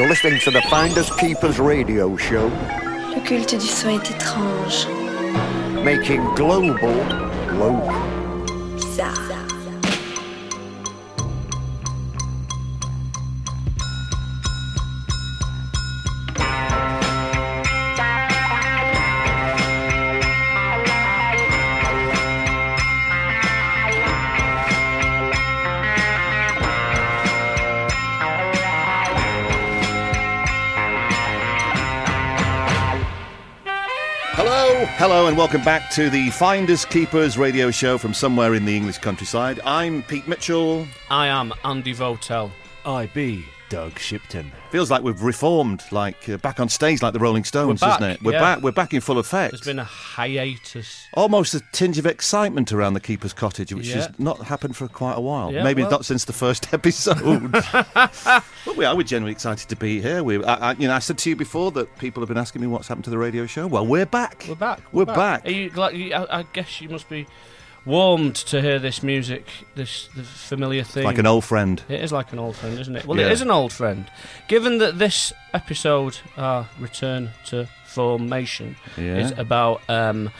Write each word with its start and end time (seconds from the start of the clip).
You're 0.00 0.08
listening 0.08 0.40
to 0.40 0.50
the 0.50 0.62
Finders 0.62 1.10
Keepers 1.18 1.58
radio 1.58 2.16
show, 2.16 2.50
Le 3.14 3.20
culte 3.20 3.54
du 3.54 3.66
son 3.66 3.90
est 3.90 4.10
étrange, 4.10 4.86
making 5.84 6.24
global 6.36 6.72
local. 7.58 8.19
Welcome 35.40 35.64
back 35.64 35.88
to 35.90 36.10
the 36.10 36.28
Finders 36.32 36.84
Keepers 36.84 37.38
radio 37.38 37.70
show 37.70 37.96
from 37.96 38.12
somewhere 38.12 38.54
in 38.54 38.66
the 38.66 38.76
English 38.76 38.98
countryside. 38.98 39.58
I'm 39.64 40.02
Pete 40.02 40.28
Mitchell. 40.28 40.86
I 41.08 41.28
am 41.28 41.54
Andy 41.64 41.94
Votel. 41.94 42.50
I 42.84 43.06
be 43.06 43.46
Doug 43.70 43.98
Shipton. 43.98 44.52
Feels 44.70 44.90
like 44.90 45.02
we've 45.02 45.22
reformed, 45.22 45.82
like 45.90 46.28
uh, 46.28 46.36
back 46.38 46.60
on 46.60 46.68
stage, 46.68 47.00
like 47.02 47.12
the 47.14 47.18
Rolling 47.20 47.44
Stones, 47.44 47.80
We're 47.80 47.86
back, 47.88 48.00
doesn't 48.00 48.12
it? 48.16 48.22
We're 48.22 48.32
yeah. 48.32 48.40
back. 48.40 48.62
We're 48.62 48.72
back 48.72 48.92
in 48.92 49.00
full 49.00 49.18
effect. 49.18 49.52
There's 49.52 49.60
been 49.62 49.78
a 49.78 49.84
hiatus. 49.84 51.06
Almost 51.14 51.54
a 51.54 51.60
tinge 51.72 51.96
of 51.96 52.04
excitement 52.04 52.72
around 52.72 52.94
the 52.94 53.00
keeper's 53.00 53.32
cottage, 53.32 53.72
which 53.72 53.86
Yeah. 53.88 53.96
has 53.96 54.18
not 54.18 54.38
happened 54.46 54.76
for 54.76 54.88
quite 54.88 55.16
a 55.16 55.20
while. 55.20 55.52
Yeah, 55.52 55.62
Maybe 55.62 55.82
well- 55.82 55.90
not 55.92 56.04
since 56.04 56.24
the 56.24 56.32
first 56.32 56.74
episode. 56.74 57.52
but 57.94 58.76
we 58.76 58.84
are. 58.84 58.94
We're 58.96 59.04
genuinely 59.04 59.32
excited 59.32 59.68
to 59.68 59.76
be 59.76 60.00
here. 60.02 60.22
We, 60.22 60.44
I, 60.44 60.70
I, 60.70 60.72
you 60.74 60.88
know, 60.88 60.94
I 60.94 60.98
said 60.98 61.16
to 61.18 61.30
you 61.30 61.36
before 61.36 61.70
that 61.72 61.96
people 61.98 62.20
have 62.20 62.28
been 62.28 62.36
asking 62.38 62.60
me 62.60 62.66
what's 62.66 62.88
happened 62.88 63.04
to 63.04 63.10
the 63.10 63.18
radio 63.18 63.46
show. 63.46 63.66
Well, 63.66 63.86
we're 63.86 64.04
back. 64.06 64.44
We're 64.48 64.54
back. 64.56 64.80
We're 64.92 65.04
back. 65.06 65.46
Are 65.46 65.50
you 65.50 65.70
glad? 65.70 65.96
you- 65.96 66.12
I, 66.12 66.40
I 66.40 66.42
guess 66.52 66.80
you 66.80 66.88
must 66.88 67.08
be 67.08 67.26
warmed 67.86 68.34
to 68.36 68.60
hear 68.60 68.78
this 68.78 69.02
music, 69.02 69.46
this 69.74 70.08
the 70.14 70.22
familiar 70.22 70.84
theme. 70.84 71.04
Like 71.04 71.18
an 71.18 71.26
old 71.26 71.44
friend. 71.44 71.82
It 71.88 72.00
is 72.00 72.12
like 72.12 72.32
an 72.32 72.38
old 72.38 72.56
friend, 72.56 72.78
isn't 72.78 72.94
it? 72.96 73.06
Well, 73.06 73.18
Yeah. 73.18 73.26
it 73.26 73.32
is 73.32 73.40
an 73.42 73.50
old 73.50 73.72
friend. 73.72 74.10
Given 74.48 74.78
that 74.78 74.98
this 74.98 75.32
episode, 75.54 76.18
our 76.36 76.68
return 76.78 77.30
to 77.46 77.68
formation, 77.86 78.76
Yeah. 78.96 79.16
is 79.18 79.32
about 79.36 79.82
um, 79.88 80.30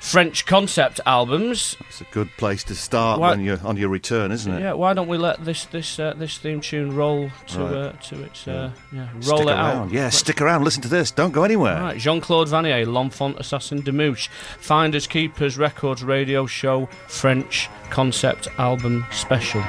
French 0.00 0.46
concept 0.46 1.00
albums. 1.06 1.76
It's 1.88 2.00
a 2.00 2.06
good 2.12 2.28
place 2.36 2.62
to 2.64 2.74
start 2.74 3.18
Why- 3.20 3.30
when 3.30 3.40
you're 3.40 3.60
on 3.64 3.76
your 3.76 3.88
return, 3.88 4.30
isn't 4.32 4.52
it? 4.52 4.60
Yeah, 4.60 4.72
why 4.74 4.94
don't 4.94 5.08
we 5.08 5.18
let 5.18 5.44
this 5.44 5.64
this 5.66 5.98
uh, 5.98 6.14
this 6.16 6.38
theme 6.38 6.60
tune 6.60 6.94
roll 6.94 7.30
to 7.48 7.58
Right. 7.60 7.74
uh, 7.74 7.92
to 8.08 8.22
its 8.22 8.46
uh, 8.48 8.70
yeah, 8.92 9.08
roll 9.12 9.22
stick 9.22 9.40
it 9.40 9.46
around. 9.48 9.76
out? 9.88 9.92
Yeah, 9.92 10.08
stick 10.10 10.40
around. 10.40 10.64
Listen 10.64 10.82
to 10.82 10.88
this. 10.88 11.10
Don't 11.10 11.32
go 11.32 11.42
anywhere. 11.42 11.80
Right, 11.80 11.98
Jean 11.98 12.20
Claude 12.20 12.48
Vannier, 12.48 12.86
L'Enfant 12.86 13.36
Assassin 13.38 13.80
des 13.80 13.92
Mouches, 13.92 14.28
Finders 14.60 15.06
Keepers 15.06 15.58
Records 15.58 16.02
Radio 16.04 16.46
Show 16.46 16.88
French 17.08 17.68
Concept 17.90 18.48
Album 18.58 19.04
Special. 19.10 19.62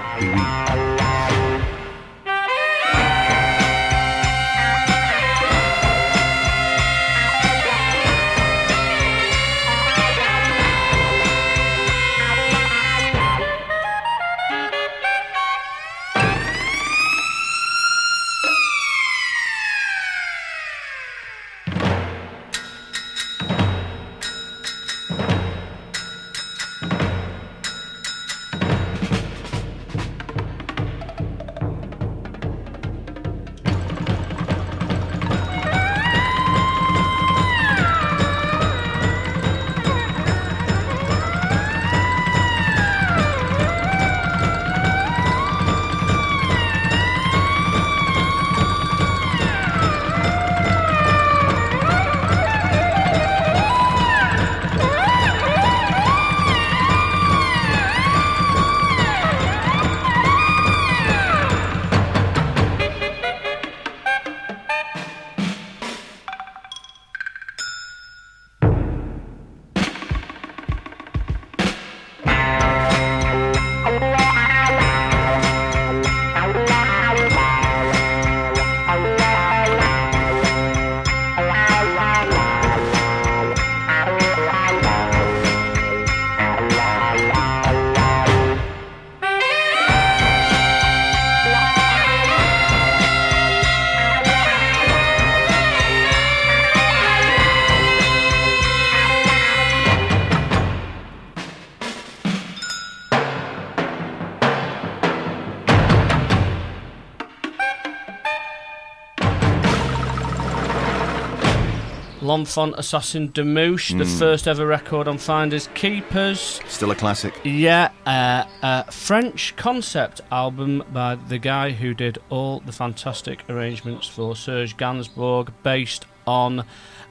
L'Enfant 112.50 112.74
Assassin 112.80 113.28
des 113.32 113.44
Mouches, 113.44 113.94
the 113.96 114.06
first 114.06 114.48
ever 114.48 114.66
record 114.66 115.08
on 115.08 115.20
Finders 115.20 115.70
Keepers. 115.76 116.60
Still 116.68 116.90
a 116.90 116.96
classic. 116.96 117.40
Yeah, 117.44 117.92
uh, 118.08 118.46
a 118.64 118.92
French 118.92 119.56
concept 119.56 120.22
album 120.32 120.84
by 120.92 121.14
the 121.14 121.38
guy 121.38 121.70
who 121.70 121.94
did 121.94 122.18
all 122.32 122.62
the 122.62 122.72
fantastic 122.72 123.48
arrangements 123.52 124.08
for 124.08 124.36
Serge 124.36 124.76
Gainsbourg, 124.78 125.50
based 125.62 126.08
on 126.26 126.66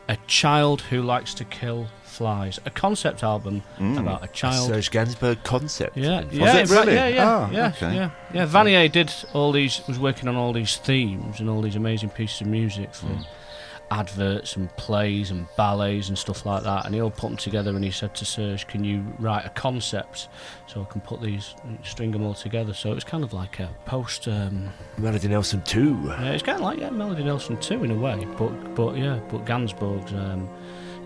a 0.09 0.17
child 0.27 0.81
who 0.81 1.03
likes 1.03 1.35
to 1.35 1.45
kill 1.45 1.87
flies. 2.03 2.59
A 2.67 2.71
concept 2.71 3.23
album 3.23 3.63
about 3.79 4.25
a 4.25 4.29
child. 4.29 4.67
Serge 4.69 4.91
Gainsbourg 4.91 5.45
concept. 5.45 5.97
Yeah, 5.97 6.23
in 6.23 6.31
yeah, 6.33 6.57
it 6.57 6.69
really? 6.69 6.95
yeah, 6.95 7.07
yeah, 7.07 7.29
Ah, 7.31 7.51
yeah, 7.53 7.69
okay. 7.77 7.95
yeah, 7.95 8.11
yeah. 8.35 8.45
Vannier 8.45 8.89
did 8.91 9.15
all 9.35 9.53
these, 9.53 9.83
was 9.87 10.01
working 10.01 10.29
on 10.29 10.35
all 10.35 10.53
these 10.53 10.79
themes 10.79 11.39
and 11.39 11.49
all 11.49 11.63
these 11.63 11.77
amazing 11.77 12.11
pieces 12.11 12.41
of 12.41 12.49
music 12.49 12.93
for 12.93 13.07
Hmm. 13.07 13.23
Adverts 13.91 14.57
and 14.57 14.75
plays 14.77 15.31
and 15.31 15.47
ballets 15.57 16.09
and 16.09 16.19
stuff 16.19 16.45
like 16.45 16.63
that. 16.63 16.85
And 16.87 16.95
he 16.95 17.01
all 17.01 17.11
put 17.11 17.29
them 17.29 17.37
together. 17.37 17.71
And 17.71 17.85
he 17.85 17.91
said 17.91 18.15
to 18.17 18.25
Serge, 18.25 18.67
"Can 18.67 18.85
you 18.85 19.05
write 19.19 19.45
a 19.45 19.51
concept 19.51 20.29
so 20.67 20.83
I 20.83 20.85
can 20.93 21.01
put 21.01 21.21
these, 21.21 21.55
string 21.83 22.11
them 22.11 22.25
all 22.25 22.35
together?" 22.35 22.75
So 22.75 22.91
it 22.93 22.95
was 22.95 23.05
kind 23.05 23.25
of 23.25 23.33
like 23.33 23.59
a 23.61 23.71
post. 23.85 24.29
Um, 24.29 24.71
Melody 24.97 25.29
Nelson 25.29 25.63
too. 25.63 25.99
yeah, 26.07 26.31
it's 26.33 26.43
kind 26.43 26.57
of 26.57 26.63
like 26.63 26.79
yeah, 26.79 26.91
Melody 26.91 27.25
Nelson 27.25 27.57
too 27.59 27.83
in 27.85 27.91
a 27.91 27.95
way, 27.95 28.27
but 28.37 28.75
but 28.75 28.97
yeah, 28.97 29.21
but 29.31 29.45
Gainsbourg's 29.45 30.13
um, 30.13 30.49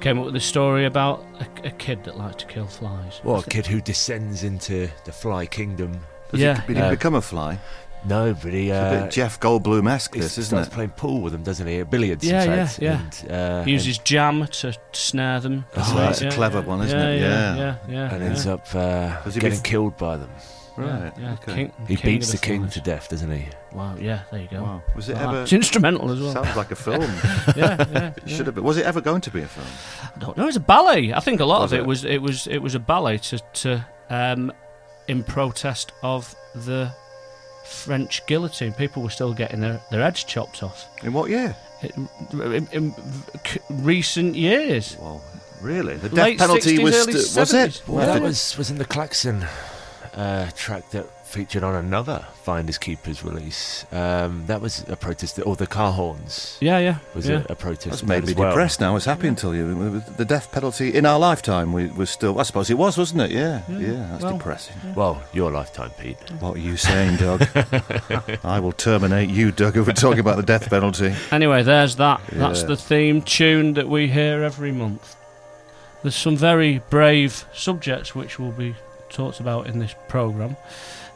came 0.00 0.19
up 0.19 0.25
with 0.25 0.34
this 0.34 0.44
story 0.44 0.87
about 0.87 1.25
a, 1.38 1.69
a 1.69 1.70
kid 1.70 2.02
that 2.05 2.17
liked 2.17 2.40
to 2.40 2.46
kill 2.46 2.67
flies. 2.67 3.20
Well, 3.23 3.38
a 3.40 3.44
kid 3.44 3.67
who 3.67 3.81
descends 3.81 4.43
into 4.43 4.90
the 5.05 5.12
fly 5.12 5.46
kingdom. 5.46 6.00
Does 6.31 6.40
Yeah, 6.40 6.61
he, 6.62 6.67
did 6.69 6.76
he 6.76 6.82
yeah. 6.82 6.90
become 6.90 7.14
a 7.14 7.23
fly? 7.23 7.58
No, 8.05 8.35
but 8.35 8.53
he, 8.53 8.69
It's 8.71 8.75
a 8.75 8.81
uh, 8.81 9.03
bit 9.05 9.13
Jeff 9.13 9.39
Goldblum-esque, 9.39 10.13
this, 10.15 10.37
isn't 10.39 10.45
starts 10.45 10.69
it? 10.69 10.73
playing 10.73 10.91
pool 10.91 11.21
with 11.21 11.33
them, 11.33 11.43
doesn't 11.45 11.67
he? 11.67 11.79
At 11.79 11.91
billiards, 11.91 12.25
Yeah, 12.25 12.43
in 12.43 12.51
yeah, 12.51 12.67
fact. 12.67 12.83
yeah. 12.83 13.01
And, 13.29 13.63
uh, 13.63 13.65
uses 13.67 13.99
jam 13.99 14.47
to 14.47 14.75
snare 14.93 15.39
them. 15.41 15.65
That's 15.73 15.91
Oh, 15.93 15.97
right. 15.97 16.11
it's 16.11 16.21
a 16.23 16.31
clever 16.31 16.63
one, 16.63 16.83
isn't 16.83 16.99
yeah, 16.99 17.09
it? 17.09 17.21
Yeah, 17.21 17.29
Yeah. 17.29 17.57
yeah, 17.57 17.77
yeah. 17.89 18.03
and, 18.05 18.13
and 18.15 18.23
yeah. 18.23 18.29
ends 18.29 18.47
up 18.47 18.75
uh, 18.75 19.23
getting 19.31 19.53
bef- 19.53 19.63
killed 19.63 19.97
by 19.97 20.17
them. 20.17 20.31
Right. 20.77 21.13
Yeah, 21.21 21.33
okay. 21.35 21.55
king, 21.55 21.73
He 21.87 21.97
king 21.97 22.19
beats 22.19 22.33
of 22.33 22.41
the 22.41 22.47
king 22.47 22.67
to 22.67 22.81
death, 22.81 23.11
doesn't 23.11 23.31
he? 23.31 23.45
Wow, 23.73 23.95
yeah, 24.01 24.23
there 24.33 24.41
you 24.41 24.49
go. 24.51 24.63
Wow. 24.63 24.83
Was 24.97 25.09
it 25.11 25.17
Wow. 25.17 25.29
ever? 25.29 25.43
It's 25.43 25.53
instrumental 25.53 26.11
as 26.11 26.19
well. 26.21 26.33
Sounds 26.33 26.57
like 26.57 26.71
a 26.71 26.75
film. 26.77 27.03
yeah, 27.55 27.77
yeah. 27.93 28.13
It 28.25 28.29
should 28.31 28.47
have 28.47 28.55
been. 28.55 28.65
Was 28.65 28.79
it 28.79 28.87
ever 28.87 29.03
going 29.03 29.21
to 29.21 29.31
be 29.31 29.43
a 29.43 29.47
film? 29.47 29.67
I 30.17 30.19
don't 30.19 30.37
know. 30.37 30.49
It's 30.49 30.57
a 30.57 30.61
ballet. 30.61 31.13
I 31.13 31.21
think 31.21 31.41
a 31.41 31.45
lot 31.45 31.61
Was 31.61 31.73
of 31.73 31.79
it, 31.79 31.83
it? 31.83 31.87
was 31.87 32.05
it 32.07 32.23
was 32.23 32.47
it 32.47 32.59
was 32.59 32.75
a 32.75 32.79
ballet 32.81 33.19
to 33.19 33.39
to 33.39 33.87
um, 34.09 34.51
in 35.09 35.23
protest 35.23 35.93
of 36.03 36.35
the 36.55 36.91
French 37.64 38.25
guillotine. 38.26 38.73
People 38.73 39.03
were 39.03 39.11
still 39.11 39.32
getting 39.35 39.61
their, 39.61 39.81
their 39.91 40.03
heads 40.03 40.25
chopped 40.25 40.62
off. 40.62 40.87
In 41.05 41.12
what 41.12 41.31
year? 41.31 41.56
In, 41.82 42.09
in, 42.32 42.69
in 42.73 42.94
c- 43.47 43.61
recent 43.70 44.35
years. 44.37 44.97
Well, 45.00 45.23
really? 45.61 45.97
The 45.97 46.09
death 46.09 46.19
Late 46.25 46.38
penalty 46.38 46.76
60s, 46.79 46.82
was 46.82 46.94
early 46.94 47.12
st- 47.20 47.41
was 47.41 47.55
it? 47.55 47.82
Well, 47.87 48.06
Yeah. 48.06 48.14
that 48.14 48.23
was 48.23 48.56
was 48.59 48.70
in 48.70 48.79
the 48.79 48.85
Klaxon 48.85 49.44
uh, 50.14 50.50
track 50.56 50.91
that 50.91 51.06
featured 51.32 51.62
on 51.64 51.75
another 51.75 52.26
Finders 52.44 52.76
Keepers 52.76 53.25
release. 53.25 53.87
Um, 53.90 54.44
that 54.46 54.61
was 54.61 54.84
a 54.88 54.96
protest, 54.96 55.40
or 55.44 55.56
the 55.56 55.67
car 55.67 55.93
horns 55.93 56.58
Yeah, 56.61 56.79
yeah. 56.79 56.99
was 57.14 57.26
yeah. 57.26 57.44
a, 57.49 57.52
a 57.52 57.56
protest. 57.56 57.88
That's 57.88 58.02
of 58.02 58.08
made 58.08 58.26
me 58.26 58.34
well. 58.34 58.50
depressed 58.50 58.81
now. 58.81 58.93
What's 58.93 59.06
happening 59.06 59.31
until 59.31 59.55
you? 59.55 60.00
The 60.19 60.26
death 60.26 60.52
penalty 60.52 60.94
in 60.94 61.06
our 61.06 61.19
lifetime 61.19 61.73
we, 61.73 61.87
was 61.87 62.11
still. 62.11 62.38
I 62.38 62.43
suppose 62.43 62.69
it 62.69 62.76
was, 62.76 62.99
wasn't 62.99 63.23
it? 63.23 63.31
Yeah, 63.31 63.62
yeah. 63.70 64.08
that's 64.11 64.25
well, 64.25 64.37
depressing. 64.37 64.76
Well, 64.94 65.23
your 65.32 65.50
lifetime, 65.50 65.90
Pete. 65.99 66.19
What 66.40 66.56
are 66.56 66.61
you 66.61 66.76
saying, 66.76 67.17
Doug? 67.17 67.49
I 68.44 68.61
will 68.61 68.73
terminate 68.73 69.31
you, 69.31 69.52
Doug, 69.52 69.76
if 69.76 69.87
we're 69.87 69.94
talking 69.94 70.20
about 70.20 70.37
the 70.37 70.43
death 70.43 70.69
penalty. 70.69 71.14
Anyway, 71.31 71.62
there's 71.62 71.96
that. 71.96 72.20
That's 72.31 72.64
the 72.64 72.76
theme 72.76 73.23
tune 73.23 73.73
that 73.75 73.88
we 73.88 74.08
hear 74.08 74.43
every 74.43 74.73
month. 74.73 75.17
There's 76.02 76.17
some 76.17 76.37
very 76.37 76.82
brave 76.90 77.44
subjects 77.55 78.14
which 78.14 78.38
will 78.38 78.50
be 78.50 78.75
talked 79.08 79.40
about 79.40 79.67
in 79.67 79.79
this 79.79 79.94
programme. 80.08 80.56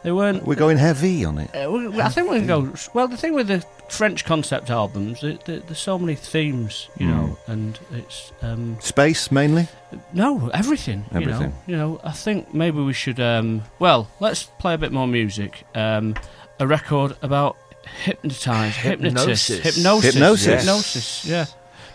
They 0.06 0.12
weren't. 0.12 0.46
We're 0.46 0.54
going 0.54 0.76
heavy 0.78 1.24
on 1.24 1.38
it. 1.38 1.50
Uh, 1.52 1.68
we- 1.68 2.00
I 2.00 2.08
think 2.10 2.30
we 2.30 2.38
can 2.38 2.46
go. 2.46 2.72
Well, 2.94 3.08
the 3.08 3.16
thing 3.16 3.34
with 3.34 3.48
the 3.48 3.64
French 3.88 4.24
concept 4.24 4.70
albums, 4.70 5.24
it, 5.24 5.44
there- 5.46 5.58
there's 5.58 5.80
so 5.80 5.98
many 5.98 6.14
themes, 6.14 6.88
you 6.96 7.06
Mm. 7.08 7.10
know, 7.16 7.38
and 7.48 7.78
it's 7.92 8.30
um, 8.40 8.76
Space 8.80 9.32
mainly. 9.32 9.66
no 10.12 10.48
everything. 10.54 11.06
You 11.12 11.20
know, 11.20 11.26
Everything. 11.32 11.52
you 11.66 11.76
know. 11.76 12.00
I 12.04 12.12
think 12.12 12.54
maybe 12.54 12.80
we 12.80 12.92
should. 12.92 13.18
Um, 13.18 13.62
well, 13.80 14.06
let's 14.20 14.44
play 14.60 14.74
a 14.74 14.78
bit 14.78 14.92
more 14.92 15.08
music. 15.08 15.64
Um, 15.74 16.14
a 16.60 16.66
record 16.68 17.16
about 17.22 17.56
hypnotise, 18.04 18.76
hypnotist, 18.76 19.48
Hypnosis. 19.48 19.64
hypnosis, 19.74 20.14
Hypnosis. 20.14 20.46
hypnosis. 20.62 21.24
Yeah, 21.24 21.46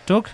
Doug. 0.04 0.28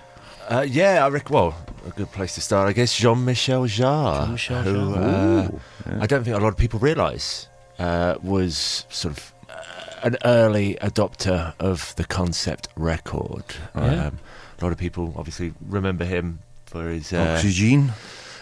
Uh, 0.48 0.66
yeah, 0.68 1.04
I 1.04 1.08
reckon. 1.10 1.32
Well, 1.34 1.54
a 1.86 1.90
good 1.90 2.10
place 2.10 2.34
to 2.34 2.40
start, 2.40 2.68
I 2.68 2.72
guess. 2.72 2.92
Jean-Michel 2.96 3.66
Jarre, 3.66 4.24
Jean-Michel 4.24 4.62
who 4.62 4.76
Jarre. 4.76 4.96
uh, 4.96 5.52
Ooh, 5.52 5.60
yeah. 5.86 5.98
I 6.02 6.06
don't 6.06 6.24
think 6.24 6.34
a 6.36 6.40
lot 6.40 6.48
of 6.48 6.56
people 6.56 6.80
realise 6.80 7.47
uh, 7.78 8.16
was 8.22 8.86
sort 8.88 9.16
of 9.16 9.32
uh, 9.48 9.54
an 10.02 10.16
early 10.24 10.76
adopter 10.80 11.54
of 11.60 11.94
the 11.96 12.04
concept 12.04 12.68
record. 12.76 13.44
Yeah. 13.74 14.06
Um, 14.06 14.18
a 14.60 14.64
lot 14.64 14.72
of 14.72 14.78
people 14.78 15.14
obviously 15.16 15.52
remember 15.66 16.04
him 16.04 16.40
for 16.66 16.88
his. 16.88 17.12
Uh, 17.12 17.34
Oxygen. 17.36 17.92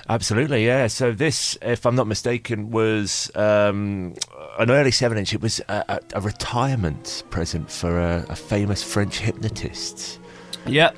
Absolutely, 0.09 0.65
yeah. 0.65 0.87
So 0.87 1.11
this, 1.11 1.59
if 1.63 1.85
I'm 1.85 1.97
not 1.97 2.07
mistaken, 2.07 2.71
was 2.71 3.31
um, 3.35 4.15
an 4.59 4.71
early 4.71 4.93
seven-inch. 4.93 5.35
It 5.35 5.43
was 5.43 5.61
a, 5.69 5.85
a, 5.89 6.01
a 6.15 6.21
retirement 6.21 7.25
present 7.31 7.71
for 7.71 7.99
a, 7.99 8.25
a 8.29 8.37
famous 8.37 8.85
French 8.85 9.19
hypnotist. 9.19 10.21
Yeah, 10.65 10.93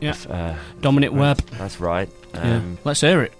yeah. 0.00 0.16
Uh, 0.28 0.56
Dominique 0.80 1.12
Webb. 1.12 1.38
that's 1.52 1.78
right. 1.78 2.10
Yeah. 2.34 2.56
Um, 2.56 2.78
Let's 2.84 3.00
hear 3.00 3.22
it. 3.22 3.32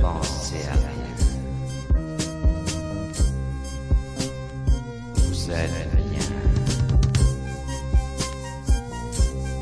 Pensez 0.00 0.62
à 0.68 0.74
rien. 0.74 1.14
Vous 5.14 5.50
êtes 5.50 5.90
bien. 5.94 6.30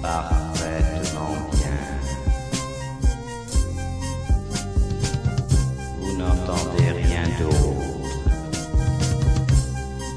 Parfaitement 0.03 1.37
bien. 1.53 1.81
Vous 6.01 6.13
n'entendez 6.19 6.91
rien 6.91 7.27
d'autre 7.39 8.09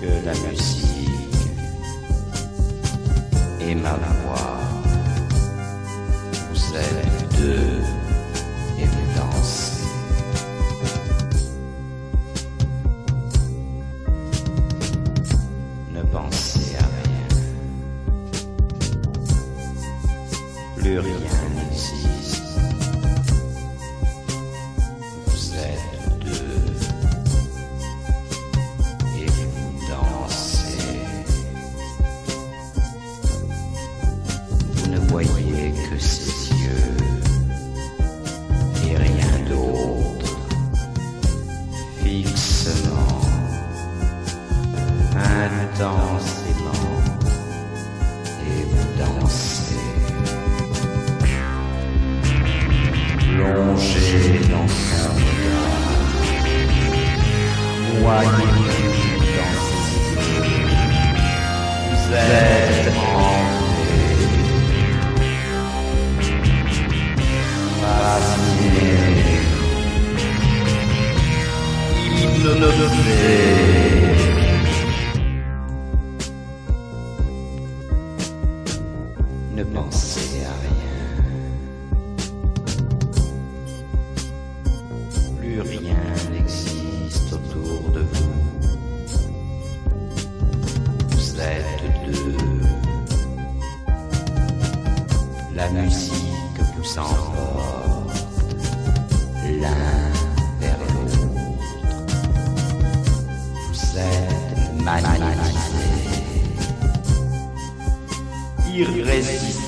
que 0.02 0.12
la 0.26 0.34
musique 0.50 0.88
et 3.62 3.76
ma 3.76 3.94
voix. 3.94 4.57
Rien 20.90 21.04
n'existe. 21.54 22.44
Vous 25.26 25.54
êtes 25.54 26.20
deux. 26.24 26.74
Et 29.20 29.26
vous 29.26 29.74
dansez. 29.90 30.80
Vous 34.76 34.88
ne 34.92 35.00
voyez 35.10 35.74
que 35.90 36.00
ses 36.00 36.54
yeux. 36.54 36.98
Et 38.90 38.96
rien 38.96 39.40
d'autre. 39.50 40.38
Fixement 42.02 43.22
intensément 45.16 46.37
Ne 79.98 80.02
pensez 80.02 80.46
à 80.46 80.54
rien. 80.62 80.94
Plus 85.40 85.62
rien 85.62 86.04
n'existe 86.32 87.34
autour 87.34 87.90
de 87.94 88.02
vous. 88.02 88.36
Vous 91.10 91.40
êtes 91.40 91.84
deux. 92.06 92.38
La 95.56 95.68
musique 95.70 96.60
vous 96.78 97.00
emporte 97.00 98.56
l'un 99.62 100.12
vers 100.60 100.80
l'autre. 100.80 101.26
Vous 103.68 103.98
êtes 103.98 104.84
magnétisés 104.84 105.88
irrésistiblement. 108.76 109.67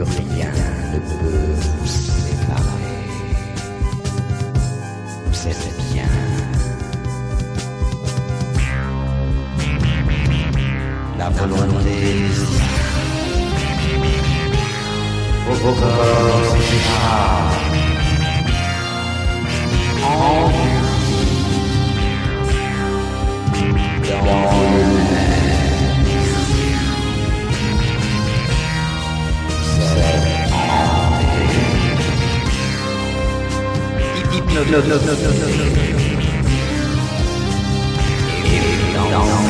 Rien 0.00 0.52
ne 0.92 0.98
peut 1.00 1.54
vous 1.58 1.86
séparer. 1.86 2.88
Vous 5.26 5.48
êtes 5.48 5.92
bien. 5.92 6.04
La 11.18 11.30
volonté 11.30 11.98
vos 15.48 15.72
corps. 15.72 16.56
En 20.04 20.48
dans 24.08 24.24
le 24.72 24.97
no, 34.54 34.64
no, 34.64 34.80
no, 34.80 34.80
no, 34.80 35.14
no, 35.14 35.30
no, 35.30 35.48
no. 35.48 36.08
No. 39.10 39.48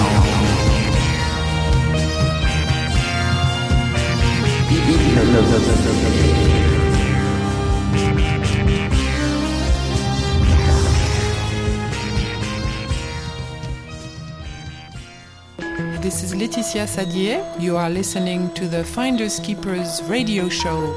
This 16.00 16.22
is 16.22 16.34
Laetitia 16.34 16.86
Sadier. 16.86 17.44
You 17.58 17.76
are 17.76 17.90
listening 17.90 18.52
to 18.54 18.66
the 18.66 18.82
Finders 18.82 19.38
Keepers 19.40 20.02
radio 20.04 20.48
show 20.48 20.94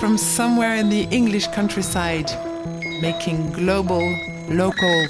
from 0.00 0.16
somewhere 0.16 0.76
in 0.76 0.88
the 0.88 1.02
English 1.10 1.48
countryside 1.48 2.30
making 3.00 3.52
global, 3.52 4.02
local. 4.48 5.06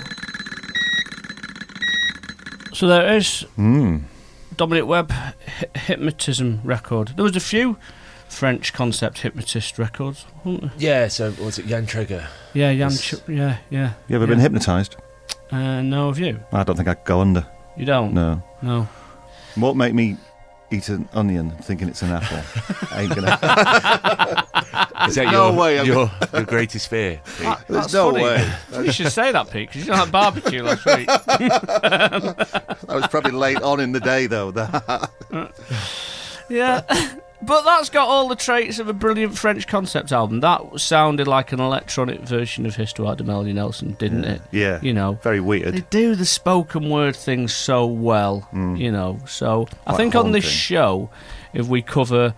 So 2.73 2.87
there 2.87 3.17
is 3.17 3.43
Hmm. 3.57 3.99
Dominique 4.57 4.87
Webb 4.87 5.13
hypnotism 5.77 6.61
record. 6.65 7.13
There 7.17 7.25
was 7.25 7.37
a 7.37 7.41
few 7.41 7.77
French 8.29 8.73
concept 8.73 9.21
hypnotist 9.21 9.79
records, 9.79 10.27
wasn't 10.45 10.63
there? 10.63 10.73
Yeah, 10.79 11.09
so 11.09 11.33
was 11.41 11.59
it 11.59 11.67
Jan 11.67 11.87
Trigger? 11.87 12.27
Yeah, 12.55 12.71
Jan. 12.73 12.91
Yes. 12.91 13.01
Ch- 13.03 13.15
yeah, 13.29 13.59
yeah. 13.71 13.93
You 14.09 14.17
ever 14.17 14.25
yeah. 14.27 14.31
been 14.31 14.41
hypnotised? 14.41 14.97
Uh, 15.51 15.81
no, 15.83 16.09
have 16.09 16.19
you? 16.19 16.39
I 16.53 16.63
don't 16.63 16.77
think 16.77 16.89
I 16.89 16.95
could 16.95 17.07
go 17.07 17.21
under. 17.21 17.47
You 17.77 17.87
don't. 17.87 18.13
No. 18.13 18.43
No. 18.63 18.89
What 19.55 19.77
make 19.77 19.95
me 19.95 20.17
eat 20.71 20.89
an 20.91 21.09
onion 21.15 21.51
thinking 21.63 21.89
it's 21.89 22.03
an 22.03 22.11
apple? 22.13 22.39
I 22.93 23.03
ain't 23.03 23.15
gonna. 23.15 24.88
Is 25.07 25.15
that 25.17 25.27
No 25.27 25.49
your, 25.51 25.59
way, 25.59 25.85
your, 25.85 26.11
your 26.33 26.45
greatest 26.45 26.89
fear? 26.89 27.21
Pete? 27.25 27.39
That- 27.43 27.65
There's 27.69 27.81
that's 27.83 27.95
no 27.95 28.11
funny. 28.11 28.25
way. 28.25 28.51
you 28.87 28.93
should 28.93 29.13
say 29.13 29.31
that, 29.33 29.51
Pete, 29.51 29.69
because 29.69 29.83
you 29.83 29.87
don't 29.89 29.97
have 29.99 30.11
barbecue 30.13 30.63
last 30.63 30.85
week. 30.87 31.09
That 32.89 32.95
was 32.97 33.07
probably 33.09 33.33
late 33.33 33.61
on 33.63 33.81
in 33.81 33.93
the 33.93 34.01
day, 34.01 34.27
though. 34.27 34.51
Yeah. 36.49 36.81
But 37.41 37.63
that's 37.63 37.89
got 37.91 38.09
all 38.09 38.27
the 38.29 38.35
traits 38.35 38.79
of 38.81 38.89
a 38.89 38.93
brilliant 38.93 39.39
French 39.39 39.67
concept 39.69 40.11
album. 40.11 40.41
That 40.41 40.81
sounded 40.81 41.29
like 41.29 41.53
an 41.53 41.61
electronic 41.61 42.21
version 42.21 42.67
of 42.67 42.75
Histoire 42.75 43.15
de 43.15 43.23
Melody 43.23 43.53
Nelson, 43.53 43.93
didn't 43.93 44.25
it? 44.25 44.41
yeah. 44.51 44.81
You 44.83 44.93
know, 44.93 45.19
Very 45.23 45.39
weird. 45.41 45.75
they 45.75 45.83
do 45.91 46.17
the 46.17 46.27
spoken 46.27 46.91
word 46.91 47.15
thing 47.15 47.47
so 47.47 47.87
well, 47.87 48.49
mm. 48.53 48.77
you 48.79 48.91
know. 48.91 49.21
So 49.27 49.69
I 49.87 49.91
Quite 49.91 49.97
think 49.99 50.15
on 50.17 50.33
this 50.33 50.45
show, 50.49 51.11
if 51.53 51.69
we 51.69 51.81
cover, 51.81 52.35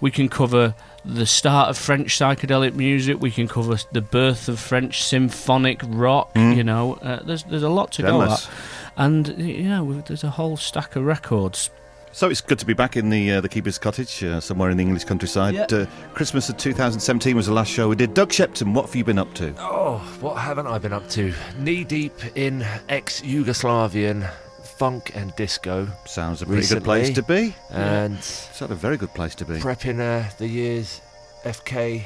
we 0.00 0.10
can 0.12 0.28
cover 0.28 0.74
the 1.04 1.26
start 1.26 1.68
of 1.68 1.76
French 1.78 2.18
psychedelic 2.18 2.74
music. 2.74 3.20
We 3.20 3.30
can 3.30 3.46
cover 3.48 3.76
the 3.92 4.00
birth 4.00 4.48
of 4.48 4.58
French 4.58 5.02
symphonic 5.02 5.80
rock. 5.86 6.30
You 6.36 6.64
know, 6.64 6.94
uh, 6.94 7.22
there's 7.22 7.44
there's 7.44 7.62
a 7.62 7.68
lot 7.68 7.92
to 7.92 8.06
Endless. 8.06 8.46
go 8.46 8.52
at, 8.52 9.04
and 9.04 9.28
yeah, 9.38 9.80
we- 9.82 10.00
there's 10.06 10.24
a 10.24 10.30
whole 10.30 10.56
stack 10.56 10.96
of 10.96 11.04
records. 11.04 11.70
So 12.12 12.30
it's 12.30 12.40
good 12.40 12.60
to 12.60 12.66
be 12.66 12.74
back 12.74 12.96
in 12.96 13.10
the 13.10 13.32
uh, 13.32 13.40
the 13.40 13.48
Keeper's 13.48 13.76
Cottage, 13.76 14.22
uh, 14.22 14.38
somewhere 14.40 14.70
in 14.70 14.76
the 14.76 14.82
English 14.84 15.02
countryside. 15.04 15.54
Yeah. 15.54 15.66
Uh, 15.70 15.86
Christmas 16.14 16.48
of 16.48 16.56
2017 16.58 17.34
was 17.34 17.46
the 17.46 17.52
last 17.52 17.72
show 17.72 17.88
we 17.88 17.96
did. 17.96 18.14
Doug 18.14 18.32
Shipton, 18.32 18.72
what 18.72 18.86
have 18.86 18.94
you 18.94 19.02
been 19.02 19.18
up 19.18 19.34
to? 19.34 19.52
Oh, 19.58 19.98
what 20.20 20.36
haven't 20.38 20.68
I 20.68 20.78
been 20.78 20.92
up 20.92 21.08
to? 21.10 21.34
Knee 21.58 21.82
deep 21.82 22.14
in 22.36 22.64
ex 22.88 23.20
Yugoslavian 23.22 24.30
funk 24.78 25.12
and 25.14 25.34
disco, 25.36 25.88
Sounds 26.06 26.42
a 26.42 26.46
pretty 26.46 26.66
good 26.66 26.84
place 26.84 27.10
to 27.10 27.22
be. 27.22 27.54
and 27.70 28.16
It's 28.16 28.60
not 28.60 28.70
a 28.70 28.74
very 28.74 28.96
good 28.96 29.12
place 29.14 29.34
to 29.36 29.44
be. 29.44 29.54
prepping 29.54 30.00
uh, 30.00 30.28
the 30.38 30.48
year's 30.48 31.00
FK 31.44 32.04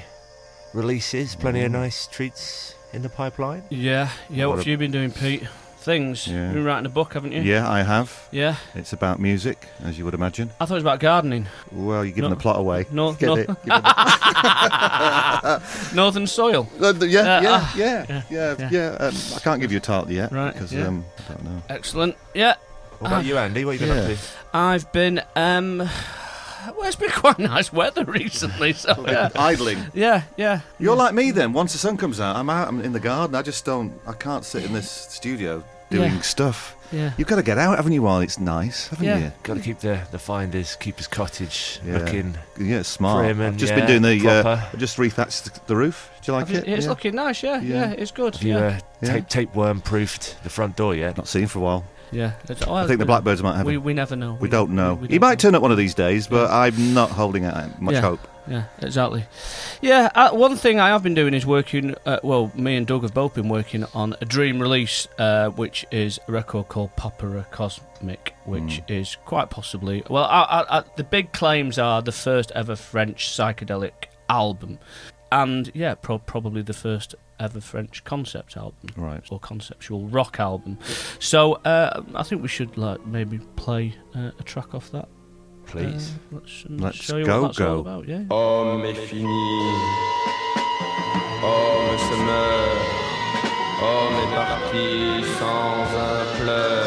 releases. 0.74 1.34
Plenty 1.34 1.62
of 1.64 1.72
nice 1.72 2.06
treats 2.06 2.74
in 2.92 3.02
the 3.02 3.08
pipeline. 3.08 3.62
Yeah, 3.70 4.10
yeah. 4.30 4.46
What, 4.46 4.50
What 4.50 4.58
have 4.60 4.66
you 4.68 4.76
been 4.78 4.90
doing, 4.92 5.10
Pete? 5.10 5.42
Things. 5.80 6.26
Yeah. 6.26 6.46
You've 6.46 6.54
been 6.54 6.64
writing 6.64 6.86
a 6.86 6.90
book, 6.90 7.14
haven't 7.14 7.32
you? 7.32 7.42
Yeah, 7.42 7.68
I 7.70 7.82
have. 7.82 8.28
Yeah. 8.30 8.56
It's 8.74 8.92
about 8.92 9.20
music, 9.20 9.66
as 9.84 9.96
you 9.96 10.04
would 10.04 10.14
imagine. 10.14 10.50
I 10.60 10.66
thought 10.66 10.74
it 10.74 10.76
was 10.76 10.82
about 10.84 11.00
gardening. 11.00 11.46
Well, 11.72 12.04
you're 12.04 12.14
giving 12.14 12.30
No. 12.30 12.34
the 12.36 12.40
plot 12.40 12.58
away. 12.58 12.86
No, 12.90 13.12
Get 13.12 13.26
no. 13.26 13.36
it? 13.36 13.46
Give 13.64 13.64
Northern 15.94 16.26
soil. 16.26 16.68
Uh, 16.80 16.92
th- 16.92 17.10
yeah, 17.10 17.20
Uh, 17.20 17.40
yeah, 17.42 17.58
ah, 17.62 17.74
yeah, 17.76 18.06
yeah, 18.08 18.22
yeah, 18.30 18.54
yeah. 18.58 18.70
yeah. 18.70 18.96
Um, 19.06 19.14
I 19.36 19.40
can't 19.40 19.60
give 19.60 19.70
you 19.72 19.78
a 19.78 19.80
title 19.80 20.10
yet, 20.12 20.32
Right, 20.32 20.52
Because 20.52 20.72
yeah. 20.72 20.86
um, 20.88 21.04
I 21.18 21.22
don't 21.32 21.44
know. 21.44 21.62
Excellent. 21.70 22.16
Yeah. 22.34 22.54
What 22.98 23.08
about 23.08 23.24
Ah. 23.24 23.28
you, 23.28 23.38
Andy? 23.38 23.64
What 23.64 23.78
have 23.78 23.88
you 23.88 23.94
been 23.94 24.04
Yeah. 24.04 24.12
up 24.12 24.18
to? 24.18 24.56
I've 24.58 24.92
been. 24.92 25.22
um 25.36 25.88
Well, 26.76 26.86
it's 26.86 26.96
been 26.96 27.10
quite 27.24 27.38
nice 27.38 27.72
weather 27.72 28.04
recently, 28.04 28.72
so 28.72 29.04
yeah. 29.06 29.28
Idling. 29.36 29.78
Yeah, 29.94 30.22
yeah. 30.36 30.60
You're 30.78 30.96
like 30.96 31.14
me 31.14 31.30
then. 31.30 31.52
Once 31.52 31.72
the 31.72 31.78
sun 31.78 31.96
comes 31.96 32.20
out, 32.20 32.36
I'm 32.36 32.50
out. 32.50 32.68
I'm 32.68 32.80
in 32.80 32.92
the 32.92 33.00
garden. 33.00 33.34
I 33.34 33.42
just 33.42 33.64
don't. 33.64 33.92
I 34.06 34.12
can't 34.12 34.44
sit 34.44 34.64
in 34.64 34.72
this 34.72 34.90
studio 34.90 35.64
doing 35.90 36.14
Yeah. 36.14 36.20
stuff. 36.20 36.74
Yeah. 36.90 37.12
You've 37.18 37.28
got 37.28 37.36
to 37.36 37.42
get 37.42 37.58
out, 37.58 37.76
haven't 37.76 37.92
you? 37.92 38.00
While 38.00 38.20
it's 38.20 38.38
nice, 38.38 38.88
haven't 38.88 39.04
Yeah. 39.04 39.18
you? 39.18 39.32
Got 39.42 39.54
to 39.58 39.60
keep 39.62 39.78
the, 39.80 40.00
the 40.10 40.18
finders, 40.18 40.74
keepers 40.76 41.06
cottage 41.06 41.80
Yeah. 41.84 41.98
looking. 41.98 42.34
Yeah, 42.58 42.80
smart. 42.80 43.24
Prim 43.24 43.42
I've 43.42 43.56
just 43.58 43.72
yeah, 43.74 43.84
been 43.86 44.00
doing 44.00 44.18
the. 44.18 44.28
Uh. 44.30 44.60
I 44.72 44.76
just 44.78 44.96
rethatched 44.96 45.44
the- 45.44 45.60
the 45.66 45.76
roof. 45.76 46.10
Do 46.22 46.32
you 46.32 46.38
like 46.38 46.46
Have 46.48 46.56
you- 46.56 46.62
it? 46.72 46.78
It's 46.78 46.84
yeah. 46.84 46.90
looking 46.90 47.14
nice, 47.14 47.42
yeah, 47.42 47.60
yeah. 47.60 47.88
Yeah. 47.88 47.90
it's 47.92 48.10
good. 48.10 48.34
Have 48.36 48.42
you 48.42 48.54
yeah. 48.54 48.58
uh, 48.66 48.78
Yeah. 49.02 49.12
tape, 49.12 49.28
tapeworm 49.28 49.80
proofed 49.82 50.42
the 50.44 50.48
front 50.50 50.76
door 50.76 50.94
yet? 50.94 51.18
Not 51.18 51.28
seen 51.28 51.46
for 51.46 51.58
a 51.58 51.62
while. 51.62 51.84
Yeah. 52.12 52.32
Oh, 52.66 52.74
I 52.74 52.86
think 52.86 52.98
the 52.98 53.06
blackbirds 53.06 53.42
might 53.42 53.56
have. 53.56 53.66
We, 53.66 53.74
him. 53.74 53.84
we 53.84 53.94
never 53.94 54.16
know. 54.16 54.34
We 54.40 54.48
don't 54.48 54.70
know. 54.70 54.94
we 54.94 55.08
he 55.08 55.18
don't 55.18 55.20
might 55.28 55.38
turn 55.38 55.54
up 55.54 55.62
one 55.62 55.70
of 55.72 55.78
these 55.78 55.94
days, 55.94 56.26
but 56.26 56.50
I'm 56.50 56.94
not 56.94 57.10
holding 57.10 57.44
out 57.44 57.80
much 57.80 57.94
Yeah. 57.94 58.00
hope. 58.00 58.20
Yeah, 58.48 58.64
exactly. 58.80 59.26
Yeah, 59.82 60.08
uh, 60.14 60.30
one 60.30 60.56
thing 60.56 60.80
I 60.80 60.88
have 60.88 61.02
been 61.02 61.12
doing 61.12 61.34
is 61.34 61.44
working. 61.44 61.94
Uh, 62.06 62.18
well, 62.22 62.50
me 62.54 62.76
and 62.76 62.86
Doug 62.86 63.02
have 63.02 63.12
both 63.12 63.34
been 63.34 63.50
working 63.50 63.84
on 63.92 64.16
a 64.22 64.24
dream 64.24 64.58
release, 64.58 65.06
uh, 65.18 65.50
which 65.50 65.84
is 65.90 66.18
a 66.26 66.32
record 66.32 66.68
called 66.68 66.96
Popera 66.96 67.44
Cosmic, 67.50 68.34
which 68.46 68.80
is 68.88 69.16
quite 69.26 69.50
possibly. 69.50 70.02
Well, 70.08 70.24
I, 70.24 70.42
I, 70.44 70.78
I, 70.78 70.84
the 70.96 71.04
big 71.04 71.32
claims 71.32 71.78
are 71.78 72.00
the 72.00 72.10
first 72.12 72.50
ever 72.54 72.74
French 72.74 73.28
psychedelic 73.28 74.06
album, 74.30 74.78
and 75.30 75.70
yeah, 75.74 75.94
pro- 75.94 76.18
probably 76.18 76.62
the 76.62 76.72
first 76.72 77.14
ever 77.40 77.60
French 77.60 78.02
concept 78.04 78.56
album 78.56 78.88
Right. 78.96 79.22
or 79.30 79.38
conceptual 79.40 80.06
rock 80.08 80.38
album. 80.40 80.78
So 81.18 81.54
uh, 81.64 82.02
I 82.14 82.22
think 82.22 82.42
we 82.42 82.48
should 82.48 82.76
like 82.76 83.04
maybe 83.06 83.38
play 83.56 83.94
uh, 84.14 84.30
a 84.38 84.42
track 84.44 84.74
off 84.74 84.90
that. 84.92 85.08
Please. 85.66 86.12
Uh, 86.32 86.36
let's, 86.36 86.64
uh, 86.64 86.68
Let's 86.70 86.96
show 86.96 87.16
you 87.18 87.26
go, 87.26 87.42
what 87.42 87.48
that's 87.48 87.58
go. 87.58 87.74
all 87.74 87.80
about. 87.80 88.08
Yeah. 88.08 88.24
Homme 88.30 88.84
est 88.86 88.94
fini, 88.94 89.28
homme 91.42 91.98
se 91.98 92.16
meurt, 92.28 92.78
homme 93.82 94.18
est 94.24 94.34
parti 94.34 95.24
sans 95.38 95.84
un 96.08 96.42
pleur. 96.42 96.86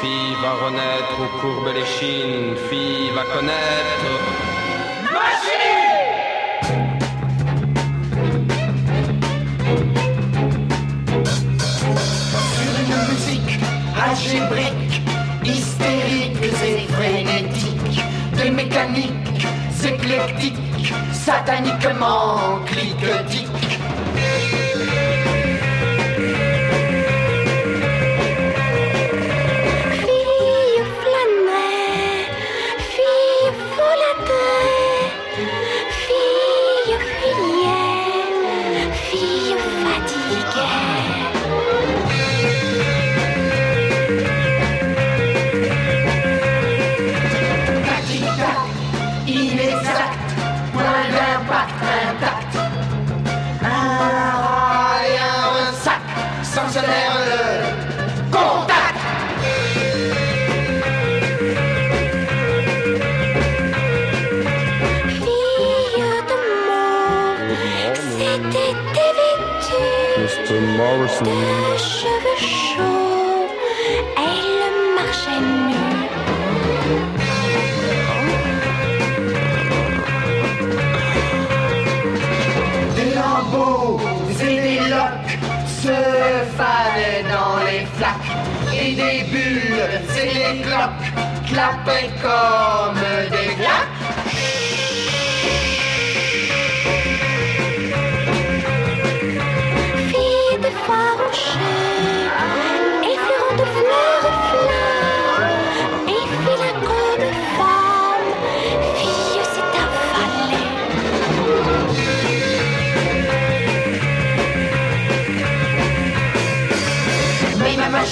Fille 0.00 0.34
va 0.42 0.52
renaître 0.66 1.16
aux 1.20 1.40
courbes 1.40 1.74
l'échine, 1.74 2.56
fille 2.68 3.10
va 3.14 3.24
connaître. 3.24 4.39
hystériques 15.44 16.42
et 16.42 16.92
frénétiques, 16.92 18.02
des 18.36 18.50
mécaniques 18.50 19.46
éclectiques, 19.84 20.94
sataniquement 21.12 22.60
cliquetis. 22.66 23.39
De 71.22 71.76
cheveux 71.76 72.38
chauds, 72.38 73.48
elle 74.16 74.94
marchait 74.96 75.40
nue. 75.40 75.80
Se 85.82 85.98
fanaient 86.58 87.24
dans 87.30 87.56
les 87.64 87.84
flaques. 87.96 88.30
Et 88.74 88.94
des 88.94 89.20
bulles 89.30 90.00
et 90.16 90.34
des 90.34 90.62
cloques 90.62 91.10
clapaient 91.46 92.12
comme 92.22 92.79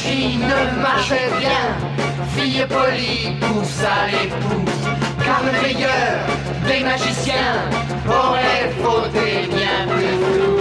vie 0.08 0.38
ne 0.38 0.82
marche 0.82 1.20
bien. 1.38 1.64
Fille 2.36 2.66
polie, 2.68 3.36
pousse 3.40 3.82
à 3.84 4.06
l'époux. 4.10 4.64
Car 5.24 5.40
le 5.44 5.52
meilleur 5.62 6.12
des 6.66 6.84
magiciens 6.84 7.54
aurait 8.06 8.70
fauté 8.82 9.48
bien 9.50 9.86
plus 9.92 10.14
flou. 10.24 10.57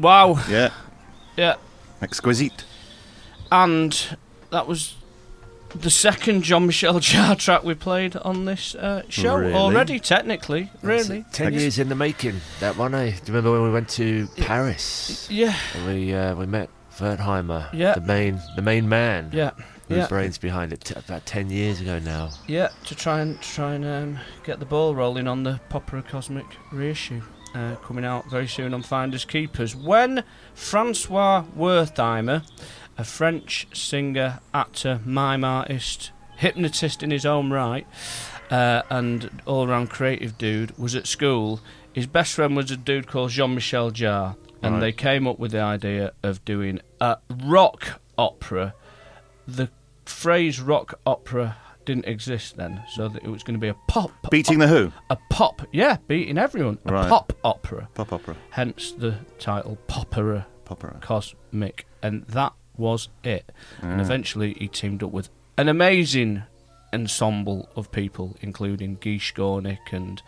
Wow. 0.00 0.40
Yeah, 0.48 0.70
Yeah. 1.36 1.54
exquisite. 2.00 2.64
And 3.52 4.16
that 4.50 4.66
was 4.66 4.94
the 5.74 5.90
second 5.90 6.42
Jean-Michel 6.42 6.94
Jarre 7.00 7.38
track 7.38 7.62
we 7.64 7.74
played 7.74 8.16
on 8.16 8.44
this 8.44 8.74
uh, 8.74 9.02
show 9.08 9.36
Really? 9.36 9.54
already, 9.54 10.00
technically. 10.00 10.70
Really. 10.82 11.24
Ten 11.32 11.52
years 11.52 11.78
in 11.78 11.88
the 11.88 11.94
making. 11.94 12.40
That 12.60 12.76
one, 12.76 12.94
eh? 12.94 13.10
Do 13.10 13.14
you 13.14 13.20
remember 13.28 13.52
when 13.52 13.62
we 13.62 13.70
went 13.70 13.88
to 13.90 14.26
Paris? 14.38 15.28
Yeah. 15.30 15.54
And 15.74 15.86
we 15.86 16.12
uh, 16.14 16.34
we 16.34 16.46
met 16.46 16.68
Wertheimer, 16.98 17.72
Yeah. 17.72 17.94
the 17.94 18.00
main 18.00 18.40
the 18.56 18.62
main 18.62 18.88
man, 18.88 19.30
Yeah. 19.32 19.52
Yeah. 19.98 20.08
brains 20.08 20.38
behind 20.38 20.72
it. 20.72 20.82
T- 20.84 20.94
about 20.96 21.26
ten 21.26 21.50
years 21.50 21.80
ago 21.80 21.98
now. 21.98 22.30
Yeah, 22.46 22.68
to 22.86 22.94
try 22.94 23.20
and 23.20 23.40
to 23.40 23.48
try 23.48 23.74
and 23.74 23.84
um, 23.84 24.18
get 24.44 24.58
the 24.60 24.66
ball 24.66 24.94
rolling 24.94 25.26
on 25.28 25.42
the 25.42 25.60
Popera 25.70 26.06
Cosmic 26.06 26.46
reissue, 26.72 27.22
uh, 27.54 27.76
coming 27.76 28.04
out 28.04 28.30
very 28.30 28.46
soon 28.48 28.74
on 28.74 28.82
Finders 28.82 29.24
Keepers. 29.24 29.74
When 29.76 30.24
Francois 30.54 31.44
Wertheimer, 31.56 32.42
a 32.98 33.04
French 33.04 33.66
singer, 33.72 34.40
actor, 34.54 35.00
mime 35.04 35.44
artist, 35.44 36.10
hypnotist 36.36 37.02
in 37.02 37.10
his 37.10 37.24
own 37.26 37.50
right, 37.50 37.86
uh, 38.50 38.82
and 38.90 39.42
all-round 39.46 39.90
creative 39.90 40.36
dude, 40.38 40.76
was 40.78 40.94
at 40.94 41.06
school, 41.06 41.60
his 41.92 42.06
best 42.06 42.34
friend 42.34 42.56
was 42.56 42.70
a 42.70 42.76
dude 42.76 43.06
called 43.06 43.30
Jean-Michel 43.30 43.90
Jarre, 43.92 44.36
and 44.62 44.74
Right. 44.74 44.80
they 44.80 44.92
came 44.92 45.26
up 45.26 45.38
with 45.38 45.52
the 45.52 45.60
idea 45.60 46.12
of 46.22 46.44
doing 46.44 46.80
a 47.00 47.18
rock 47.44 48.00
opera 48.16 48.74
the 49.46 49.68
phrase 50.12 50.60
rock 50.60 50.98
opera 51.06 51.56
didn't 51.84 52.06
exist 52.06 52.56
then, 52.56 52.80
so 52.94 53.08
that 53.08 53.24
it 53.24 53.28
was 53.28 53.42
going 53.42 53.54
to 53.54 53.60
be 53.60 53.68
a 53.68 53.74
pop, 53.88 54.12
Beating 54.30 54.60
the 54.60 54.68
Who. 54.68 54.92
a 55.10 55.16
pop, 55.30 55.62
yeah, 55.72 55.96
beating 56.06 56.38
everyone, 56.38 56.78
a 56.84 56.92
Right. 56.92 57.08
pop 57.08 57.32
opera. 57.42 57.88
Pop 57.94 58.12
opera. 58.12 58.36
Hence 58.50 58.92
the 58.92 59.16
title 59.40 59.76
Popera 59.88 60.44
Popera. 60.64 61.00
Cosmic, 61.00 61.86
and 62.02 62.24
that 62.28 62.52
was 62.76 63.08
it. 63.24 63.50
And 63.80 64.00
eventually, 64.00 64.54
he 64.54 64.68
teamed 64.68 65.02
up 65.02 65.10
with 65.10 65.28
an 65.58 65.68
amazing 65.68 66.44
ensemble 66.94 67.68
of 67.74 67.90
people, 67.90 68.36
including 68.40 68.96
Guy 69.00 69.18
Skornik 69.18 69.92
and 69.92 70.22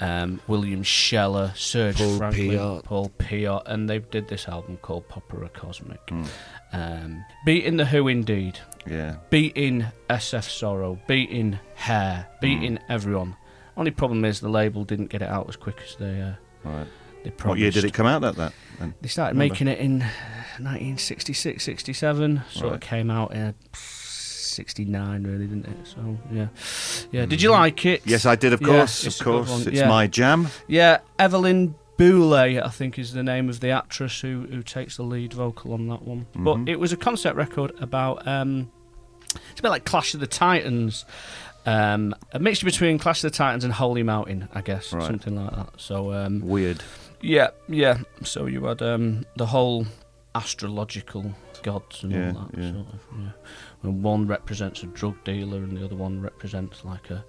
um, 0.00 0.40
William 0.46 0.82
Sheller, 0.82 1.52
Serge 1.56 1.96
Paul 1.96 2.16
Franklin, 2.18 2.50
Piot. 2.50 2.84
Paul 2.84 3.10
Piot, 3.18 3.62
and 3.66 3.88
they 3.88 3.98
did 3.98 4.28
this 4.28 4.48
album 4.48 4.76
called 4.82 5.08
Popera 5.08 5.52
Cosmic. 5.52 6.00
Hmm. 6.08 6.24
Um, 6.72 7.24
beating 7.44 7.76
the 7.78 7.84
Who, 7.86 8.08
indeed 8.08 8.58
Yeah. 8.86 9.16
beating 9.30 9.86
SF 10.10 10.48
Sorrow, 10.50 10.98
beating 11.06 11.58
Hair, 11.74 12.26
beating 12.40 12.76
Hmm. 12.76 12.92
everyone. 12.92 13.36
Only 13.76 13.90
problem 13.90 14.24
is 14.24 14.40
the 14.40 14.48
label 14.48 14.84
didn't 14.84 15.06
get 15.10 15.22
it 15.22 15.28
out 15.28 15.48
as 15.48 15.56
quick 15.56 15.80
as 15.84 15.96
they 15.96 16.20
uh, 16.20 16.32
Right. 16.64 16.86
they 17.24 17.30
promised. 17.30 17.46
What 17.48 17.58
year 17.58 17.70
did 17.70 17.84
it 17.84 17.94
come 17.94 18.06
out? 18.06 18.20
That 18.22 18.36
that. 18.36 18.52
then? 18.78 18.94
They 19.00 19.08
started 19.08 19.34
Remember? 19.36 19.52
making 19.54 19.68
it 19.68 19.78
in 19.78 20.00
1966, 20.58 21.62
67. 21.64 22.42
Sort 22.50 22.64
Right. 22.64 22.74
of 22.74 22.80
came 22.80 23.10
out 23.10 23.32
in 23.34 23.54
69, 24.58 25.22
really, 25.22 25.46
didn't 25.46 25.66
it? 25.66 25.86
So 25.86 26.18
yeah, 26.32 26.48
yeah. 27.12 27.26
Did 27.26 27.40
you 27.40 27.50
like 27.52 27.86
it? 27.86 28.02
Yes, 28.04 28.26
I 28.26 28.34
did. 28.34 28.52
Of 28.52 28.60
course, 28.62 29.04
it's 29.06 29.20
of 29.20 29.24
course. 29.24 29.66
It's 29.66 29.76
yeah. 29.78 29.88
my 29.88 30.06
jam. 30.08 30.48
Yeah, 30.66 30.98
Evelyn 31.18 31.74
Boulay, 31.96 32.60
I 32.60 32.68
think, 32.70 32.98
is 32.98 33.12
the 33.12 33.22
name 33.22 33.48
of 33.48 33.60
the 33.60 33.70
actress 33.70 34.20
who, 34.20 34.46
who 34.50 34.62
takes 34.62 34.96
the 34.96 35.04
lead 35.04 35.32
vocal 35.32 35.72
on 35.72 35.86
that 35.88 36.02
one. 36.02 36.26
Mhm. 36.36 36.44
But 36.44 36.68
it 36.72 36.78
was 36.80 36.92
a 36.92 36.96
concept 36.96 37.36
record 37.36 37.72
about. 37.80 38.26
Um, 38.26 38.70
it's 39.50 39.60
a 39.60 39.62
bit 39.62 39.68
like 39.70 39.84
Clash 39.84 40.14
of 40.14 40.20
the 40.20 40.26
Titans. 40.26 41.04
Um, 41.66 42.14
a 42.32 42.38
mixture 42.38 42.66
between 42.66 42.98
Clash 42.98 43.22
of 43.22 43.30
the 43.30 43.36
Titans 43.36 43.62
and 43.62 43.72
Holy 43.72 44.02
Mountain, 44.02 44.48
I 44.54 44.60
guess, 44.62 44.92
Right. 44.92 45.06
something 45.06 45.36
like 45.36 45.54
that. 45.54 45.68
So 45.76 46.12
um, 46.14 46.40
Weird. 46.40 46.82
yeah, 47.20 47.48
yeah. 47.68 47.98
So 48.22 48.46
you 48.46 48.64
had 48.64 48.80
um, 48.82 49.24
the 49.36 49.46
whole 49.46 49.86
astrological 50.34 51.32
gods 51.62 52.02
and 52.02 52.12
Yeah, 52.12 52.32
all 52.34 52.48
that 52.52 52.58
yeah. 52.58 52.72
sort 52.72 52.86
of. 52.86 53.00
Yeah. 53.18 53.28
And 53.82 54.02
one 54.02 54.26
represents 54.26 54.82
a 54.82 54.86
drug 54.86 55.22
dealer, 55.24 55.58
and 55.58 55.76
the 55.76 55.84
other 55.84 55.96
one 55.96 56.20
represents 56.20 56.84
like 56.84 57.10
a 57.10 57.24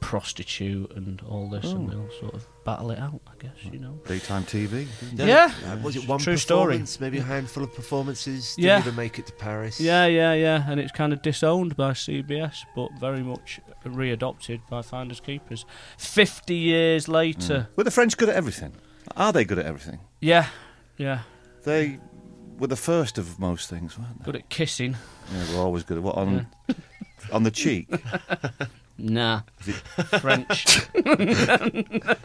prostitute, 0.00 0.90
and 0.96 1.20
all 1.28 1.48
this, 1.50 1.64
and 1.72 1.86
Oh. 1.86 1.90
they 1.92 1.96
all 1.98 2.10
sort 2.20 2.34
of 2.34 2.46
battle 2.64 2.90
it 2.90 2.98
out. 2.98 3.20
I 3.26 3.32
guess 3.38 3.52
you 3.70 3.78
know. 3.78 4.00
Daytime 4.06 4.44
TV. 4.44 4.86
Yeah. 5.14 5.52
Uh, 5.66 5.76
was 5.82 5.94
it 5.96 6.08
one 6.08 6.18
True 6.18 6.38
story. 6.38 6.64
performance? 6.68 7.00
Maybe 7.00 7.18
a 7.18 7.22
handful 7.22 7.62
of 7.64 7.74
performances. 7.74 8.54
Didn't 8.56 8.66
Yeah. 8.66 8.78
even 8.78 8.96
make 8.96 9.18
it 9.18 9.26
to 9.26 9.32
Paris. 9.34 9.78
Yeah, 9.78 10.06
yeah, 10.06 10.32
yeah, 10.32 10.64
and 10.70 10.80
it's 10.80 10.90
kind 10.92 11.12
of 11.12 11.20
disowned 11.20 11.76
by 11.76 11.92
CBS, 11.92 12.64
but 12.74 12.88
very 12.98 13.22
much 13.22 13.60
readopted 13.84 14.60
by 14.70 14.80
Finders 14.80 15.20
Keepers. 15.20 15.66
Fifty 15.98 16.56
years 16.56 17.06
later, 17.06 17.68
Were 17.76 17.84
the 17.84 17.90
French 17.90 18.16
good 18.16 18.30
at 18.30 18.36
everything? 18.36 18.72
Are 19.18 19.32
they 19.34 19.44
good 19.44 19.58
at 19.58 19.66
everything? 19.66 20.00
yeah, 20.20 20.46
yeah, 20.96 21.20
They 21.64 21.98
were 22.60 22.66
the 22.68 22.76
first 22.76 23.18
of 23.18 23.38
most 23.40 23.68
things, 23.68 23.98
weren't 23.98 24.18
they? 24.20 24.24
good 24.24 24.36
at 24.36 24.48
kissing. 24.48 24.96
Yeah, 25.32 25.56
were 25.56 25.62
always 25.62 25.82
good 25.82 25.96
at 25.96 26.02
what 26.02 26.16
on 26.16 26.46
on 27.32 27.42
the 27.42 27.50
cheek. 27.50 27.88
Nah, 29.02 29.40
French. 30.20 30.64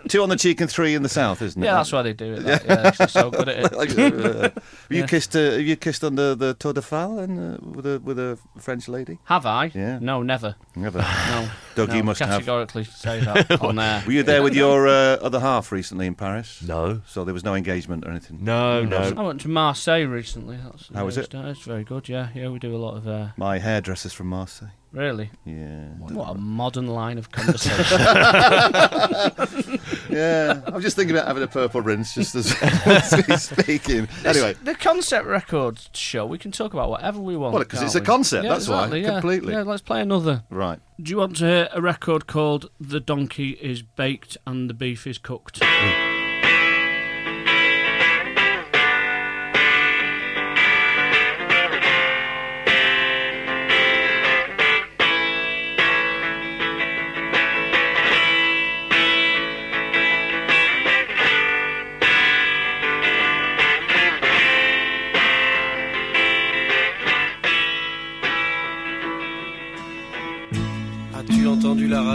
Two 0.10 0.22
on 0.24 0.30
the 0.30 0.36
cheek 0.38 0.62
and 0.62 0.70
three 0.70 0.94
in 0.96 1.04
the 1.04 1.10
south, 1.10 1.42
isn't 1.42 1.62
it? 1.62 1.66
yeah, 1.66 1.76
that's 1.76 1.92
why 1.92 2.02
they 2.02 2.14
do 2.14 2.34
it. 2.34 2.44
That, 2.44 2.66
yeah, 2.68 2.84
'cause 2.92 2.98
they're 2.98 3.08
so 3.08 3.32
good 3.32 3.50
at 3.50 3.66
it. 3.66 3.78
Like, 3.78 3.98
uh, 3.98 4.50
have 4.50 4.64
you 4.90 5.06
kissed? 5.06 5.36
Uh, 5.36 5.52
have 5.52 5.62
you 5.62 5.76
kissed 5.76 6.04
on 6.04 6.16
the, 6.16 6.36
the 6.36 6.54
Tour 6.56 6.74
de 6.74 6.82
Fal 6.82 7.20
and 7.20 7.56
uh, 7.56 7.58
with 7.64 7.86
a 7.86 8.00
with 8.00 8.20
a 8.20 8.38
French 8.60 8.88
lady? 8.88 9.20
Have 9.26 9.46
I? 9.46 9.72
Yeah. 9.74 10.00
No, 10.02 10.22
never. 10.22 10.56
Never. 10.76 11.00
No. 11.00 11.50
Doug, 11.76 11.90
no, 11.90 11.96
you 11.96 12.04
must 12.04 12.20
have. 12.20 12.30
categorically 12.30 12.84
say 12.86 13.20
that 13.22 13.62
on 13.62 13.76
there. 13.76 14.04
Were 14.06 14.12
you 14.14 14.24
there 14.24 14.42
with 14.44 14.56
your 14.56 14.88
uh, 14.88 15.18
other 15.22 15.40
half 15.40 15.72
recently 15.72 16.08
in 16.08 16.16
Paris? 16.16 16.62
No. 16.66 17.02
So 17.08 17.24
there 17.26 17.34
was 17.34 17.44
no 17.44 17.54
engagement 17.56 18.06
or 18.06 18.12
anything. 18.12 18.40
No, 18.42 18.84
no. 18.86 19.14
I 19.18 19.22
went 19.22 19.42
to 19.42 19.50
Marseille 19.50 20.06
recently. 20.06 20.58
That's 20.64 20.90
How 20.94 21.06
was 21.06 21.18
it? 21.18 21.34
It's 21.34 21.62
very 21.62 21.84
good. 21.84 22.08
Yeah, 22.10 22.30
yeah. 22.34 22.50
We 22.50 22.60
do 22.60 22.76
a 22.76 22.78
lot 22.78 22.96
of. 22.98 23.08
Uh, 23.08 23.28
My 23.38 23.60
hairdresser's 23.60 24.14
from 24.14 24.28
Marseille. 24.28 24.70
Really, 24.96 25.30
Yeah. 25.46 25.86
what 26.00 26.30
a 26.30 26.34
modern 26.36 26.88
line 26.88 27.18
of 27.18 27.32
conversation. 27.32 27.86
Yeah. 30.10 30.62
I'm 30.68 30.82
just 30.82 30.96
thinking 30.96 31.16
about 31.16 31.28
having 31.28 31.44
a 31.44 31.48
purple 31.48 31.82
rinse 31.82 32.14
just 32.14 32.36
as, 32.36 32.56
we're 33.28 33.38
speaking. 33.38 34.08
Anyway. 34.24 34.54
the 34.64 34.76
concept 34.76 35.26
record 35.28 35.80
show. 35.94 36.26
We 36.26 36.38
can 36.38 36.52
talk 36.52 36.74
about 36.74 36.90
whatever 36.90 37.20
we 37.20 37.36
want. 37.36 37.54
Well, 37.54 37.64
'cause 37.66 37.80
can't 37.80 37.86
it's 37.88 37.96
a 37.96 38.02
concept, 38.02 38.46
Yeah, 38.46 38.52
that's 38.54 38.68
why, 38.70 38.88
yeah. 38.96 39.10
completely. 39.20 39.54
Yeah, 39.54 39.64
let's 39.64 39.82
play 39.82 40.02
another. 40.02 40.44
Right. 40.50 40.80
Do 41.02 41.10
you 41.12 41.18
want 41.18 41.36
to 41.38 41.46
hear 41.46 41.70
a 41.74 41.82
record 41.82 42.28
called 42.28 42.70
"The 42.80 43.00
Donkey 43.02 43.52
Is 43.62 43.82
Baked 43.82 44.38
and 44.48 44.70
the 44.70 44.74
Beef 44.74 45.06
Is 45.06 45.18
Cooked"? 45.18 45.62
As-tu 45.62 46.05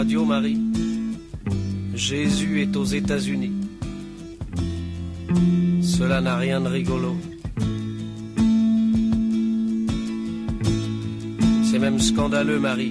radio, 0.01 0.25
Marie 0.25 0.57
Jésus 1.93 2.63
est 2.63 2.75
aux 2.75 2.85
États-Unis. 2.85 3.51
Cela 5.83 6.21
n'a 6.21 6.37
rien 6.37 6.59
de 6.59 6.69
rigolo. 6.69 7.15
C'est 11.69 11.77
même 11.77 11.99
scandaleux, 11.99 12.59
Marie. 12.59 12.89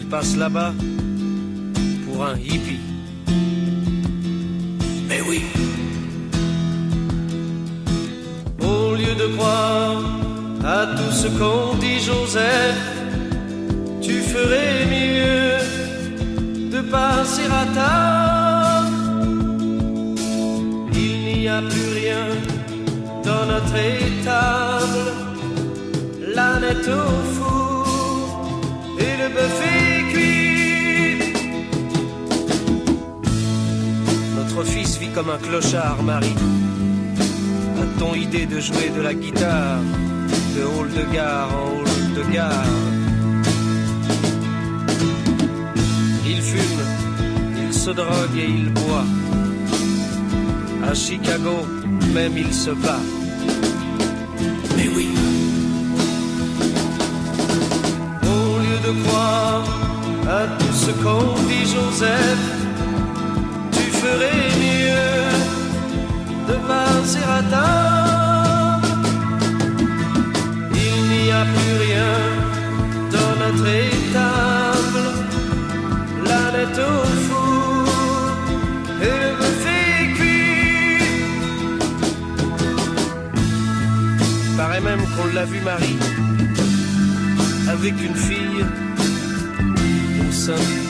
Il 0.00 0.06
passe 0.10 0.36
là-bas 0.36 0.74
pour 2.04 2.26
un 2.26 2.36
hippie. 2.36 2.82
Mais 5.08 5.20
oui. 5.28 5.42
Au 8.60 8.96
lieu 8.96 9.14
de 9.14 9.28
croire 9.36 10.02
à 10.64 10.86
tout 10.96 11.12
ce 11.12 11.28
qu'ont 11.38 11.76
dit 11.78 12.00
Joseph, 12.00 12.97
tu 14.08 14.20
ferais 14.22 14.86
mieux 14.96 15.58
de 16.74 16.80
passer 16.96 17.46
à 17.62 17.64
table. 17.78 18.96
Il 20.94 21.14
n'y 21.26 21.48
a 21.48 21.60
plus 21.60 21.90
rien 22.00 22.24
dans 23.28 23.44
notre 23.52 23.76
étable. 23.76 25.04
L'âne 26.34 26.64
est 26.74 26.86
au 27.00 27.08
four 27.36 27.86
et 28.98 29.14
le 29.22 29.28
bœuf 29.34 29.58
est 29.76 30.02
cuit. 30.12 31.18
Notre 34.38 34.60
fils 34.72 34.98
vit 34.98 35.12
comme 35.16 35.30
un 35.30 35.42
clochard, 35.46 36.02
Marie. 36.02 36.38
A-t-on 37.82 38.14
idée 38.14 38.46
de 38.46 38.58
jouer 38.58 38.90
de 38.96 39.02
la 39.02 39.14
guitare 39.14 39.82
de 40.56 40.62
hall 40.64 40.88
de 40.98 41.04
gare 41.14 41.50
en 41.54 41.66
hall 41.76 42.14
de 42.16 42.24
gare 42.34 42.97
Il 46.30 46.42
fume, 46.42 46.82
il 47.62 47.72
se 47.72 47.90
drogue 47.90 48.36
et 48.36 48.44
il 48.44 48.68
boit. 48.70 49.06
À 50.86 50.92
Chicago, 50.94 51.66
même 52.12 52.36
il 52.36 52.52
se 52.52 52.70
bat. 52.70 53.00
Mais 54.76 54.88
oui. 54.94 55.08
Au 58.22 58.58
lieu 58.64 58.78
de 58.86 58.92
croire 59.04 59.64
à 60.28 60.46
tout 60.58 60.74
ce 60.74 60.90
qu'ont 61.02 61.34
dit 61.48 61.66
Joseph, 61.74 62.44
tu 63.72 63.84
ferais 64.00 64.48
mieux 64.66 65.24
de 66.48 66.56
passer 66.68 67.24
à. 67.26 67.40
Il 70.74 71.08
n'y 71.08 71.30
a 71.32 71.44
plus 71.54 71.76
rien 71.86 72.12
dans 73.14 73.32
notre 73.44 73.66
étable. 73.66 74.57
Est 76.70 76.78
au 76.80 77.04
four 77.28 77.86
et 79.00 79.14
le 79.22 79.30
bœuf 79.38 79.66
est. 79.66 79.88
Paraît 84.56 84.80
même 84.80 85.00
qu'on 85.00 85.26
l'a 85.34 85.44
vu 85.44 85.60
Marie 85.60 85.98
avec 87.68 87.94
une 88.02 88.14
fille 88.14 88.64
au 90.28 90.32
sein 90.32 90.87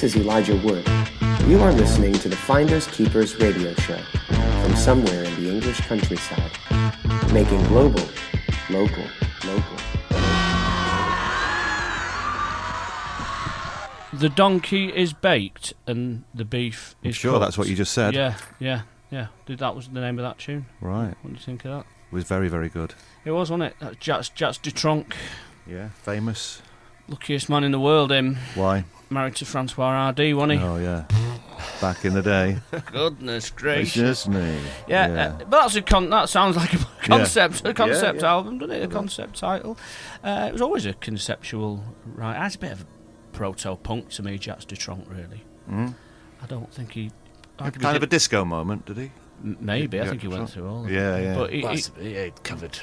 This 0.00 0.16
is 0.16 0.22
Elijah 0.22 0.56
Wood. 0.56 0.88
You 1.46 1.60
are 1.60 1.72
listening 1.72 2.14
to 2.14 2.30
the 2.30 2.34
Finders 2.36 2.86
Keepers 2.86 3.36
radio 3.36 3.74
show 3.74 3.98
from 4.62 4.74
somewhere 4.74 5.24
in 5.24 5.44
the 5.44 5.50
English 5.52 5.78
countryside, 5.82 6.50
making 7.34 7.62
global, 7.64 8.02
local, 8.70 9.04
local. 9.44 9.76
The 14.14 14.30
donkey 14.34 14.88
is 14.88 15.12
baked 15.12 15.74
and 15.86 16.24
the 16.32 16.46
beef 16.46 16.94
I'm 17.04 17.10
is 17.10 17.16
sure 17.16 17.32
cooked. 17.32 17.44
that's 17.44 17.58
what 17.58 17.68
you 17.68 17.76
just 17.76 17.92
said. 17.92 18.14
Yeah, 18.14 18.38
yeah, 18.58 18.82
yeah. 19.10 19.26
Did 19.44 19.58
that 19.58 19.76
was 19.76 19.88
the 19.88 20.00
name 20.00 20.18
of 20.18 20.22
that 20.22 20.38
tune? 20.38 20.64
Right. 20.80 21.14
What 21.20 21.24
do 21.24 21.32
you 21.32 21.36
think 21.44 21.66
of 21.66 21.72
that? 21.72 21.86
It 22.10 22.14
was 22.14 22.24
very, 22.24 22.48
very 22.48 22.70
good. 22.70 22.94
It 23.26 23.32
was, 23.32 23.50
wasn't 23.50 23.64
it? 23.64 23.76
That's 23.80 23.96
Jacques 23.98 24.34
Jacques 24.34 24.62
Dutronc, 24.62 25.12
Yeah, 25.66 25.90
famous. 25.90 26.62
Luckiest 27.10 27.48
man 27.48 27.64
in 27.64 27.72
the 27.72 27.80
world. 27.80 28.10
Him 28.12 28.36
Why? 28.54 28.84
married 29.10 29.36
to 29.36 29.44
Françoise 29.44 29.76
Hardy, 29.76 30.32
wasn't 30.32 30.60
he? 30.60 30.66
Oh, 30.66 30.76
yeah. 30.76 31.04
Back 31.80 32.04
in 32.04 32.14
the 32.14 32.22
day. 32.22 32.58
Goodness 32.92 33.44
It's 33.48 33.50
gracious. 33.50 33.94
just 33.94 34.28
me. 34.28 34.58
Yeah, 34.88 35.34
Uh, 35.40 35.44
but 35.44 35.62
that's 35.62 35.76
a 35.76 35.82
con- 35.82 36.08
that 36.10 36.28
sounds 36.28 36.56
like 36.56 36.72
a 36.72 36.78
concept, 37.02 37.62
a 37.66 37.74
concept 37.74 38.22
yeah. 38.22 38.30
album, 38.30 38.58
doesn't 38.58 38.74
it? 38.76 38.82
A 38.84 38.88
concept 38.88 39.36
title. 39.38 39.76
Uh, 40.24 40.46
it 40.48 40.52
was 40.52 40.62
always 40.62 40.86
a 40.86 40.94
conceptual, 40.94 41.82
right? 42.14 42.46
It's 42.46 42.54
a 42.54 42.58
bit 42.58 42.72
of 42.72 42.86
proto 43.32 43.76
punk 43.76 44.08
to 44.10 44.22
me, 44.22 44.38
Jacques 44.38 44.60
Dutronc, 44.66 45.08
really. 45.10 45.44
Mm. 45.70 45.94
I 46.42 46.46
don't 46.46 46.72
think 46.72 46.92
he. 46.92 47.10
Kind 47.58 47.96
of 47.96 48.02
a 48.02 48.06
disco 48.06 48.44
moment, 48.44 48.86
did 48.86 48.96
he? 48.96 49.10
M- 49.44 49.58
Maybe 49.60 50.00
I 50.00 50.06
think 50.06 50.22
he 50.22 50.28
went 50.28 50.48
through 50.48 50.66
all. 50.68 50.84
Of 50.86 50.90
Yeah, 50.90 51.16
it. 51.16 51.24
yeah. 51.24 51.34
But 51.34 51.52
he, 51.52 51.62
Well, 51.62 51.74
he- 51.74 51.80
that's- 51.82 51.90
yeah, 52.00 52.24
he 52.26 52.30
covered 52.42 52.78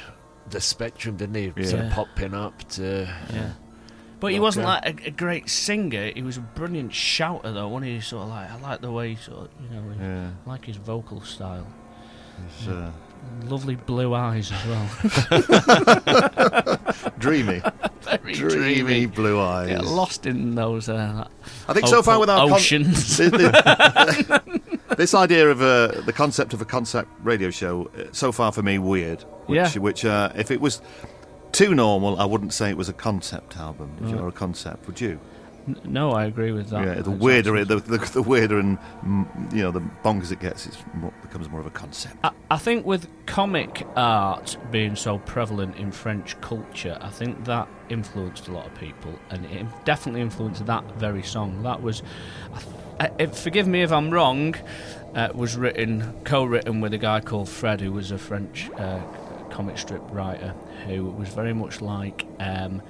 the 0.50 0.60
spectrum, 0.60 1.16
didn't 1.16 1.34
he? 1.34 1.52
Yeah. 1.56 1.66
Sort 1.68 1.82
of 1.82 1.88
Yeah. 1.88 1.94
pop 1.94 2.08
pin 2.14 2.34
up 2.34 2.68
to. 2.70 3.08
yeah. 3.32 3.50
But 4.20 4.32
he 4.32 4.40
wasn't 4.40 4.66
like 4.66 4.84
a, 4.84 5.08
a 5.08 5.10
great 5.10 5.48
singer. 5.48 6.10
He 6.14 6.22
was 6.22 6.36
a 6.38 6.40
brilliant 6.40 6.92
shouter, 6.92 7.52
though. 7.52 7.68
Wasn't 7.68 7.86
he? 7.90 8.00
Sort 8.00 8.24
of 8.24 8.28
like 8.30 8.50
I 8.50 8.58
like 8.60 8.80
the 8.80 8.90
way, 8.90 9.10
he 9.10 9.16
sort 9.16 9.42
of, 9.42 9.48
you 9.62 9.68
know, 9.76 9.82
Yeah. 10.00 10.30
I 10.46 10.50
like 10.50 10.64
his 10.64 10.76
vocal 10.76 11.20
style. 11.22 11.66
It's, 12.46 12.66
uh, 12.68 12.90
Lovely 13.44 13.74
blue 13.74 14.14
eyes 14.14 14.50
as 14.52 14.66
well. 14.66 14.88
dreamy. 17.18 17.60
Very 18.02 18.32
dreamy, 18.32 18.74
dreamy. 18.80 19.06
blue 19.06 19.40
eyes. 19.40 19.68
Get 19.68 19.84
lost 19.84 20.24
in 20.26 20.54
those. 20.54 20.88
Uh, 20.88 21.26
I 21.68 21.72
think 21.72 21.88
so 21.88 22.02
far 22.02 22.18
with 22.20 22.30
our 22.30 22.46
con- 22.46 22.52
oceans. 22.52 23.16
the- 23.18 24.42
this 24.96 25.14
idea 25.14 25.50
of 25.50 25.60
uh, 25.60 26.00
the 26.06 26.12
concept 26.12 26.54
of 26.54 26.60
a 26.62 26.64
concept 26.64 27.08
radio 27.22 27.50
show, 27.50 27.90
uh, 27.98 28.04
so 28.12 28.30
far 28.32 28.52
for 28.52 28.62
me, 28.62 28.78
weird. 28.78 29.22
Which, 29.46 29.56
Yeah. 29.56 29.78
Which, 29.78 30.04
uh, 30.04 30.32
if 30.36 30.50
it 30.50 30.60
was 30.60 30.80
too 31.52 31.74
normal, 31.74 32.18
I 32.20 32.24
wouldn't 32.24 32.52
say 32.52 32.70
it 32.70 32.76
was 32.76 32.88
a 32.88 32.92
concept 32.92 33.56
album. 33.56 33.90
If 33.98 34.04
Right. 34.06 34.14
you're 34.14 34.28
a 34.28 34.32
concept, 34.32 34.86
would 34.86 35.00
you? 35.00 35.18
N- 35.66 35.76
No, 35.84 36.12
I 36.12 36.24
agree 36.24 36.52
with 36.52 36.70
that. 36.70 36.84
yeah. 36.86 37.02
The 37.02 37.10
weirder, 37.10 37.56
it, 37.56 37.68
the, 37.68 37.76
the, 37.76 37.98
the 37.98 38.22
weirder 38.22 38.58
and 38.58 38.78
mm, 39.04 39.26
you 39.54 39.62
know 39.62 39.70
the 39.70 39.82
bonkers 40.04 40.32
it 40.32 40.40
gets, 40.40 40.66
it 40.66 40.76
becomes 41.22 41.48
more 41.50 41.60
of 41.60 41.66
a 41.66 41.70
concept. 41.70 42.16
I, 42.24 42.30
I 42.50 42.56
think 42.58 42.86
with 42.86 43.06
comic 43.26 43.86
art 43.96 44.56
being 44.70 44.96
so 44.96 45.18
prevalent 45.18 45.76
in 45.76 45.92
French 45.92 46.40
culture, 46.40 46.96
I 47.00 47.10
think 47.10 47.44
that 47.44 47.68
influenced 47.90 48.48
a 48.48 48.52
lot 48.52 48.66
of 48.66 48.74
people, 48.76 49.18
and 49.30 49.44
it 49.46 49.66
definitely 49.84 50.20
influenced 50.22 50.64
that 50.66 50.84
very 50.96 51.22
song. 51.22 51.62
That 51.62 51.82
was, 51.82 52.02
I, 53.00 53.10
I, 53.20 53.26
forgive 53.26 53.66
me 53.66 53.82
if 53.82 53.92
I'm 53.92 54.10
wrong, 54.10 54.54
uh, 55.14 55.28
was 55.34 55.56
written, 55.56 56.14
co-written 56.24 56.80
with 56.80 56.94
a 56.94 56.98
guy 56.98 57.20
called 57.20 57.48
Fred, 57.48 57.80
who 57.82 57.92
was 57.92 58.10
a 58.10 58.18
French 58.18 58.70
uh, 58.78 59.00
comic 59.50 59.76
strip 59.78 60.02
writer, 60.10 60.54
who 60.86 61.04
was 61.04 61.28
very 61.28 61.52
much 61.54 61.80
like. 61.80 62.26
Um, 62.40 62.82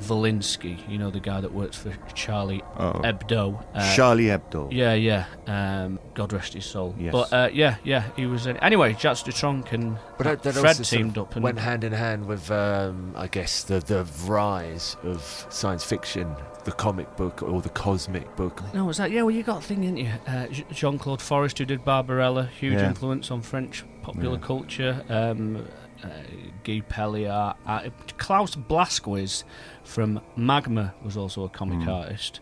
Wolinski, 0.00 0.76
you 0.90 0.98
know 0.98 1.10
the 1.10 1.20
guy 1.20 1.40
that 1.40 1.52
works 1.54 1.76
for 1.78 1.94
Charlie 2.14 2.62
Oh. 2.76 2.92
Hebdo. 3.04 3.64
uh, 3.74 3.94
Charlie 3.94 4.24
Hebdo. 4.24 4.68
Yeah, 4.72 4.92
yeah. 4.94 5.26
Um, 5.46 6.00
God 6.14 6.32
rest 6.32 6.52
his 6.54 6.64
soul. 6.66 6.94
Yes. 6.98 7.12
But 7.12 7.32
uh, 7.32 7.48
yeah, 7.52 7.76
yeah, 7.84 8.04
he 8.16 8.26
was. 8.26 8.46
In, 8.46 8.56
anyway, 8.58 8.94
Jacques 8.94 9.18
Dutronc 9.18 9.72
and 9.72 9.96
But 10.18 10.24
that, 10.24 10.42
that 10.42 10.54
Fred 10.54 10.66
also 10.66 10.82
sort 10.82 10.98
teamed 10.98 11.16
of 11.16 11.28
up 11.28 11.36
and 11.36 11.44
went 11.44 11.60
hand 11.60 11.84
in 11.84 11.92
hand 11.92 12.26
with, 12.26 12.50
um, 12.50 13.12
I 13.16 13.28
guess, 13.28 13.62
the 13.62 13.78
the 13.78 14.04
rise 14.26 14.96
of 15.04 15.46
science 15.48 15.84
fiction, 15.84 16.34
the 16.64 16.72
comic 16.72 17.16
book 17.16 17.42
or 17.42 17.62
the 17.62 17.68
cosmic 17.70 18.34
book. 18.36 18.62
No, 18.74 18.84
was 18.86 18.96
that? 18.96 19.12
Yeah, 19.12 19.22
well, 19.22 19.30
you 19.34 19.44
got 19.44 19.58
a 19.62 19.66
thing, 19.66 19.82
didn't 19.82 19.98
you? 19.98 20.10
Uh, 20.26 20.46
Jean 20.72 20.98
Claude 20.98 21.22
Forest, 21.22 21.58
who 21.58 21.64
did 21.64 21.84
Barbarella, 21.84 22.46
huge 22.46 22.74
Yeah. 22.74 22.88
influence 22.88 23.30
on 23.30 23.42
French 23.42 23.84
popular 24.02 24.38
Yeah. 24.40 24.46
culture. 24.46 25.04
Um, 25.08 25.66
uh, 26.04 26.08
Guy 26.64 26.82
Peellaert, 26.88 27.56
uh, 27.66 27.88
Klaus 28.18 28.54
Blasquiz 28.56 29.44
from 29.82 30.20
Magma 30.36 30.94
was 31.02 31.16
also 31.16 31.44
a 31.44 31.48
comic 31.48 31.78
Mm. 31.80 31.88
artist. 31.88 32.40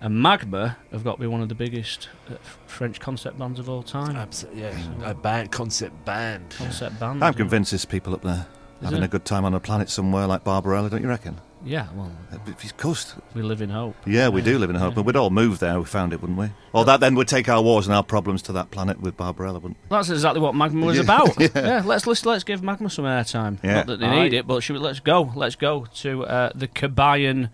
And 0.00 0.20
Magma 0.20 0.76
have 0.92 1.04
got 1.04 1.14
to 1.14 1.20
be 1.20 1.26
one 1.26 1.40
of 1.40 1.48
the 1.48 1.54
biggest 1.54 2.08
uh, 2.30 2.34
French 2.66 3.00
concept 3.00 3.38
bands 3.38 3.58
of 3.58 3.68
all 3.68 3.82
time. 3.82 4.16
Absolutely, 4.16 4.62
yeah. 4.62 5.10
A 5.10 5.14
band, 5.14 5.50
concept 5.52 6.04
band. 6.04 6.54
Concept 6.58 7.00
band. 7.00 7.24
I'm 7.24 7.34
convinced 7.34 7.70
there's 7.72 7.84
people 7.86 8.12
up 8.14 8.22
there 8.22 8.46
Is 8.80 8.84
having 8.84 8.98
there? 9.00 9.06
a 9.06 9.08
good 9.08 9.24
time 9.24 9.44
on 9.44 9.54
a 9.54 9.60
planet 9.60 9.88
somewhere 9.88 10.26
like 10.26 10.44
Barbarella, 10.44 10.90
don't 10.90 11.02
you 11.02 11.08
reckon? 11.08 11.40
Yeah, 11.64 11.88
well, 11.94 12.12
Of 12.32 12.76
course. 12.76 13.14
we 13.34 13.42
live 13.42 13.60
in 13.62 13.70
hope. 13.70 13.96
Yeah, 14.06 14.28
we 14.28 14.40
do 14.42 14.58
live 14.58 14.70
in 14.70 14.76
hope, 14.76 14.94
but 14.94 15.04
we'd 15.04 15.16
all 15.16 15.30
move 15.30 15.58
there. 15.58 15.78
We 15.78 15.84
found 15.86 16.12
it, 16.12 16.20
wouldn't 16.20 16.38
we? 16.38 16.50
Or 16.72 16.84
that 16.84 17.00
then 17.00 17.14
would 17.16 17.26
take 17.28 17.48
our 17.48 17.60
wars 17.62 17.86
and 17.86 17.94
our 17.96 18.04
problems 18.04 18.42
to 18.42 18.52
that 18.52 18.70
planet 18.70 19.00
with 19.00 19.16
Barbarella, 19.16 19.58
wouldn't? 19.58 19.76
That's 19.88 20.10
exactly 20.10 20.40
what 20.40 20.54
Magma 20.54 20.86
was 20.86 20.96
Yeah. 20.96 21.02
about. 21.02 21.40
Yeah. 21.40 21.48
yeah. 21.54 21.82
let's, 21.84 22.06
let's 22.06 22.24
let's 22.26 22.44
give 22.44 22.62
Magma 22.62 22.88
some 22.90 23.04
airtime. 23.04 23.58
Yeah. 23.64 23.74
Not 23.74 23.86
that 23.86 24.00
they 24.00 24.06
Aye. 24.06 24.22
need 24.24 24.34
it, 24.34 24.46
but 24.46 24.62
should 24.62 24.74
we, 24.74 24.80
let's 24.80 25.00
go. 25.00 25.32
Let's 25.34 25.56
go 25.56 25.86
to 25.96 26.24
uh, 26.26 26.50
the 26.54 26.68
Kobaïan 26.68 27.50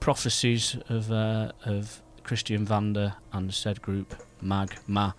prophecies 0.00 0.76
of 0.88 1.12
uh, 1.12 1.52
of 1.64 2.02
Christian 2.24 2.64
Vander 2.64 3.14
and 3.32 3.52
said 3.54 3.80
group 3.82 4.14
Magma. 4.40 5.14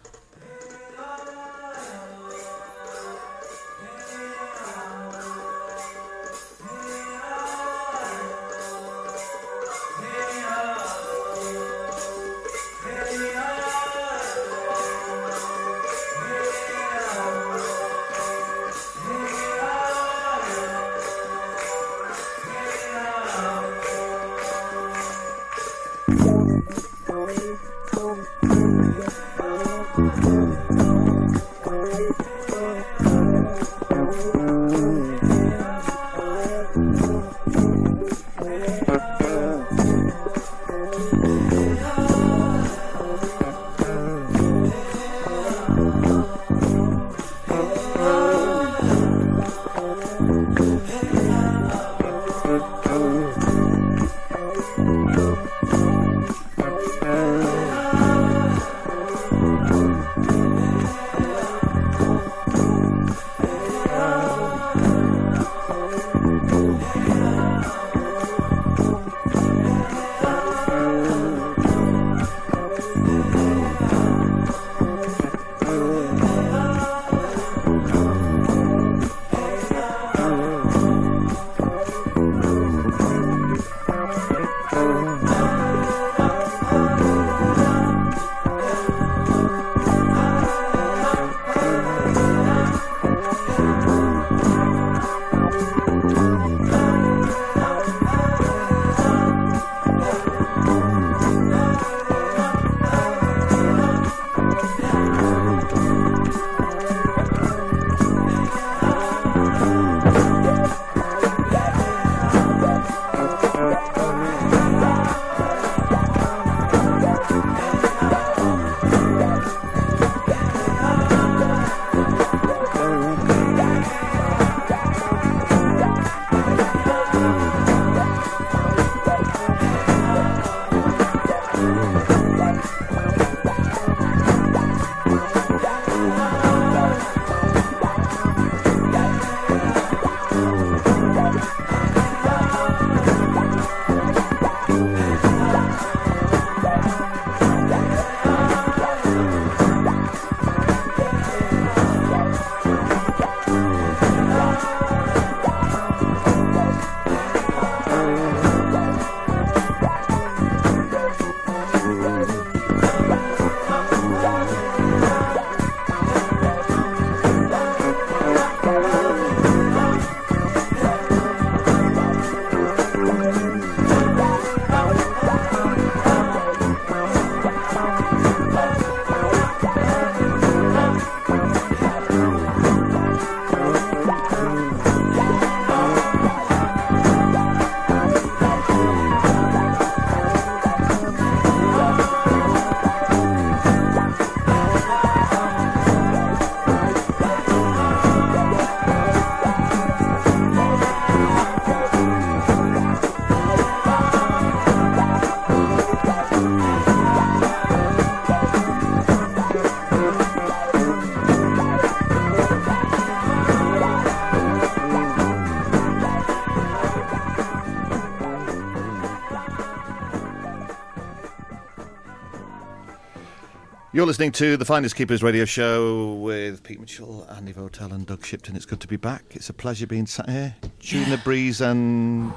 You're 223.97 224.05
listening 224.05 224.31
to 224.33 224.57
the 224.57 224.63
Finders 224.63 224.93
Keepers 224.93 225.23
radio 225.23 225.43
show 225.43 226.13
with 226.13 226.61
Pete 226.61 226.79
Mitchell, 226.79 227.27
Andy 227.35 227.51
Votel, 227.51 227.91
and 227.91 228.05
Doug 228.05 228.23
Shipton. 228.23 228.55
It's 228.55 228.63
good 228.63 228.79
to 228.81 228.87
be 228.87 228.95
back. 228.95 229.23
It's 229.31 229.49
a 229.49 229.53
pleasure 229.53 229.87
being 229.87 230.05
sat 230.05 230.29
here, 230.29 230.53
chewing 230.79 231.09
the 231.09 231.17
breeze 231.17 231.61
and 231.61 232.31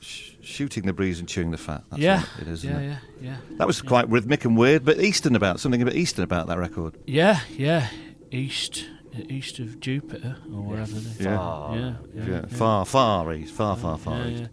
sh- 0.00 0.32
shooting 0.42 0.84
the 0.84 0.92
breeze 0.92 1.20
and 1.20 1.28
chewing 1.28 1.52
the 1.52 1.58
fat. 1.58 1.84
That's 1.90 2.02
yeah, 2.02 2.22
what 2.22 2.40
it 2.40 2.48
is. 2.48 2.64
yeah, 2.64 2.70
isn't 2.72 2.82
it? 2.82 2.86
yeah, 2.88 2.98
yeah. 3.30 3.36
That 3.58 3.68
was 3.68 3.80
quite 3.82 4.08
rhythmic 4.08 4.44
and 4.46 4.56
weird, 4.58 4.84
but 4.84 4.98
Eastern 4.98 5.36
about 5.36 5.60
something 5.60 5.80
a 5.80 5.84
bit 5.84 5.94
Eastern 5.94 6.24
about 6.24 6.48
that 6.48 6.58
record. 6.58 6.96
Yeah, 7.06 7.38
yeah. 7.50 7.86
East, 8.32 8.86
east 9.28 9.60
of 9.60 9.78
Jupiter 9.78 10.38
or 10.52 10.60
wherever 10.62 10.90
they. 10.90 11.24
Yeah. 11.24 11.30
yeah, 11.30 11.76
yeah, 11.76 11.94
Yeah, 12.16 12.28
yeah. 12.30 12.46
far, 12.46 12.84
far 12.84 13.32
east, 13.32 13.54
far, 13.54 13.76
far, 13.76 13.96
far 13.96 14.18
Yeah, 14.22 14.26
east. 14.26 14.42
yeah. 14.42 14.48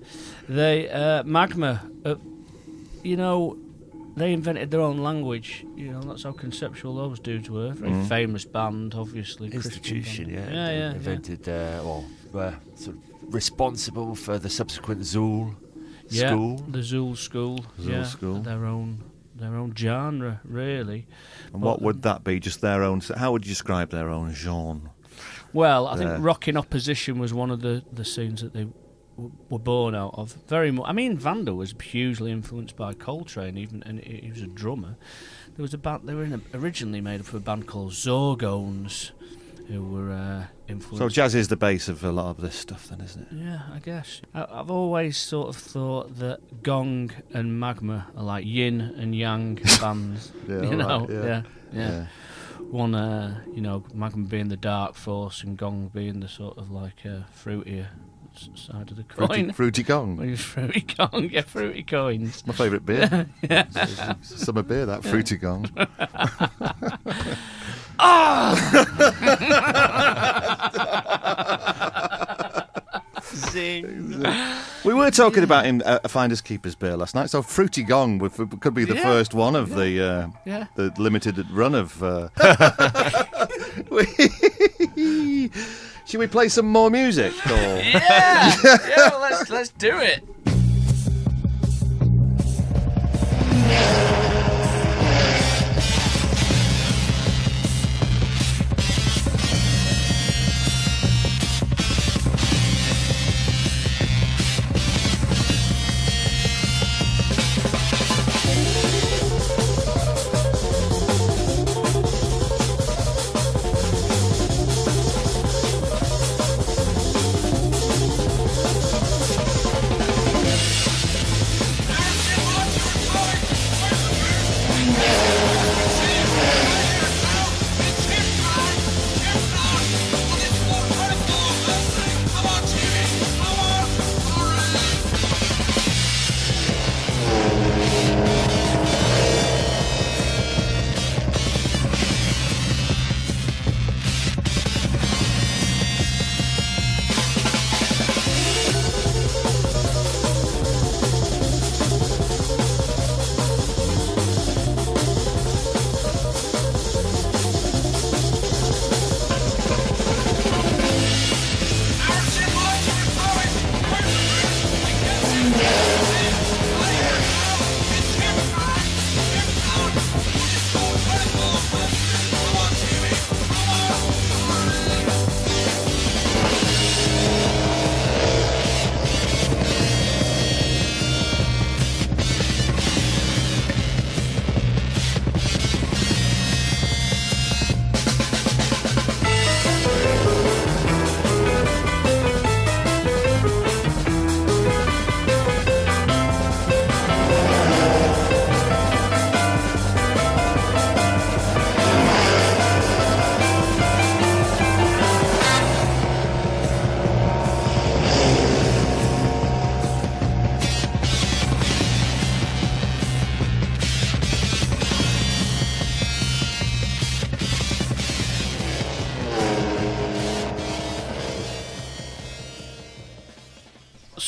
They 0.50 0.90
uh, 0.92 1.24
magma. 1.24 1.82
Uh, 2.06 2.14
you 3.04 3.18
know, 3.18 3.58
they 4.16 4.34
invented 4.34 4.72
their 4.72 4.82
own 4.82 4.98
language. 4.98 5.66
You 5.76 5.92
know, 5.94 6.02
that's 6.02 6.24
how 6.24 6.32
conceptual 6.32 6.96
those 6.96 7.20
dudes 7.20 7.50
were. 7.50 7.72
Very 7.72 7.92
Mm. 7.92 8.08
famous 8.08 8.46
band, 8.46 8.94
obviously. 8.96 9.50
Christian 9.50 9.72
Institution, 9.72 10.26
band. 10.26 10.36
yeah. 10.36 10.54
yeah, 10.54 10.68
they 10.68 10.78
yeah, 10.78 10.90
yeah. 10.90 10.96
Invented, 10.96 11.50
uh, 11.50 11.82
well, 11.84 12.06
were 12.32 12.56
sort 12.76 12.96
of 12.98 13.34
responsible 13.34 14.16
for 14.16 14.38
the 14.40 14.50
subsequent 14.50 15.02
Zeuhl 15.02 15.56
Yeah, 16.10 16.30
school. 16.30 16.58
the 16.70 16.80
Zeuhl 16.84 17.16
school. 17.16 17.60
Zeuhl 17.80 17.92
yeah, 17.92 18.04
school. 18.04 18.42
Their 18.42 18.66
own, 18.66 19.04
their 19.36 19.56
own 19.56 19.74
genre, 19.76 20.42
really. 20.46 21.06
And 21.54 21.62
But, 21.62 21.68
what 21.68 21.82
would 21.82 22.02
that 22.04 22.24
be? 22.24 22.40
Just 22.40 22.62
their 22.62 22.84
own. 22.84 23.02
How 23.18 23.32
would 23.32 23.46
you 23.46 23.50
describe 23.52 23.90
their 23.90 24.10
own 24.10 24.34
genre? 24.34 24.92
Well, 25.54 25.88
I 25.88 25.98
think 25.98 26.10
there? 26.10 26.20
Rock 26.20 26.48
in 26.48 26.58
Opposition 26.58 27.20
was 27.20 27.34
one 27.34 27.52
of 27.52 27.62
the, 27.62 27.84
the 27.92 28.04
scenes 28.06 28.42
that 28.42 28.54
they 28.54 28.62
w- 28.66 28.80
were 29.50 29.60
born 29.60 29.96
out 29.96 30.14
of. 30.16 30.34
Very 30.48 30.72
much. 30.72 30.86
I 30.88 30.94
mean, 30.94 31.18
Vander 31.18 31.54
was 31.54 31.74
hugely 31.82 32.32
influenced 32.32 32.76
by 32.76 32.94
Coltrane, 32.94 33.58
even, 33.58 33.84
and 33.84 34.00
he 34.00 34.30
was 34.30 34.42
a 34.42 34.48
drummer. 34.48 34.96
There 35.56 35.64
was 35.64 35.74
a 35.74 35.78
band. 35.78 36.08
They 36.08 36.14
were 36.14 36.24
in 36.24 36.34
a, 36.34 36.58
originally 36.58 37.02
made 37.02 37.20
up 37.20 37.28
of 37.28 37.36
a 37.36 37.40
band 37.40 37.68
called 37.68 37.92
Zorgones, 37.92 39.12
who 39.68 39.84
were 39.84 40.12
uh, 40.12 40.46
influenced. 40.68 41.00
So 41.00 41.10
jazz 41.10 41.36
is 41.36 41.48
the 41.48 41.56
base 41.56 41.88
of 41.88 42.04
a 42.04 42.12
lot 42.12 42.32
of 42.32 42.42
this 42.42 42.56
stuff, 42.56 42.88
then, 42.88 43.02
isn't 43.02 43.32
it? 43.32 43.36
Yeah, 43.36 43.62
I 43.74 43.80
guess. 43.80 44.22
I, 44.34 44.46
I've 44.50 44.72
always 44.72 45.18
sort 45.18 45.50
of 45.50 45.58
thought 45.58 46.18
that 46.20 46.64
Gong 46.64 47.12
and 47.34 47.60
Magma 47.60 48.08
are 48.18 48.24
like 48.24 48.46
yin 48.46 48.82
and 48.82 49.16
yang 49.16 49.56
bands. 49.80 50.32
Yeah, 50.48 50.62
you 50.64 50.76
know, 50.76 50.90
alright, 50.90 51.10
yeah. 51.10 51.24
yeah, 51.24 51.42
yeah. 51.72 51.90
Yeah. 51.90 52.06
One, 52.70 52.96
uh, 52.96 53.42
you 53.54 53.62
know, 53.62 53.84
Magma 53.94 54.26
being 54.26 54.50
the 54.50 54.58
dark 54.58 54.96
force 54.96 55.44
and 55.44 55.58
Gong 55.58 55.92
being 55.94 56.20
the 56.20 56.28
sort 56.28 56.58
of 56.58 56.72
like 56.72 57.06
uh, 57.06 57.20
fruitier 57.38 57.88
side 58.56 58.92
of 58.92 58.98
the 58.98 59.04
coin. 59.04 59.28
Fruity, 59.28 59.52
fruity 59.54 59.84
Gong. 59.84 60.18
Well, 60.18 60.36
fruity 60.36 60.82
Gong, 60.82 61.30
yeah, 61.32 61.42
fruity 61.42 61.84
coins. 61.84 62.46
My 62.46 62.54
favourite 62.54 62.86
beer. 62.86 63.28
yeah. 63.50 63.68
Summer 64.22 64.64
beer, 64.64 64.86
that 64.86 65.04
fruity 65.04 65.38
Gong. 65.38 65.70
Zing. 73.34 74.24
We 74.84 74.94
were 74.94 75.10
talking 75.12 75.44
about 75.44 75.66
in 75.66 75.82
uh, 75.84 76.00
a 76.04 76.10
Finders 76.10 76.42
Keepers 76.42 76.76
beer 76.76 76.98
last 76.98 77.16
night, 77.16 77.30
so 77.30 77.42
Fruity 77.42 77.84
Gong 77.84 78.20
could 78.60 78.74
be 78.74 78.86
the 78.86 78.96
Yeah. 78.96 79.04
first 79.04 79.34
one 79.34 79.56
of 79.56 79.70
the 79.76 80.04
uh, 80.04 80.28
Yeah. 80.46 80.66
the 80.76 80.92
limited 80.98 81.50
run 81.52 81.74
of. 81.76 82.02
Uh, 82.04 82.30
Should 86.14 86.20
we 86.20 86.28
play 86.28 86.48
some 86.48 86.68
more 86.68 86.92
music? 86.92 87.34
Or? 87.48 87.54
Yeah, 87.82 88.54
yeah. 88.88 89.18
Let's 89.20 89.50
let's 89.50 89.70
do 89.70 89.98
it. 89.98 90.24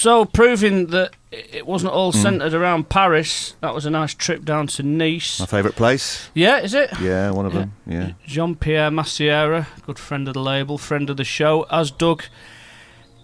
So, 0.05 0.23
proving 0.23 0.85
that 0.91 1.13
it 1.31 1.65
wasn't 1.65 1.91
all 1.93 2.13
Mm. 2.13 2.21
centred 2.21 2.53
around 2.53 2.89
Paris, 2.89 3.55
that 3.61 3.73
was 3.73 3.87
a 3.87 3.89
nice 3.89 4.13
trip 4.13 4.45
down 4.45 4.67
to 4.67 4.83
Nice. 4.83 5.39
My 5.39 5.47
favourite 5.47 5.75
place. 5.75 6.29
Yeah, 6.35 6.59
is 6.59 6.75
it? 6.75 6.91
Yeah, 7.01 7.31
one 7.31 7.47
of 7.47 7.53
them. 7.53 7.73
Yeah. 7.87 8.11
Jean 8.23 8.53
Pierre 8.53 8.91
Massiera, 8.91 9.65
good 9.87 9.97
friend 9.97 10.27
of 10.27 10.35
the 10.35 10.41
label, 10.41 10.77
friend 10.77 11.09
of 11.09 11.17
the 11.17 11.23
show. 11.23 11.65
As 11.71 11.89
Doug 11.89 12.25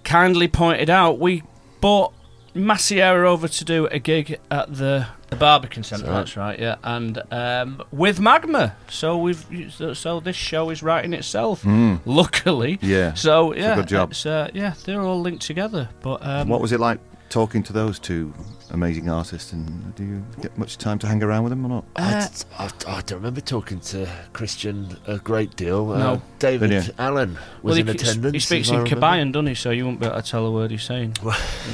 kindly 0.03 0.47
pointed 0.47 0.89
out, 0.89 1.19
we 1.19 1.43
brought 1.81 2.13
Massiera 2.55 3.25
over 3.27 3.47
to 3.47 3.63
do 3.63 3.85
a 3.91 3.99
gig 3.99 4.39
at 4.49 4.73
the, 4.75 5.05
the 5.31 5.37
Barbican 5.37 5.83
Centre. 5.83 6.05
That's 6.05 6.35
right. 6.37 6.57
That's 6.57 6.59
right, 6.59 6.59
yeah, 6.59 6.75
and 6.95 7.21
um, 7.31 7.81
with 7.91 8.19
Magma. 8.19 8.75
So 8.89 9.17
we've 9.17 9.43
so, 9.71 9.93
so 9.93 10.19
this 10.19 10.35
show 10.35 10.69
is 10.69 10.83
writing 10.83 11.13
itself. 11.13 11.63
Mm. 11.63 12.01
Luckily, 12.05 12.77
Yeah, 12.81 13.13
So 13.13 13.51
it's 13.51 13.59
a 13.59 13.63
yeah, 13.63 13.75
good 13.75 13.87
job. 13.87 14.11
It's, 14.11 14.25
uh, 14.25 14.49
yeah, 14.53 14.73
they're 14.85 15.01
all 15.01 15.19
linked 15.21 15.41
together. 15.43 15.89
But 16.01 16.23
um, 16.25 16.49
what 16.49 16.61
was 16.61 16.71
it 16.73 16.79
like 16.81 16.99
talking 17.29 17.63
to 17.63 17.71
those 17.73 17.97
two 17.97 18.33
amazing 18.71 19.09
artists? 19.09 19.53
And 19.53 19.95
do 19.95 20.03
you 20.03 20.25
get 20.41 20.57
much 20.57 20.77
time 20.77 20.99
to 20.99 21.07
hang 21.07 21.23
around 21.23 21.43
with 21.45 21.51
them 21.51 21.65
or 21.65 21.69
not? 21.69 21.85
I, 21.95 22.27
d- 22.27 22.43
I 22.59 22.67
d- 22.67 22.73
I 22.87 23.01
don't 23.01 23.19
remember 23.19 23.39
talking 23.39 23.79
to 23.79 24.09
Christian 24.33 24.97
a 25.07 25.17
great 25.17 25.55
deal. 25.55 25.91
Uh, 25.91 25.97
No. 25.97 26.21
Daevid 26.39 26.71
Did 26.71 26.87
you? 26.87 26.93
Allen 26.99 27.35
well, 27.63 27.71
was 27.71 27.77
in 27.77 27.87
he, 27.87 27.93
attendance. 27.93 28.33
he 28.33 28.39
speaks 28.39 28.69
in. 28.69 28.83
Kobaïan, 28.83 29.31
doesn't 29.31 29.47
he? 29.47 29.55
So 29.55 29.69
you 29.71 29.85
won't 29.85 30.01
be 30.01 30.07
able 30.07 30.21
to 30.21 30.29
tell 30.29 30.45
a 30.45 30.51
word 30.51 30.71
he's 30.71 30.83
saying. 30.83 31.15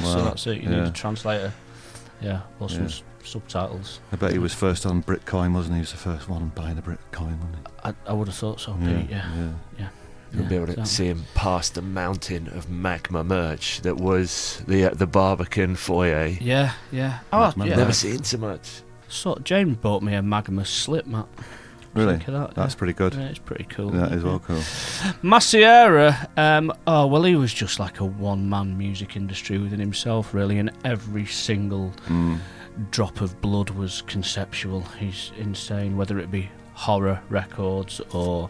so 0.04 0.22
that's 0.22 0.46
it. 0.46 0.58
You 0.62 0.70
yeah. 0.70 0.76
need 0.84 0.88
a 0.88 0.92
translator. 0.92 1.52
Yeah, 2.20 2.40
or 2.60 2.68
Yeah. 2.68 2.82
s 2.82 3.02
subtitles. 3.28 4.00
I 4.12 4.16
bet 4.16 4.32
he 4.32 4.38
was 4.38 4.54
first 4.54 4.86
on 4.86 5.02
Britcoin, 5.02 5.52
wasn't 5.54 5.74
he? 5.74 5.78
He 5.78 5.80
was 5.82 5.92
the 5.92 5.98
first 5.98 6.28
one 6.28 6.52
buying 6.54 6.78
a 6.78 6.82
Britcoin, 6.82 7.38
wasn't 7.38 7.66
I, 7.84 7.94
I 8.06 8.12
would 8.12 8.28
have 8.28 8.36
thought 8.36 8.60
so, 8.60 8.76
yeah, 8.80 9.00
Pete. 9.00 9.10
Yeah, 9.10 9.52
yeah. 9.78 9.88
You'll 10.32 10.44
be 10.46 10.56
able 10.56 10.74
to 10.74 10.84
see 10.84 11.06
him 11.06 11.24
past 11.34 11.74
the 11.74 11.80
mountain 11.80 12.48
of 12.48 12.68
magma 12.68 13.24
merch 13.24 13.80
that 13.80 13.96
was 13.96 14.62
the 14.66 14.90
uh, 14.90 14.94
the 14.94 15.06
Barbican 15.06 15.74
foyer. 15.74 16.26
Yeah, 16.26 16.72
yeah. 16.92 17.20
Oh, 17.32 17.46
Magma 17.46 17.66
yeah. 17.66 17.76
Never 17.76 17.94
seen 17.94 18.22
so 18.24 18.36
much. 18.36 18.82
So 19.08 19.36
James 19.42 19.78
bought 19.78 20.02
me 20.02 20.12
a 20.12 20.20
Magma 20.22 20.66
slip 20.66 21.06
mat. 21.06 21.26
Really? 21.94 22.16
Think 22.16 22.28
of 22.28 22.34
that, 22.34 22.54
That's 22.54 22.74
yeah. 22.74 22.78
pretty 22.78 22.92
good. 22.92 23.14
Yeah, 23.14 23.28
it's 23.28 23.38
pretty 23.38 23.64
cool. 23.64 23.88
That 23.88 24.12
is 24.12 24.22
well 24.22 24.38
cool. 24.40 24.60
Massiera, 25.22 26.28
um, 26.36 26.72
oh 26.86 27.06
well, 27.06 27.24
he 27.24 27.34
was 27.34 27.52
just 27.52 27.80
like 27.80 28.00
a 28.00 28.04
one-man 28.04 28.76
music 28.76 29.16
industry 29.16 29.58
within 29.58 29.80
himself, 29.80 30.34
really, 30.34 30.58
and 30.58 30.70
every 30.84 31.26
single 31.26 31.92
Mm. 32.08 32.38
Drop 32.90 33.20
of 33.20 33.40
blood 33.40 33.70
was 33.70 34.02
conceptual. 34.02 34.82
He's 34.98 35.32
insane, 35.38 35.96
whether 35.96 36.18
it 36.18 36.30
be 36.30 36.48
horror 36.74 37.20
records 37.28 38.00
or 38.12 38.48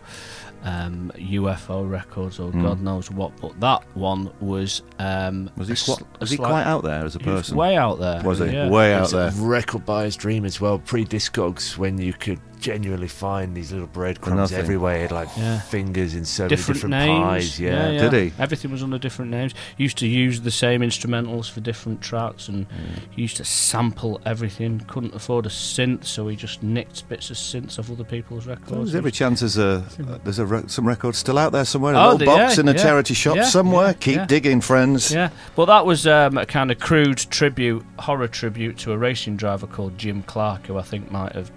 um, 0.64 1.10
UFO 1.16 1.88
records 1.88 2.38
or 2.40 2.50
Mm. 2.50 2.62
God 2.62 2.80
knows 2.82 3.10
what. 3.10 3.32
But 3.40 3.58
that 3.60 3.84
one 3.94 4.30
was 4.40 4.82
um, 4.98 5.50
Was 5.56 5.68
he 5.68 5.74
quite, 5.74 5.98
sl- 5.98 6.04
a 6.04 6.18
was 6.20 6.30
he 6.30 6.36
quite 6.36 6.64
out 6.64 6.82
there 6.82 7.04
as 7.04 7.16
a 7.16 7.20
he 7.22 7.30
was 7.30 7.40
person? 7.42 7.56
way 7.56 7.76
out 7.76 7.98
there. 7.98 8.22
Was 8.22 8.40
he? 8.40 8.46
Yeah. 8.46 8.68
Way 8.68 8.92
out 8.94 9.02
was 9.02 9.10
there. 9.12 9.30
Record 9.36 9.86
by 9.86 10.00
buyer's 10.02 10.16
dream 10.16 10.44
as 10.44 10.60
well. 10.60 10.78
Pre 10.78 11.04
Discogs, 11.04 11.78
when 11.78 11.96
you 11.98 12.12
could 12.12 12.40
genuinely 12.60 13.08
find 13.08 13.56
these 13.56 13.72
little 13.72 13.86
breadcrumbs 13.86 14.36
nothing. 14.36 14.58
everywhere, 14.58 14.96
He 14.96 15.02
had 15.02 15.12
like 15.12 15.28
Yeah. 15.36 15.60
fingers 15.60 16.14
in 16.14 16.24
so 16.24 16.48
different, 16.48 16.84
many 16.88 17.06
different 17.12 17.24
names. 17.24 17.44
pies. 17.50 17.60
Yeah. 17.60 17.90
yeah. 17.90 18.08
Did 18.10 18.12
he? 18.12 18.32
Everything 18.38 18.70
was 18.70 18.82
under 18.82 18.98
different 18.98 19.30
names. 19.30 19.54
He 19.76 19.84
used 19.84 19.98
to 19.98 20.06
use 20.06 20.40
the 20.42 20.50
same 20.50 20.80
instrumentals 20.80 21.50
for 21.50 21.60
different 21.60 22.00
tracks, 22.02 22.48
and 22.48 22.66
he 23.10 23.22
used 23.22 23.36
to 23.38 23.44
sample 23.44 24.20
everything. 24.26 24.80
Couldn't 24.86 25.14
afford 25.14 25.46
a 25.46 25.48
synth, 25.48 26.04
so 26.04 26.28
he 26.28 26.36
just 26.36 26.62
nicked 26.62 27.08
bits 27.08 27.30
of 27.30 27.36
synths 27.36 27.78
off 27.78 27.90
other 27.90 28.04
people's 28.04 28.46
records. 28.46 28.70
There's 28.92 28.94
every 28.94 29.12
chance 29.12 29.40
there's 29.40 29.58
a 29.58 29.84
uh, 30.00 30.18
there's 30.24 30.38
a 30.38 30.46
re- 30.46 30.64
some 30.66 30.86
records 30.86 31.18
still 31.18 31.38
out 31.38 31.52
there 31.52 31.64
somewhere, 31.64 31.94
a 31.94 31.98
Oh, 31.98 32.02
little 32.12 32.18
the- 32.18 32.24
box 32.26 32.56
yeah, 32.56 32.60
in 32.62 32.68
a 32.68 32.72
yeah, 32.72 32.82
charity 32.82 33.14
shop 33.14 33.36
yeah, 33.36 33.44
somewhere. 33.44 33.86
yeah, 33.88 33.92
Keep 33.94 34.16
yeah. 34.16 34.26
digging, 34.26 34.60
friends. 34.60 35.12
Yeah, 35.12 35.30
but 35.56 35.66
that 35.66 35.86
was 35.86 36.06
um, 36.06 36.38
a 36.38 36.46
kind 36.46 36.70
of 36.70 36.78
crude 36.78 37.18
tribute, 37.18 37.84
horror 37.98 38.28
tribute 38.28 38.78
to 38.78 38.92
a 38.92 38.98
racing 38.98 39.36
driver 39.36 39.66
called 39.66 39.96
Jim 39.98 40.22
Clark, 40.22 40.66
who 40.66 40.78
I 40.78 40.82
think 40.82 41.10
might 41.10 41.32
have 41.34 41.50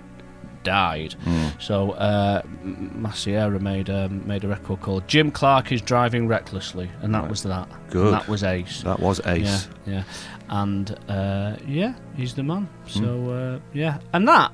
died. 0.63 1.15
Mm. 1.25 1.61
So 1.61 1.91
uh, 1.91 2.41
Massiera 2.63 3.59
made 3.61 3.89
a, 3.89 4.09
made 4.09 4.43
a 4.43 4.47
record 4.47 4.81
called 4.81 5.07
Jim 5.07 5.31
Clark 5.31 5.71
is 5.71 5.81
driving 5.81 6.27
recklessly, 6.27 6.89
and 7.01 7.13
that 7.13 7.21
Right. 7.21 7.29
was 7.29 7.43
that. 7.43 7.67
Good. 7.89 8.05
And 8.05 8.13
that 8.15 8.27
was 8.27 8.43
Ace. 8.43 8.81
That 8.83 8.99
was 8.99 9.21
Ace. 9.25 9.67
Yeah, 9.85 9.93
yeah, 9.93 10.03
and 10.49 10.97
uh, 11.09 11.55
yeah, 11.67 11.93
he's 12.15 12.33
the 12.33 12.43
man. 12.43 12.69
So 12.87 13.29
uh, 13.31 13.59
yeah, 13.73 13.99
and 14.13 14.27
that 14.27 14.51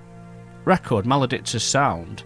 record, 0.66 1.06
Maledictus 1.06 1.64
Sound, 1.64 2.24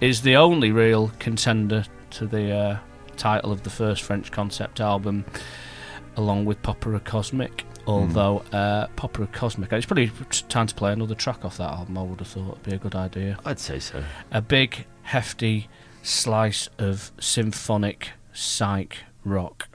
is 0.00 0.22
the 0.22 0.36
only 0.36 0.72
real 0.72 1.12
contender 1.18 1.84
to 2.10 2.26
the 2.26 2.52
uh, 2.52 2.78
title 3.16 3.52
of 3.52 3.62
the 3.62 3.70
first 3.70 4.02
French 4.02 4.30
concept 4.32 4.80
album, 4.80 5.24
along 6.16 6.44
with 6.44 6.60
Popera 6.62 7.02
Cosmic. 7.04 7.64
Although 7.86 8.38
uh, 8.52 8.88
Popera 8.96 9.32
Cosmic, 9.32 9.72
it's 9.72 9.86
probably 9.86 10.10
time 10.48 10.66
to 10.66 10.74
play 10.74 10.92
another 10.92 11.14
track 11.14 11.44
off 11.44 11.56
that 11.58 11.70
album. 11.70 11.98
I 11.98 12.02
would 12.02 12.18
have 12.18 12.28
thought 12.28 12.52
it'd 12.52 12.62
be 12.64 12.74
a 12.74 12.78
good 12.78 12.94
idea. 12.94 13.38
I'd 13.44 13.60
say 13.60 13.78
so. 13.78 14.02
A 14.30 14.42
big, 14.42 14.86
hefty 15.02 15.68
slice 16.02 16.68
of 16.78 17.12
symphonic 17.20 18.10
psych 18.32 18.98
rock. 19.24 19.68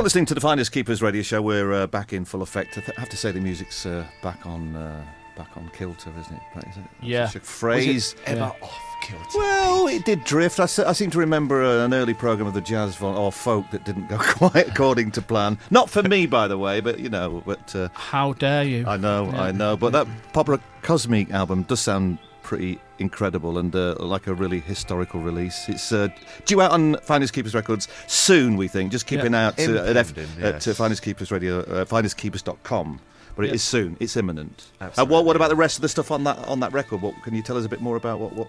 You're 0.00 0.04
listening 0.04 0.24
to 0.26 0.34
the 0.34 0.40
Finders 0.40 0.70
Keepers 0.70 1.02
radio 1.02 1.20
show. 1.20 1.42
We're 1.42 1.74
uh, 1.74 1.86
back 1.86 2.14
in 2.14 2.24
full 2.24 2.40
effect. 2.40 2.78
I 2.78 2.80
th- 2.80 2.96
have 2.96 3.10
to 3.10 3.18
say 3.18 3.32
the 3.32 3.40
music's 3.40 3.84
uh, 3.84 4.06
back 4.22 4.46
on 4.46 4.74
uh, 4.74 5.04
back 5.36 5.54
on 5.58 5.70
kilter, 5.74 6.10
isn't 6.18 6.32
it? 6.34 6.42
That 6.54 6.64
is 6.68 6.76
a- 6.78 6.80
that's 6.80 6.88
Yeah. 7.02 7.26
such 7.26 7.42
a 7.42 7.44
phrase. 7.44 7.86
Was 7.86 8.12
it 8.14 8.18
ever 8.24 8.40
Yeah. 8.40 8.66
off 8.66 8.96
killed. 9.02 9.22
Well, 9.34 9.88
it 9.88 10.06
did 10.06 10.24
drift. 10.24 10.58
I, 10.58 10.64
se- 10.64 10.84
I 10.84 10.94
seem 10.94 11.10
to 11.10 11.18
remember 11.18 11.62
uh, 11.62 11.84
an 11.84 11.92
early 11.92 12.14
program 12.14 12.46
of 12.48 12.54
the 12.54 12.62
jazz 12.62 12.96
von, 12.96 13.14
or 13.14 13.30
folk 13.30 13.70
that 13.72 13.84
didn't 13.84 14.08
go 14.08 14.16
quite 14.20 14.68
according 14.68 15.10
to 15.10 15.20
plan. 15.20 15.58
Not 15.70 15.90
for 15.90 16.02
me, 16.02 16.24
by 16.24 16.48
the 16.48 16.56
way, 16.56 16.80
but 16.80 16.98
you 16.98 17.10
know. 17.10 17.42
But 17.44 17.76
uh, 17.76 17.90
How 17.92 18.32
dare 18.32 18.64
you? 18.64 18.86
I 18.86 18.96
know, 18.96 19.26
Yeah. 19.30 19.42
I 19.42 19.52
know. 19.52 19.76
But 19.76 19.92
that 19.92 20.06
Popera 20.32 20.62
Cosmic 20.80 21.30
album 21.30 21.64
does 21.64 21.80
sound 21.80 22.16
pretty 22.50 22.80
incredible 22.98 23.58
and 23.58 23.76
uh, 23.76 23.94
like 24.00 24.26
a 24.26 24.34
really 24.34 24.58
historical 24.58 25.20
release. 25.20 25.68
It's 25.68 25.92
uh, 25.92 26.08
due 26.46 26.60
out 26.60 26.72
on 26.72 26.96
Finders 26.96 27.30
Keepers 27.30 27.54
Records 27.54 27.86
soon, 28.08 28.56
we 28.56 28.66
think. 28.66 28.90
Just 28.90 29.06
keep 29.06 29.20
Yeah. 29.20 29.26
an 29.26 29.34
eye 29.36 29.44
out 29.44 29.56
to, 29.58 29.78
at, 29.88 29.96
F, 29.96 30.08
Impending, 30.08 30.44
at 30.44 30.54
yes. 30.54 30.66
uh, 30.66 30.74
Finders 30.74 30.98
Keepers 30.98 31.30
Radio, 31.30 31.60
uh, 31.60 31.84
finderskeepers.com. 31.84 32.98
But 33.36 33.44
it 33.44 33.48
Yeah. 33.48 33.54
is 33.54 33.62
soon. 33.62 33.96
It's 34.00 34.16
imminent. 34.16 34.64
Uh, 34.80 34.84
Absolutely, 34.86 35.14
what, 35.14 35.24
what 35.26 35.36
about 35.36 35.50
the 35.50 35.54
rest 35.54 35.78
of 35.78 35.82
the 35.82 35.88
stuff 35.88 36.10
on 36.10 36.24
that 36.24 36.38
on 36.48 36.58
that 36.58 36.72
record? 36.72 37.00
What 37.02 37.14
can 37.22 37.36
you 37.36 37.42
tell 37.42 37.56
us 37.56 37.64
a 37.64 37.68
bit 37.68 37.80
more 37.80 37.94
about 37.96 38.18
what 38.18 38.32
what, 38.32 38.48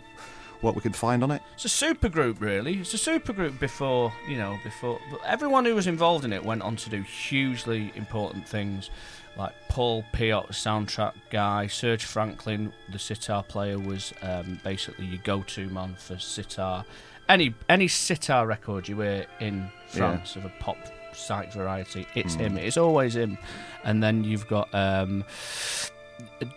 what 0.61 0.73
we 0.75 0.81
can 0.81 0.93
find 0.93 1.23
on 1.23 1.29
it? 1.29 1.43
It's 1.53 1.65
a 1.65 1.69
super 1.69 2.09
group, 2.09 2.41
really. 2.41 2.79
It's 2.79 2.95
a 2.95 2.97
super 2.97 3.33
group 3.33 3.59
before, 3.59 4.11
you 4.27 4.37
know, 4.37 4.57
before. 4.63 4.99
But 5.11 5.19
everyone 5.27 5.63
who 5.65 5.75
was 5.75 5.85
involved 5.85 6.25
in 6.25 6.33
it 6.33 6.43
went 6.43 6.63
on 6.63 6.75
to 6.77 6.89
do 6.89 7.03
hugely 7.03 7.91
important 7.95 8.47
things, 8.47 8.89
like 9.37 9.53
Paul 9.69 10.03
Piot, 10.13 10.49
soundtrack 10.49 11.13
guy, 11.29 11.67
Serge 11.67 12.03
Franklin, 12.05 12.73
the 12.91 12.99
sitar 12.99 13.43
player, 13.43 13.79
was 13.79 14.13
um, 14.21 14.59
basically 14.63 15.05
your 15.05 15.21
go-to 15.23 15.67
man 15.69 15.95
for 15.97 16.17
sitar. 16.17 16.85
Any 17.29 17.53
any 17.69 17.87
sitar 17.87 18.45
record 18.45 18.87
you 18.87 18.99
hear 18.99 19.25
in 19.39 19.69
France 19.87 20.35
of 20.35 20.43
a 20.43 20.51
pop 20.59 20.77
site 21.13 21.53
variety, 21.53 22.05
it's 22.15 22.35
him. 22.35 22.57
It's 22.57 22.77
always 22.77 23.15
him. 23.15 23.37
And 23.83 24.03
then 24.03 24.23
you've 24.23 24.47
got 24.47 24.73
um, 24.73 25.23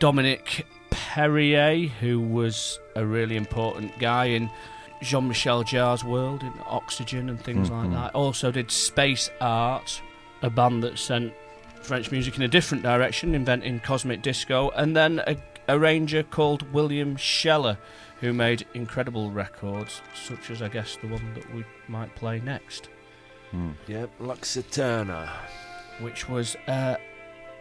Dominique 0.00 0.66
Perrier, 0.90 1.88
who 2.00 2.20
was 2.20 2.78
a 2.96 3.06
really 3.06 3.36
important 3.36 3.96
guy 3.98 4.26
in 4.26 4.50
Jean 5.02 5.28
Michel 5.28 5.62
Jarre's 5.62 6.02
world 6.02 6.42
in 6.42 6.52
Oxygen 6.66 7.28
and 7.28 7.40
things 7.40 7.70
like 7.70 7.90
that. 7.92 8.14
Also 8.14 8.50
did 8.50 8.70
Space 8.70 9.30
Art, 9.40 10.00
a 10.42 10.50
band 10.50 10.82
that 10.82 10.98
sent 10.98 11.32
French 11.84 12.10
music 12.10 12.36
in 12.36 12.42
a 12.42 12.48
different 12.48 12.82
direction, 12.82 13.34
inventing 13.34 13.80
cosmic 13.80 14.22
disco, 14.22 14.70
and 14.70 14.96
then 14.96 15.20
a 15.26 15.36
arranger 15.68 16.22
called 16.22 16.70
William 16.72 17.16
Sheller, 17.16 17.78
who 18.20 18.32
made 18.32 18.66
incredible 18.74 19.30
records, 19.30 20.02
such 20.14 20.50
as 20.50 20.60
I 20.62 20.68
guess 20.68 20.96
the 21.00 21.08
one 21.08 21.34
that 21.34 21.54
we 21.54 21.64
might 21.88 22.14
play 22.14 22.40
next, 22.40 22.88
Yep, 23.86 24.10
Lux 24.18 24.56
Aeterna. 24.56 25.28
which 26.00 26.28
was 26.28 26.56
uh, 26.66 26.96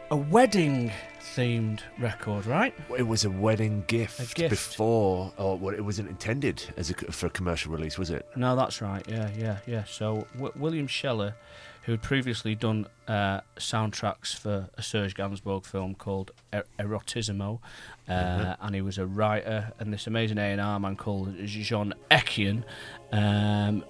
a 0.10 0.16
wedding 0.18 0.92
themed 1.36 1.82
record, 2.00 2.46
right? 2.48 2.74
It 2.98 3.04
was 3.08 3.26
a 3.26 3.30
wedding 3.30 3.84
gift, 3.88 4.20
A 4.20 4.34
gift. 4.36 4.50
before, 4.50 5.32
or 5.38 5.56
well, 5.58 5.76
it 5.76 5.82
wasn't 5.86 6.10
intended 6.10 6.64
as 6.78 6.90
a, 6.90 6.94
for 6.96 7.28
a 7.28 7.30
commercial 7.30 7.72
release, 7.72 7.98
was 8.00 8.10
it? 8.10 8.26
No, 8.36 8.56
that's 8.56 8.82
right. 8.82 9.06
Yeah, 9.08 9.30
yeah, 9.38 9.58
yeah. 9.68 9.84
So 9.84 10.26
w- 10.34 10.52
William 10.56 10.88
Sheller, 10.88 11.36
who 11.86 11.92
had 11.94 12.02
previously 12.02 12.56
done 12.56 12.88
uh, 13.08 13.42
soundtracks 13.58 14.34
for 14.36 14.70
a 14.78 14.82
Serge 14.82 15.16
Gainsbourg 15.16 15.66
film 15.66 15.96
called 15.96 16.32
er- 16.54 16.64
Erotismo, 16.80 17.60
uh, 18.08 18.56
and 18.62 18.74
he 18.76 18.82
was 18.82 18.98
a 18.98 19.06
writer, 19.06 19.74
and 19.80 19.92
this 19.92 20.08
amazing 20.08 20.38
A&R 20.38 20.80
man 20.80 20.96
called 20.96 21.36
Jean 21.46 21.94
Ekian 22.10 22.64
um, 23.12 23.84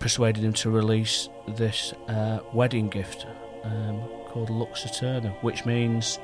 persuaded 0.00 0.42
him 0.42 0.52
to 0.54 0.70
release 0.70 1.28
this 1.48 1.92
uh, 2.08 2.40
wedding 2.52 2.88
gift 2.88 3.26
um, 3.64 4.00
called 4.26 4.50
Lux 4.50 4.84
Aeterna, 4.84 5.32
which 5.42 5.64
means 5.64 6.18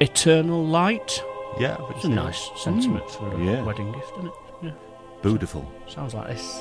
eternal 0.00 0.64
light. 0.64 1.22
Yeah, 1.58 1.76
It's 1.90 2.04
a 2.04 2.08
nice 2.08 2.48
sentiment 2.56 3.10
for 3.10 3.34
a 3.34 3.44
yeah. 3.44 3.62
wedding 3.62 3.92
gift, 3.92 4.12
isn't 4.18 4.26
it? 4.26 4.32
Yeah. 4.62 4.70
Beautiful. 5.22 5.70
Sounds 5.88 6.14
like 6.14 6.28
this. 6.28 6.60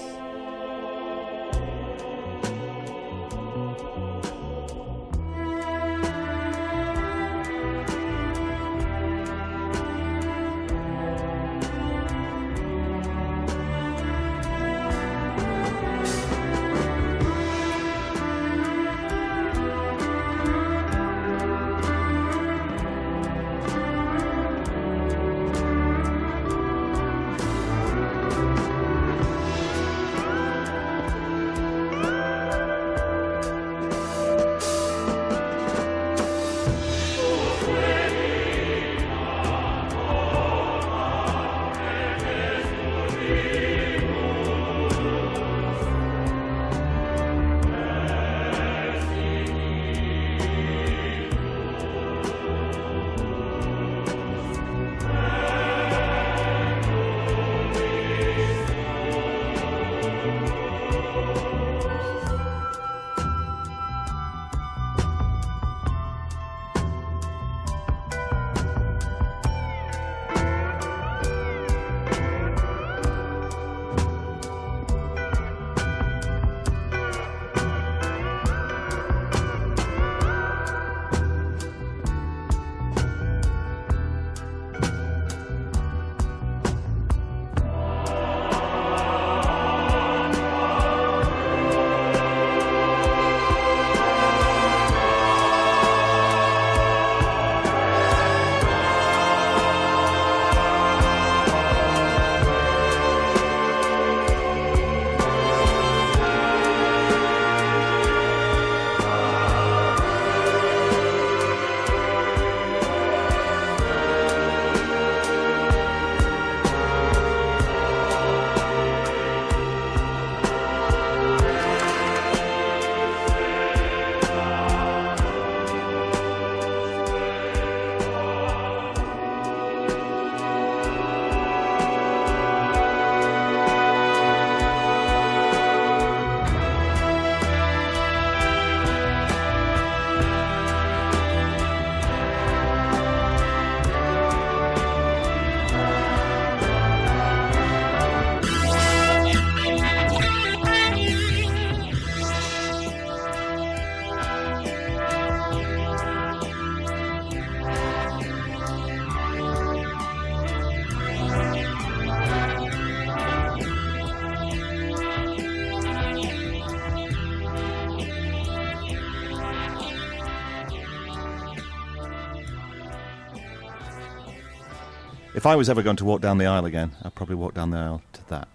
I 175.49 175.55
was 175.55 175.67
ever 175.67 175.81
going 175.81 175.95
to 175.97 176.05
walk 176.05 176.21
down 176.21 176.37
the 176.37 176.45
aisle 176.45 176.65
again, 176.65 176.91
I'd 177.03 177.15
probably 177.15 177.35
walk 177.35 177.55
down 177.55 177.71
the 177.71 177.77
aisle 177.77 178.03
to 178.13 178.29
that. 178.29 178.47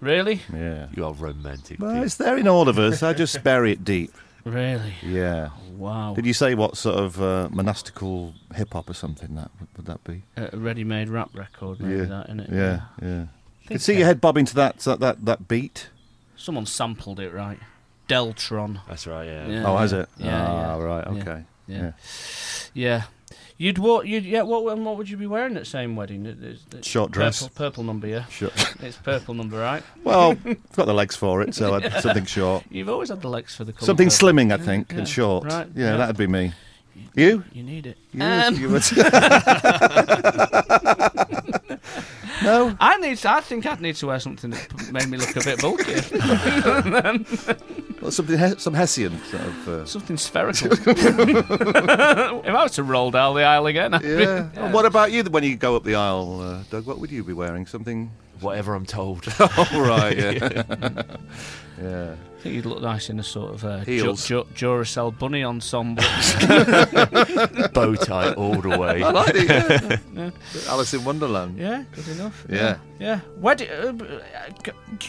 Really? 0.00 0.42
Yeah. 0.52 0.88
You 0.94 1.06
are 1.06 1.14
romantic. 1.14 1.80
Well, 1.80 1.94
Pete. 1.94 2.04
it's 2.04 2.16
there 2.16 2.36
in 2.36 2.46
all 2.46 2.68
of 2.68 2.78
us. 2.78 3.02
I 3.02 3.14
just 3.14 3.42
bury 3.42 3.72
it 3.72 3.82
deep. 3.82 4.12
Really? 4.44 4.92
Yeah. 5.02 5.48
Wow. 5.74 6.12
Did 6.14 6.26
you 6.26 6.34
say 6.34 6.54
what 6.54 6.76
sort 6.76 6.96
of 6.96 7.22
uh, 7.22 7.48
monastical 7.50 8.34
hip 8.54 8.74
hop 8.74 8.90
or 8.90 8.94
something 8.94 9.34
that 9.36 9.50
would, 9.58 9.68
would 9.78 9.86
that 9.86 10.04
be? 10.04 10.22
A 10.36 10.54
ready-made 10.54 11.08
rap 11.08 11.30
record, 11.32 11.80
maybe 11.80 12.00
yeah. 12.00 12.04
that, 12.04 12.28
innit? 12.28 12.52
Yeah, 12.52 12.80
yeah. 13.00 13.20
You 13.62 13.68
could 13.68 13.80
see 13.80 13.94
so. 13.94 13.98
your 14.00 14.06
head 14.06 14.20
bobbing 14.20 14.44
to 14.44 14.54
that 14.56 14.80
that 14.80 15.00
that, 15.00 15.24
that 15.24 15.48
beat. 15.48 15.88
Someone 16.36 16.66
sampled 16.66 17.20
it, 17.20 17.32
right? 17.32 17.58
Deltron. 18.06 18.80
That's 18.86 19.06
right. 19.06 19.24
Yeah. 19.24 19.46
Yeah. 19.46 19.64
Oh, 19.66 19.78
has 19.78 19.94
it? 19.94 20.10
Yeah, 20.18 20.46
Ah, 20.46 20.76
yeah. 20.76 20.82
right. 20.84 21.04
Yeah. 21.06 21.22
Okay. 21.22 21.44
Yeah. 21.66 21.92
Yeah. 22.74 23.02
You'd 23.56 23.78
what? 23.78 24.06
You'd 24.08 24.24
yeah. 24.24 24.42
What? 24.42 24.64
What 24.64 24.96
would 24.96 25.08
you 25.08 25.16
be 25.16 25.26
wearing 25.28 25.56
at 25.56 25.66
same 25.66 25.94
wedding? 25.94 26.26
It- 26.26 26.42
it's- 26.42 26.60
it's 26.72 26.88
Short 26.88 27.12
dress. 27.12 27.42
Purple, 27.42 27.54
purple 27.56 27.84
number, 27.84 28.06
yeah. 28.08 28.24
Sure. 28.26 28.50
It's 28.80 28.96
purple 28.96 29.34
number, 29.34 29.58
right? 29.58 29.82
Well, 30.02 30.32
I've 30.44 30.72
got 30.72 30.86
the 30.86 30.94
legs 30.94 31.14
for 31.16 31.40
it, 31.42 31.54
so 31.54 31.74
I'd, 31.74 31.92
something 32.02 32.24
short. 32.26 32.64
You've 32.70 32.88
always 32.88 33.08
had 33.10 33.20
the 33.22 33.28
legs 33.28 33.54
for 33.54 33.64
the 33.64 33.72
colour 33.72 33.86
Something 33.86 34.08
purple. 34.10 34.28
slimming, 34.28 34.52
I 34.52 34.58
think, 34.58 34.90
yeah. 34.90 34.98
and 34.98 35.08
short. 35.08 35.44
Right. 35.44 35.68
Yeah, 35.74 35.96
that'd 35.96 36.16
be 36.16 36.26
me. 36.26 36.52
You? 37.14 37.44
You 37.52 37.62
need 37.62 37.86
it. 37.86 37.96
You, 38.12 38.22
Um, 38.22 38.54
you 38.56 38.68
would- 38.70 38.82
no. 42.44 42.76
I 42.80 42.96
need. 42.98 43.18
To, 43.18 43.30
I 43.32 43.40
think 43.40 43.66
I'd 43.66 43.80
need 43.80 43.96
to 43.96 44.06
wear 44.06 44.20
something 44.20 44.50
that 44.50 44.92
made 44.92 45.08
me 45.08 45.18
look 45.18 45.34
a 45.36 45.40
bit 45.40 45.60
bulky. 45.60 45.94
Well, 48.04 48.10
something, 48.10 48.38
he- 48.38 48.58
some 48.58 48.74
Hessian 48.74 49.18
sort 49.30 49.42
of. 49.42 49.68
Uh, 49.68 49.84
something 49.86 50.18
spherical. 50.18 50.72
if 50.88 51.50
I 51.50 52.62
was 52.62 52.72
to 52.72 52.82
roll 52.82 53.10
down 53.10 53.34
the 53.34 53.44
aisle 53.44 53.64
again, 53.66 53.94
I'd 53.94 54.02
be- 54.02 54.08
yeah. 54.08 54.50
And 54.56 54.74
what 54.74 54.84
about 54.84 55.10
you 55.10 55.24
when 55.24 55.42
you 55.42 55.56
go 55.56 55.74
up 55.74 55.84
the 55.84 55.94
aisle, 55.94 56.38
uh, 56.42 56.62
Doug? 56.70 56.84
What 56.84 56.98
would 56.98 57.10
you 57.10 57.24
be 57.24 57.32
wearing? 57.32 57.64
Something. 57.64 58.10
Whatever 58.40 58.74
I'm 58.74 58.84
told. 58.84 59.24
oh, 59.40 59.68
right. 59.72 60.18
Yeah. 60.18 61.02
yeah. 61.80 62.14
I 62.44 62.46
think 62.48 62.56
you'd 62.56 62.66
look 62.66 62.82
nice 62.82 63.08
in 63.08 63.18
a 63.18 63.22
sort 63.22 63.54
of 63.54 63.64
uh, 63.64 63.78
Heels. 63.86 64.26
Ju- 64.28 64.44
Ju- 64.54 64.66
Duracell 64.66 65.18
bunny 65.18 65.42
ensemble. 65.44 66.02
Bow 67.72 67.94
tie 67.94 68.34
all 68.34 68.60
the 68.60 68.76
way. 68.78 69.02
I 69.02 69.10
like 69.10 69.34
it. 69.34 69.48
Yeah. 69.48 69.96
Yeah. 70.14 70.30
Alice 70.68 70.94
in 70.94 71.02
Wonderland. 71.04 71.58
Yeah, 71.58 71.84
good 71.92 72.06
enough. 72.08 72.46
Yeah. 72.48 72.76
Yeah. 73.00 73.20
Where 73.40 73.54
did, 73.56 73.68
uh, 73.70 73.92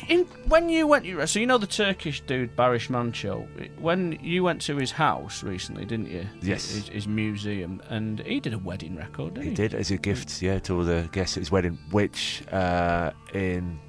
in, 0.08 0.22
when 0.48 0.68
you 0.70 0.88
went, 0.88 1.06
you- 1.06 1.26
so 1.28 1.40
you 1.40 1.46
know 1.46 1.58
the 1.60 1.68
Turkish 1.68 2.22
dude 2.22 2.56
Barish 2.56 2.88
Manço. 2.90 3.46
When 3.80 4.18
you 4.24 4.44
went 4.44 4.62
to 4.64 4.78
his 4.78 4.92
house 4.92 5.44
recently, 5.44 5.86
didn't 5.86 6.10
you? 6.10 6.26
Yes. 6.42 6.72
His, 6.74 6.88
his 6.88 7.08
museum, 7.08 7.82
and 7.90 8.20
he 8.22 8.40
did 8.40 8.54
a 8.54 8.58
wedding 8.58 8.96
record, 8.96 9.36
didn't 9.36 9.44
he? 9.44 9.50
He 9.50 9.56
did 9.56 9.74
as 9.76 9.92
a 9.92 9.98
gift, 9.98 10.42
yeah, 10.42 10.58
to 10.60 10.78
all 10.78 10.84
the 10.84 11.08
guests 11.12 11.38
at 11.38 11.42
his 11.42 11.52
wedding, 11.52 11.78
which 11.92 12.44
uh, 12.52 13.12
in 13.34 13.80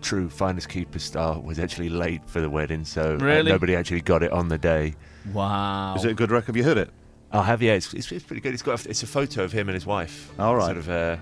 true 0.00 0.28
finest 0.28 0.68
keeper 0.68 0.98
star 0.98 1.40
was 1.40 1.58
actually 1.58 1.88
late 1.88 2.22
for 2.26 2.40
the 2.40 2.50
wedding, 2.50 2.84
so 2.84 3.16
uh, 3.16 3.42
nobody 3.42 3.74
actually 3.74 4.00
got 4.00 4.22
it 4.22 4.32
on 4.32 4.48
the 4.48 4.58
day. 4.58 4.94
Wow. 5.32 5.94
Is 5.96 6.04
it 6.04 6.10
a 6.12 6.14
good 6.14 6.30
record? 6.30 6.46
Have 6.48 6.56
you 6.56 6.64
heard 6.64 6.78
it? 6.78 6.90
I 7.32 7.42
have, 7.44 7.62
yeah. 7.62 7.74
It's, 7.74 7.94
it's, 7.94 8.10
it's 8.10 8.24
pretty 8.24 8.40
good. 8.40 8.52
It's 8.54 8.62
got 8.62 8.84
it's 8.86 9.02
a 9.02 9.06
photo 9.06 9.44
of 9.44 9.52
him 9.52 9.68
and 9.68 9.74
his 9.74 9.86
wife. 9.86 10.32
All 10.38 10.56
right. 10.56 10.64
Sort 10.64 10.78
of 10.78 10.88
uh, 10.88 11.16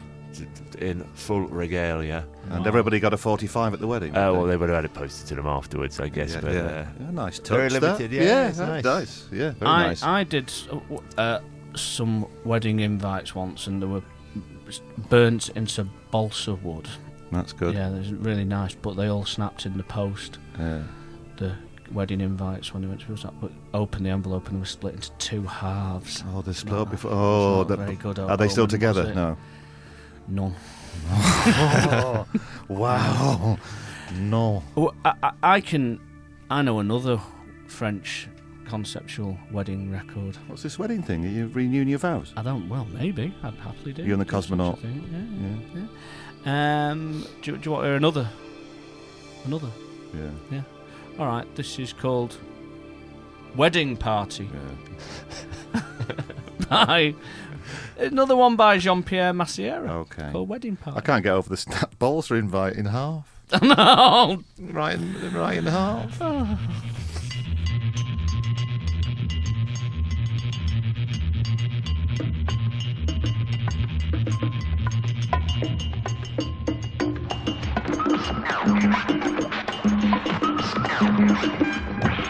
in 0.78 1.04
full 1.14 1.42
regalia. 1.42 2.26
And 2.50 2.66
everybody 2.66 3.00
got 3.00 3.12
a 3.12 3.16
45 3.16 3.74
at 3.74 3.80
the 3.80 3.86
wedding. 3.86 4.16
Uh, 4.16 4.32
well, 4.32 4.44
they? 4.44 4.50
they 4.50 4.56
would 4.56 4.68
have 4.70 4.76
had 4.76 4.84
it 4.86 4.94
posted 4.94 5.26
to 5.28 5.34
them 5.34 5.46
afterwards, 5.46 6.00
I 6.00 6.08
guess. 6.08 6.34
Yeah, 6.34 6.40
but 6.40 6.52
yeah. 6.54 6.60
Uh, 6.60 6.86
Yeah, 7.00 7.10
nice 7.10 7.38
touch. 7.38 7.48
very 7.48 7.68
that. 7.68 7.82
limited, 7.82 8.12
yeah, 8.12 8.22
yeah, 8.22 8.48
it's 8.48 8.58
nice. 8.58 8.84
nice. 8.84 9.28
Yeah, 9.30 9.50
very 9.50 9.70
I, 9.70 9.86
nice. 9.88 10.02
I 10.02 10.24
did 10.24 10.52
uh, 11.18 11.40
some 11.74 12.26
wedding 12.44 12.80
invites 12.80 13.34
once, 13.34 13.66
and 13.66 13.82
they 13.82 13.86
were 13.86 14.02
burnt 15.08 15.50
into 15.50 15.84
balsa 16.10 16.54
wood. 16.54 16.88
That's 17.30 17.52
good. 17.52 17.74
Yeah, 17.74 17.90
they're 17.90 18.14
really 18.14 18.44
nice, 18.44 18.74
but 18.74 18.96
they 18.96 19.08
all 19.08 19.24
snapped 19.24 19.66
in 19.66 19.76
the 19.76 19.82
post. 19.84 20.38
Yeah. 20.58 20.82
The 21.36 21.54
wedding 21.92 22.20
invites 22.20 22.72
when 22.72 22.82
they 22.82 22.88
went 22.88 23.00
to 23.02 23.12
us, 23.14 23.24
but 23.40 23.50
opened 23.74 24.06
the 24.06 24.10
envelope 24.10 24.46
and 24.48 24.56
they 24.56 24.60
were 24.60 24.66
split 24.66 24.94
into 24.94 25.10
two 25.12 25.42
halves. 25.42 26.24
Oh, 26.34 26.42
they 26.42 26.52
split 26.52 26.74
up 26.80 26.90
before. 26.90 27.10
Oh, 27.12 27.58
not 27.58 27.68
that- 27.68 27.78
very 27.78 27.96
good 27.96 28.18
are 28.18 28.36
they 28.36 28.48
still 28.48 28.62
omen, 28.62 28.70
together? 28.70 29.10
it? 29.10 29.14
No. 29.14 29.36
None. 30.28 30.54
wow. 32.68 33.58
No. 34.14 34.62
Oh, 34.76 34.92
I, 35.04 35.12
I, 35.22 35.32
I 35.42 35.60
can. 35.60 36.00
I 36.50 36.62
know 36.62 36.78
another 36.80 37.20
French 37.66 38.28
conceptual 38.66 39.38
wedding 39.50 39.90
record. 39.90 40.36
What's 40.46 40.62
this 40.62 40.78
wedding 40.78 41.02
thing? 41.02 41.24
Are 41.24 41.28
you 41.28 41.48
renewing 41.48 41.88
your 41.88 41.98
vows? 41.98 42.32
I 42.36 42.42
don't. 42.42 42.68
Well, 42.68 42.86
maybe 42.92 43.34
I'd 43.42 43.54
happily 43.54 43.92
do. 43.92 44.02
You 44.04 44.12
and 44.12 44.20
the 44.20 44.24
do 44.24 44.30
such 44.32 44.50
a 44.50 44.54
cosmonaut. 44.54 44.78
thing, 44.80 45.08
Yeah, 45.10 45.48
yeah. 45.48 45.82
yeah. 45.82 45.88
Um, 46.44 47.26
do, 47.42 47.52
you- 47.52 47.58
do 47.58 47.64
you 47.64 47.72
want 47.72 47.82
to 47.84 47.88
hear 47.88 47.96
another? 47.96 48.28
Another. 49.44 49.68
Yeah. 50.14 50.30
Yeah. 50.50 50.62
All 51.18 51.26
right. 51.26 51.46
This 51.56 51.78
is 51.78 51.92
called 51.92 52.36
Wedding 53.56 53.96
Party. 53.96 54.48
by 56.68 57.14
another 57.98 58.36
one 58.36 58.56
by 58.56 58.78
Jean 58.78 59.02
Pierre 59.02 59.32
Massiera. 59.32 59.88
Okay. 59.90 60.30
Called 60.32 60.48
Wedding 60.48 60.76
Party. 60.76 60.98
I 60.98 61.00
can't 61.02 61.22
get 61.22 61.32
over 61.32 61.48
this 61.48 61.66
balsa 61.98 62.34
invite 62.34 62.74
in 62.76 62.86
half. 62.86 63.26
no. 63.62 64.42
Right 64.60 64.94
in, 64.96 65.32
right 65.34 65.58
in 65.58 65.66
half. 65.66 66.20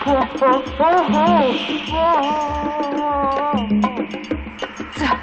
ho 0.04 0.14
ho 0.38 0.50
ho 1.10 1.24
ho 1.90 2.04
자 4.96 5.20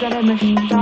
사람을 0.00 0.36
다 0.68 0.74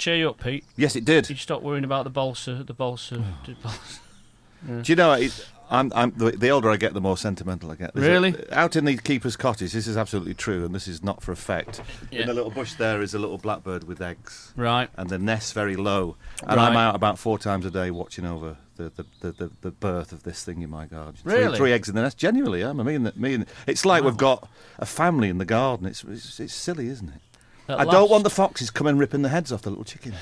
cheer 0.00 0.16
you 0.16 0.30
up, 0.30 0.40
Pete. 0.42 0.64
Yes, 0.76 0.96
it 0.96 1.04
did. 1.04 1.30
You 1.30 1.36
stop 1.36 1.62
worrying 1.62 1.84
about 1.84 2.04
the 2.04 2.10
balsa, 2.10 2.64
the 2.64 2.74
balsa. 2.74 3.22
Oh. 3.24 3.38
the 3.46 3.52
balsa. 3.62 4.00
Yeah. 4.68 4.80
Do 4.82 4.92
you 4.92 4.96
know? 4.96 5.12
It, 5.12 5.48
I'm, 5.70 5.92
I'm, 5.94 6.10
the, 6.16 6.32
the 6.32 6.50
older 6.50 6.68
I 6.68 6.76
get, 6.76 6.94
the 6.94 7.00
more 7.00 7.16
sentimental 7.16 7.70
I 7.70 7.76
get. 7.76 7.94
There's 7.94 8.06
a- 8.06 8.10
Really? 8.10 8.34
out 8.50 8.74
in 8.74 8.84
the 8.86 8.96
keeper's 8.96 9.36
cottage, 9.36 9.72
this 9.72 9.86
is 9.86 9.96
absolutely 9.96 10.34
true, 10.34 10.64
and 10.64 10.74
this 10.74 10.88
is 10.88 11.02
not 11.04 11.22
for 11.22 11.30
effect. 11.30 11.80
Yeah. 12.10 12.22
In 12.22 12.26
the 12.26 12.34
little 12.34 12.50
bush 12.50 12.74
there 12.74 13.00
is 13.02 13.14
a 13.14 13.20
little 13.20 13.38
blackbird 13.38 13.84
with 13.84 14.02
eggs. 14.02 14.52
Right. 14.56 14.90
And 14.96 15.08
the 15.08 15.18
nest's 15.18 15.52
very 15.52 15.76
low. 15.76 16.16
And 16.44 16.58
I'm 16.58 16.76
out 16.76 16.96
about 16.96 17.20
four 17.20 17.38
times 17.38 17.64
a 17.66 17.70
day 17.70 17.92
watching 17.92 18.26
over 18.26 18.56
the, 18.76 18.90
the, 18.96 19.06
the, 19.20 19.32
the, 19.32 19.50
the 19.60 19.70
birth 19.70 20.10
of 20.10 20.24
this 20.24 20.42
thing 20.42 20.62
in 20.62 20.70
my 20.70 20.86
garden. 20.86 21.14
Really? 21.22 21.56
Three, 21.56 21.72
eggs 21.72 21.88
in 21.88 21.94
the 21.94 22.02
nest. 22.02 22.18
Genuinely, 22.18 22.60
yeah. 22.60 22.70
I 22.70 22.72
mean, 22.72 23.04
that- 23.04 23.16
me 23.16 23.34
and, 23.34 23.46
it's 23.68 23.84
like 23.86 24.02
we've 24.02 24.16
got 24.16 24.48
a 24.80 24.86
family 24.86 25.28
in 25.28 25.38
the 25.38 25.44
garden. 25.44 25.86
It's, 25.86 26.02
it's, 26.02 26.40
it's 26.40 26.52
silly, 26.52 26.88
isn't 26.88 27.08
it? 27.10 27.20
At 27.72 27.80
I 27.80 27.84
last. 27.84 27.92
don't 27.92 28.10
want 28.10 28.24
the 28.24 28.30
foxes 28.30 28.70
coming 28.70 28.96
ripping 28.98 29.22
the 29.22 29.28
heads 29.28 29.52
off 29.52 29.62
the 29.62 29.70
little 29.70 29.84
chickens. 29.84 30.16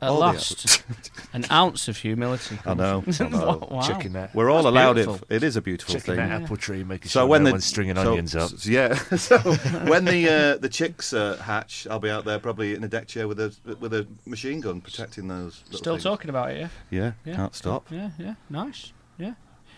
At 0.00 0.08
All 0.10 0.18
last, 0.18 0.82
an 1.32 1.44
ounce 1.48 1.86
of 1.86 1.96
humility. 1.96 2.58
I 2.66 2.74
know. 2.74 3.04
I 3.20 3.28
know. 3.28 3.68
wow. 3.70 3.82
Chicken 3.82 4.14
that. 4.14 4.34
We're 4.34 4.50
all 4.50 4.64
That's 4.64 4.72
allowed 4.72 4.94
beautiful. 4.94 5.14
it. 5.30 5.36
It 5.36 5.42
is 5.44 5.54
a 5.54 5.62
beautiful 5.62 5.94
Checking 5.94 6.16
thing. 6.16 6.28
that 6.28 6.42
apple 6.42 6.56
tree, 6.56 6.82
making 6.82 7.08
so 7.08 7.20
sure 7.20 7.26
when 7.28 7.42
no 7.44 7.50
the, 7.50 7.52
one's 7.52 7.64
stringing 7.66 7.94
so- 7.94 8.10
onions 8.10 8.34
up. 8.34 8.50
s- 8.52 8.66
Yeah. 8.66 8.94
so 9.16 9.38
when 9.38 10.04
the 10.04 10.28
uh, 10.28 10.56
the 10.58 10.68
chicks 10.68 11.12
uh, 11.12 11.36
hatch, 11.36 11.86
I'll 11.88 12.00
be 12.00 12.10
out 12.10 12.24
there 12.24 12.40
probably 12.40 12.74
in 12.74 12.82
a 12.82 12.88
deck 12.88 13.06
chair 13.06 13.28
with 13.28 13.38
a 13.38 13.54
with 13.78 13.94
a 13.94 14.08
machine 14.26 14.58
gun 14.60 14.80
protecting 14.80 15.28
those. 15.28 15.62
Still 15.70 15.94
things. 15.94 16.02
talking 16.02 16.30
about 16.30 16.50
it, 16.50 16.58
yeah? 16.62 16.68
Yeah, 16.90 17.12
yeah. 17.24 17.36
can't 17.36 17.54
stop. 17.54 17.86
Yeah, 17.88 18.10
yeah, 18.18 18.34
nice. 18.50 18.92
Yeah. 19.18 19.34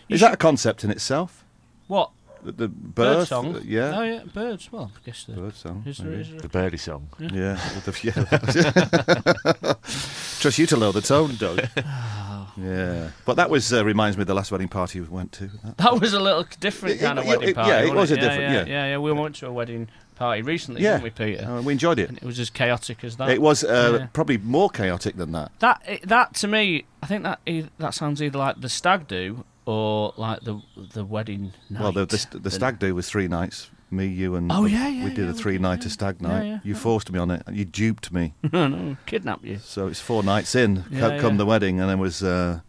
Is 0.09 0.21
that 0.21 0.33
a 0.33 0.37
concept 0.37 0.83
in 0.83 0.89
itself? 0.89 1.45
What? 1.85 2.09
The, 2.45 2.51
the 2.51 2.67
Bird 2.67 3.17
birth, 3.17 3.27
song? 3.27 3.59
yeah. 3.65 3.97
Oh, 3.99 4.03
yeah, 4.03 4.23
birds. 4.33 4.71
Well, 4.71 4.91
I 4.95 4.99
guess 5.05 5.23
the 5.25 5.33
bird 5.33 5.55
song. 5.55 5.83
Is 5.85 5.97
there, 5.97 6.07
maybe. 6.07 6.21
is 6.21 6.29
there 6.31 6.39
The 6.41 6.47
birdie 6.49 6.77
song. 6.77 7.07
Yeah. 7.19 7.59
the- 7.85 7.99
yeah. 8.03 9.73
Trust 10.39 10.57
you 10.59 10.65
to 10.67 10.77
lower 10.77 10.91
the 10.93 11.01
tone, 11.01 11.35
Doug. 11.35 11.59
yeah. 12.57 13.09
But 13.25 13.35
that 13.35 13.49
was 13.49 13.73
uh, 13.73 13.83
reminds 13.83 14.17
me 14.17 14.21
of 14.21 14.27
the 14.27 14.33
last 14.35 14.51
wedding 14.51 14.67
party 14.67 14.99
we 15.01 15.07
went 15.07 15.31
to. 15.33 15.47
That- 15.63 15.77
That 15.77 15.99
was 15.99 16.13
a 16.13 16.19
little 16.19 16.45
different 16.59 16.95
It- 16.95 16.99
kind 17.03 17.19
of 17.19 17.25
wedding 17.25 17.49
it- 17.49 17.55
party. 17.55 17.71
yeah, 17.71 17.81
it 17.85 17.93
wasn't 17.93 18.19
a 18.19 18.21
different- 18.29 18.41
Yeah, 18.53 18.65
yeah. 18.65 18.65
yeah, 18.65 18.85
yeah. 18.91 18.97
We 18.97 19.11
went 19.11 19.35
to 19.37 19.47
a 19.47 19.51
wedding 19.51 19.87
party 20.15 20.41
recently, 20.43 20.81
Yeah. 20.83 20.91
didn't 20.99 21.03
we, 21.03 21.09
Peter? 21.09 21.45
Uh, 21.45 21.61
we 21.61 21.73
enjoyed 21.73 21.99
it. 21.99 22.09
And 22.09 22.17
it 22.17 22.23
was 22.23 22.39
as 22.39 22.49
chaotic 22.49 23.03
as 23.03 23.17
that. 23.17 23.29
It 23.29 23.41
was 23.41 23.63
uh, 23.63 23.97
Yeah. 24.01 24.07
probably 24.13 24.37
more 24.37 24.69
chaotic 24.69 25.15
than 25.17 25.31
that. 25.33 25.51
That 25.59 25.81
that 26.03 26.35
to 26.35 26.47
me, 26.47 26.85
I 27.03 27.07
think 27.07 27.23
that 27.23 27.39
e- 27.45 27.65
that 27.79 27.93
sounds 27.93 28.21
either 28.21 28.37
like 28.37 28.61
the 28.61 28.69
stag 28.69 29.07
do 29.07 29.43
or 29.65 30.13
like 30.17 30.41
the 30.41 30.61
the 30.93 31.03
wedding 31.03 31.53
night. 31.69 31.81
Well, 31.81 31.91
the, 31.91 32.05
the, 32.05 32.39
the 32.39 32.51
stag 32.51 32.79
do 32.79 32.93
was 32.95 33.09
three 33.09 33.27
nights. 33.27 33.69
Me, 33.91 34.07
you, 34.07 34.35
and 34.35 34.51
Oh, 34.51 34.65
yeah, 34.65 34.87
yeah, 34.87 35.03
we 35.05 35.09
did 35.13 35.25
yeah, 35.25 35.29
a 35.29 35.33
three 35.33 35.57
nighter 35.59 35.89
stag 35.89 36.19
night. 36.21 36.45
yeah. 36.45 36.59
You 36.63 36.73
forced 36.75 37.11
me 37.11 37.19
on 37.19 37.29
it. 37.29 37.43
You 37.51 37.65
duped 37.65 38.11
me. 38.11 38.33
no, 38.51 38.67
no, 38.67 38.97
kidnap 39.05 39.45
you. 39.45 39.59
So 39.59 39.87
it's 39.87 39.99
four 40.01 40.23
nights 40.23 40.55
in. 40.55 40.83
Yeah, 40.91 41.19
come 41.19 41.33
yeah. 41.33 41.37
the 41.37 41.45
wedding, 41.45 41.79
and 41.79 41.91
it 41.91 41.97
was. 41.97 42.23
Uh, 42.23 42.61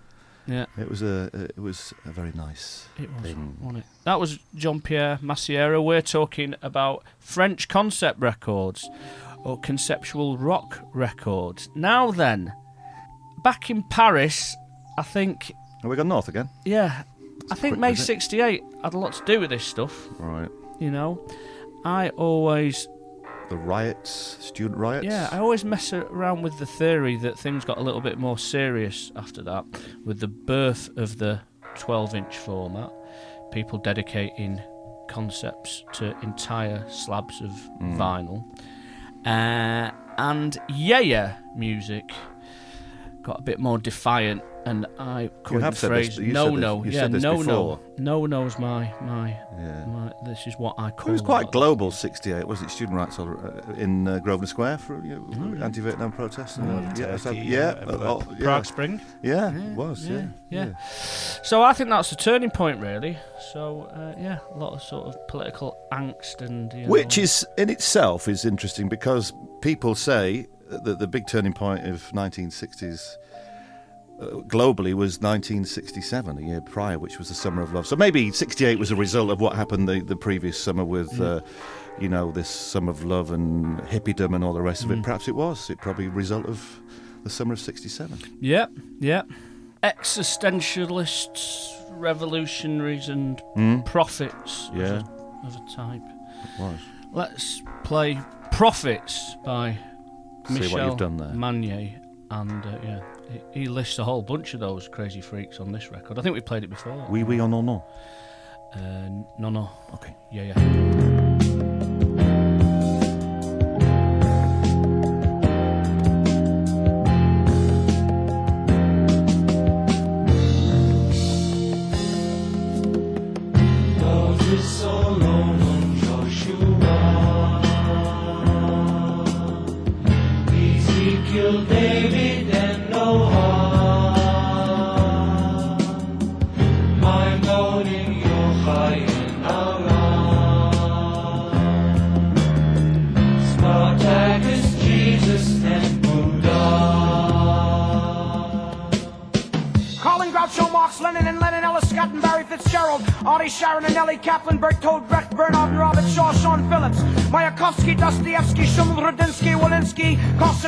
Yeah. 0.47 0.66
It 0.78 0.88
was 0.90 1.03
a. 1.03 1.30
It 1.34 1.59
was 1.59 1.94
a 2.05 2.11
very 2.12 2.32
nice. 2.34 2.86
It 2.99 3.11
was, 3.14 3.22
thing. 3.22 3.57
wasn't 3.61 3.78
it? 3.78 3.84
That 4.05 4.20
was 4.20 4.38
Jean 4.55 4.80
Pierre 4.80 5.18
Massiera. 5.22 5.82
We're 5.82 6.03
talking 6.03 6.55
about 6.62 7.03
French 7.18 7.66
concept 7.66 8.20
records 8.20 8.88
or 9.42 9.59
conceptual 9.59 10.36
rock 10.36 10.78
records. 10.92 11.68
Now 11.74 12.11
then, 12.12 12.53
back 13.42 13.70
in 13.70 13.82
Paris, 13.84 14.55
I 14.99 15.03
think, 15.03 15.51
Have 15.87 15.91
we 15.91 15.97
gone 15.97 16.09
north 16.09 16.26
again? 16.26 16.49
yeah, 16.64 17.05
I 17.49 17.55
think 17.55 17.74
quick 17.74 17.78
May 17.80 17.91
visit. 17.93 18.07
68 18.07 18.61
had 18.82 18.95
a 18.95 18.99
lot 18.99 19.12
to 19.12 19.24
do 19.24 19.39
with 19.39 19.51
this 19.51 19.62
stuff, 19.64 20.09
Right. 20.18 20.49
you 20.80 20.91
know. 20.91 21.24
I 21.84 22.09
always, 22.16 22.89
The 23.51 23.57
riots, 23.57 24.11
student 24.41 24.80
riots. 24.80 25.07
yeah, 25.07 25.28
I 25.30 25.39
always 25.39 25.64
mess 25.64 25.93
around 25.93 26.43
with 26.43 26.59
the 26.59 26.66
theory 26.66 27.16
that 27.18 27.39
things 27.39 27.64
got 27.64 27.78
a 27.78 27.80
little 27.82 28.01
bit 28.01 28.18
more 28.18 28.37
serious 28.37 29.12
after 29.14 29.43
that 29.45 29.64
with 30.05 30.18
the 30.18 30.26
birth 30.26 30.91
of 30.97 31.18
the 31.18 31.39
12 31.76 32.16
inch 32.16 32.37
format, 32.37 32.91
people 33.53 33.78
dedicating 33.78 34.61
concepts 35.09 35.84
to 35.93 36.16
entire 36.24 36.84
slabs 36.91 37.41
of 37.41 37.51
Mm. 37.80 37.97
vinyl, 37.97 38.45
uh, 39.24 39.93
and 40.18 40.59
yeah, 40.68 40.99
yeah 40.99 41.37
music 41.57 42.03
got 43.27 43.39
a 43.41 43.43
bit 43.43 43.59
more 43.59 43.79
defiant. 43.79 44.41
And 44.66 44.85
I 44.99 45.31
coined 45.45 45.62
have 45.62 45.74
the 45.74 45.81
said 45.81 45.91
this- 45.93 46.16
phrase 46.16 46.33
no 46.35 46.51
this- 46.51 46.61
no 46.61 46.85
yeah 46.85 47.07
no 47.07 47.37
before. 47.39 47.45
no 47.47 47.81
no 47.99 48.27
knows 48.27 48.59
my 48.59 48.93
my, 49.01 49.29
Yeah. 49.61 49.85
my 49.87 50.11
this 50.24 50.45
is 50.49 50.55
what 50.59 50.74
I 50.77 50.91
call 50.91 51.11
It 51.11 51.12
was 51.12 51.22
quite 51.22 51.53
global. 51.53 51.93
Sixty-eight 51.93 52.47
was 52.49 52.62
it? 52.62 52.70
Student 52.70 52.97
rights 52.97 53.16
uh, 53.20 53.27
in 53.85 54.09
uh, 54.09 54.18
Grosvenor 54.18 54.49
Square 54.49 54.79
for 54.79 54.95
you 55.05 55.14
know, 55.16 55.20
Mm. 55.39 55.62
anti-Vietnam 55.62 56.11
protests. 56.11 56.57
and, 56.57 56.68
Oh, 56.68 56.79
uh, 56.79 56.95
yeah, 56.99 57.16
Turkey, 57.16 57.39
yeah, 57.57 57.74
uh, 57.87 57.93
uh, 57.93 57.99
oh, 58.11 58.22
yeah. 58.33 58.45
Prague 58.45 58.66
Spring. 58.66 59.01
Yeah, 59.22 59.53
Yeah, 59.53 59.70
it 59.70 59.77
was. 59.77 59.99
Yeah, 60.09 60.27
yeah, 60.51 60.68
So 61.45 61.62
I 61.62 61.72
think 61.72 61.89
that's 61.91 62.11
a 62.11 62.16
turning 62.16 62.51
point, 62.51 62.81
really. 62.81 63.18
So 63.53 63.89
uh, 63.95 64.20
yeah, 64.20 64.39
a 64.53 64.59
lot 64.59 64.72
of 64.72 64.83
sort 64.83 65.07
of 65.07 65.14
political 65.29 65.77
angst 65.93 66.41
and 66.43 66.72
you 66.72 66.83
know, 66.83 66.89
Which 66.89 67.18
is 67.18 67.47
in 67.57 67.70
itself 67.70 68.27
is 68.27 68.45
interesting 68.45 68.89
because 68.89 69.33
people 69.61 69.95
say 69.95 70.47
that 70.69 70.99
the 70.99 71.07
big 71.07 71.27
turning 71.27 71.53
point 71.53 71.87
of 71.87 72.03
1960s 72.12 73.01
uh, 74.21 74.25
globally 74.49 74.95
was 74.95 75.21
1967, 75.21 76.39
a 76.39 76.41
year 76.41 76.61
prior, 76.61 76.99
which 76.99 77.19
was 77.19 77.29
the 77.29 77.35
Summer 77.35 77.62
of 77.62 77.73
Love. 77.75 77.87
So 77.87 77.97
maybe 77.97 78.31
68 78.33 78.79
was 78.79 78.91
a 78.91 78.97
result 78.97 79.31
of 79.31 79.41
what 79.41 79.55
happened 79.57 79.89
the, 79.89 80.01
the 80.01 80.17
previous 80.17 80.59
summer 80.61 80.85
with, 80.85 81.11
Mm. 81.12 81.39
uh, 81.39 81.41
you 82.01 82.09
know, 82.09 82.33
this 82.33 82.49
Summer 82.49 82.91
of 82.91 83.05
Love 83.05 83.31
and 83.31 83.79
hippiedom 83.83 84.35
and 84.35 84.43
all 84.43 84.53
the 84.55 84.62
rest 84.62 84.85
of 84.85 84.91
it. 84.91 84.99
Mm. 84.99 85.03
Perhaps 85.05 85.29
it 85.29 85.35
was. 85.35 85.69
It 85.71 85.79
probably 85.79 86.07
a 86.07 86.11
result 86.11 86.47
of 86.47 86.81
the 87.25 87.31
summer 87.31 87.53
of 87.53 87.61
67. 87.61 88.19
Yep, 88.41 88.71
yep. 89.01 89.27
Existentialists, 89.83 91.75
revolutionaries, 91.91 93.09
and 93.09 93.41
Mm. 93.57 93.85
prophets 93.85 94.69
of, 94.71 94.77
Yeah. 94.77 95.03
a, 95.03 95.47
of 95.47 95.55
a 95.57 95.62
type. 95.75 96.03
It 96.45 96.61
was. 96.61 96.79
Let's 97.12 97.62
play 97.85 98.19
Prophets 98.53 99.37
by 99.45 99.77
See 100.49 100.72
what 100.72 100.84
you've 100.84 100.97
done 100.97 101.16
there. 101.16 101.32
Vannier. 101.34 102.01
And 102.30 102.64
uh, 102.66 102.78
yeah, 102.82 103.01
he, 103.53 103.61
he 103.61 103.68
lists 103.68 103.99
a 103.99 104.05
whole 104.05 104.22
bunch 104.22 104.55
of 104.55 104.61
those 104.61 104.88
crazy 104.88 105.20
freaks 105.20 105.61
on 105.61 105.70
this 105.70 105.92
record. 105.92 106.18
I 106.18 106.22
think 106.22 106.34
we 106.34 106.40
played 106.40 106.64
it 106.64 106.70
before. 106.70 107.07
Oui, 107.09 107.22
oui, 107.22 107.40
or 107.40 107.49
no, 107.49 107.61
non. 107.61 107.82
Uh, 108.74 109.24
no, 109.38 109.49
no. 109.49 109.70
Okay. 109.94 110.14
Yeah, 110.32 110.42
yeah. 110.42 111.16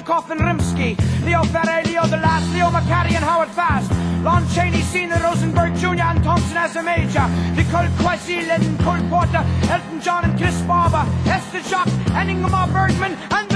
Korsakov 0.08 0.30
and 0.30 0.40
Rimsky, 0.40 0.96
Leo 1.22 1.42
Ferre, 1.44 1.84
Leo 1.84 2.02
DeLast, 2.02 2.52
Leo 2.54 2.70
McCarty 2.70 3.14
and 3.14 3.24
Howard 3.24 3.50
Fast, 3.50 3.90
Lon 4.24 4.48
Chaney 4.48 4.80
Sr., 4.80 5.20
Rosenberg 5.22 5.74
Jr. 5.76 6.00
and 6.00 6.24
Thompson 6.24 6.56
as 6.56 6.76
a 6.76 6.82
major, 6.82 7.28
Nicole 7.54 7.88
Quasi, 8.00 8.40
Lennon 8.46 8.78
Cole 8.78 9.06
Porter, 9.10 9.44
Elton 9.70 10.00
John 10.00 10.24
and 10.24 10.38
Chris 10.38 10.58
Barber, 10.62 11.04
Esther 11.26 11.60
Jacques 11.60 11.92
and 12.16 12.30
Ingmar 12.30 12.72
Bergman, 12.72 13.18
and 13.30 13.47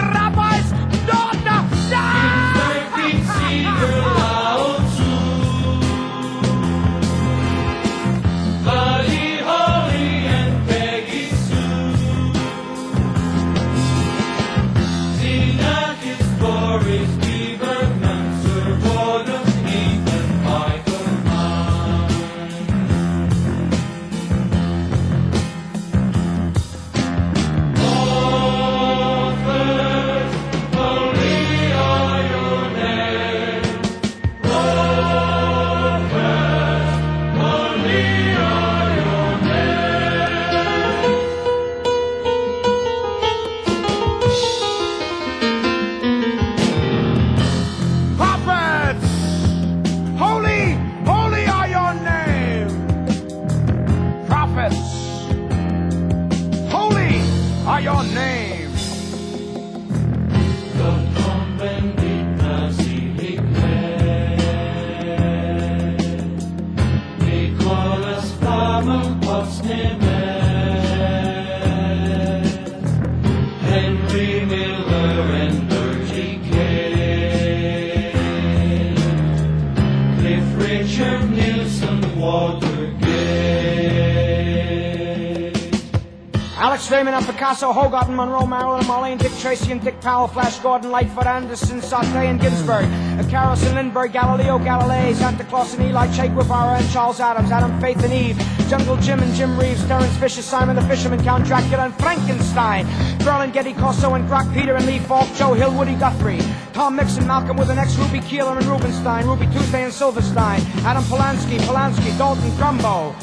And 87.62 87.72
Hogarth 87.72 88.08
Monroe, 88.08 88.44
Marilyn 88.44 88.84
Marlene, 88.86 89.18
Dick 89.20 89.30
Tracy 89.38 89.70
and 89.70 89.80
Dick 89.80 90.00
Powell, 90.00 90.26
Flash 90.26 90.58
Gordon, 90.58 90.90
Lightfoot, 90.90 91.26
Anderson, 91.26 91.80
Sauté 91.80 92.26
and 92.26 92.40
Ginsberg, 92.40 92.86
Carolson 93.30 93.76
Lindbergh, 93.76 94.12
Galileo 94.12 94.58
Galilei, 94.58 95.14
Santa 95.14 95.44
Claus 95.44 95.72
and 95.74 95.84
Eli, 95.84 96.12
Che 96.12 96.28
Guevara 96.28 96.78
and 96.78 96.90
Charles 96.90 97.20
Adams, 97.20 97.52
Adam 97.52 97.80
Faith 97.80 98.02
and 98.02 98.12
Eve, 98.12 98.36
Jungle 98.68 98.96
Jim 98.96 99.20
and 99.20 99.32
Jim 99.34 99.56
Reeves, 99.56 99.86
Terence 99.86 100.16
Fisher, 100.16 100.42
Simon 100.42 100.74
the 100.74 100.82
Fisherman, 100.82 101.22
Count 101.22 101.44
Dracula 101.44 101.84
and 101.84 101.94
Frankenstein, 101.94 102.84
Berlin, 103.18 103.52
Getty 103.52 103.74
Corso 103.74 104.14
and 104.14 104.28
Grok, 104.28 104.52
Peter 104.52 104.74
and 104.74 104.84
Lee 104.84 104.98
Falk, 104.98 105.32
Joe 105.36 105.54
Hill, 105.54 105.72
Woody 105.72 105.94
Guthrie, 105.94 106.40
Tom 106.72 106.96
Mix 106.96 107.16
and 107.16 107.28
Malcolm 107.28 107.56
with 107.56 107.70
an 107.70 107.78
ex 107.78 107.94
Ruby 107.96 108.20
Keeler 108.20 108.58
and 108.58 108.66
Rubenstein, 108.66 109.24
Ruby 109.24 109.46
Tuesday 109.46 109.84
and 109.84 109.92
Silverstein, 109.92 110.60
Adam 110.84 111.04
Polanski, 111.04 111.58
Polanski, 111.58 112.18
Dalton 112.18 112.50
Trumbo, 112.58 113.14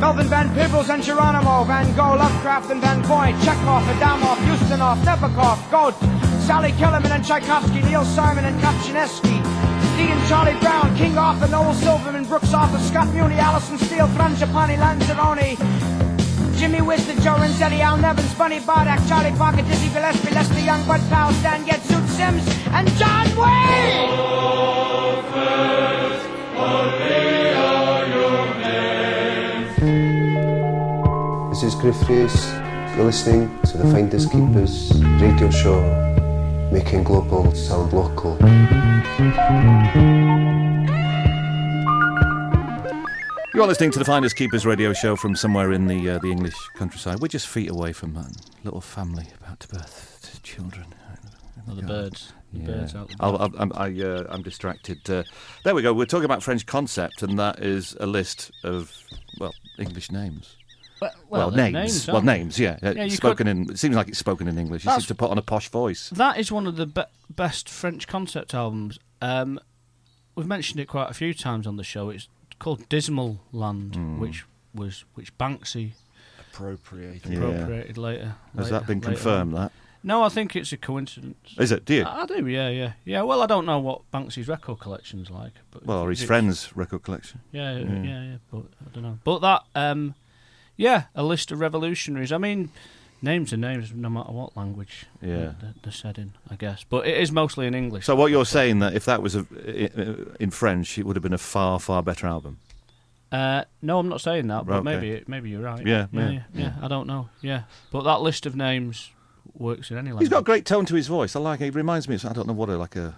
Melvin 0.00 0.28
Van 0.28 0.48
Peebles 0.54 0.90
and 0.90 1.02
Geronimo, 1.02 1.64
Van 1.64 1.86
Gogh, 1.94 2.16
Lovecraft 2.16 2.70
and 2.70 2.80
Van 2.80 3.02
Vogt, 3.02 3.34
Chekhov, 3.44 3.82
Adamov, 3.84 4.36
Ustinov, 4.52 4.98
Nabokov, 5.04 5.58
Goat, 5.70 5.94
Sally 6.42 6.72
Kellerman 6.72 7.12
and 7.12 7.24
Tchaikovsky, 7.24 7.80
Neil 7.82 8.04
Simon 8.04 8.44
and 8.44 8.60
Kopchineski, 8.60 9.42
Dean 9.96 10.18
Charlie 10.28 10.58
Brown, 10.60 10.94
King 10.96 11.16
Arthur, 11.16 11.48
Noel 11.48 11.74
Silverman, 11.74 12.24
Brooks 12.24 12.52
Arthur, 12.52 12.78
Scott 12.78 13.08
Muni, 13.14 13.36
Allison 13.36 13.78
Steele, 13.78 14.08
Frangipani, 14.08 14.76
Lanzarone, 14.76 15.56
Jimmy 16.58 16.80
Wisdom, 16.80 17.18
Joe 17.20 17.36
Renzetti, 17.36 17.80
Al 17.80 17.96
Nevins, 17.96 18.34
Bunny 18.34 18.60
Bardak, 18.60 19.06
Charlie 19.08 19.36
Parker, 19.36 19.62
Dizzy 19.62 19.88
Gillespie, 19.88 20.34
Leslie 20.34 20.62
Young, 20.62 20.84
Bud 20.86 21.00
Powell, 21.10 21.32
Stan 21.34 21.64
Getz, 21.64 21.86
Zoot 21.86 22.06
Sims, 22.08 22.46
and 22.72 22.88
John 22.98 23.26
Wayne! 23.36 24.34
This 26.98 27.33
is 31.64 31.74
Gruff 31.74 32.08
Rhys. 32.10 32.52
You're 32.94 33.06
listening 33.06 33.58
to 33.62 33.78
the 33.78 33.84
Finders 33.90 34.26
Keepers 34.26 34.92
radio 35.18 35.50
show, 35.50 35.80
making 36.70 37.04
global 37.04 37.54
sound 37.54 37.94
local. 37.94 38.36
You 43.54 43.62
are 43.62 43.66
listening 43.66 43.92
to 43.92 43.98
the 43.98 44.04
Finders 44.04 44.34
Keepers 44.34 44.66
radio 44.66 44.92
show 44.92 45.16
from 45.16 45.34
somewhere 45.34 45.72
in 45.72 45.86
the 45.86 46.10
uh, 46.10 46.18
the 46.18 46.30
English 46.30 46.54
countryside. 46.74 47.20
We're 47.20 47.28
just 47.28 47.48
feet 47.48 47.70
away 47.70 47.94
from 47.94 48.12
that 48.12 48.30
little 48.62 48.82
family 48.82 49.28
about 49.40 49.60
to 49.60 49.68
birth 49.68 50.40
children. 50.42 50.86
Oh, 51.66 51.74
the 51.74 51.82
birds. 51.82 52.32
The 52.52 52.60
Yeah. 52.60 52.66
birds 52.66 52.94
out 52.94 53.08
the 53.08 53.16
I'll, 53.20 53.38
I'll, 53.38 53.52
I'm, 53.58 53.72
I, 53.74 53.86
uh, 54.02 54.24
I'm 54.28 54.42
distracted. 54.42 55.08
Uh, 55.08 55.22
there 55.64 55.74
we 55.74 55.80
go. 55.80 55.94
We're 55.94 56.04
talking 56.04 56.26
about 56.26 56.42
French 56.42 56.66
concept, 56.66 57.22
and 57.22 57.38
that 57.38 57.60
is 57.60 57.96
a 57.98 58.06
list 58.06 58.50
of 58.64 58.92
well 59.40 59.54
English 59.78 60.12
names. 60.12 60.56
Well, 61.00 61.12
well, 61.28 61.50
names. 61.50 61.72
names, 61.74 62.06
well, 62.08 62.22
names. 62.22 62.58
Yeah, 62.58 62.78
Uh, 62.82 62.92
Yeah, 62.96 63.04
you 63.04 63.10
spoken 63.10 63.46
in. 63.46 63.70
It 63.70 63.78
seems 63.78 63.96
like 63.96 64.08
it's 64.08 64.18
spoken 64.18 64.48
in 64.48 64.58
English. 64.58 64.84
You 64.84 64.88
That's- 64.88 65.04
seem 65.04 65.08
to 65.08 65.14
put 65.14 65.30
on 65.30 65.38
a 65.38 65.42
posh 65.42 65.68
voice. 65.68 66.08
That 66.10 66.38
is 66.38 66.50
one 66.52 66.66
of 66.66 66.76
the 66.76 66.86
be- 66.86 67.02
best 67.28 67.68
French 67.68 68.06
concept 68.06 68.54
albums. 68.54 68.98
Um, 69.20 69.58
we've 70.34 70.46
mentioned 70.46 70.80
it 70.80 70.86
quite 70.86 71.10
a 71.10 71.14
few 71.14 71.34
times 71.34 71.66
on 71.66 71.76
the 71.76 71.84
show. 71.84 72.10
It's 72.10 72.28
called 72.58 72.88
Dismal 72.88 73.40
Land, 73.52 73.96
Hmm. 73.96 74.18
which 74.18 74.44
was 74.74 75.04
which 75.14 75.36
Banksy 75.38 75.92
appropriated. 76.40 77.32
Yeah. 77.32 77.38
appropriated 77.40 77.98
later. 77.98 78.34
Has 78.56 78.66
later- 78.66 78.78
that 78.78 78.86
been 78.86 79.00
confirmed? 79.00 79.54
on. 79.54 79.60
That 79.62 79.72
No, 80.06 80.22
I 80.22 80.28
think 80.28 80.54
it's 80.54 80.70
a 80.72 80.76
coincidence. 80.76 81.54
is 81.58 81.72
it? 81.72 81.84
Do 81.86 81.94
you? 81.94 82.02
I 82.04 82.22
I 82.22 82.26
do, 82.26 82.46
yeah, 82.46 82.68
yeah, 82.68 82.92
yeah. 83.04 83.22
Well, 83.22 83.42
I 83.42 83.46
don't 83.46 83.64
know 83.66 83.78
what 83.80 84.02
Banksy's 84.12 84.48
record 84.48 84.78
collection's 84.78 85.30
like, 85.30 85.52
but 85.70 85.84
well, 85.86 85.98
or 86.00 86.10
his 86.10 86.20
it's- 86.20 86.26
friend's 86.26 86.76
record 86.76 87.02
collection. 87.02 87.40
Yeah, 87.52 87.78
yeah, 87.78 87.84
Yeah. 87.84 88.02
yeah, 88.02 88.22
yeah, 88.24 88.36
But 88.50 88.64
I 88.86 88.90
don't 88.92 89.02
know. 89.02 89.18
But 89.24 89.38
that, 89.40 89.62
um, 89.74 90.14
yeah, 90.76 91.04
a 91.14 91.22
list 91.22 91.50
of 91.52 91.60
revolutionaries. 91.60 92.32
I 92.32 92.38
mean, 92.38 92.70
names 93.22 93.52
are 93.52 93.56
names, 93.56 93.92
no 93.92 94.08
matter 94.08 94.32
what 94.32 94.56
language 94.56 95.06
Yeah. 95.22 95.52
they're, 95.60 95.74
they're 95.82 95.92
said 95.92 96.18
in, 96.18 96.34
I 96.50 96.56
guess. 96.56 96.84
But 96.84 97.06
it 97.06 97.16
is 97.18 97.30
mostly 97.32 97.66
in 97.66 97.74
English. 97.74 98.04
So 98.06 98.14
what 98.16 98.30
you're 98.30 98.44
saying 98.44 98.80
that 98.80 98.94
if 98.94 99.04
that 99.06 99.22
was 99.22 99.34
a, 99.36 99.46
in 100.42 100.50
French, 100.50 100.98
it 100.98 101.06
would 101.06 101.16
have 101.16 101.22
been 101.22 101.32
a 101.32 101.38
far 101.38 101.78
far 101.80 102.02
better 102.02 102.26
album. 102.26 102.58
Uh, 103.32 103.64
no, 103.82 103.98
I'm 103.98 104.08
not 104.08 104.20
saying 104.20 104.46
that, 104.48 104.64
but 104.66 104.76
Okay. 104.76 104.84
maybe 104.84 105.24
maybe 105.26 105.50
you're 105.50 105.62
right. 105.62 105.84
Yeah, 105.84 106.06
yeah, 106.12 106.20
yeah, 106.20 106.30
yeah, 106.30 106.42
yeah. 106.54 106.72
I 106.82 106.88
don't 106.88 107.06
know. 107.08 107.30
Yeah, 107.40 107.62
but 107.90 108.02
that 108.02 108.20
list 108.20 108.46
of 108.46 108.54
names 108.54 109.10
works 109.56 109.90
in 109.90 109.96
any 109.98 110.06
language. 110.10 110.22
He's 110.22 110.28
got 110.28 110.38
a 110.40 110.44
great 110.44 110.64
tone 110.66 110.84
to 110.86 110.94
his 110.94 111.08
voice. 111.08 111.34
I 111.34 111.40
like 111.40 111.60
it. 111.60 111.64
He 111.64 111.70
reminds 111.70 112.08
me 112.08 112.14
of 112.14 112.24
I 112.26 112.32
don't 112.32 112.46
know 112.46 112.52
what 112.52 112.68
a, 112.68 112.76
like 112.76 112.94
a 112.96 113.16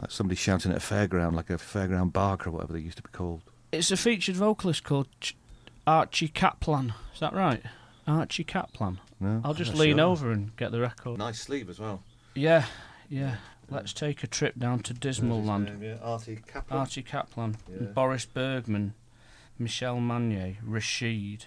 like 0.00 0.10
somebody 0.10 0.34
shouting 0.36 0.72
at 0.72 0.78
a 0.78 0.80
fairground, 0.80 1.34
like 1.34 1.50
a 1.50 1.54
fairground 1.56 2.12
barker 2.12 2.50
or 2.50 2.52
whatever 2.54 2.72
they 2.72 2.80
used 2.80 2.96
to 2.96 3.02
be 3.02 3.10
called. 3.12 3.42
It's 3.70 3.90
a 3.92 3.96
featured 3.96 4.34
vocalist 4.36 4.82
called 4.82 5.06
Ch- 5.20 5.36
Archie 5.88 6.28
Kaplan. 6.28 6.92
Is 7.14 7.20
that 7.20 7.32
right? 7.32 7.62
Archie 8.06 8.44
Kaplan. 8.44 9.00
No, 9.20 9.40
I'll 9.42 9.54
just 9.54 9.74
lean 9.74 9.96
sure. 9.96 10.04
over 10.04 10.30
and 10.30 10.54
get 10.56 10.70
the 10.70 10.80
record. 10.80 11.18
Nice 11.18 11.40
sleeve 11.40 11.70
as 11.70 11.80
well. 11.80 12.02
Yeah, 12.34 12.66
yeah. 13.08 13.36
Let's 13.70 13.94
take 13.94 14.22
a 14.22 14.26
trip 14.26 14.58
down 14.58 14.80
to 14.80 14.92
Dismal 14.92 15.42
Land. 15.42 15.82
yeah, 15.82 15.96
Artie 16.02 16.40
Kaplan. 16.46 16.80
Archie 16.80 17.02
Kaplan, 17.02 17.56
Yeah. 17.70 17.86
Boris 17.86 18.26
Bergman, 18.26 18.92
Michel 19.58 19.96
Manier, 19.96 20.56
Rashid. 20.62 21.46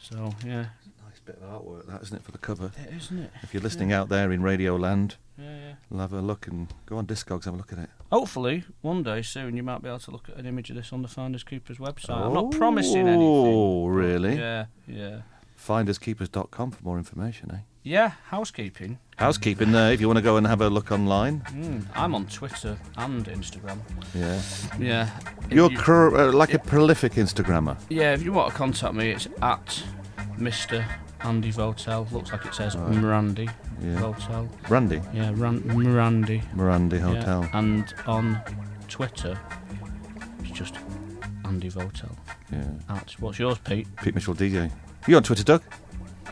So 0.00 0.34
yeah, 0.44 0.66
Nice 1.06 1.20
bit 1.24 1.38
of 1.40 1.62
artwork, 1.62 1.86
that 1.86 2.02
isn't 2.02 2.16
it, 2.16 2.24
for 2.24 2.32
the 2.32 2.38
cover? 2.38 2.72
It 2.84 2.94
is, 2.94 3.04
isn't 3.04 3.20
it? 3.20 3.30
If 3.42 3.54
you're 3.54 3.62
listening 3.62 3.92
out 3.92 4.08
there 4.08 4.32
in 4.32 4.42
Radio 4.42 4.74
Land, 4.74 5.16
Yeah, 5.40 5.56
yeah. 5.68 5.72
we'll 5.88 6.00
have 6.00 6.12
a 6.12 6.20
look 6.20 6.46
and 6.46 6.72
go 6.86 6.98
on 6.98 7.06
Discogs, 7.06 7.44
and 7.44 7.44
have 7.46 7.54
a 7.54 7.56
look 7.58 7.72
at 7.72 7.78
it. 7.78 7.90
hopefully 8.12 8.64
one 8.82 9.02
day 9.02 9.22
soon 9.22 9.56
you 9.56 9.62
might 9.62 9.82
be 9.82 9.88
able 9.88 9.98
to 10.00 10.10
look 10.10 10.28
at 10.28 10.36
an 10.36 10.46
image 10.46 10.68
of 10.70 10.76
this 10.76 10.92
on 10.92 11.02
the 11.02 11.08
Finders 11.08 11.42
Keepers 11.44 11.78
website. 11.78 12.16
I'm 12.26 12.34
not 12.34 12.50
promising 12.50 13.08
anything. 13.08 13.22
Oh, 13.22 13.86
really? 13.86 14.36
Yeah, 14.36 14.66
yeah. 14.86 15.20
finderskeepers.com 15.58 16.70
for 16.72 16.84
more 16.84 16.98
information, 16.98 17.50
eh? 17.52 17.58
Yeah, 17.82 18.12
housekeeping. 18.28 18.98
Housekeeping 19.16 19.72
there 19.72 19.92
if 19.92 20.00
you 20.02 20.06
want 20.06 20.18
to 20.18 20.22
go 20.22 20.36
and 20.36 20.46
have 20.46 20.60
a 20.60 20.68
look 20.68 20.92
online. 20.92 21.40
Mm, 21.52 21.84
I'm 21.94 22.14
on 22.14 22.26
Twitter 22.26 22.76
and 22.98 23.24
Instagram. 23.26 23.78
Yeah. 24.14 24.40
Yeah. 24.78 25.10
You're 25.50 25.70
you- 25.70 25.78
cr- 25.78 26.14
uh, 26.16 26.32
like 26.32 26.52
a 26.52 26.58
prolific 26.58 27.12
Instagrammer. 27.14 27.78
Yeah, 27.88 28.12
if 28.12 28.22
you 28.22 28.32
want 28.34 28.50
to 28.52 28.56
contact 28.58 28.94
me, 28.94 29.10
it's 29.12 29.28
at 29.40 29.82
Mr. 30.38 30.84
Andy 31.22 31.50
Votel. 31.52 32.10
Looks 32.12 32.32
like 32.32 32.44
it 32.44 32.54
says 32.54 32.76
Right. 32.76 32.92
Mirandy 32.92 33.50
Yeah. 33.82 34.00
Votel. 34.00 34.48
Randy? 34.68 35.00
Yeah, 35.12 35.32
Ran- 35.34 35.62
Mirandy. 35.62 36.42
Mirandy 36.54 36.98
Yeah, 36.98 37.00
Hotel. 37.00 37.48
And 37.52 37.94
on 38.06 38.40
Twitter, 38.88 39.38
it's 40.40 40.50
just 40.50 40.76
Andy 41.44 41.70
Votel. 41.70 42.14
Yeah. 42.52 42.64
At, 42.88 43.12
what's 43.20 43.38
yours, 43.38 43.58
Pete? 43.58 43.88
Pete 43.96 44.14
Mitchell 44.14 44.34
DJ. 44.34 44.70
You 45.06 45.16
on 45.16 45.22
Twitter, 45.22 45.44
Doug? 45.44 45.62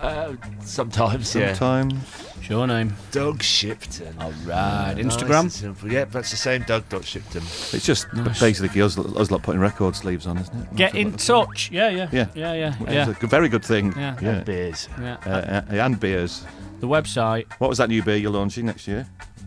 Uh, 0.01 0.35
sometimes, 0.61 1.35
yeah. 1.35 1.55
Sometimes. 1.55 1.95
What's 1.95 2.49
your 2.49 2.67
name? 2.67 2.95
Doug 3.11 3.43
Shipton. 3.43 4.15
All 4.21 4.31
right. 4.47 4.95
Nice 4.97 5.05
Instagram? 5.17 5.41
and 5.41 5.53
simple. 5.53 5.91
Yeah, 5.91 6.05
that's 6.05 6.31
the 6.31 6.37
same. 6.37 6.63
Doug 6.63 6.89
dot 6.89 7.05
Shipton. 7.05 7.43
It's 7.43 7.85
just 7.85 8.13
Nice. 8.15 8.39
basically 8.41 8.81
us, 8.81 8.97
us 8.97 9.31
lot 9.31 9.43
putting 9.43 9.61
record 9.61 9.97
sleeves 9.97 10.27
on, 10.27 10.39
isn't 10.39 10.63
it? 10.63 10.77
Get 10.77 10.95
in 10.95 11.13
touch. 11.15 11.71
Yeah, 11.73 11.89
yeah. 11.89 12.09
Yeah. 12.13 12.27
Yeah, 12.35 12.53
yeah. 12.55 12.75
It's 12.81 12.93
yeah. 12.93 13.15
a 13.21 13.27
very 13.27 13.49
good 13.49 13.65
thing. 13.65 13.93
Yeah. 13.97 14.17
yeah. 14.21 14.29
And 14.29 14.45
beers. 14.45 14.89
Yeah. 15.01 15.17
Uh, 15.27 15.31
uh, 15.31 15.63
and 15.75 15.99
beers. 15.99 16.45
The 16.81 16.87
website, 16.87 17.53
What 17.55 17.69
was 17.69 17.79
that 17.79 17.89
new 17.89 18.03
beer 18.03 18.17
you're 18.17 18.31
launching 18.31 18.67
next 18.67 18.87
year? 18.87 19.07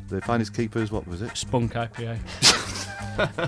The 0.10 0.20
Finest 0.22 0.54
Keepers, 0.54 0.92
what 0.92 1.08
was 1.08 1.22
it? 1.22 1.36
Spunk 1.38 1.74
IPA. 1.74 2.20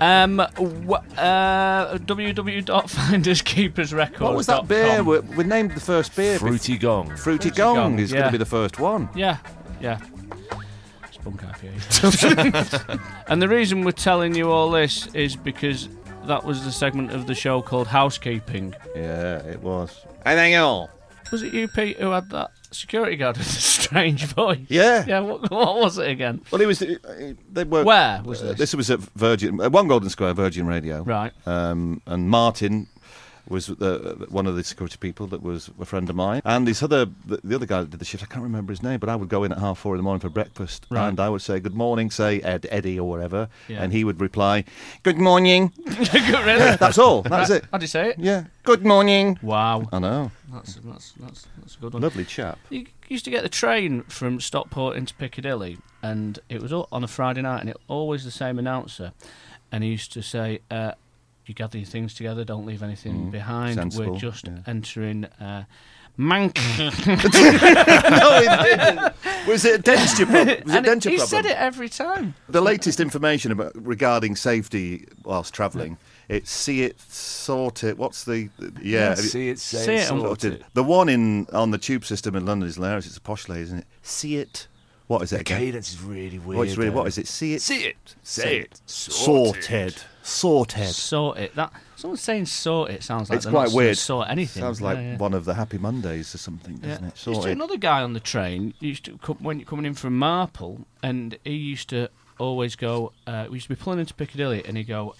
um, 0.00 0.36
w- 0.36 0.94
uh, 1.18 1.98
www.finderskeepersrecords.com. 1.98 4.24
What 4.24 4.36
was 4.36 4.46
that 4.46 4.66
beer? 4.66 5.02
We, 5.02 5.18
we 5.20 5.44
named 5.44 5.72
the 5.72 5.80
first 5.80 6.16
beer. 6.16 6.38
Fruity 6.38 6.78
Gong. 6.78 7.08
Fruity, 7.08 7.22
Fruity 7.22 7.50
Gong, 7.50 7.74
Gong, 7.76 7.98
is 7.98 8.10
going 8.12 8.24
to 8.24 8.32
be 8.32 8.38
the 8.38 8.46
first 8.46 8.78
one. 8.78 9.10
Yeah, 9.14 9.36
yeah. 9.80 9.98
Spunk 11.12 11.42
IPA. 11.42 13.00
and 13.28 13.42
the 13.42 13.48
reason 13.48 13.84
we're 13.84 13.92
telling 13.92 14.34
you 14.34 14.50
all 14.50 14.70
this 14.70 15.06
is 15.08 15.36
because 15.36 15.90
that 16.24 16.42
was 16.44 16.64
the 16.64 16.72
segment 16.72 17.12
of 17.12 17.26
the 17.26 17.34
show 17.34 17.60
called 17.60 17.88
Housekeeping. 17.88 18.74
Yeah, 18.96 19.38
it 19.40 19.60
was. 19.60 20.00
Anything 20.24 20.54
else? 20.54 20.88
Was 21.30 21.42
it 21.42 21.52
you, 21.52 21.68
Pete, 21.68 21.98
who 21.98 22.10
had 22.10 22.30
that 22.30 22.52
security 22.74 23.16
guard 23.16 23.36
with 23.38 23.46
a 23.46 23.50
strange 23.50 24.24
voice? 24.26 24.58
Yeah. 24.68 25.04
Yeah, 25.06 25.20
what, 25.20 25.50
what 25.50 25.76
was 25.76 25.98
it 25.98 26.08
again? 26.10 26.42
Well, 26.50 26.60
it 26.60 26.66
was. 26.66 26.82
uh, 26.82 27.32
They 27.52 27.64
were. 27.64 27.84
Where 27.84 28.20
was 28.24 28.42
uh, 28.42 28.52
this? 28.54 28.74
was 28.74 28.90
at 28.90 29.00
Virgin, 29.00 29.60
uh, 29.60 29.70
One 29.70 29.88
Golden 29.88 30.10
Square, 30.10 30.34
Virgin 30.34 30.66
Radio. 30.66 31.02
Right. 31.02 31.32
Um, 31.46 32.02
and 32.06 32.28
Martin 32.28 32.88
was 33.48 33.66
the, 33.66 34.26
one 34.30 34.46
of 34.46 34.56
the 34.56 34.64
security 34.64 34.96
people 34.98 35.26
that 35.28 35.42
was 35.42 35.70
a 35.80 35.84
friend 35.84 36.08
of 36.08 36.16
mine. 36.16 36.40
And 36.44 36.66
this 36.66 36.82
other, 36.82 37.06
the, 37.26 37.40
the 37.44 37.54
other 37.56 37.66
guy 37.66 37.80
that 37.80 37.90
did 37.90 38.00
the 38.00 38.04
shift, 38.04 38.22
I 38.22 38.26
can't 38.26 38.42
remember 38.42 38.72
his 38.72 38.82
name, 38.82 38.98
but 39.00 39.08
I 39.08 39.16
would 39.16 39.28
go 39.28 39.44
in 39.44 39.52
at 39.52 39.58
half 39.58 39.78
four 39.78 39.94
in 39.94 39.98
the 39.98 40.02
morning 40.02 40.20
for 40.20 40.28
breakfast, 40.30 40.86
Right. 40.90 41.08
and 41.08 41.20
I 41.20 41.28
would 41.28 41.42
say 41.42 41.60
good 41.60 41.74
morning, 41.74 42.10
say 42.10 42.40
Ed, 42.40 42.66
Eddie 42.70 42.98
or 42.98 43.08
whatever, 43.08 43.48
Yeah. 43.68 43.82
and 43.82 43.92
he 43.92 44.04
would 44.04 44.20
reply, 44.20 44.64
good 45.02 45.18
morning. 45.18 45.72
Yeah, 46.14 46.76
that's 46.76 46.98
all. 46.98 47.22
That's 47.22 47.50
it. 47.50 47.64
How'd 47.70 47.82
you 47.82 47.88
say 47.88 48.10
it? 48.10 48.18
Yeah. 48.18 48.44
Good 48.62 48.84
morning. 48.84 49.38
Wow. 49.42 49.88
I 49.92 49.98
know. 49.98 50.30
That's, 50.52 50.74
that's, 50.76 51.12
that's, 51.12 51.46
that's 51.58 51.76
a 51.76 51.78
good 51.80 51.92
one. 51.94 52.02
Lovely 52.02 52.24
chap. 52.24 52.58
You 52.70 52.86
used 53.08 53.24
to 53.26 53.30
get 53.30 53.42
the 53.42 53.48
train 53.48 54.02
from 54.04 54.40
Stockport 54.40 54.96
into 54.96 55.14
Piccadilly, 55.14 55.78
and 56.02 56.38
it 56.48 56.62
was 56.62 56.72
on 56.72 57.04
a 57.04 57.08
Friday 57.08 57.42
night, 57.42 57.60
and 57.60 57.68
it 57.70 57.76
always 57.88 58.24
the 58.24 58.30
same 58.30 58.58
announcer, 58.58 59.12
and 59.72 59.82
he 59.84 59.90
used 59.90 60.12
to 60.12 60.22
say, 60.22 60.60
uh, 60.70 60.92
"You 61.46 61.54
gather 61.54 61.78
your 61.78 61.86
things 61.86 62.14
together, 62.14 62.44
don't 62.44 62.66
leave 62.66 62.82
anything 62.82 63.26
Mm, 63.26 63.30
behind. 63.30 63.74
sensible, 63.76 64.12
We're 64.14 64.18
just 64.18 64.46
yeah. 64.46 64.58
entering." 64.66 65.24
Uh, 65.40 65.64
Mank. 66.16 66.54
no, 68.10 68.38
it 68.38 68.62
didn't. 68.78 69.46
Was 69.48 69.64
it 69.64 69.80
a 69.80 69.82
denture 69.82 70.26
problem? 70.26 70.46
Was 70.64 70.74
it 70.74 70.76
And 70.76 70.86
denture 70.86 71.10
he 71.10 71.16
problem? 71.16 71.26
said 71.26 71.46
it 71.46 71.56
every 71.56 71.88
time. 71.88 72.34
The 72.48 72.60
latest 72.60 73.00
information 73.00 73.50
about 73.50 73.72
regarding 73.74 74.36
safety 74.36 75.06
whilst 75.24 75.52
travelling. 75.52 75.98
It's 76.28 76.50
see 76.52 76.82
it, 76.84 77.00
sort 77.00 77.84
it. 77.84 77.98
What's 77.98 78.24
the 78.24 78.48
yeah? 78.80 79.08
Yeah, 79.10 79.14
see 79.16 79.48
it, 79.50 79.58
say 79.58 79.84
See 79.84 79.92
it, 79.94 80.00
it 80.02 80.06
sort 80.06 80.20
sorted. 80.22 80.52
it. 80.54 80.62
The 80.74 80.84
one 80.84 81.08
in 81.08 81.46
on 81.52 81.70
the 81.72 81.78
tube 81.78 82.04
system 82.04 82.34
in 82.36 82.46
London 82.46 82.68
is 82.68 82.76
hilarious. 82.76 83.06
It's 83.06 83.16
a 83.16 83.20
posh 83.20 83.48
lady, 83.48 83.62
isn't 83.62 83.78
it? 83.78 83.86
See 84.02 84.36
it. 84.36 84.68
What 85.06 85.20
is 85.22 85.32
it 85.32 85.36
The 85.36 85.40
again? 85.42 85.58
cadence 85.58 85.90
is 85.92 86.00
really 86.00 86.38
weird. 86.38 86.66
It's 86.68 86.78
really 86.78 86.90
what 86.90 87.06
is 87.08 87.18
it? 87.18 87.26
See 87.26 87.54
it. 87.54 87.60
See 87.60 87.84
it, 87.84 88.14
say 88.22 88.58
it, 88.60 88.80
Sorted. 88.86 89.64
Sorted. 89.64 90.02
Sort 90.24 90.76
it. 90.78 91.54
That 91.54 91.72
someone 91.96 92.16
saying 92.16 92.46
sort 92.46 92.90
it 92.90 93.02
sounds 93.02 93.28
like 93.28 93.36
It's 93.36 93.44
they're 93.44 93.52
quite 93.52 93.68
not 93.68 93.74
weird. 93.74 93.98
Sort 93.98 94.28
anything. 94.30 94.62
Sounds 94.62 94.80
like 94.80 94.96
Yeah, 94.96 95.02
yeah. 95.12 95.16
one 95.18 95.34
of 95.34 95.44
the 95.44 95.54
Happy 95.54 95.78
Mondays 95.78 96.34
or 96.34 96.38
something, 96.38 96.76
doesn't 96.76 97.02
Yeah. 97.02 97.08
it? 97.08 97.12
Used 97.12 97.24
to 97.24 97.34
Sorted. 97.34 97.52
another 97.52 97.76
guy 97.76 98.02
on 98.02 98.14
the 98.14 98.20
train 98.20 98.74
used 98.80 99.04
to 99.04 99.18
come, 99.18 99.36
when 99.40 99.58
you're 99.60 99.66
coming 99.68 99.84
in 99.84 99.94
from 99.94 100.18
Marple, 100.18 100.86
and 101.02 101.38
he 101.44 101.52
used 101.54 101.88
to 101.90 102.08
always 102.38 102.74
go. 102.74 103.12
Uh, 103.26 103.46
we 103.50 103.56
used 103.56 103.68
to 103.68 103.74
be 103.74 103.80
pulling 103.80 103.98
into 104.00 104.14
Piccadilly, 104.14 104.64
and 104.64 104.76
he'd 104.76 104.84
go, 104.84 105.14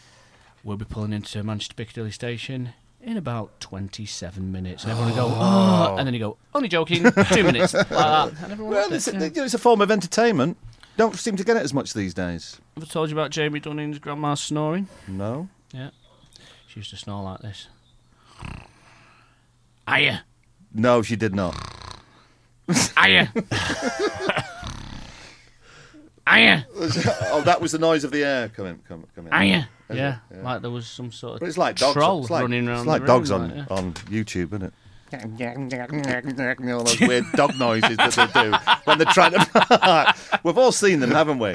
"We'll 0.65 0.77
be 0.79 0.85
pulling 0.87 1.13
into 1.13 1.43
Manchester 1.45 1.75
Piccadilly 1.75 2.11
station 2.11 2.73
in 3.03 3.17
about 3.19 3.61
27 3.61 4.51
minutes." 4.51 4.83
And 4.85 4.93
everyone 4.93 5.13
would 5.13 5.19
go, 5.19 5.27
"Oh," 5.37 5.97
and 5.99 6.07
then 6.07 6.15
he'd 6.15 6.21
go, 6.21 6.39
"Only 6.55 6.69
joking, 6.69 7.05
two 7.33 7.45
minutes." 7.45 7.75
Like 7.75 7.89
that. 7.89 8.33
And 8.51 8.59
Well, 8.69 8.93
it's, 8.93 9.07
it, 9.07 9.15
yeah. 9.37 9.45
it's 9.45 9.55
a 9.55 9.59
form 9.59 9.81
of 9.83 9.91
entertainment. 9.91 10.57
Don't 10.97 11.16
seem 11.16 11.36
to 11.36 11.45
get 11.45 11.57
it 11.57 11.62
as 11.62 11.74
much 11.74 11.92
these 11.92 12.14
days. 12.14 12.61
Have 12.76 12.84
I 12.84 12.86
told 12.86 13.11
you 13.11 13.16
about 13.16 13.30
Jamie 13.30 13.61
Dunning's 13.61 13.99
grandma 13.99 14.34
snoring? 14.34 14.86
No. 15.09 15.49
Yeah, 15.72 15.90
she 16.68 16.80
used 16.80 16.90
to 16.90 16.97
snore 16.97 17.22
like 17.24 17.40
this. 17.40 17.68
Aya, 19.86 20.18
No, 20.72 21.03
she 21.03 21.16
did 21.16 21.34
not. 21.34 21.55
aya, 22.97 23.26
aya, 26.26 26.62
oh, 26.74 27.42
that 27.45 27.59
was 27.61 27.72
the 27.72 27.78
noise 27.78 28.05
of 28.05 28.11
the 28.11 28.24
air 28.24 28.49
coming, 28.49 28.78
coming, 28.88 29.07
coming. 29.14 29.32
Is 29.32 29.64
it? 29.90 29.97
Yeah, 29.97 30.18
like 30.42 30.62
there 30.62 30.70
was 30.70 30.86
some 30.86 31.12
sort 31.12 31.34
of 31.34 31.40
But 31.40 31.49
it's 31.49 31.59
like 31.59 31.76
dogs. 31.76 31.92
troll 31.92 32.22
it's 32.22 32.30
like, 32.30 32.42
running 32.42 32.66
around. 32.66 32.78
It's 32.78 32.86
like 32.86 33.05
dogs 33.05 33.30
room, 33.30 33.42
on, 33.42 33.49
like, 33.59 33.68
yeah. 33.68 33.76
on 33.76 33.92
YouTube, 33.92 34.47
isn't 34.47 34.62
it? 34.62 34.74
All 36.79 36.85
those 36.85 37.01
weird 37.01 37.25
dog 37.33 37.59
noises 37.59 37.97
that 37.97 38.12
they 38.12 38.43
do 38.43 38.53
when 38.85 38.99
they're 38.99 39.07
trying 39.07 39.33
to. 39.33 40.15
We've 40.43 40.59
all 40.59 40.73
seen 40.73 41.01
them, 41.01 41.11
haven't 41.11 41.39
we? 41.39 41.55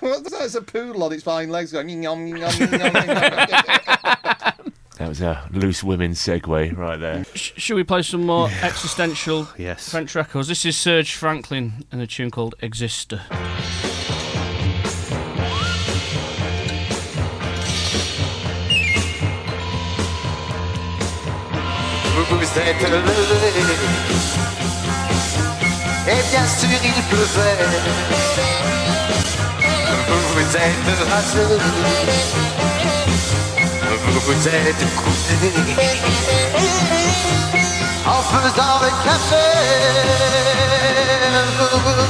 What's 0.01 0.31
that? 0.31 0.43
It's 0.43 0.55
a 0.55 0.63
poodle 0.63 1.03
on 1.05 1.13
its 1.13 1.23
fine 1.23 1.49
legs 1.51 1.73
going. 1.73 1.89
That 4.99 5.09
was 5.09 5.21
a 5.21 5.49
loose 5.53 5.85
women 5.85 6.13
segue 6.13 6.77
right 6.77 6.99
there. 6.99 7.25
Sh- 7.35 7.53
should 7.57 7.77
we 7.77 7.85
play 7.85 8.03
some 8.03 8.27
more 8.27 8.49
existential 8.63 9.49
Yes. 9.57 9.89
French 9.91 10.15
records? 10.15 10.49
This 10.49 10.65
is 10.65 10.77
Serge 10.77 11.15
Franklin 11.15 11.85
and 11.93 12.01
a 12.03 12.07
tune 12.07 12.31
called 12.31 12.57
Exister. 12.61 13.21
Vous 22.15 22.37
vous 22.37 22.59
êtes 22.59 22.83
levé 22.83 24.08
Et 26.11 26.23
bien 26.31 26.47
sûr 26.47 26.71
il 26.83 27.03
pleuvait. 27.11 27.59
Vous 30.09 30.57
êtes 30.57 31.11
rasé 31.11 31.45
Vous 34.25 34.49
êtes 34.49 34.85
coupé 34.97 35.51
En 38.07 38.23
faisant 38.23 38.77
le 38.81 38.91
café 39.05 39.45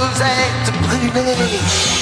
Vous 0.05 0.22
êtes 0.22 0.70
brûlé 0.82 1.97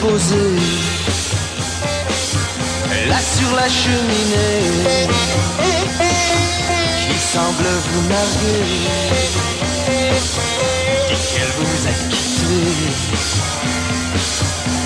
Posée 0.00 0.56
Là 3.08 3.18
sur 3.20 3.54
la 3.54 3.68
cheminée 3.68 5.08
Qui 7.08 7.18
semble 7.18 7.66
vous 7.66 8.08
narguer. 8.08 8.64
Dit 11.08 11.22
qu'elle 11.34 11.52
vous 11.58 11.86
a 11.86 11.92
quitté. 12.08 12.62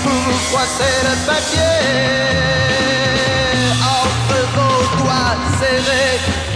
Vous 0.05 0.39
froissez 0.51 0.97
le 1.05 1.15
papier. 1.27 1.77
Entre 4.03 4.39
vos 4.55 5.03
doigts 5.03 5.37
serré. 5.61 6.48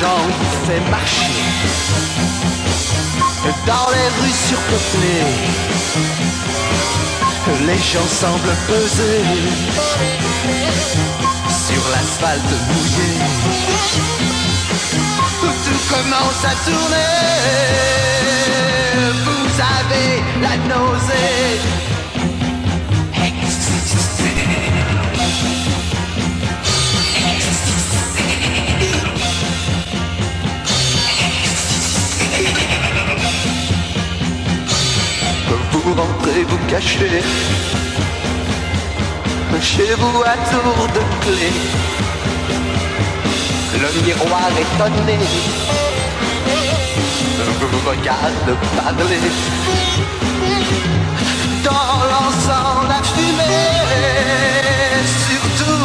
L'argent 0.00 0.28
fait 0.66 0.80
marcher 0.90 1.32
dans 3.66 3.88
les 3.90 4.08
rues 4.20 4.38
surpeuplées. 4.48 5.26
Les 7.66 7.78
gens 7.78 8.08
semblent 8.08 8.56
peser 8.66 9.22
sur 11.66 11.82
l'asphalte 11.90 12.54
mouillé. 12.68 13.10
Tout 15.64 15.80
commence 15.94 16.44
à 16.44 16.54
tourner. 16.64 17.10
Vous 19.24 19.60
avez 19.60 20.10
la 20.40 20.56
nausée. 20.68 21.79
Vous 35.84 35.94
rentrez, 35.94 36.44
vous 36.44 36.58
cachez 36.68 37.22
chez 39.60 39.94
vous 39.94 40.22
à 40.22 40.36
tour 40.50 40.88
de 40.88 41.02
clé. 41.22 41.50
Le 43.82 43.88
miroir 44.06 44.50
étonné 44.58 45.18
vous 47.60 47.90
regarde 47.90 48.56
parler. 48.76 49.20
Dans 51.64 52.04
l'encens, 52.10 52.88
la 52.88 53.02
fumée, 53.02 53.80
surtout 55.26 55.84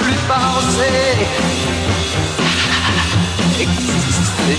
plus 0.00 0.18
penser. 0.28 1.26
Exister. 3.60 4.58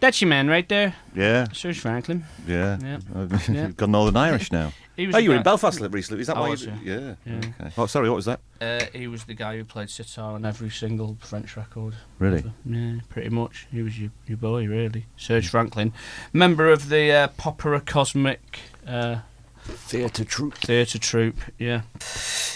That's 0.00 0.20
your 0.22 0.28
man 0.28 0.48
right 0.48 0.68
there. 0.68 0.94
Yeah. 1.14 1.48
Serge 1.52 1.78
Franklin. 1.78 2.24
Yeah. 2.46 2.78
Yeah. 2.80 3.38
You've 3.48 3.76
gone 3.76 3.90
Northern 3.90 4.16
Irish 4.16 4.50
now. 4.50 4.72
He 5.00 5.06
was 5.06 5.16
oh, 5.16 5.18
you 5.18 5.30
were 5.30 5.36
in 5.36 5.42
Belfast 5.42 5.80
recently. 5.80 6.20
Is 6.20 6.26
that 6.26 6.36
I 6.36 6.40
why 6.40 6.50
was, 6.50 6.66
you... 6.66 6.72
yeah. 6.84 6.94
Yeah. 6.94 7.14
Yeah. 7.24 7.36
Okay. 7.38 7.72
Oh, 7.78 7.86
sorry, 7.86 8.10
what 8.10 8.16
was 8.16 8.26
that? 8.26 8.40
Uh, 8.60 8.84
he 8.92 9.06
was 9.06 9.24
the 9.24 9.32
guy 9.32 9.56
who 9.56 9.64
played 9.64 9.88
sitar 9.88 10.34
on 10.34 10.44
every 10.44 10.68
single 10.68 11.16
French 11.20 11.56
record. 11.56 11.94
Really? 12.18 12.40
ever. 12.40 12.52
Yeah, 12.66 13.00
pretty 13.08 13.30
much. 13.30 13.66
He 13.72 13.80
was 13.80 13.98
your, 13.98 14.10
your 14.26 14.36
boy, 14.36 14.66
really. 14.66 15.06
Serge 15.16 15.48
Franklin, 15.48 15.94
member 16.34 16.68
of 16.68 16.90
the 16.90 17.10
uh, 17.10 17.28
Popera 17.28 17.82
Cosmic 17.82 18.60
uh, 18.86 19.20
Theatre 19.64 20.24
troupe. 20.24 20.54
Theatre 20.54 20.98
troupe, 20.98 21.40
yeah. 21.58 21.82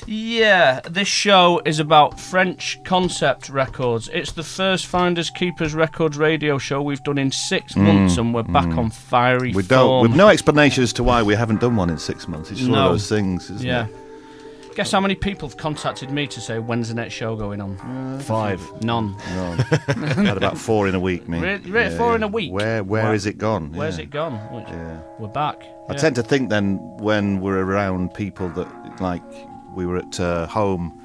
Yeah, 0.06 0.80
this 0.80 1.08
show 1.08 1.60
is 1.64 1.78
about 1.78 2.20
French 2.20 2.78
concept 2.84 3.48
records. 3.48 4.08
It's 4.12 4.32
the 4.32 4.42
first 4.42 4.86
Finders 4.86 5.30
Keepers 5.30 5.74
Records 5.74 6.16
radio 6.16 6.58
show 6.58 6.82
we've 6.82 7.02
done 7.02 7.18
in 7.18 7.30
six 7.30 7.76
months, 7.76 8.16
and 8.16 8.34
we're 8.34 8.42
back 8.42 8.66
mm. 8.66 8.78
on 8.78 8.90
fiery 8.90 9.52
We 9.52 9.62
don't. 9.62 9.86
form. 9.86 10.02
With 10.08 10.16
no 10.16 10.28
explanation 10.28 10.82
as 10.82 10.92
to 10.94 11.04
why 11.04 11.22
we 11.22 11.34
haven't 11.34 11.60
done 11.60 11.76
one 11.76 11.90
in 11.90 11.98
six 11.98 12.28
months. 12.28 12.50
It's 12.50 12.60
just 12.60 12.70
one 12.70 12.80
of 12.80 12.92
those 12.92 13.08
things, 13.08 13.50
isn't 13.50 13.66
yeah. 13.66 13.86
it? 13.86 14.03
Guess 14.74 14.90
how 14.90 15.00
many 15.00 15.14
people 15.14 15.48
have 15.48 15.56
contacted 15.56 16.10
me 16.10 16.26
to 16.26 16.40
say 16.40 16.58
when's 16.58 16.88
the 16.88 16.94
next 16.94 17.14
show 17.14 17.36
going 17.36 17.60
on? 17.60 18.18
Five. 18.20 18.60
None. 18.82 19.16
No. 19.34 19.52
Had 20.24 20.36
about 20.36 20.58
four 20.58 20.88
in 20.88 20.96
a 20.96 21.00
week, 21.00 21.28
me. 21.28 21.38
Really? 21.38 21.70
Really? 21.70 21.96
Four 21.96 22.16
in 22.16 22.24
a 22.24 22.28
week? 22.28 22.52
Where 22.52 22.82
Where 22.82 23.04
Wow. 23.04 23.12
is 23.12 23.24
it 23.26 23.38
gone? 23.38 23.72
Where's 23.72 23.98
Yeah. 23.98 24.04
it 24.04 24.10
gone? 24.10 24.34
Which- 24.52 24.66
We're 25.20 25.28
back. 25.28 25.62
I 25.88 25.92
Yeah. 25.92 25.98
tend 25.98 26.16
to 26.16 26.22
think 26.24 26.50
then 26.50 26.78
when 26.98 27.40
we're 27.40 27.62
around 27.62 28.14
people 28.14 28.48
that 28.50 29.00
like 29.00 29.22
we 29.76 29.86
were 29.86 29.98
at 29.98 30.18
uh, 30.18 30.46
home 30.48 31.00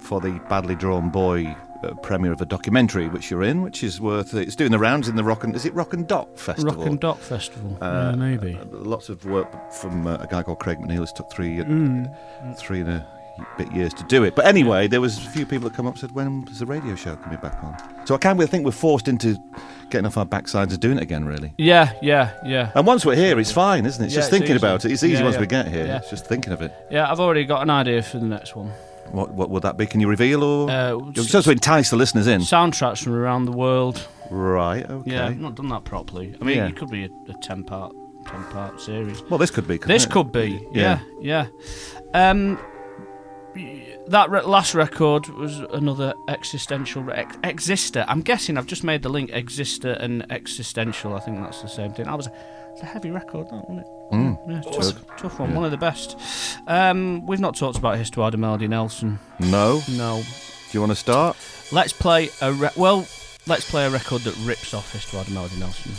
for 0.00 0.18
the 0.20 0.40
badly 0.48 0.74
drawn 0.74 1.10
boy 1.10 1.54
uh, 1.84 1.94
premiere 2.02 2.32
of 2.32 2.40
a 2.40 2.46
documentary 2.46 3.08
which 3.08 3.30
you're 3.30 3.42
in, 3.42 3.62
which 3.62 3.82
is 3.82 4.00
worth 4.00 4.34
it's 4.34 4.56
doing 4.56 4.70
the 4.70 4.78
rounds 4.78 5.08
in 5.08 5.16
the 5.16 5.24
Rock 5.24 5.44
and 5.44 5.54
is 5.56 5.64
it 5.64 5.74
Rock 5.74 5.92
and 5.92 6.06
Dock 6.06 6.36
Festival? 6.36 6.74
Rock 6.74 6.86
and 6.86 7.00
Dock 7.00 7.18
Festival. 7.18 7.76
Uh, 7.80 8.10
yeah, 8.10 8.16
maybe. 8.16 8.54
uh, 8.60 8.64
lots 8.70 9.08
of 9.08 9.24
work 9.24 9.72
from 9.72 10.06
uh, 10.06 10.16
a 10.16 10.26
guy 10.26 10.42
called 10.42 10.58
Craig 10.60 10.78
McNeil. 10.78 11.02
It's 11.02 11.12
took 11.12 11.30
three 11.30 11.60
uh, 11.60 11.64
Mm. 11.64 12.14
three 12.56 12.80
and 12.80 12.88
a 12.90 13.06
bit 13.56 13.72
years 13.72 13.94
to 13.94 14.04
do 14.04 14.24
it. 14.24 14.36
But 14.36 14.44
anyway, 14.46 14.86
there 14.88 15.00
was 15.00 15.16
a 15.16 15.30
few 15.30 15.46
people 15.46 15.68
that 15.68 15.74
come 15.74 15.86
up 15.86 15.94
and 15.94 16.00
said, 16.00 16.12
"When 16.12 16.46
is 16.50 16.58
the 16.58 16.66
radio 16.66 16.94
show 16.94 17.16
coming 17.16 17.38
back 17.40 17.62
on?" 17.64 17.76
So 18.06 18.14
I 18.14 18.18
can't 18.18 18.38
really 18.38 18.50
think 18.50 18.64
we're 18.64 18.72
forced 18.72 19.08
into 19.08 19.36
getting 19.90 20.06
off 20.06 20.16
our 20.18 20.26
backsides 20.26 20.70
and 20.72 20.80
doing 20.80 20.98
it 20.98 21.02
again, 21.02 21.24
really. 21.24 21.52
Yeah, 21.58 21.92
yeah, 22.02 22.32
yeah. 22.44 22.70
And 22.74 22.86
once 22.86 23.04
we're 23.06 23.14
here, 23.16 23.38
it's 23.40 23.50
fine, 23.52 23.86
isn't 23.86 24.02
it? 24.02 24.06
It's 24.06 24.14
Yeah, 24.14 24.18
just 24.20 24.28
it's 24.28 24.38
thinking 24.38 24.56
easy. 24.56 24.66
about 24.66 24.84
it. 24.84 24.92
It's 24.92 25.02
easy 25.02 25.14
Yeah, 25.14 25.22
once 25.24 25.34
yeah. 25.36 25.40
we 25.40 25.46
get 25.46 25.68
here. 25.68 25.86
Yeah. 25.86 25.96
It's 25.98 26.10
just 26.10 26.26
thinking 26.26 26.52
of 26.52 26.60
it. 26.62 26.72
Yeah, 26.90 27.10
I've 27.10 27.20
already 27.20 27.44
got 27.44 27.62
an 27.62 27.70
idea 27.70 28.02
for 28.02 28.18
the 28.18 28.26
next 28.26 28.54
one. 28.54 28.70
What 29.10 29.32
what 29.34 29.50
would 29.50 29.62
that 29.64 29.76
be? 29.76 29.86
Can 29.86 30.00
you 30.00 30.08
reveal 30.08 30.42
or 30.42 30.70
Uh, 30.70 30.96
You're 31.14 31.24
supposed 31.24 31.44
to 31.46 31.50
entice 31.52 31.90
the 31.90 31.96
listeners 31.96 32.26
in? 32.26 32.40
Soundtracks 32.40 33.02
from 33.02 33.14
around 33.14 33.44
the 33.44 33.52
world. 33.52 34.06
Right. 34.30 34.88
Okay. 34.88 35.10
Yeah, 35.12 35.26
I've 35.26 35.38
not 35.40 35.54
done 35.56 35.68
that 35.68 35.84
properly. 35.84 36.34
I 36.40 36.44
mean, 36.44 36.56
Yeah. 36.56 36.68
it 36.68 36.76
could 36.76 36.90
be 36.90 37.04
a, 37.04 37.08
a 37.30 37.34
ten 37.42 37.64
part, 37.64 37.92
ten 38.26 38.42
part 38.44 38.80
series. 38.80 39.22
Well, 39.28 39.38
this 39.38 39.50
could 39.50 39.68
be. 39.68 39.76
This 39.78 40.04
it? 40.04 40.10
could 40.10 40.32
be. 40.32 40.66
Yeah, 40.72 41.00
yeah. 41.20 41.48
Um, 42.14 42.58
that 44.08 44.30
re- 44.30 44.40
last 44.42 44.74
record 44.74 45.28
was 45.28 45.58
another 45.72 46.14
existential 46.28 47.02
re- 47.02 47.14
ex- 47.14 47.36
exister. 47.38 48.04
I'm 48.08 48.22
guessing 48.22 48.56
I've 48.56 48.66
just 48.66 48.82
made 48.84 49.02
the 49.02 49.10
link 49.10 49.30
exister 49.30 50.00
and 50.02 50.24
existential. 50.32 51.14
I 51.14 51.20
think 51.20 51.38
that's 51.38 51.60
the 51.60 51.68
same 51.68 51.92
thing. 51.92 52.08
I 52.08 52.14
was. 52.14 52.28
It's 52.72 52.80
a 52.82 52.86
heavy 52.86 53.10
record, 53.10 53.48
that 53.50 53.68
wasn't 53.68 53.80
it? 53.80 53.86
Mm, 54.12 54.38
Yeah, 54.48 54.60
tough, 54.70 55.16
tough 55.16 55.38
one. 55.40 55.50
Yeah. 55.50 55.56
One 55.56 55.64
of 55.64 55.70
the 55.70 55.76
best. 55.78 56.16
Um, 56.66 57.24
we've 57.26 57.40
not 57.40 57.56
talked 57.56 57.78
about 57.78 57.96
Histoire 57.98 58.30
de 58.30 58.36
Melody 58.36 58.68
Nelson. 58.68 59.18
No. 59.40 59.82
No. 59.88 60.22
Do 60.22 60.70
you 60.72 60.80
want 60.80 60.92
to 60.92 60.96
start? 60.96 61.36
Let's 61.72 61.92
play 61.92 62.28
a 62.40 62.52
re- 62.52 62.68
well. 62.76 63.06
Let's 63.46 63.68
play 63.68 63.86
a 63.86 63.90
record 63.90 64.22
that 64.22 64.36
rips 64.44 64.72
off 64.74 64.92
Histoire 64.92 65.24
de 65.24 65.30
Melody 65.32 65.56
Nelson. 65.58 65.92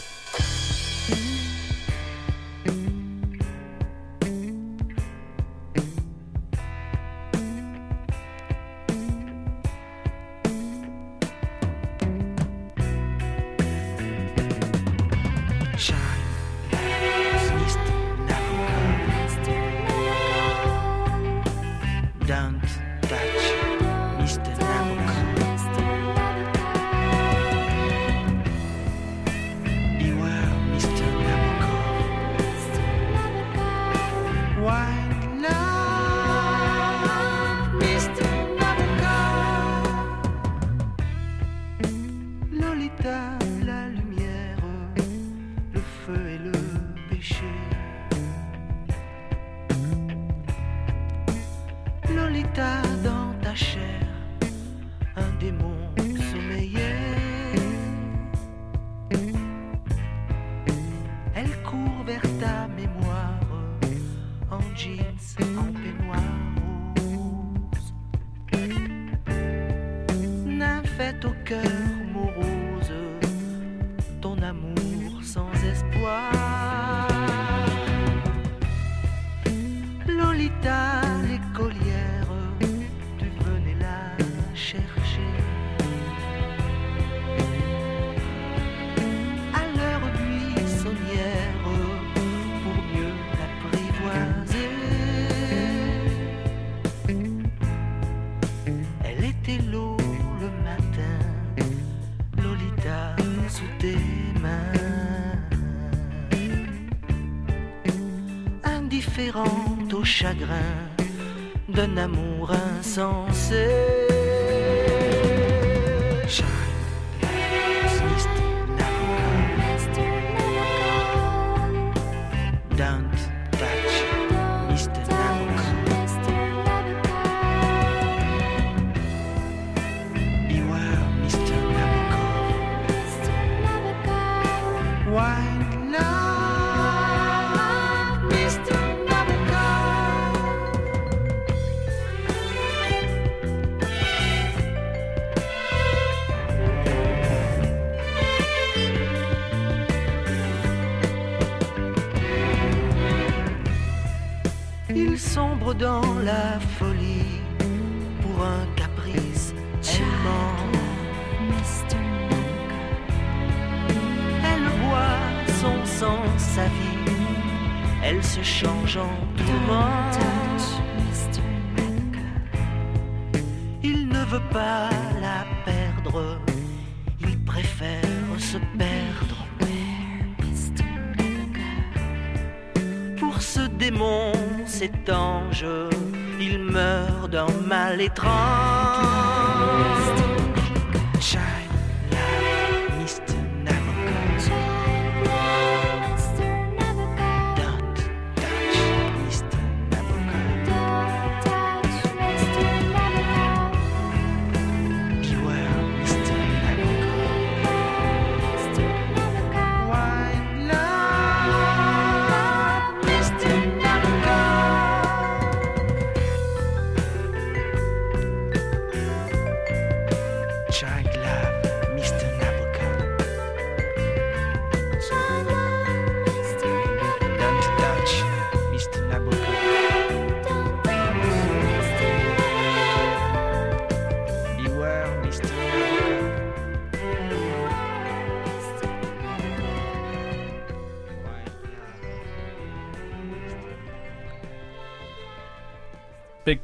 D'un 111.68 111.98
amour 111.98 112.52
insensé. 112.52 113.83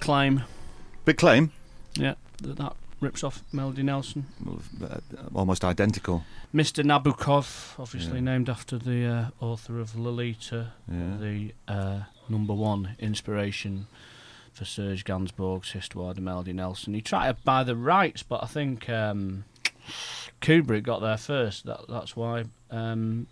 Claim. 0.10 0.41
Big 1.06 1.18
claim. 1.18 1.52
Yeah, 1.94 2.15
that, 2.41 2.57
that 2.57 2.76
rips 2.99 3.23
off 3.23 3.44
Melody 3.53 3.84
Nelson. 3.84 4.26
Uh, 4.84 4.98
almost 5.36 5.64
identical. 5.64 6.23
Mr. 6.53 6.84
Nabokov, 6.84 7.80
obviously 7.80 8.15
Yeah. 8.15 8.22
named 8.31 8.49
after 8.49 8.80
the 8.80 9.06
uh, 9.06 9.30
author 9.40 9.80
of 9.80 9.95
Lolita, 9.95 10.72
Yeah. 10.91 11.18
the 11.19 11.53
uh, 11.68 11.99
number 12.27 12.56
one 12.56 12.95
inspiration 12.98 13.86
for 14.52 14.65
Serge 14.65 15.03
Gainsbourg's 15.06 15.73
Histoire 15.73 16.15
de 16.15 16.22
Melody 16.22 16.53
Nelson. 16.53 16.95
He 16.95 17.02
tried 17.02 17.27
to 17.38 17.44
buy 17.44 17.64
the 17.64 17.76
rights, 17.76 18.23
but 18.23 18.41
I 18.44 18.48
think 18.48 18.90
um, 18.90 19.44
Kubrick 20.41 20.81
got 20.81 21.02
there 21.02 21.18
first. 21.18 21.68
That, 21.68 21.81
that's 21.88 22.15
why 22.15 22.45
um, 22.72 23.27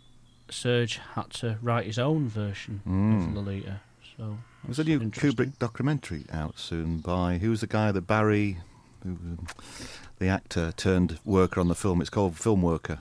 Serge 0.51 0.99
had 1.15 1.31
to 1.41 1.57
write 1.63 1.87
his 1.87 1.97
own 1.97 2.27
version 2.27 2.81
Mm. 2.87 3.29
of 3.29 3.33
Lolita. 3.33 3.81
So 4.15 4.37
There's 4.67 4.79
a 4.79 4.83
new. 4.83 4.99
Kubrick 4.99 5.57
documentary 5.59 6.25
out 6.31 6.59
soon 6.59 6.97
by 6.97 7.37
who 7.37 7.49
was 7.49 7.61
the 7.61 7.67
guy 7.67 7.91
that 7.93 8.01
Barry, 8.01 8.57
who, 9.01 9.11
um, 9.11 9.47
the 10.19 10.27
actor 10.27 10.73
turned 10.75 11.19
worker 11.23 11.61
on 11.61 11.69
the 11.69 11.75
film. 11.75 12.01
It's 12.01 12.09
called 12.09 12.35
Film 12.35 12.61
Worker. 12.61 12.99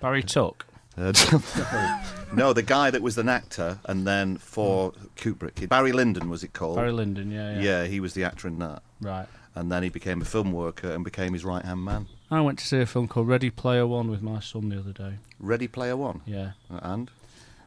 Barry 0.00 0.22
Tuck. 0.22 0.64
Uh, 0.96 1.12
no, 2.34 2.52
the 2.52 2.62
guy 2.62 2.90
that 2.90 3.02
was 3.02 3.18
an 3.18 3.28
actor 3.28 3.78
and 3.84 4.06
then 4.06 4.38
for 4.38 4.92
Kubrick. 5.16 5.68
Barry 5.68 5.92
Lyndon 5.92 6.28
was 6.30 6.42
it 6.42 6.54
called? 6.54 6.76
Barry 6.76 6.90
Lyndon, 6.90 7.30
yeah, 7.30 7.52
yeah. 7.54 7.60
Yeah, 7.60 7.84
he 7.86 8.00
was 8.00 8.14
the 8.14 8.24
actor 8.24 8.48
in 8.48 8.58
that. 8.58 8.82
Right. 9.00 9.26
And 9.54 9.70
then 9.70 9.82
he 9.82 9.90
became 9.90 10.22
a 10.22 10.24
film 10.24 10.52
worker 10.52 10.90
and 10.90 11.04
became 11.04 11.34
his 11.34 11.44
right 11.44 11.64
hand 11.64 11.84
man. 11.84 12.06
I 12.30 12.40
went 12.40 12.58
to 12.60 12.66
see 12.66 12.80
a 12.80 12.86
film 12.86 13.08
called 13.08 13.28
Ready 13.28 13.50
Player 13.50 13.86
One 13.86 14.10
with 14.10 14.22
my 14.22 14.40
son 14.40 14.70
the 14.70 14.78
other 14.78 14.92
day. 14.92 15.18
Ready 15.38 15.68
Player 15.68 15.96
One. 15.96 16.22
Yeah. 16.26 16.52
And 16.70 17.10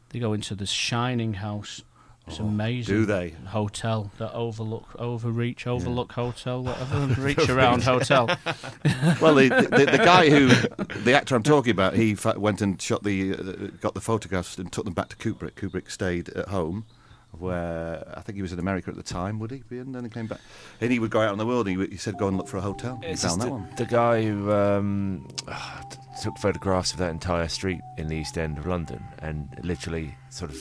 They 0.09 0.19
go 0.19 0.33
into 0.33 0.55
the 0.55 0.65
Shining 0.65 1.35
House. 1.35 1.81
It's 2.27 2.39
amazing. 2.39 2.95
Oh, 2.95 2.99
do 2.99 3.05
they? 3.05 3.29
Hotel 3.47 4.11
that 4.17 4.31
overlook, 4.33 4.87
overreach, 4.97 5.67
overlook 5.67 6.13
hotel, 6.13 6.63
whatever, 6.63 7.07
reach 7.21 7.49
around 7.49 7.83
hotel. 7.83 8.27
well, 9.21 9.35
the, 9.35 9.49
the, 9.69 9.87
the 9.91 10.01
guy 10.03 10.29
who, 10.29 10.47
the 11.03 11.13
actor 11.13 11.35
I'm 11.35 11.43
talking 11.43 11.71
about, 11.71 11.95
he 11.95 12.15
fa- 12.15 12.39
went 12.39 12.61
and 12.61 12.81
shot 12.81 13.03
the, 13.03 13.33
uh, 13.33 13.67
got 13.81 13.95
the 13.95 14.01
photographs 14.01 14.57
and 14.57 14.71
took 14.71 14.85
them 14.85 14.93
back 14.93 15.09
to 15.09 15.15
Kubrick. 15.17 15.53
Kubrick 15.55 15.89
stayed 15.91 16.29
at 16.29 16.47
home, 16.47 16.85
where 17.37 18.03
I 18.15 18.21
think 18.21 18.35
he 18.37 18.41
was 18.41 18.53
in 18.53 18.59
America 18.59 18.89
at 18.91 18.95
the 18.95 19.03
time. 19.03 19.39
Would 19.39 19.51
he 19.51 19.63
be? 19.67 19.79
And 19.79 19.93
then 19.93 20.03
he 20.03 20.09
came 20.09 20.27
back, 20.27 20.39
and 20.79 20.91
he 20.91 20.99
would 20.99 21.11
go 21.11 21.21
out 21.21 21.31
in 21.33 21.37
the 21.37 21.45
world. 21.45 21.67
And 21.67 21.81
he, 21.81 21.87
he 21.87 21.97
said, 21.97 22.17
"Go 22.17 22.27
and 22.27 22.37
look 22.37 22.47
for 22.47 22.57
a 22.57 22.61
hotel." 22.61 22.99
He 23.03 23.09
It's 23.11 23.23
found 23.25 23.41
that 23.41 23.45
the, 23.45 23.51
one. 23.51 23.69
the 23.77 23.85
guy 23.85 24.23
who 24.23 24.51
um, 24.51 25.27
took 26.21 26.37
photographs 26.37 26.91
of 26.91 26.97
that 26.99 27.09
entire 27.09 27.47
street 27.47 27.79
in 27.97 28.07
the 28.07 28.15
East 28.17 28.37
End 28.37 28.57
of 28.57 28.67
London 28.67 29.03
and 29.19 29.49
literally 29.63 30.15
sort 30.29 30.51
of 30.51 30.57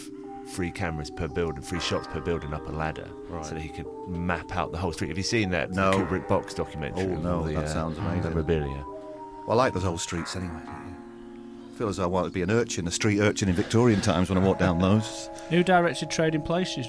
three 0.50 0.70
cameras 0.70 1.10
per 1.10 1.28
building, 1.28 1.62
three 1.62 1.80
shots 1.80 2.06
per 2.08 2.20
building 2.20 2.52
up 2.52 2.66
a 2.68 2.72
ladder 2.72 3.08
Right. 3.28 3.44
so 3.44 3.54
that 3.54 3.60
he 3.60 3.68
could 3.68 3.86
map 4.08 4.56
out 4.56 4.72
the 4.72 4.78
whole 4.78 4.92
street. 4.92 5.08
Have 5.08 5.16
you 5.18 5.22
seen 5.24 5.50
that? 5.50 5.70
No. 5.70 5.90
The 5.92 5.98
Kubrick 5.98 6.28
box 6.28 6.54
documentary. 6.54 7.04
Oh 7.04 7.16
no, 7.16 7.46
the, 7.46 7.54
that 7.54 7.64
uh, 7.64 7.68
sounds 7.68 7.98
amazing. 7.98 8.22
Memorabilia. 8.24 8.84
Well, 9.46 9.58
I 9.60 9.64
like 9.64 9.74
those 9.74 9.84
old 9.84 10.00
streets 10.00 10.36
anyway. 10.36 10.52
Don't 10.66 10.88
you? 10.88 10.94
I 11.74 11.78
feel 11.78 11.88
as 11.88 11.96
though 11.96 12.04
I 12.04 12.06
want 12.08 12.26
to 12.26 12.32
be 12.32 12.42
an 12.42 12.50
urchin, 12.50 12.86
a 12.86 12.90
street 12.90 13.20
urchin 13.20 13.48
in 13.48 13.54
Victorian 13.54 14.00
times 14.00 14.28
when 14.28 14.36
I 14.38 14.42
walk 14.44 14.58
down 14.58 14.78
those. 14.80 15.30
Who 15.48 15.62
directed 15.62 16.10
Trading 16.10 16.42
Places? 16.42 16.86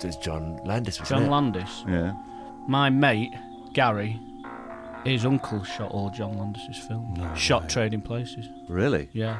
There's 0.00 0.16
John 0.16 0.60
Landis, 0.64 1.00
wasn't 1.00 1.20
John 1.20 1.28
it? 1.28 1.30
Landis. 1.30 1.84
Yeah. 1.88 2.12
My 2.68 2.88
mate 2.90 3.32
Gary, 3.72 4.20
his 5.04 5.24
uncle 5.24 5.64
shot 5.64 5.90
all 5.90 6.10
John 6.10 6.38
Landis's 6.38 6.78
films. 6.78 7.18
shot 7.38 7.68
Trading 7.68 8.00
Places. 8.02 8.46
Really? 8.68 9.08
Yeah. 9.12 9.38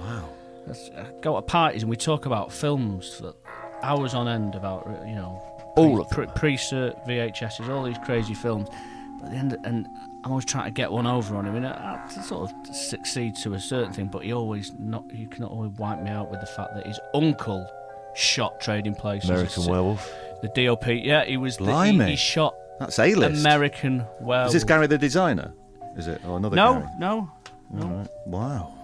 Wow. 0.00 0.28
I 0.70 1.00
uh, 1.00 1.04
go 1.20 1.36
to 1.36 1.42
parties 1.42 1.82
and 1.82 1.90
we 1.90 1.96
talk 1.96 2.26
about 2.26 2.52
films 2.52 3.14
for 3.14 3.34
hours 3.82 4.14
on 4.14 4.28
end 4.28 4.54
about 4.54 4.86
uh, 4.86 5.04
you 5.04 5.14
know 5.14 5.42
All 5.76 6.00
of 6.00 6.10
pre, 6.10 6.26
pre-cert 6.26 7.06
VHSs, 7.06 7.68
all 7.68 7.84
these 7.84 7.98
crazy 8.04 8.34
films. 8.34 8.68
But 9.20 9.26
at 9.26 9.30
the 9.32 9.36
end, 9.38 9.56
and 9.64 9.86
I'm 10.24 10.30
always 10.32 10.44
trying 10.44 10.64
to 10.66 10.70
get 10.70 10.90
one 10.90 11.06
over 11.06 11.36
on 11.36 11.46
him, 11.46 11.56
and 11.56 11.66
I, 11.66 12.04
I 12.04 12.22
sort 12.22 12.50
of 12.50 12.74
succeed 12.76 13.34
to 13.42 13.54
a 13.54 13.60
certain 13.60 13.92
thing. 13.92 14.06
But 14.06 14.24
he 14.24 14.32
always 14.32 14.72
not, 14.78 15.04
you 15.12 15.28
can 15.28 15.44
always 15.44 15.70
wipe 15.78 16.00
me 16.02 16.10
out 16.10 16.30
with 16.30 16.40
the 16.40 16.46
fact 16.46 16.74
that 16.74 16.86
his 16.86 17.00
uncle 17.14 17.66
shot 18.14 18.60
Trading 18.60 18.94
Places. 18.94 19.30
American 19.30 19.62
It's- 19.62 19.68
uh, 19.68 19.70
Werewolf. 19.70 20.14
The 20.40 20.48
DOP, 20.66 20.86
yeah, 21.04 21.24
he 21.24 21.36
was. 21.36 21.56
The, 21.56 21.84
he, 21.84 22.10
he 22.10 22.16
shot. 22.16 22.54
That's 22.78 22.96
A-list. 23.00 23.40
American 23.40 24.04
Werewolf. 24.20 24.48
Is 24.48 24.52
this 24.52 24.64
Gary 24.64 24.86
the 24.86 24.96
designer? 24.98 25.52
Is 25.96 26.06
it 26.06 26.24
or 26.24 26.36
another? 26.36 26.54
No, 26.54 26.74
Gary? 26.74 26.86
no, 27.00 27.30
no. 27.72 27.86
Right. 27.86 28.08
Wow. 28.26 28.77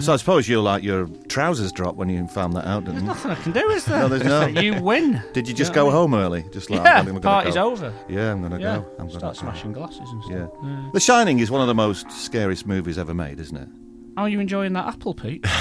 So 0.00 0.12
I 0.12 0.16
suppose 0.16 0.48
you're 0.48 0.60
like 0.62 0.82
your 0.82 1.06
trousers 1.28 1.70
dropped 1.72 1.96
when 1.96 2.08
you 2.08 2.26
found 2.26 2.54
that 2.54 2.66
out, 2.66 2.84
didn't 2.84 3.00
you? 3.02 3.06
Nothing 3.06 3.30
I 3.30 3.34
can 3.36 3.52
do, 3.52 3.68
is 3.70 3.84
there? 3.84 4.00
No, 4.00 4.08
there's 4.08 4.24
no. 4.54 4.60
You 4.60 4.82
win. 4.82 5.22
Did 5.32 5.46
you 5.46 5.54
just 5.54 5.70
You 5.70 5.76
know 5.76 5.82
go 5.82 5.88
I 5.88 5.90
mean? 5.92 5.92
home 5.92 6.14
early? 6.14 6.44
Just 6.52 6.68
like 6.68 6.82
Yeah, 6.84 6.98
I'm 7.00 7.20
party's 7.20 7.54
go. 7.54 7.70
over. 7.70 7.92
Yeah, 8.08 8.32
I'm 8.32 8.42
gonna 8.42 8.58
Yeah, 8.58 8.78
go. 8.78 8.86
I'm 8.98 9.06
gonna 9.06 9.18
start 9.18 9.34
go. 9.36 9.40
smashing 9.40 9.72
glasses 9.72 10.00
and 10.10 10.24
stuff. 10.24 10.50
Yeah. 10.62 10.68
Yeah. 10.68 10.90
The 10.92 11.00
Shining 11.00 11.38
is 11.38 11.50
one 11.50 11.60
of 11.60 11.68
the 11.68 11.74
most 11.74 12.10
scariest 12.10 12.66
movies 12.66 12.98
ever 12.98 13.14
made, 13.14 13.38
isn't 13.38 13.56
it? 13.56 13.68
How 14.16 14.22
are 14.24 14.28
you 14.28 14.40
enjoying 14.40 14.72
that 14.74 14.86
apple, 14.86 15.14
Pete? 15.14 15.44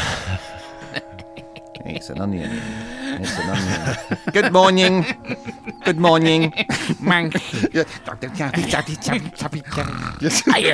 It's 1.86 2.10
an 2.10 2.22
onion. 2.22 2.50
It's 3.20 3.38
an 3.38 3.50
onion. 3.50 3.98
Good 4.32 4.54
morning. 4.54 5.06
Good 5.84 5.98
morning. 6.00 6.52
Mank. 7.02 7.34
Yeah. 7.74 7.84
Chappy, 8.06 8.28
chappy, 8.38 8.96
chappy, 8.96 8.96
chappy, 9.36 9.62
chappy. 10.24 10.74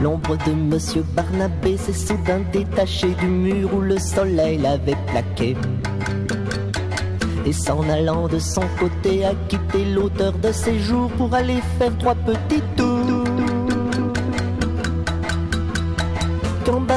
L'ombre 0.00 0.36
de 0.46 0.52
Monsieur 0.52 1.04
Barnabé 1.14 1.76
s'est 1.76 1.92
soudain 1.92 2.40
détachée 2.52 3.14
du 3.14 3.26
mur 3.26 3.74
où 3.74 3.80
le 3.80 3.98
soleil 3.98 4.58
l'avait 4.58 4.96
plaqué. 5.08 5.56
Et 7.44 7.52
s'en 7.52 7.88
allant 7.88 8.28
de 8.28 8.38
son 8.38 8.62
côté 8.78 9.24
a 9.24 9.34
quitté 9.48 9.84
l'auteur 9.84 10.32
de 10.32 10.52
ses 10.52 10.78
jours 10.78 11.10
pour 11.12 11.34
aller 11.34 11.60
faire 11.78 11.96
trois 11.98 12.14
petits 12.14 12.62
tours. 12.76 12.81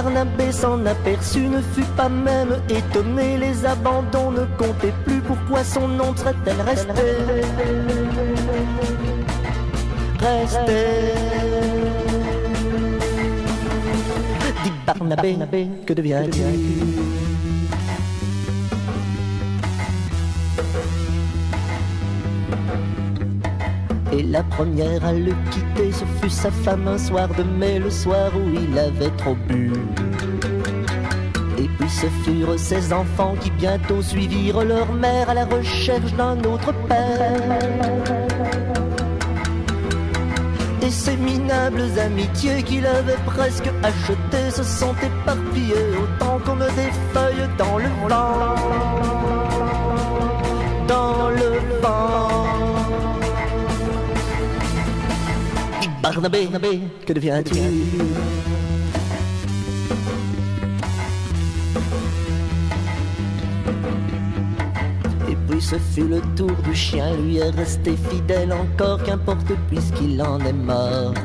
Barnabé 0.06 0.52
s'en 0.52 0.86
aperçut, 0.86 1.48
ne 1.48 1.60
fut 1.62 1.90
pas 1.98 2.10
même 2.10 2.62
étonné, 2.70 3.40
les 3.40 3.66
abandons 3.66 4.30
ne 4.30 4.46
comptaient 4.56 4.94
plus, 5.04 5.20
pourquoi 5.22 5.64
son 5.64 5.88
nom 5.88 6.16
serait-elle 6.16 6.62
restée? 6.62 6.92
Restée. 10.20 10.86
Dit 14.64 14.72
Barnabé, 14.86 15.68
que 15.88 15.94
deviens-tu 15.94 16.42
Et 24.18 24.24
la 24.24 24.44
première 24.44 25.04
à 25.04 25.12
le 25.12 25.34
quitter, 25.52 25.92
ce 25.92 26.06
fut 26.22 26.30
sa 26.30 26.50
femme 26.50 26.88
un 26.88 26.98
soir 26.98 27.28
de 27.38 27.44
mai, 27.44 27.80
le 27.80 27.90
soir 27.90 28.32
où 28.34 28.50
il 28.50 28.80
avait 28.80 29.10
trop 29.18 29.36
bu. 29.48 29.74
Et 31.58 31.68
puis 31.78 31.90
ce 31.90 32.08
furent 32.24 32.58
ses 32.58 32.94
enfants 32.94 33.36
qui 33.42 33.52
bientôt 33.52 34.02
suivirent 34.02 34.64
leur 34.64 34.94
mère 34.94 35.30
à 35.30 35.34
la 35.34 35.46
recherche 35.46 36.14
d'un 36.14 36.38
autre 36.46 36.74
père. 36.88 37.60
Et 40.82 40.92
ces 40.92 41.18
minables 41.18 41.90
amitiés 42.00 42.64
qu'il 42.64 42.86
avait 42.86 43.22
presque 43.26 43.70
achetées 43.84 44.52
se 44.52 44.64
sont 44.64 44.96
éparpillées 45.04 45.98
autant 46.02 46.40
comme 46.46 46.60
des 46.60 46.92
feuilles 47.12 47.50
dans 47.58 47.78
le 47.78 47.90
vent. 48.08 48.56
Dans 50.88 51.30
le 51.32 51.82
vent. 51.82 52.45
Dis 56.06 56.12
Barnabé, 56.12 56.82
que 57.04 57.14
deviens-tu? 57.14 57.56
Et 65.28 65.36
puis 65.50 65.62
ce 65.62 65.78
fut 65.78 66.08
le 66.08 66.22
tour 66.36 66.52
du 66.64 66.76
chien, 66.76 67.16
lui 67.18 67.38
est 67.38 67.50
resté 67.50 67.96
fidèle 68.12 68.54
encore, 68.54 69.02
qu'importe 69.02 69.52
puisqu'il 69.68 70.22
en 70.22 70.40
est 70.42 70.54
mort. 70.54 71.16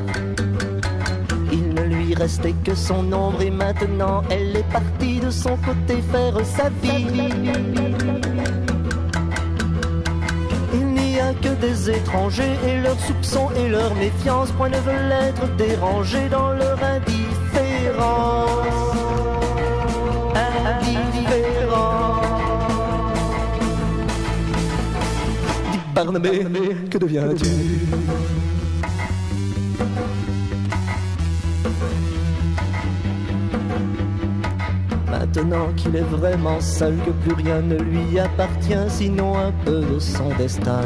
Il 1.51 1.75
ne 1.75 1.81
lui 1.83 2.15
restait 2.15 2.55
que 2.65 2.73
son 2.73 3.13
ombre 3.13 3.43
et 3.43 3.51
maintenant 3.51 4.23
elle 4.31 4.57
est 4.57 4.71
partie 4.71 5.19
de 5.19 5.29
son 5.29 5.57
côté 5.57 6.01
faire 6.11 6.43
sa 6.43 6.69
vie. 6.81 7.29
Que 11.41 11.49
des 11.55 11.89
étrangers 11.89 12.55
et 12.67 12.79
leurs 12.81 12.99
soupçons 12.99 13.49
et 13.55 13.67
leur 13.67 13.95
méfiance, 13.95 14.51
point 14.51 14.69
ne 14.69 14.77
veulent 14.77 15.11
être 15.11 15.47
dérangés 15.55 16.29
dans 16.29 16.51
leur 16.51 16.77
indifférence. 16.83 18.49
Indifférence. 20.35 22.25
Barnabé, 25.95 26.45
que 26.89 26.97
deviens-tu 26.99 27.45
Maintenant 35.33 35.71
qu'il 35.77 35.95
est 35.95 36.01
vraiment 36.01 36.59
seul, 36.59 36.97
que 37.05 37.11
plus 37.11 37.33
rien 37.33 37.61
ne 37.61 37.77
lui 37.77 38.19
appartient, 38.19 38.89
sinon 38.89 39.37
un 39.37 39.53
peu 39.63 39.79
de 39.79 39.97
son 39.97 40.27
destin. 40.37 40.81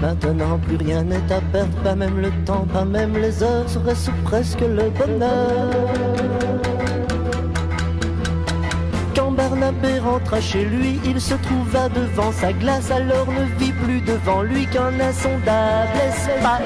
Maintenant 0.00 0.58
plus 0.58 0.76
rien 0.76 1.02
n'est 1.02 1.30
à 1.30 1.42
perdre, 1.52 1.76
pas 1.82 1.94
même 1.94 2.18
le 2.18 2.30
temps, 2.46 2.66
pas 2.72 2.86
même 2.86 3.18
les 3.18 3.42
heures, 3.42 3.68
serait-ce 3.68 4.10
presque 4.24 4.62
le 4.62 4.88
bonheur. 4.88 5.74
Quand 9.14 9.32
Barnabé 9.32 9.98
rentra 9.98 10.40
chez 10.40 10.64
lui, 10.64 10.98
il 11.04 11.20
se 11.20 11.34
trouva 11.34 11.90
devant 11.90 12.32
sa 12.32 12.54
glace, 12.54 12.90
alors 12.90 13.26
ne 13.26 13.44
vit 13.62 13.72
plus 13.72 14.00
devant 14.00 14.40
lui 14.40 14.66
qu'un 14.68 14.98
insondable 15.00 15.90
espace. 16.08 16.64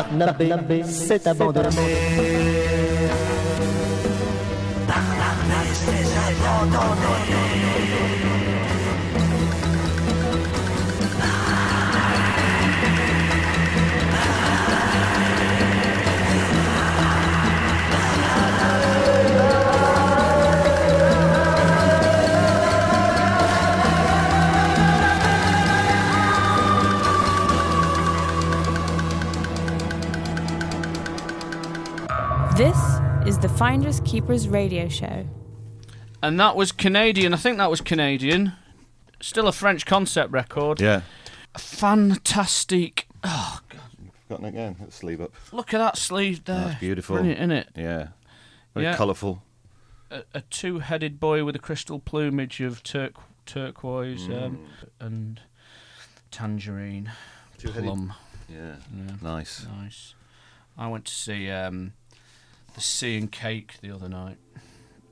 Barnabé 0.00 0.82
s'est 0.84 1.28
abandonné. 1.28 1.68
Barnabé 4.88 5.74
s'est 5.74 6.16
abandonné. 6.26 7.39
Finders 33.60 34.00
Keepers 34.06 34.48
radio 34.48 34.88
show. 34.88 35.26
And 36.22 36.40
that 36.40 36.56
was 36.56 36.72
Canadian. 36.72 37.34
I 37.34 37.36
think 37.36 37.58
that 37.58 37.68
was 37.68 37.82
Canadian. 37.82 38.54
Still 39.20 39.46
a 39.48 39.52
French 39.52 39.84
concept 39.84 40.32
record. 40.32 40.80
Yeah. 40.80 41.02
Fantastic. 41.58 43.06
Oh, 43.22 43.60
God. 43.68 43.80
Forgotten 44.28 44.46
it 44.46 44.48
again. 44.48 44.76
Let's 44.80 44.96
sleeve 44.96 45.20
up. 45.20 45.34
Look 45.52 45.74
at 45.74 45.78
that 45.78 45.98
sleeve 45.98 46.42
there. 46.46 46.68
That's 46.68 46.80
beautiful. 46.80 47.16
Brilliant, 47.16 47.38
isn't 47.38 47.50
it? 47.50 47.68
Yeah. 47.76 48.08
Very 48.72 48.86
Yeah. 48.86 48.96
colourful. 48.96 49.42
A, 50.10 50.22
a 50.32 50.40
two-headed 50.40 51.20
boy 51.20 51.44
with 51.44 51.54
a 51.54 51.58
crystal 51.58 51.98
plumage 51.98 52.62
of 52.62 52.82
turq- 52.82 53.16
turquoise 53.44 54.26
um, 54.30 54.66
and 54.98 55.38
tangerine, 56.30 57.12
Two-headed- 57.58 57.84
plum. 57.84 58.14
Yeah. 58.48 58.76
Nice. 59.20 59.66
Nice. 59.78 60.14
I 60.78 60.88
went 60.88 61.04
to 61.04 61.12
see 61.12 61.50
um, 61.50 61.92
the 62.74 62.80
Sea 62.80 63.16
and 63.18 63.30
Cake 63.30 63.74
the 63.82 63.90
other 63.92 64.08
night 64.08 64.36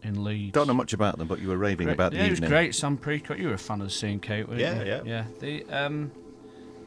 in 0.03 0.23
Leeds. 0.25 0.53
Don't 0.53 0.67
know 0.69 0.75
much 0.75 0.93
about 0.93 1.19
them, 1.19 1.27
but 1.29 1.41
you 1.41 1.49
were 1.49 1.57
raving 1.57 1.87
Great- 1.87 1.95
about 1.95 2.13
the 2.13 2.19
yeah, 2.19 2.25
evening. 2.27 2.39
it 2.39 2.41
was 2.43 2.49
great. 2.51 2.75
Sam 2.75 2.97
Prekop, 2.99 3.39
you 3.39 3.49
were 3.49 3.55
a 3.55 3.59
fan 3.59 3.81
of 3.81 3.89
the 3.89 3.93
Sea 3.93 4.13
and 4.13 4.23
Cake, 4.23 4.47
weren't 4.47 4.61
Yeah, 4.61 4.81
you? 4.83 4.87
yeah. 4.87 5.03
yeah. 5.05 5.25
The 5.41 5.65
um, 5.71 6.13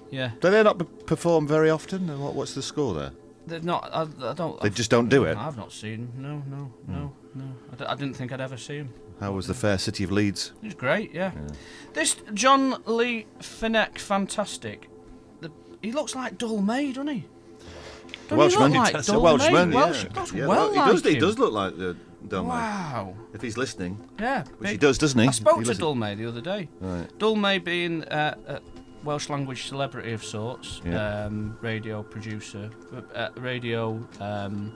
yeah. 0.10 0.32
Do 0.40 0.50
they 0.50 0.64
not 0.64 1.06
perform 1.06 1.48
very 1.48 1.70
often? 1.70 2.10
And 2.10 2.22
What, 2.22 2.34
what's 2.36 2.54
the 2.54 2.62
score 2.62 2.94
there? 2.94 3.12
They're 3.48 3.60
not. 3.60 3.90
I, 3.94 4.02
I 4.04 4.34
don't. 4.34 4.60
They 4.62 4.68
I've- 4.68 4.76
just 4.76 4.90
don't 4.92 5.10
do 5.10 5.24
it? 5.26 5.38
I've 5.38 5.58
not 5.58 5.72
seen. 5.72 6.12
No, 6.18 6.42
no, 6.48 6.72
no, 6.88 7.12
no. 7.36 7.46
I, 7.72 7.76
d- 7.76 7.86
I 7.86 7.96
didn't 7.96 8.14
think 8.16 8.32
I'd 8.32 8.40
ever 8.42 8.58
see 8.58 8.78
him. 8.78 8.94
How 9.20 9.32
was 9.34 9.46
the 9.48 9.54
fair 9.54 9.78
city 9.78 10.04
of 10.04 10.12
Leeds? 10.12 10.52
He 10.62 10.68
was 10.68 10.74
great. 10.76 11.14
Yeah. 11.14 11.32
This 11.94 12.16
John 12.34 12.82
Lee 12.86 13.28
Finneck, 13.40 13.98
fantastic. 14.00 14.90
The, 15.42 15.52
he 15.82 15.92
looks 15.92 16.16
like 16.16 16.38
Dyl 16.38 16.62
Mei, 16.64 16.88
doesn't 16.92 17.08
he? 17.08 17.26
The 18.32 18.38
Don't 18.38 18.50
he 18.50 18.58
Welshman. 18.58 18.72
look 18.72 18.86
like 18.86 18.96
It's 18.96 19.10
a 19.10 19.12
Dull 19.12 19.22
Welshman, 19.22 19.70
May? 19.72 19.76
Welsh, 19.76 20.06
looks 20.16 20.34
Yeah, 20.34 20.48
well 20.48 20.72
he 20.72 20.78
like 20.80 20.92
does. 20.92 21.04
He 21.04 21.20
does 21.20 21.38
look 21.38 21.52
like 21.54 21.78
the 21.78 21.98
Dyl 22.28 22.44
Mei. 22.44 22.50
Wow. 22.50 23.14
If 23.34 23.42
he's 23.42 23.58
listening. 23.58 23.98
Yeah, 24.20 24.44
Which 24.58 24.70
he 24.70 24.74
big- 24.76 24.80
does, 24.82 24.98
doesn't 24.98 25.20
he? 25.20 25.28
I 25.28 25.32
spoke 25.32 25.58
He 25.58 25.64
to 25.64 25.68
listens. 25.70 25.80
Dyl 25.80 25.96
Mei 25.96 26.16
the 26.16 26.26
other 26.28 26.40
day. 26.42 26.70
Right. 26.80 27.08
Dyl 27.20 27.36
Mei 27.36 27.58
being 27.58 28.04
uh, 28.06 28.36
a 28.48 28.60
Welsh 29.04 29.30
language 29.30 29.68
celebrity 29.68 30.14
of 30.14 30.24
sorts, 30.24 30.82
Yeah. 30.86 31.26
um, 31.26 31.58
radio 31.62 32.04
producer, 32.04 32.70
uh, 33.16 33.30
radio 33.38 34.02
um, 34.22 34.72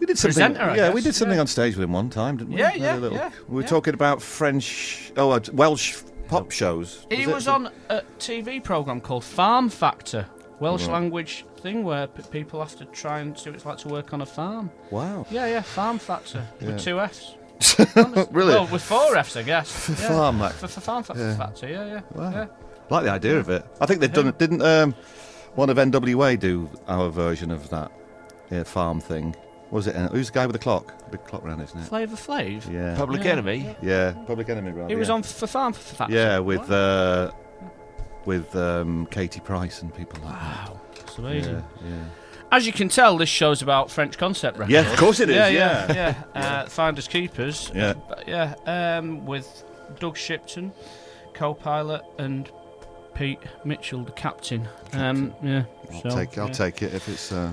We 0.00 0.06
did 0.06 0.18
something. 0.18 0.54
presenter. 0.54 0.74
Yeah, 0.76 0.92
we 0.92 1.00
did 1.00 1.14
something 1.14 1.38
on 1.38 1.46
stage 1.46 1.76
with 1.76 1.84
him 1.84 1.92
one 1.92 2.10
time, 2.10 2.38
didn't 2.38 2.54
we? 2.54 2.58
Yeah, 2.58 2.72
We 2.74 2.80
yeah, 2.80 2.96
little- 2.96 3.18
yeah, 3.18 3.30
We 3.46 3.54
were 3.56 3.60
yeah. 3.62 3.66
talking 3.68 3.94
about 3.94 4.20
French, 4.20 5.12
oh, 5.16 5.30
uh, 5.30 5.40
Welsh 5.52 6.02
pop 6.26 6.50
shows. 6.50 7.06
He 7.10 7.22
it? 7.22 7.28
was 7.28 7.46
on 7.46 7.70
a 7.88 8.02
TV 8.18 8.58
program 8.64 9.00
called 9.00 9.22
Farm 9.22 9.68
Factor, 9.68 10.26
Welsh 10.58 10.86
Right. 10.86 10.92
language 10.94 11.44
thing 11.62 11.84
where 11.84 12.06
p- 12.08 12.22
people 12.30 12.60
have 12.60 12.76
to 12.76 12.84
try 12.86 13.20
and 13.20 13.38
see 13.38 13.50
what 13.50 13.56
it's 13.56 13.64
like 13.66 13.78
to 13.78 13.88
work 13.88 14.12
on 14.12 14.20
a 14.22 14.26
farm. 14.26 14.70
Wow. 14.90 15.26
Yeah, 15.30 15.46
yeah, 15.46 15.62
Farm 15.62 15.98
Factor 15.98 16.46
Yeah. 16.60 16.66
with 16.68 16.80
two 16.82 17.00
Fs. 17.00 17.36
really? 18.32 18.54
Well, 18.54 18.66
with 18.66 18.82
four 18.82 19.14
Fs, 19.16 19.36
I 19.36 19.42
guess. 19.42 19.88
yeah. 19.88 19.94
Farm 20.08 20.38
Fac- 20.40 20.52
For, 20.54 20.68
for 20.68 20.80
Farm 20.80 21.02
Fa- 21.04 21.14
Yeah. 21.16 21.36
Factor, 21.36 21.68
yeah, 21.68 21.86
yeah. 21.86 22.00
Wow. 22.14 22.30
yeah. 22.30 22.46
like 22.90 23.04
the 23.04 23.10
idea 23.10 23.38
of 23.38 23.48
it. 23.48 23.64
I 23.80 23.86
think 23.86 24.00
they've 24.00 24.12
done 24.12 24.28
it. 24.28 24.38
Didn't 24.38 24.62
um, 24.62 24.94
one 25.54 25.70
of 25.70 25.76
NWA 25.76 26.38
do 26.38 26.68
our 26.88 27.08
version 27.10 27.50
of 27.50 27.68
that 27.70 27.90
yeah, 28.50 28.64
farm 28.64 29.00
thing? 29.00 29.34
Was 29.70 29.86
it? 29.86 29.96
uh, 29.96 30.08
Who's 30.08 30.26
the 30.26 30.34
guy 30.34 30.44
with 30.46 30.52
the 30.52 30.58
clock? 30.58 30.92
Big 31.10 31.24
clock 31.24 31.44
around 31.44 31.60
his 31.60 31.74
neck. 31.74 31.84
Flavor 31.84 32.16
Flav. 32.16 32.70
Yeah. 32.70 32.94
Public 32.96 33.24
Yeah. 33.24 33.30
Enemy. 33.30 33.76
Yeah, 33.80 34.12
Public 34.26 34.48
Enemy. 34.50 34.72
Right, 34.72 34.90
He 34.90 34.96
was 34.96 35.08
yeah. 35.08 35.14
on 35.14 35.22
for 35.22 35.46
Farm 35.46 35.72
Factor. 35.72 36.12
Yeah, 36.14 36.40
with 36.40 36.70
uh, 36.70 37.30
with 38.26 38.54
um, 38.54 39.06
Katie 39.10 39.40
Price 39.40 39.80
and 39.82 39.94
people 39.94 40.18
like 40.24 40.34
Wow, 40.34 40.80
it's 41.12 41.18
amazing. 41.18 41.64
Yeah, 41.84 41.88
yeah. 41.90 42.04
As 42.50 42.66
you 42.66 42.72
can 42.72 42.88
tell, 42.88 43.16
this 43.16 43.28
show's 43.28 43.62
about 43.62 43.90
French 43.90 44.18
concept 44.18 44.58
records. 44.58 44.72
Yeah, 44.72 44.90
of 44.92 44.98
course 44.98 45.20
it 45.20 45.30
is, 45.30 45.36
Yeah, 45.36 45.48
yeah. 45.48 45.92
yeah, 45.92 46.22
yeah. 46.34 46.42
Uh, 46.42 46.66
Finders 46.68 47.08
keepers. 47.08 47.70
Yeah. 47.74 47.94
But 48.08 48.28
yeah. 48.28 48.54
Um, 48.66 49.24
with 49.24 49.64
Doug 49.98 50.16
Shipton, 50.16 50.72
co-pilot, 51.32 52.02
and 52.18 52.50
Pete 53.14 53.38
Mitchell, 53.64 54.04
the 54.04 54.12
captain. 54.12 54.68
Um, 54.92 55.34
yeah. 55.42 55.64
I'll 55.92 56.02
so, 56.02 56.08
take. 56.10 56.36
I'll 56.38 56.46
yeah. 56.48 56.52
take 56.52 56.82
it 56.82 56.92
if 56.94 57.08
it's. 57.08 57.32
Uh, 57.32 57.52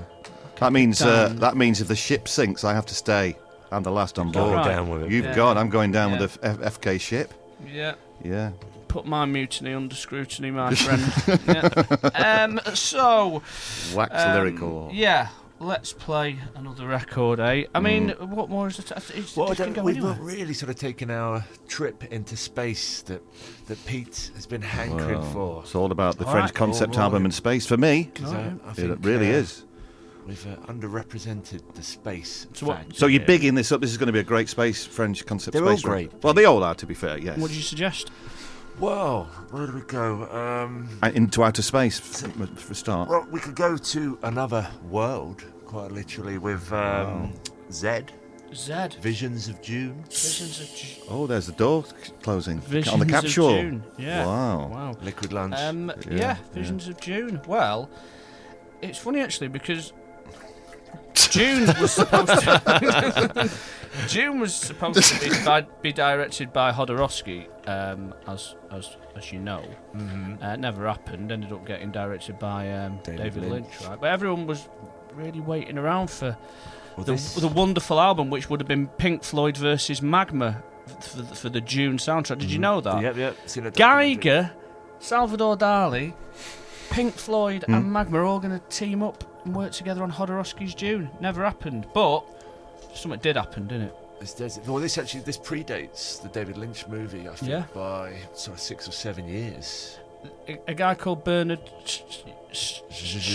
that 0.58 0.74
means. 0.74 1.02
Uh, 1.02 1.30
that 1.38 1.56
means 1.56 1.80
if 1.82 1.88
the 1.88 1.96
ship 1.96 2.28
sinks, 2.28 2.64
I 2.64 2.74
have 2.74 2.86
to 2.88 2.96
stay. 2.96 3.38
I'm 3.72 3.84
the 3.84 3.92
last 3.92 4.18
on 4.20 4.32
Go 4.32 4.52
board. 4.52 4.64
down 4.66 4.90
with 4.90 5.04
it. 5.04 5.12
You've 5.12 5.26
Yeah. 5.26 5.36
gone. 5.36 5.58
I'm 5.58 5.70
going 5.70 5.92
down 5.92 6.12
Yeah. 6.14 6.20
with 6.22 6.34
the 6.42 6.46
F- 6.48 6.60
FK 6.80 7.00
ship. 7.00 7.34
Yeah. 7.72 7.94
Yeah. 8.24 8.52
Put 8.90 9.06
my 9.06 9.24
mutiny 9.26 9.74
under 9.74 9.96
scrutiny, 9.96 10.52
my 10.52 10.74
friend. 10.76 11.40
yeah. 11.48 12.44
Um, 12.44 12.60
so. 12.76 13.42
Wax 13.96 14.12
um, 14.14 14.34
lyrical. 14.36 14.90
Yeah. 14.92 15.30
Let's 15.62 15.92
play 15.94 16.38
another 16.56 16.88
record, 16.88 17.40
eh? 17.42 17.66
I 17.76 17.80
mean, 17.82 18.12
Mm. 18.12 18.30
what 18.30 18.50
more 18.50 18.68
is 18.70 18.80
it? 18.80 18.92
It's, 19.14 19.36
Well, 19.36 19.52
it 19.52 19.58
can 19.58 19.74
go 19.74 19.84
we've 19.84 19.98
anywhere. 19.98 20.14
not 20.16 20.24
really 20.24 20.54
sort 20.54 20.70
of 20.70 20.78
taken 20.78 21.12
our 21.12 21.44
trip 21.68 22.04
into 22.12 22.36
space 22.38 23.02
that 23.04 23.22
that 23.68 23.86
Pete 23.86 24.32
has 24.36 24.46
been 24.48 24.62
hankering 24.62 25.20
Well, 25.20 25.32
for. 25.34 25.62
It's 25.64 25.76
all 25.76 25.92
about 25.92 26.18
the 26.18 26.26
All 26.26 26.32
French 26.32 26.46
right. 26.52 26.54
concept 26.56 26.96
All 26.96 27.04
album 27.04 27.24
right. 27.24 27.26
and 27.26 27.34
space 27.34 27.66
for 27.66 27.76
me. 27.78 28.10
'Cause 28.16 28.34
I- 28.34 28.54
I 28.66 28.72
it 28.72 28.76
think, 28.76 29.06
really 29.06 29.30
uh, 29.32 29.38
is. 29.40 29.66
We've 30.26 30.48
uh, 30.48 30.56
underrepresented 30.72 31.62
the 31.76 31.84
space. 31.84 32.48
So 32.54 32.68
what- 32.68 32.96
So 32.96 33.08
you're 33.08 33.26
bigging 33.26 33.56
this 33.56 33.72
up. 33.74 33.82
This 33.82 33.92
is 33.92 33.98
going 33.98 34.08
to 34.08 34.14
be 34.14 34.20
a 34.20 34.24
great 34.24 34.48
space 34.48 34.86
French 34.86 35.26
concept 35.26 35.54
They're 35.54 35.64
all 35.66 35.72
space. 35.78 35.84
record. 35.86 36.10
great. 36.12 36.24
Well, 36.24 36.34
they 36.34 36.46
all 36.46 36.64
are, 36.64 36.76
to 36.76 36.86
be 36.86 36.94
fair. 36.94 37.18
Yes. 37.18 37.38
What 37.38 37.50
do 37.52 37.56
you 37.58 37.64
suggest? 37.64 38.12
Well, 38.80 39.26
where 39.52 39.68
do 39.68 39.74
we 39.74 39.82
go? 39.82 40.24
Um, 40.32 40.88
Uh, 41.04 41.12
Into 41.14 41.44
outer 41.44 41.62
space 41.62 42.00
f- 42.00 42.32
for 42.58 42.72
a 42.72 42.76
start. 42.76 43.10
well, 43.10 43.28
we 43.30 43.40
could 43.40 43.56
go 43.56 43.76
to 43.76 44.18
another 44.24 44.68
world, 44.90 45.44
quite 45.66 45.92
literally, 45.92 46.38
with 46.38 46.72
um, 46.72 47.34
Zed. 47.72 48.14
Zed. 48.54 48.96
Visions 48.96 49.48
of 49.48 49.62
Dune. 49.62 50.04
Visions 50.10 50.60
of 50.62 50.68
Dune. 50.76 51.06
Oh, 51.10 51.28
there's 51.28 51.46
the 51.48 51.52
door 51.54 51.84
c- 51.86 52.14
closing 52.24 52.60
Visions 52.62 52.94
on 52.94 53.00
the 53.00 53.06
of 53.06 53.12
capsule. 53.12 53.50
Dune. 53.50 53.84
Yeah. 53.98 54.26
Wow. 54.26 54.68
Wow. 54.68 54.96
Liquid 55.02 55.34
Lunch. 55.34 55.56
Um, 55.58 55.92
yeah, 56.10 56.16
Yeah, 56.18 56.38
Visions 56.54 56.88
of 56.88 57.00
Dune. 57.02 57.42
Well, 57.48 57.90
it's 58.82 58.98
funny 58.98 59.20
actually 59.20 59.50
because 59.50 59.92
Dune 61.32 61.68
was 61.80 61.92
supposed 61.92 62.28
to 62.42 63.52
Dune 64.08 64.40
was 64.40 64.56
supposed 64.56 65.04
to 65.04 65.20
be, 65.20 65.30
di- 65.46 65.66
be 65.82 65.92
directed 65.94 66.54
by 66.54 66.72
Jodorowsky, 66.72 67.48
um, 67.68 68.14
as 68.28 68.56
as 68.72 68.96
as 69.16 69.32
you 69.32 69.40
know. 69.40 69.64
Mhm. 69.96 70.42
Uh, 70.44 70.48
it 70.54 70.60
never 70.60 70.88
happened. 70.88 71.32
Ended 71.32 71.52
up 71.52 71.66
getting 71.66 71.92
directed 71.92 72.40
by 72.40 72.72
um, 72.72 73.00
David 73.04 73.18
David, 73.24 73.44
Lynch. 73.44 73.52
Lynch. 73.52 73.88
right? 73.90 74.00
But 74.02 74.08
everyone 74.12 74.48
was 74.48 74.68
really 75.14 75.42
waiting 75.42 75.78
around 75.78 76.10
for 76.10 76.38
Well, 76.96 77.06
the, 77.06 77.12
this- 77.14 77.36
the 77.36 77.48
wonderful 77.48 78.00
album, 78.00 78.30
which 78.30 78.50
would 78.50 78.60
have 78.62 78.68
been 78.68 78.88
Pink 78.88 79.24
Floyd 79.24 79.58
versus 79.58 80.02
Magma 80.02 80.64
for 81.02 81.18
the, 81.18 81.36
for 81.36 81.50
the 81.50 81.62
Dune 81.62 81.98
soundtrack. 81.98 82.40
Did 82.40 82.52
you 82.52 82.60
know 82.60 82.82
that? 82.82 83.02
Yep, 83.02 83.18
yep. 83.18 83.38
Giger, 83.46 84.52
Salvador 85.00 85.58
Dali, 85.58 86.14
Pink 86.90 87.16
Floyd, 87.16 87.64
Hmm. 87.66 87.74
and 87.76 87.92
Magma 87.94 88.20
are 88.20 88.26
all 88.26 88.40
going 88.40 88.58
to 88.60 88.66
team 88.68 89.04
up 89.04 89.24
and 89.46 89.56
work 89.56 89.72
together 89.72 90.04
on 90.04 90.12
Jodorowsky's 90.12 90.74
Dune. 90.76 91.10
Never 91.20 91.44
happened, 91.44 91.88
but 91.94 92.24
something 92.94 93.20
did 93.20 93.36
happen, 93.36 93.68
didn't 93.68 93.88
it? 93.88 93.96
This 94.20 94.34
does- 94.34 94.60
well, 94.68 94.78
this 94.80 94.98
actually 94.98 95.22
this 95.22 95.38
predates 95.38 96.22
the 96.22 96.28
David 96.30 96.58
Lynch 96.58 96.88
movie, 96.88 97.28
I 97.30 97.36
think, 97.36 97.52
Yeah. 97.52 97.64
by 97.74 98.14
sort 98.34 98.58
of 98.58 98.62
six 98.62 98.88
or 98.88 98.92
seven 98.92 99.28
years. 99.28 99.98
A, 100.50 100.60
a 100.68 100.74
guy 100.74 100.96
called 100.96 101.24
Bernard. 101.24 101.62
Sh- 101.86 102.02
Sh- 102.52 102.82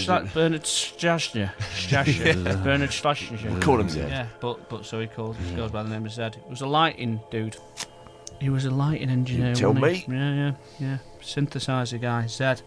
Bernard 0.07 0.65
Szajner. 0.65 1.53
Stashner. 1.77 2.63
Bernard 2.65 2.91
Szajner. 2.91 3.63
Call 3.63 3.81
him 3.81 3.89
Zed. 3.89 4.11
Yeah, 4.11 4.27
but 4.41 4.69
but 4.69 4.85
so 4.85 5.01
he 5.01 5.07
calls 5.07 5.37
he 5.39 5.55
goes 5.55 5.71
by 5.71 5.83
the 5.83 5.89
name 5.89 6.05
of 6.05 6.13
Zed. 6.13 6.35
He 6.45 6.51
was 6.51 6.61
a 6.61 6.67
lighting 6.67 7.21
dude. 7.31 7.57
He 8.41 8.51
was 8.51 8.65
a 8.67 8.71
lighting 8.71 9.09
engineer. 9.09 9.51
You 9.51 9.55
tell 9.55 9.73
wasn't 9.73 9.97
he? 9.97 10.11
me. 10.11 10.17
Yeah, 10.19 10.35
yeah, 10.35 10.53
yeah. 10.81 10.99
Synthesizer 11.23 12.01
guy, 12.01 12.27
Zed. 12.27 12.61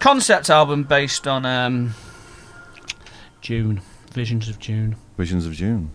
Concept 0.00 0.48
album 0.50 0.82
based 0.84 1.28
on 1.28 1.44
um, 1.44 1.94
Dune, 3.42 3.80
Visions 4.12 4.48
of 4.48 4.58
Dune. 4.58 4.96
Visions 5.20 5.44
of 5.44 5.54
Dune. 5.54 5.90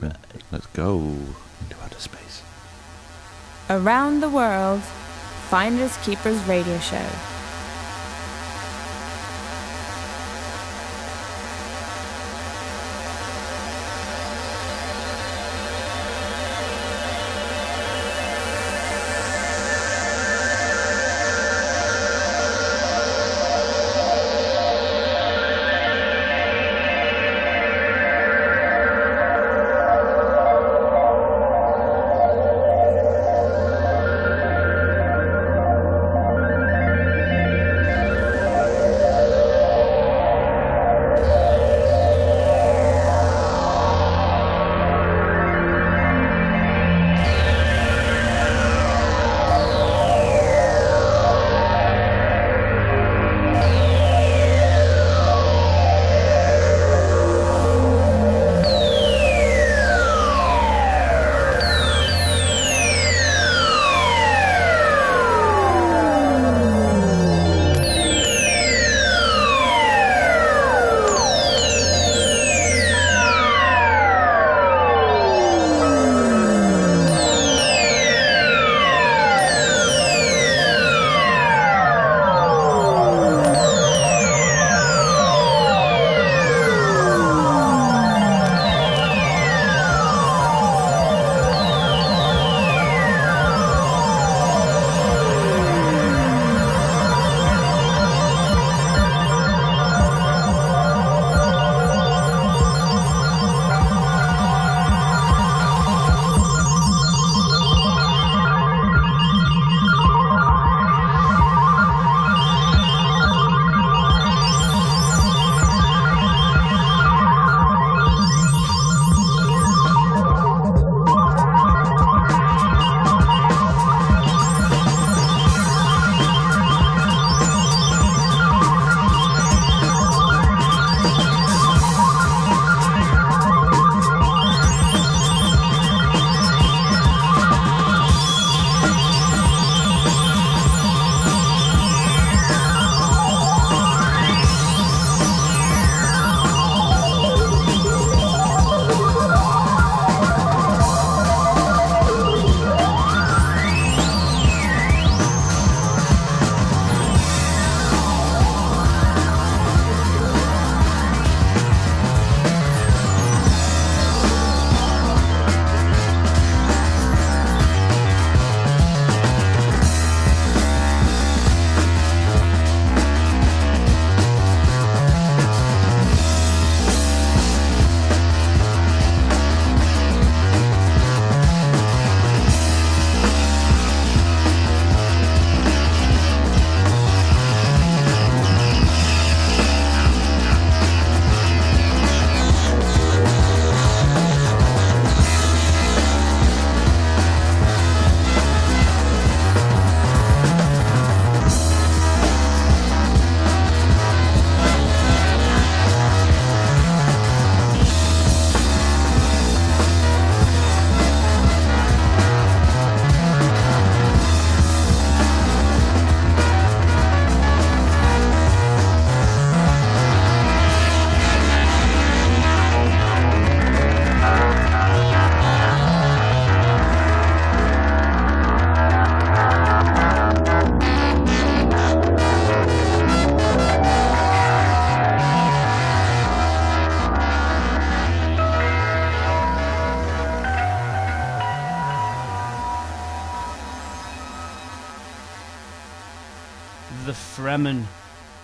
Yeah. 0.00 0.12
Let's 0.52 0.66
go 0.66 0.98
into 1.00 1.76
outer 1.82 1.98
space. 1.98 2.44
Around 3.68 4.20
the 4.20 4.28
World 4.28 4.82
Finders 5.50 5.96
Keepers 6.04 6.40
Radio 6.44 6.78
Show. 6.78 7.04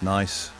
Nice. 0.04 0.50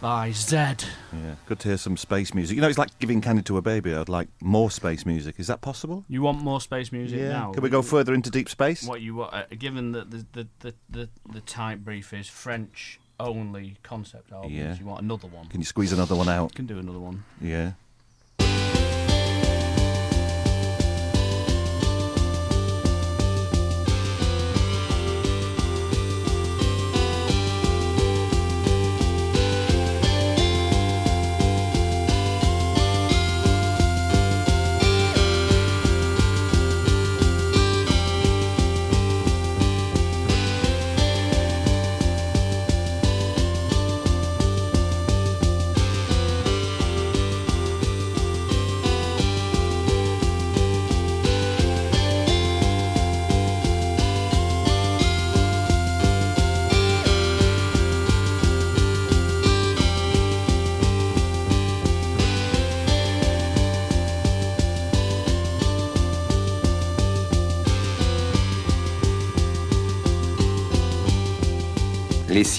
by 0.00 0.32
Zed. 0.32 0.82
Yeah, 1.12 1.36
good 1.46 1.60
to 1.60 1.68
hear 1.68 1.76
some 1.76 1.96
space 1.96 2.34
music. 2.34 2.56
You 2.56 2.60
know, 2.60 2.68
it's 2.68 2.76
like 2.78 2.98
giving 2.98 3.20
candy 3.20 3.42
to 3.42 3.56
a 3.56 3.62
baby. 3.62 3.94
I'd 3.94 4.08
like 4.08 4.26
more 4.40 4.68
space 4.68 5.06
music. 5.06 5.36
Is 5.38 5.46
that 5.46 5.60
possible? 5.60 6.04
You 6.08 6.22
want 6.22 6.42
more 6.42 6.60
space 6.60 6.90
music 6.90 7.20
Yeah. 7.20 7.28
now? 7.28 7.52
Can 7.52 7.62
we 7.62 7.68
go 7.70 7.82
further 7.82 8.12
into 8.12 8.28
deep 8.28 8.48
space? 8.48 8.82
What 8.82 9.00
you 9.00 9.14
want? 9.14 9.32
Uh, 9.32 9.44
given 9.56 9.92
that 9.92 10.10
the 10.10 10.26
the, 10.32 10.48
the, 10.58 10.74
the 10.90 11.08
the 11.32 11.40
type 11.42 11.78
brief 11.80 12.12
is 12.12 12.26
French 12.28 12.98
only 13.20 13.76
concept 13.84 14.32
albums, 14.32 14.52
Yeah. 14.54 14.76
you 14.76 14.84
want 14.86 15.02
another 15.02 15.28
one? 15.28 15.46
Can 15.46 15.60
you 15.60 15.66
squeeze 15.66 15.92
another 15.92 16.16
one 16.16 16.28
out? 16.28 16.52
Can 16.56 16.66
do 16.66 16.78
another 16.80 16.98
one. 16.98 17.22
Yeah. 17.40 17.72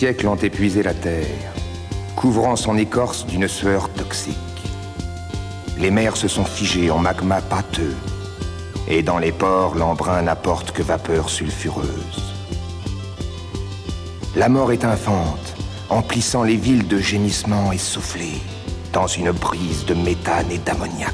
Siècles 0.03 0.27
ont 0.27 0.35
épuisé 0.35 0.83
la 0.83 0.93
terre, 0.93 1.53
couvrant 2.17 2.57
son 2.57 2.77
écorce 2.77 3.25
d'une 3.25 3.47
sueur 3.47 3.87
toxique. 3.87 4.35
Les 5.79 5.91
mers 5.91 6.17
se 6.17 6.27
sont 6.27 6.43
figées 6.43 6.91
en 6.91 6.97
magma 6.97 7.39
pâteux, 7.39 7.95
et 8.89 9.01
dans 9.01 9.17
les 9.17 9.31
ports, 9.31 9.75
l'embrun 9.75 10.23
n'apporte 10.23 10.73
que 10.73 10.83
vapeur 10.83 11.29
sulfureuse. 11.29 12.35
La 14.35 14.49
mort 14.49 14.73
est 14.73 14.83
infante, 14.83 15.55
emplissant 15.89 16.43
les 16.43 16.57
villes 16.57 16.89
de 16.89 16.97
gémissements 16.97 17.71
essoufflés, 17.71 18.41
dans 18.91 19.07
une 19.07 19.31
brise 19.31 19.85
de 19.85 19.93
méthane 19.93 20.51
et 20.51 20.57
d'ammoniac. 20.57 21.13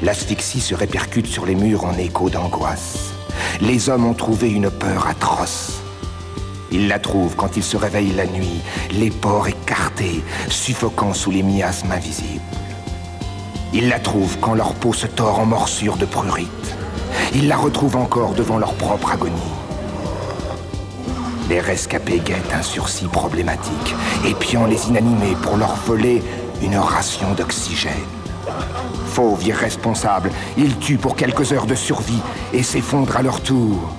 L'asphyxie 0.00 0.62
se 0.62 0.74
répercute 0.74 1.26
sur 1.26 1.44
les 1.44 1.56
murs 1.56 1.84
en 1.84 1.98
écho 1.98 2.30
d'angoisse. 2.30 3.12
Les 3.60 3.90
hommes 3.90 4.06
ont 4.06 4.14
trouvé 4.14 4.50
une 4.50 4.70
peur 4.70 5.06
atroce. 5.06 5.81
Ils 6.72 6.88
la 6.88 6.98
trouvent 6.98 7.36
quand 7.36 7.58
ils 7.58 7.62
se 7.62 7.76
réveillent 7.76 8.14
la 8.16 8.26
nuit, 8.26 8.62
les 8.92 9.10
pores 9.10 9.48
écartés, 9.48 10.24
suffocant 10.48 11.12
sous 11.12 11.30
les 11.30 11.42
miasmes 11.42 11.92
invisibles. 11.92 12.40
Ils 13.74 13.88
la 13.88 13.98
trouvent 13.98 14.38
quand 14.40 14.54
leur 14.54 14.74
peau 14.74 14.94
se 14.94 15.06
tord 15.06 15.38
en 15.38 15.44
morsures 15.44 15.98
de 15.98 16.06
prurite. 16.06 16.48
Ils 17.34 17.46
la 17.46 17.58
retrouvent 17.58 17.96
encore 17.96 18.32
devant 18.32 18.58
leur 18.58 18.72
propre 18.74 19.12
agonie. 19.12 19.32
Les 21.50 21.60
rescapés 21.60 22.20
guettent 22.20 22.54
un 22.54 22.62
sursis 22.62 23.06
problématique, 23.06 23.94
épiant 24.26 24.64
les 24.64 24.88
inanimés 24.88 25.36
pour 25.42 25.58
leur 25.58 25.74
voler 25.74 26.22
une 26.62 26.78
ration 26.78 27.32
d'oxygène. 27.34 27.92
Fauves 29.08 29.46
irresponsables, 29.46 30.30
ils 30.56 30.78
tuent 30.78 30.96
pour 30.96 31.16
quelques 31.16 31.52
heures 31.52 31.66
de 31.66 31.74
survie 31.74 32.22
et 32.54 32.62
s'effondrent 32.62 33.18
à 33.18 33.22
leur 33.22 33.42
tour 33.42 33.94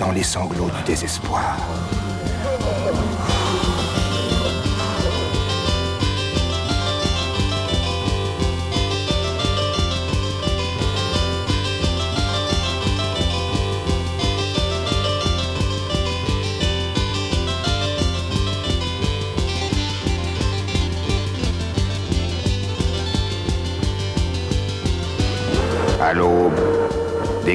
dans 0.00 0.10
les 0.10 0.24
sanglots 0.24 0.70
du 0.76 0.82
désespoir. 0.84 1.56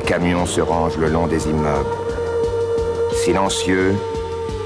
Camions 0.03 0.45
se 0.45 0.61
rangent 0.61 0.97
le 0.97 1.09
long 1.09 1.27
des 1.27 1.47
immeubles. 1.47 1.89
Silencieux, 3.23 3.95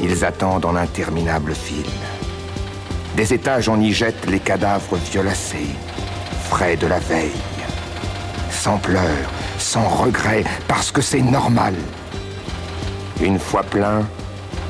ils 0.01 0.25
attendent 0.25 0.65
en 0.65 0.75
interminables 0.75 1.53
files. 1.53 1.85
Des 3.15 3.33
étages 3.33 3.69
on 3.69 3.79
y 3.79 3.91
jette 3.91 4.25
les 4.27 4.39
cadavres 4.39 4.95
violacés, 4.95 5.75
frais 6.49 6.75
de 6.75 6.87
la 6.87 6.99
veille. 6.99 7.31
Sans 8.51 8.77
pleurs, 8.77 9.31
sans 9.57 9.87
regret, 9.87 10.43
parce 10.67 10.91
que 10.91 11.01
c'est 11.01 11.21
normal. 11.21 11.75
Une 13.21 13.39
fois 13.39 13.63
plein, 13.63 14.05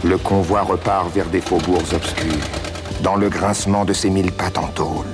le 0.04 0.18
convoi 0.18 0.62
repart 0.62 1.10
vers 1.14 1.28
des 1.28 1.42
faubourgs 1.42 1.94
obscurs, 1.94 2.48
dans 3.02 3.16
le 3.16 3.30
grincement 3.30 3.86
de 3.86 3.94
ses 3.94 4.10
mille 4.10 4.32
pattes 4.32 4.58
en 4.58 4.68
tôle. 4.68 5.06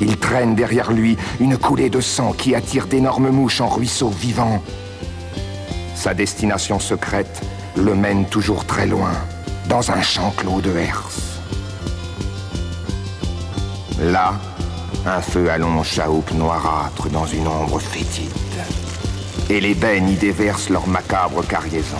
Il 0.00 0.16
traîne 0.16 0.54
derrière 0.54 0.92
lui 0.92 1.16
une 1.40 1.56
coulée 1.56 1.90
de 1.90 2.00
sang 2.00 2.32
qui 2.32 2.54
attire 2.54 2.86
d'énormes 2.86 3.30
mouches 3.30 3.60
en 3.60 3.68
ruisseaux 3.68 4.10
vivants. 4.10 4.62
Sa 5.94 6.14
destination 6.14 6.78
secrète 6.80 7.42
le 7.76 7.94
mène 7.94 8.26
toujours 8.26 8.64
très 8.64 8.86
loin, 8.86 9.12
dans 9.68 9.90
un 9.90 10.02
champ 10.02 10.32
clos 10.36 10.60
de 10.60 10.76
herse. 10.76 11.40
Là, 14.00 14.34
un 15.06 15.20
feu 15.20 15.50
allonge 15.50 15.90
sa 15.90 16.10
houppe 16.10 16.32
noirâtre 16.32 17.08
dans 17.10 17.26
une 17.26 17.46
ombre 17.46 17.78
fétide. 17.78 18.30
Et 19.50 19.60
les 19.60 19.74
bennes 19.74 20.08
y 20.08 20.14
déversent 20.14 20.70
leur 20.70 20.86
macabre 20.86 21.46
cargaison. 21.46 21.96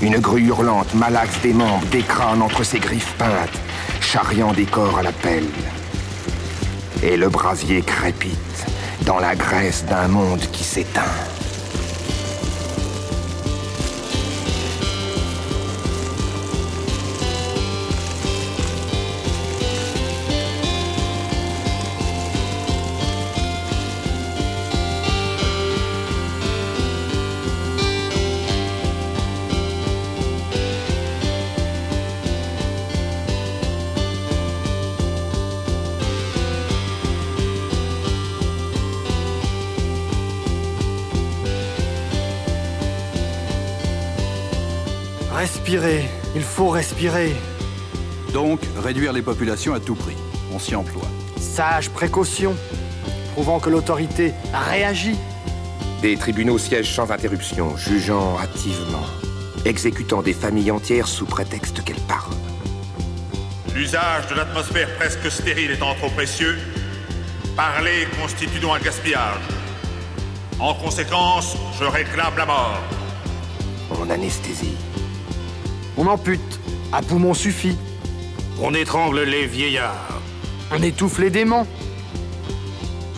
Une 0.00 0.18
grue 0.18 0.46
hurlante 0.46 0.94
malaxe 0.94 1.40
des 1.42 1.52
membres, 1.52 1.86
des 1.90 2.02
crânes 2.02 2.42
entre 2.42 2.64
ses 2.64 2.78
griffes 2.78 3.14
peintes, 3.18 3.58
charriant 4.00 4.52
des 4.52 4.64
corps 4.64 4.98
à 4.98 5.02
la 5.02 5.12
pelle. 5.12 5.48
Et 7.02 7.16
le 7.16 7.28
brasier 7.28 7.82
crépite 7.82 8.66
dans 9.06 9.20
la 9.20 9.36
graisse 9.36 9.84
d'un 9.84 10.08
monde 10.08 10.40
qui 10.52 10.64
s'éteint. 10.64 11.37
Respirer. 46.98 47.32
Donc, 48.32 48.60
réduire 48.82 49.12
les 49.12 49.22
populations 49.22 49.72
à 49.72 49.80
tout 49.80 49.94
prix. 49.94 50.16
On 50.52 50.58
s'y 50.58 50.74
emploie. 50.74 51.06
Sage 51.38 51.90
précaution, 51.90 52.56
prouvant 53.34 53.60
que 53.60 53.70
l'autorité 53.70 54.34
réagit. 54.52 55.16
Des 56.02 56.16
tribunaux 56.16 56.58
siègent 56.58 56.92
sans 56.92 57.10
interruption, 57.10 57.76
jugeant 57.76 58.36
hâtivement, 58.38 59.06
exécutant 59.64 60.22
des 60.22 60.32
familles 60.32 60.70
entières 60.72 61.06
sous 61.06 61.26
prétexte 61.26 61.84
qu'elles 61.84 62.06
parlent. 62.08 62.34
L'usage 63.74 64.26
de 64.28 64.34
l'atmosphère 64.34 64.88
presque 64.96 65.30
stérile 65.30 65.70
étant 65.70 65.94
trop 65.94 66.10
précieux, 66.10 66.58
parler 67.56 68.08
constitue 68.20 68.58
donc 68.58 68.76
un 68.76 68.80
gaspillage. 68.80 69.42
En 70.58 70.74
conséquence, 70.74 71.56
je 71.78 71.84
réclame 71.84 72.36
la 72.36 72.46
mort. 72.46 72.82
On 74.00 74.10
anesthésie. 74.10 74.74
On 75.96 76.06
ampute, 76.06 76.47
à 76.92 77.02
poumon 77.02 77.34
suffit. 77.34 77.76
On 78.62 78.74
étrangle 78.74 79.20
les 79.22 79.46
vieillards. 79.46 80.20
On 80.72 80.82
étouffe 80.82 81.18
les 81.18 81.30
démons. 81.30 81.66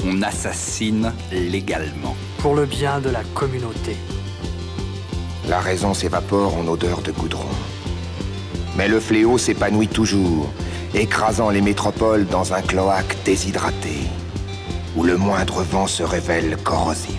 On 0.07 0.23
assassine 0.23 1.13
légalement. 1.31 2.17
Pour 2.39 2.55
le 2.55 2.67
bien 2.67 3.01
de 3.01 3.11
la 3.11 3.23
communauté. 3.35 3.97
la 5.49 5.61
raison 5.61 5.95
s'évapore 5.95 6.57
en 6.57 6.67
odeur 6.69 7.03
de 7.03 7.11
goudron. 7.11 7.49
Mais 8.77 8.89
le 8.89 9.01
fléau 9.01 9.37
s'épanouit 9.37 9.89
toujours, 9.89 10.49
écrasant 10.95 11.51
les 11.51 11.61
métropoles 11.61 12.27
dans 12.27 12.55
un 12.55 12.63
cloaque 12.63 13.17
déshydraté, 13.25 14.07
où 14.97 15.03
le 15.03 15.17
moindre 15.17 15.63
vent 15.63 15.89
se 15.89 16.05
révèle 16.05 16.57
corrosif. 16.63 17.19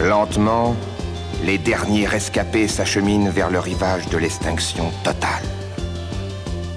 Lentement, 0.00 0.74
les 1.44 1.58
derniers 1.58 2.06
rescapés 2.06 2.68
s'acheminent 2.68 3.30
vers 3.30 3.50
le 3.50 3.58
rivage 3.58 4.08
de 4.08 4.18
l'extinction 4.18 4.90
totale. 5.02 5.42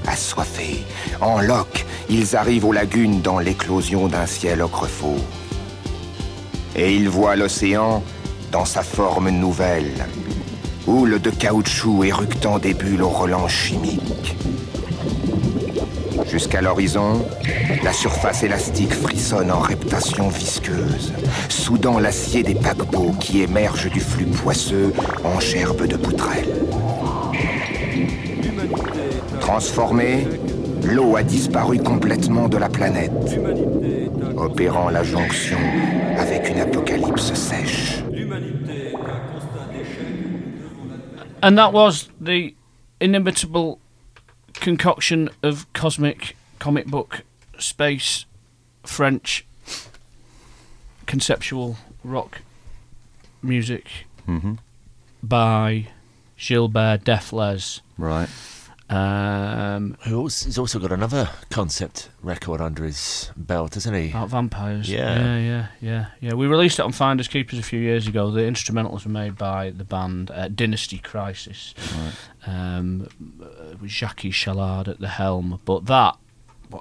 Assoiffés, 0.08 0.84
en 1.22 1.40
loques, 1.40 1.86
ils 2.10 2.36
arrivent 2.36 2.66
aux 2.66 2.72
lagunes 2.72 3.22
dans 3.22 3.40
l'éclosion 3.40 4.08
d'un 4.08 4.26
ciel 4.26 4.62
ocre 4.62 4.88
fauve. 4.88 5.22
Et 6.76 6.96
ils 6.96 7.10
voient 7.10 7.36
l'océan 7.36 8.04
dans 8.52 8.66
sa 8.66 8.84
forme 8.84 9.30
nouvelle, 9.30 10.06
houle 10.88 11.20
de 11.20 11.30
caoutchouc 11.30 12.04
éructant 12.04 12.60
des 12.60 12.74
bulles 12.74 13.04
au 13.04 13.10
relent 13.10 13.48
chimique. 13.48 14.36
Jusqu'à 16.36 16.60
l'horizon, 16.60 17.26
la 17.82 17.94
surface 17.94 18.44
élastique 18.44 18.92
frissonne 18.94 19.50
en 19.50 19.60
reptation 19.60 20.28
visqueuse, 20.28 21.14
soudant 21.48 21.98
l'acier 21.98 22.44
des 22.44 22.56
paquebots 22.56 23.14
qui 23.22 23.42
émergent 23.42 23.90
du 23.90 24.02
flux 24.02 24.26
poisseux 24.26 24.92
en 25.24 25.40
gerbes 25.40 25.88
de 25.88 25.96
poutrelles. 25.96 26.54
Transformée, 29.40 30.28
l'eau 30.84 31.16
a 31.16 31.24
disparu 31.24 31.78
complètement 31.78 32.50
de 32.50 32.58
la 32.58 32.68
planète, 32.68 33.40
opérant 34.36 34.90
la 34.90 35.04
jonction 35.04 35.60
avec 36.18 36.50
une 36.50 36.60
apocalypse 36.60 37.34
sèche. 37.34 38.04
Concoction 44.66 45.30
of 45.44 45.72
cosmic 45.74 46.36
comic 46.58 46.88
book 46.88 47.22
space 47.60 48.26
French 48.84 49.46
conceptual 51.06 51.78
rock 52.04 52.42
music 53.44 53.86
Mhm. 54.28 54.58
by 55.22 55.90
Gilbert 56.38 57.04
Defles. 57.06 57.82
Right. 57.96 58.28
Um, 58.88 59.98
Who 60.06 60.20
also, 60.20 60.46
he's 60.46 60.60
also 60.60 60.78
got 60.78 60.92
another 60.92 61.30
concept 61.50 62.10
record 62.22 62.62
under 62.62 62.84
his 62.84 63.32
belt, 63.36 63.74
hasn't 63.74 63.96
he? 63.96 64.10
About 64.12 64.30
vampires. 64.30 64.88
Yeah. 64.90 65.20
yeah, 65.20 65.38
yeah, 65.40 65.68
yeah, 65.82 66.06
yeah. 66.22 66.34
We 66.34 66.46
released 66.46 66.78
it 66.78 66.84
on 66.84 66.92
Finders 66.92 67.28
Keepers 67.28 67.58
a 67.58 67.64
few 67.64 67.80
years 67.80 68.08
ago. 68.08 68.30
The 68.30 68.42
instrumentals 68.42 69.04
were 69.04 69.12
made 69.12 69.38
by 69.38 69.72
the 69.72 69.84
band 69.84 70.30
uh, 70.30 70.50
Dynastie 70.50 71.00
Crisis, 71.02 71.74
um, 72.46 73.08
uh, 73.42 73.76
with 73.82 73.90
Jacky 73.90 74.30
Chalard 74.30 74.88
at 74.88 75.00
the 75.00 75.08
helm. 75.10 75.60
But 75.66 75.88
that, 75.88 76.18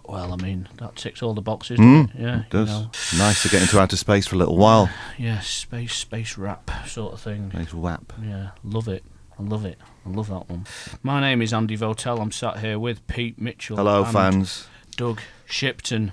well, 0.05 0.33
I 0.33 0.37
mean, 0.37 0.69
that 0.77 0.97
ticks 0.97 1.23
all 1.23 1.33
the 1.33 1.41
boxes. 1.41 1.79
Mm, 1.79 2.15
it? 2.15 2.21
Yeah, 2.21 2.41
it 2.41 2.51
does. 2.51 2.69
You 2.71 3.19
know, 3.19 3.25
Nice 3.25 3.43
to 3.45 3.49
get 3.49 3.63
into 3.63 3.81
outer 3.81 3.97
space 3.97 4.27
for 4.27 4.35
a 4.37 4.39
little 4.39 4.59
while. 4.59 4.91
yeah, 5.17 5.41
space, 5.41 5.95
space 5.95 6.37
rap 6.37 6.71
sort 6.87 7.15
of 7.15 7.21
thing. 7.23 7.51
Nice 7.55 7.73
rap. 7.73 8.13
Yeah, 8.23 8.51
love 8.63 8.89
it. 8.89 9.05
I 9.39 9.43
love 9.43 9.65
it. 9.65 9.79
I 10.07 10.11
love 10.11 10.29
that 10.29 10.49
one. 10.49 10.67
My 11.03 11.21
name 11.21 11.41
is 11.41 11.53
Andy 11.53 11.77
Votel. 11.77 12.21
I'm 12.21 12.31
sat 12.33 12.59
here 12.59 12.79
with 12.79 13.07
Pete 13.07 13.41
Mitchell. 13.41 13.77
Hello, 13.77 14.05
and 14.05 14.13
fans. 14.13 14.67
Doug 14.97 15.21
Shipton. 15.47 16.13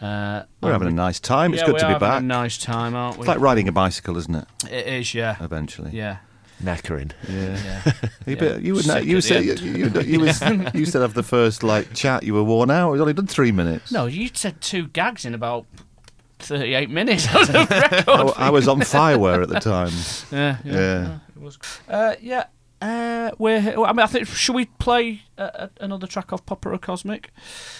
Uh, 0.00 0.44
We're 0.62 0.72
having 0.72 0.88
a 0.88 0.92
nice 0.92 1.20
time. 1.20 1.52
It's 1.52 1.60
Yeah, 1.60 1.66
good 1.66 1.74
we're 1.74 1.80
to 1.80 1.94
be 1.94 1.98
back. 1.98 2.20
A 2.20 2.24
nice 2.24 2.58
time, 2.58 2.94
aren't 2.94 3.16
we? 3.16 3.22
It's 3.22 3.28
like 3.28 3.40
riding 3.40 3.68
a 3.68 3.72
bicycle, 3.72 4.16
isn't 4.16 4.34
it? 4.34 4.46
It 4.70 4.86
is, 4.86 5.14
yeah. 5.14 5.36
Eventually. 5.40 5.90
Yeah. 5.92 6.18
Knackering. 6.62 7.12
Yeah. 7.28 7.58
Yeah. 7.64 7.92
You, 8.26 8.36
Yeah. 8.38 8.56
you 8.58 8.74
would 8.74 8.84
Sick 8.84 9.04
you 9.04 9.20
said 9.22 9.44
you, 9.44 9.50
end. 9.52 9.60
you, 9.96 10.00
you, 10.02 10.20
was, 10.20 10.40
you 10.74 10.84
said 10.86 11.02
after 11.02 11.14
the 11.14 11.22
first 11.22 11.62
like 11.62 11.94
chat 11.94 12.22
you 12.22 12.34
were 12.34 12.44
worn 12.44 12.70
out. 12.70 12.92
We've 12.92 13.00
only 13.00 13.14
done 13.14 13.26
three 13.26 13.50
minutes. 13.52 13.90
No, 13.90 14.04
you 14.06 14.28
said 14.32 14.60
two 14.60 14.88
gags 14.88 15.24
in 15.24 15.34
about 15.34 15.64
38 16.40 16.90
minutes. 16.90 17.26
That 17.32 17.38
was 17.38 17.48
a 17.48 17.52
record 17.64 18.34
I, 18.36 18.46
I 18.46 18.50
was 18.50 18.68
on 18.68 18.80
fireware 18.80 19.42
at 19.42 19.48
the 19.48 19.58
time. 19.60 19.90
Yeah, 20.30 20.58
yeah. 20.64 20.74
Yeah. 20.74 21.18
It 21.34 21.42
was. 21.42 21.58
Uh, 21.88 22.14
yeah. 22.20 22.44
Uh, 22.80 23.30
we're. 23.38 23.60
here- 23.60 23.78
I 23.84 23.92
mean, 23.92 24.00
I 24.00 24.06
think. 24.06 24.26
Should 24.26 24.54
we 24.54 24.66
play 24.66 25.22
uh, 25.36 25.42
uh, 25.42 25.68
another 25.80 26.06
track 26.06 26.32
off 26.32 26.44
Popera 26.46 26.80
Cosmic? 26.80 27.30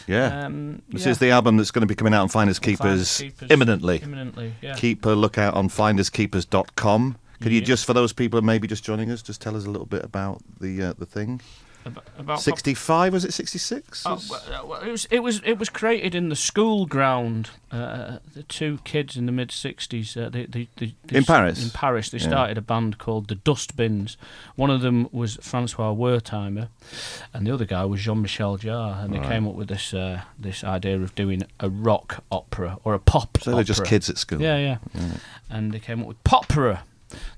Yeah. 0.07 0.45
Um, 0.45 0.83
this 0.91 1.05
yeah. 1.05 1.13
is 1.13 1.19
the 1.19 1.31
album 1.31 1.57
that's 1.57 1.71
going 1.71 1.81
to 1.83 1.87
be 1.87 1.95
coming 1.95 2.13
out 2.15 2.23
on 2.23 2.29
Finders 2.29 2.59
Keepers, 2.59 3.19
Keepers. 3.19 3.51
imminently. 3.51 4.01
Imminently, 4.03 4.55
yeah. 4.61 4.75
Keep 4.75 5.07
a 5.07 5.11
lookout 5.11 5.55
on 5.55 5.69
finderskeepers.com. 5.69 7.17
Could 7.41 7.53
you 7.53 7.63
just, 7.63 7.87
for 7.87 7.95
those 7.95 8.13
people 8.13 8.43
maybe 8.43 8.69
just 8.69 8.85
joining 8.85 9.11
us, 9.11 9.23
just 9.23 9.41
tell 9.41 9.57
us 9.57 9.65
a 9.65 9.71
little 9.71 9.87
bit 9.87 10.05
about 10.05 10.43
the 10.61 10.83
uh, 10.83 10.93
the 10.99 11.07
thing? 11.07 11.41
Ab- 11.87 12.03
about 12.19 12.41
65 12.41 13.13
was 13.15 13.25
it 13.25 13.33
66? 13.33 14.03
Oh, 14.05 14.21
well, 14.29 14.73
uh, 14.73 14.87
it 14.87 14.91
was 14.91 15.07
it 15.11 15.21
was 15.21 15.41
it 15.47 15.59
was 15.59 15.71
created 15.71 16.15
in 16.15 16.29
the 16.29 16.37
school 16.37 16.85
ground. 16.87 17.51
Uh, 17.73 18.19
the 18.35 18.43
two 18.43 18.81
kids 18.85 19.17
in 19.17 19.25
the 19.27 19.33
mid 19.33 19.49
'60s. 19.49 20.17
Uh, 20.17 20.29
they, 20.29 20.45
they, 20.45 20.69
they, 20.77 20.95
they 21.07 21.17
In 21.17 21.25
Paris? 21.25 21.63
In 21.65 21.71
Paris, 21.71 22.11
they 22.11 22.19
Yeah. 22.19 22.29
started 22.29 22.59
a 22.59 22.61
band 22.61 22.99
called 22.99 23.29
the 23.29 23.35
Dustbins. 23.37 24.17
One 24.57 24.69
of 24.71 24.83
them 24.83 25.09
was 25.13 25.37
Francois 25.41 25.95
Wertheimer, 25.95 26.69
and 27.33 27.47
the 27.47 27.55
other 27.55 27.65
guy 27.65 27.85
was 27.87 28.01
Jean-Michel 28.01 28.59
Jarre. 28.59 29.03
And 29.05 29.15
they 29.15 29.19
Right. 29.19 29.29
came 29.29 29.47
up 29.49 29.55
with 29.55 29.69
this 29.69 29.95
uh, 29.95 30.23
this 30.39 30.63
idea 30.63 31.01
of 31.01 31.15
doing 31.15 31.45
a 31.61 31.71
rock 31.71 32.23
opera 32.31 32.79
or 32.85 32.93
a 32.95 32.99
pop. 32.99 33.39
So 33.41 33.55
they're 33.55 33.65
just 33.65 33.85
kids 33.85 34.11
at 34.11 34.19
school. 34.19 34.41
Yeah, 34.43 34.59
yeah. 34.59 34.79
Yeah. 34.95 35.13
And 35.49 35.73
they 35.73 35.79
came 35.79 36.01
up 36.03 36.07
with 36.09 36.23
Popera, 36.25 36.81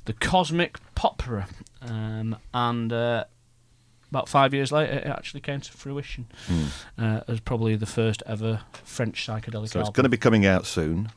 the 0.06 0.12
cosmic 0.14 0.78
popera, 0.96 1.46
um, 1.80 2.36
and. 2.52 2.92
About 4.12 4.28
five 4.28 4.52
years 4.52 4.70
later, 4.70 4.92
it 4.92 5.06
actually 5.06 5.40
came 5.40 5.62
to 5.62 5.72
fruition 5.72 6.26
Hmm. 6.46 6.64
uh, 6.98 7.20
as 7.28 7.40
probably 7.40 7.76
the 7.76 7.86
first 7.86 8.22
ever 8.26 8.60
French 8.84 9.26
psychedelic 9.26 9.70
So 9.70 9.80
it's 9.80 9.88
going 9.88 10.04
to 10.04 10.10
be 10.10 10.18
coming 10.18 10.44
out 10.44 10.66
soon. 10.66 11.08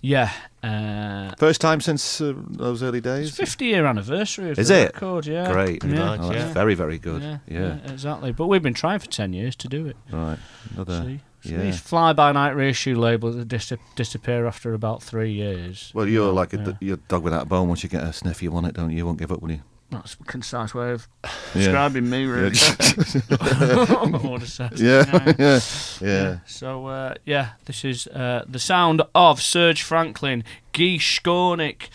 Yeah. 0.00 0.30
Uh, 0.62 1.32
First 1.38 1.60
time 1.60 1.80
since 1.80 2.20
uh, 2.20 2.34
those 2.48 2.84
early 2.84 3.00
days? 3.00 3.34
50 3.34 3.64
year 3.64 3.84
anniversary 3.84 4.50
of 4.52 4.60
Is 4.60 4.68
the 4.68 4.82
it? 4.82 4.94
record, 4.94 5.26
yeah. 5.26 5.50
Great. 5.52 5.82
Yeah. 5.82 6.18
Oh, 6.20 6.28
that's 6.32 6.54
very, 6.54 6.74
very 6.76 6.98
good. 6.98 7.20
Yeah, 7.20 7.38
Yeah. 7.48 7.78
exactly. 7.92 8.30
But 8.30 8.46
we've 8.46 8.62
been 8.62 8.74
trying 8.74 9.00
for 9.00 9.08
10 9.08 9.32
years 9.32 9.56
to 9.56 9.66
do 9.68 9.86
it. 9.86 9.96
Right. 10.12 10.38
Another. 10.74 11.02
See? 11.04 11.20
So 11.42 11.54
yeah. 11.56 11.62
These 11.62 11.80
fly 11.80 12.12
by 12.12 12.30
night 12.30 12.50
reissue 12.54 12.96
labels 12.96 13.34
that 13.34 13.48
dis- 13.48 13.72
disappear 13.96 14.46
after 14.46 14.72
about 14.72 15.02
three 15.02 15.32
years. 15.32 15.90
Well, 15.94 16.06
you're 16.06 16.26
Yeah, 16.28 16.32
like 16.32 16.52
a, 16.54 16.58
yeah. 16.58 16.72
you're 16.80 16.94
a 16.94 17.08
dog 17.08 17.24
without 17.24 17.42
a 17.42 17.46
bone. 17.46 17.66
Once 17.66 17.82
you 17.82 17.88
get 17.88 18.04
a 18.04 18.12
sniff, 18.12 18.40
you 18.40 18.52
want 18.52 18.66
it, 18.68 18.74
don't 18.74 18.90
you? 18.90 18.98
You 18.98 19.06
won't 19.06 19.18
give 19.18 19.32
up, 19.32 19.42
will 19.42 19.50
you? 19.50 19.62
That's 19.90 20.14
a 20.14 20.24
concise 20.24 20.74
way 20.74 20.92
of 20.92 21.08
describing 21.52 22.08
me, 22.08 22.24
really. 22.24 22.54
Yeah. 24.76 24.76
Yeah, 24.76 25.32
yeah, 25.38 25.60
yeah. 26.00 26.38
So, 26.46 26.86
uh, 26.86 27.14
yeah, 27.24 27.50
this 27.64 27.84
is 27.84 28.06
uh, 28.08 28.44
the 28.48 28.58
sound 28.58 29.02
of 29.14 29.42
Serge 29.42 29.82
Franklin, 29.82 30.44
Guy 30.72 30.98
Skornik, 30.98 31.88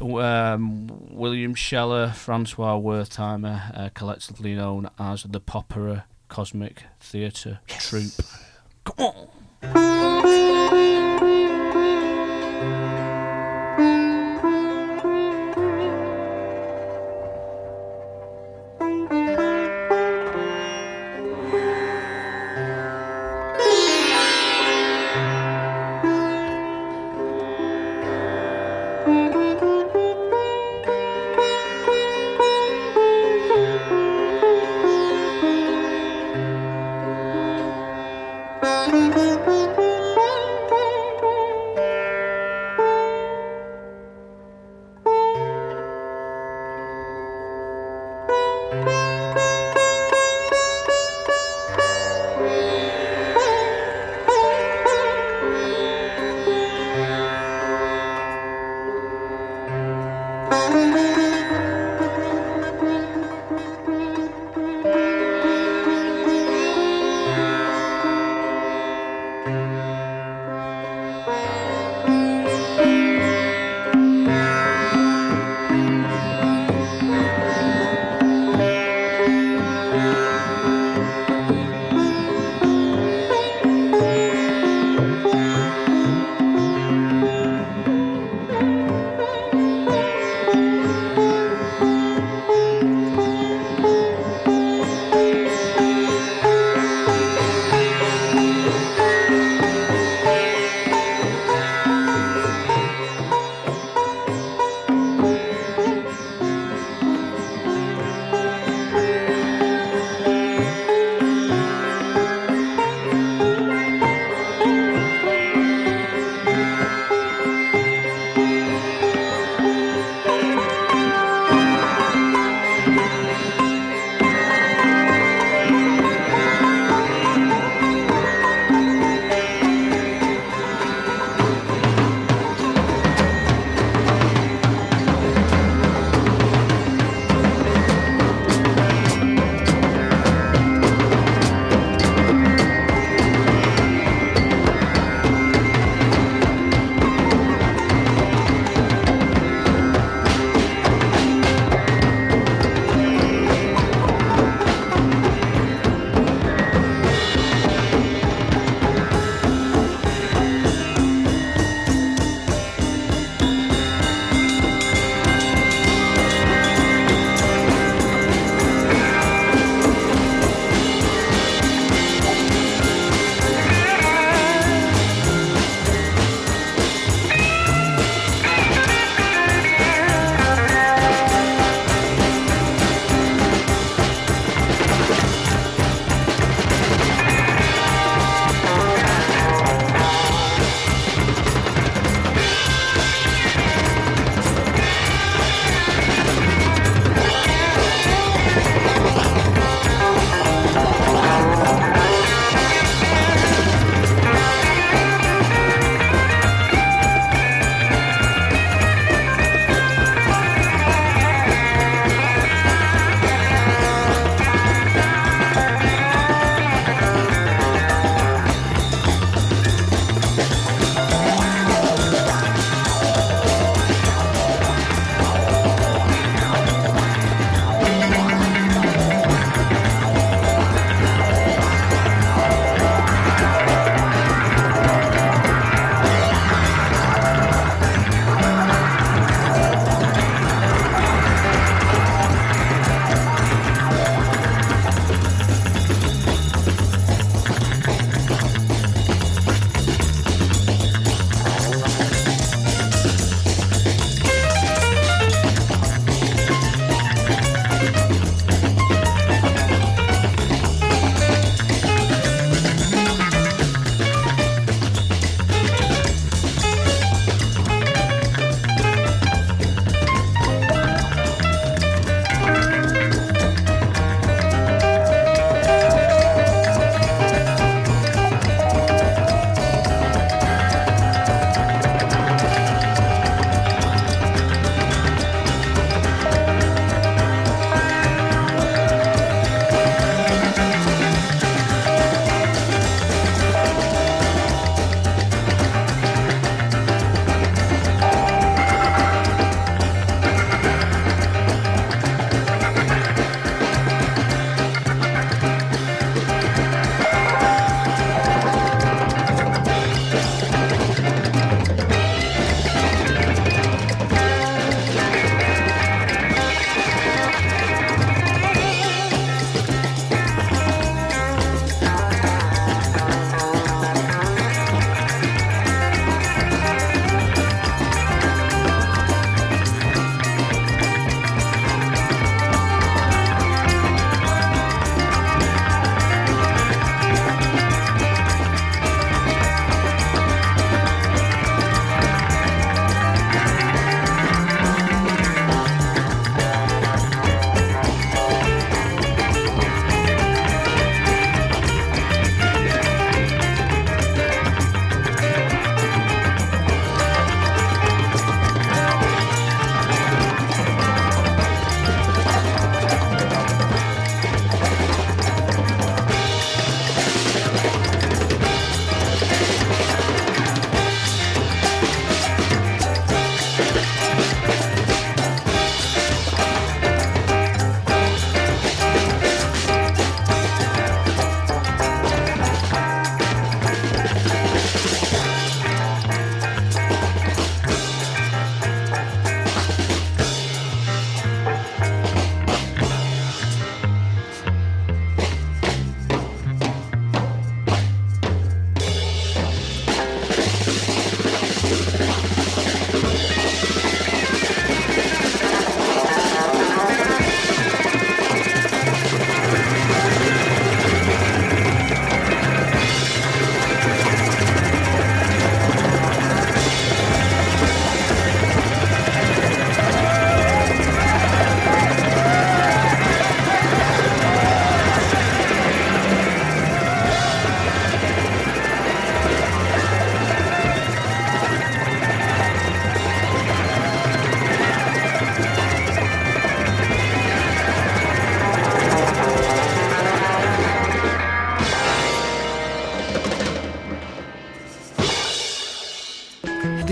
um, 0.00 0.88
William 1.10 1.54
Sheller, 1.54 2.10
Francois 2.10 2.78
Wertheimer, 2.78 3.76
uh, 3.78 3.88
collectively 3.94 4.54
known 4.54 4.90
as 4.98 5.22
the 5.22 5.40
Popera 5.40 6.04
Cosmic 6.28 6.84
Theatre 7.00 7.60
Troupe. 7.68 8.20
Come 8.84 9.14
on. 9.62 10.97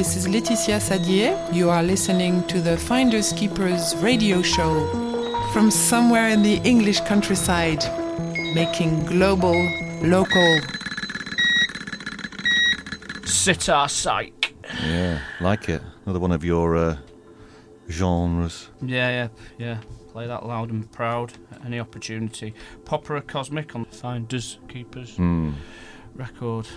This 0.06 0.16
is 0.18 0.28
Laetitia 0.28 0.78
Sadier. 0.78 1.36
You 1.52 1.68
are 1.68 1.82
listening 1.82 2.46
to 2.46 2.60
the 2.60 2.76
Finders 2.76 3.32
Keepers 3.32 3.96
radio 3.96 4.40
show 4.40 4.86
from 5.52 5.68
somewhere 5.68 6.28
in 6.28 6.44
the 6.44 6.58
English 6.64 7.00
countryside, 7.00 7.82
making 8.54 9.04
global 9.06 9.52
local. 10.02 10.60
Sitar 13.24 13.88
Psych. 13.88 14.54
Yeah, 14.84 15.18
like 15.40 15.68
it. 15.68 15.82
Another 16.04 16.20
one 16.20 16.30
of 16.30 16.44
your 16.44 16.76
uh, 16.76 16.96
genres. 17.90 18.68
Yeah, 18.80 19.08
yeah, 19.10 19.28
yeah. 19.58 19.78
Play 20.12 20.28
that 20.28 20.46
loud 20.46 20.70
and 20.70 20.88
proud 20.92 21.32
at 21.50 21.64
any 21.64 21.80
opportunity. 21.80 22.54
Popera 22.84 23.26
Cosmic 23.26 23.74
on 23.74 23.86
the 23.90 23.96
Finders 23.96 24.58
Keepers 24.68 25.16
Hmm. 25.16 25.54
record. 26.14 26.68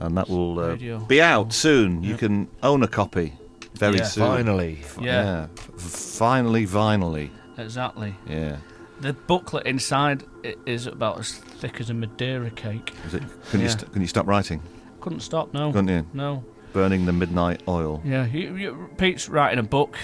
And 0.00 0.16
that 0.16 0.28
will 0.28 0.58
uh, 0.58 0.76
be 1.06 1.20
out 1.22 1.52
soon. 1.52 2.02
You 2.02 2.16
can 2.16 2.48
own 2.62 2.82
a 2.82 2.88
copy 2.88 3.32
very 3.74 3.98
Yeah. 3.98 4.04
soon. 4.04 4.24
Finally. 4.26 4.78
F- 4.82 4.98
Yeah. 5.00 5.46
F- 5.56 5.80
finally, 5.82 6.66
finally. 6.66 7.30
Exactly. 7.58 8.14
Yeah. 8.28 8.56
The 9.00 9.12
booklet 9.12 9.66
inside 9.66 10.24
is 10.64 10.86
about 10.86 11.18
as 11.18 11.34
thick 11.34 11.80
as 11.80 11.90
a 11.90 11.94
Madeira 11.94 12.50
cake. 12.50 12.92
Is 13.06 13.14
it? 13.14 13.22
Can 13.50 13.60
you 13.60 13.68
st- 13.68 13.92
can 13.92 14.00
you 14.02 14.08
stop 14.08 14.26
writing? 14.26 14.62
Couldn't 15.00 15.20
stop, 15.20 15.52
no. 15.52 15.70
Couldn't 15.72 15.88
you? 15.88 16.06
No. 16.14 16.44
Burning 16.72 17.06
the 17.06 17.12
midnight 17.12 17.62
oil. 17.68 18.02
Yeah, 18.04 18.26
you, 18.26 18.56
you, 18.56 18.90
Pete's 18.98 19.28
writing 19.28 19.58
a 19.58 19.62
book. 19.62 19.96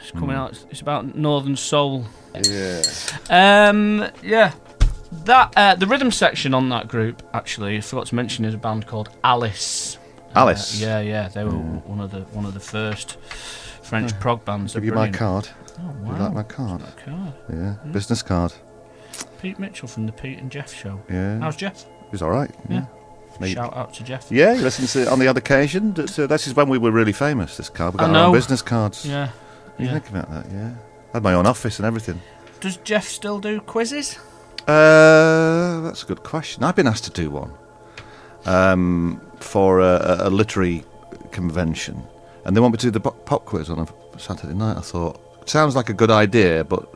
It's 0.00 0.10
coming 0.10 0.30
Mm. 0.30 0.38
out. 0.38 0.50
It's, 0.52 0.66
it's 0.70 0.80
about 0.80 1.14
Northern 1.16 1.56
Soul. 1.56 2.06
Yeah. 2.42 2.82
Um, 3.30 4.06
yeah. 4.22 4.52
That 5.24 5.52
uh, 5.56 5.74
the 5.74 5.86
rhythm 5.86 6.10
section 6.10 6.54
on 6.54 6.68
that 6.68 6.88
group 6.88 7.22
actually 7.34 7.76
I 7.76 7.80
forgot 7.80 8.06
to 8.08 8.14
mention 8.14 8.44
is 8.44 8.54
a 8.54 8.58
band 8.58 8.86
called 8.86 9.10
Alice. 9.24 9.98
Alice? 10.34 10.80
Uh, 10.82 10.86
yeah, 10.86 11.00
yeah, 11.00 11.28
they 11.28 11.44
were 11.44 11.50
Mm. 11.50 11.84
one 11.86 12.00
of 12.00 12.10
the 12.10 12.20
one 12.32 12.44
of 12.44 12.54
the 12.54 12.60
first 12.60 13.16
French 13.82 14.12
Yeah. 14.12 14.18
prog 14.20 14.44
bands. 14.44 14.74
Give 14.74 14.84
you 14.84 14.92
my 14.92 15.10
card. 15.10 15.48
Oh 15.78 16.06
You 16.06 16.12
like 16.12 16.32
my 16.32 16.42
card? 16.42 16.82
Card. 17.04 17.32
Yeah. 17.50 17.74
Mm. 17.84 17.92
Business 17.92 18.22
card. 18.22 18.52
Pete 19.40 19.58
Mitchell 19.58 19.88
from 19.88 20.06
the 20.06 20.12
Pete 20.12 20.38
and 20.38 20.50
Geoff 20.50 20.72
show. 20.72 21.00
Yeah. 21.10 21.38
How's 21.40 21.56
Geoff? 21.56 21.84
He's 22.10 22.22
all 22.22 22.30
right. 22.30 22.50
Yeah. 22.68 22.86
Maybe- 23.40 23.54
Shout 23.54 23.76
out 23.76 23.92
to 23.94 24.04
Geoff. 24.04 24.28
Yeah, 24.30 24.52
you 24.54 24.62
listen 24.62 24.86
to 24.86 25.02
it 25.02 25.08
on 25.08 25.18
the 25.18 25.28
other 25.28 25.38
occasion. 25.38 26.06
So 26.08 26.26
this 26.26 26.46
is 26.46 26.54
when 26.56 26.68
we 26.68 26.78
were 26.78 26.90
really 26.90 27.12
famous. 27.12 27.56
This 27.56 27.68
card. 27.68 27.94
We 27.94 28.00
I 28.00 28.06
got 28.06 28.16
our 28.16 28.26
own 28.28 28.32
business 28.32 28.62
cards. 28.62 29.04
Yeah. 29.04 29.30
You 29.78 29.86
yeah. 29.86 29.92
think 29.92 30.08
about 30.08 30.30
that? 30.30 30.46
Yeah. 30.52 30.70
I 31.12 31.16
had 31.18 31.22
my 31.22 31.34
own 31.34 31.46
office 31.46 31.78
and 31.78 31.86
everything. 31.86 32.20
Does 32.60 32.78
Geoff 32.78 33.04
still 33.04 33.38
do 33.38 33.60
quizzes? 33.60 34.18
Uh, 34.66 35.80
that's 35.82 36.02
a 36.02 36.06
good 36.06 36.22
question. 36.22 36.64
I've 36.64 36.74
been 36.74 36.88
asked 36.88 37.04
to 37.04 37.10
do 37.10 37.30
one 37.30 37.52
um, 38.46 39.20
for 39.38 39.80
a, 39.80 40.16
a, 40.20 40.30
literary 40.30 40.84
convention, 41.30 42.02
and 42.44 42.56
they 42.56 42.60
want 42.60 42.72
me 42.72 42.78
to 42.78 42.86
do 42.86 42.90
the 42.90 43.00
pop, 43.00 43.44
quiz 43.44 43.70
on 43.70 43.78
a 43.78 44.18
Saturday 44.18 44.54
night. 44.54 44.76
I 44.76 44.80
thought 44.80 45.20
sounds 45.48 45.76
like 45.76 45.88
a 45.88 45.92
good 45.92 46.10
idea, 46.10 46.64
but 46.64 46.92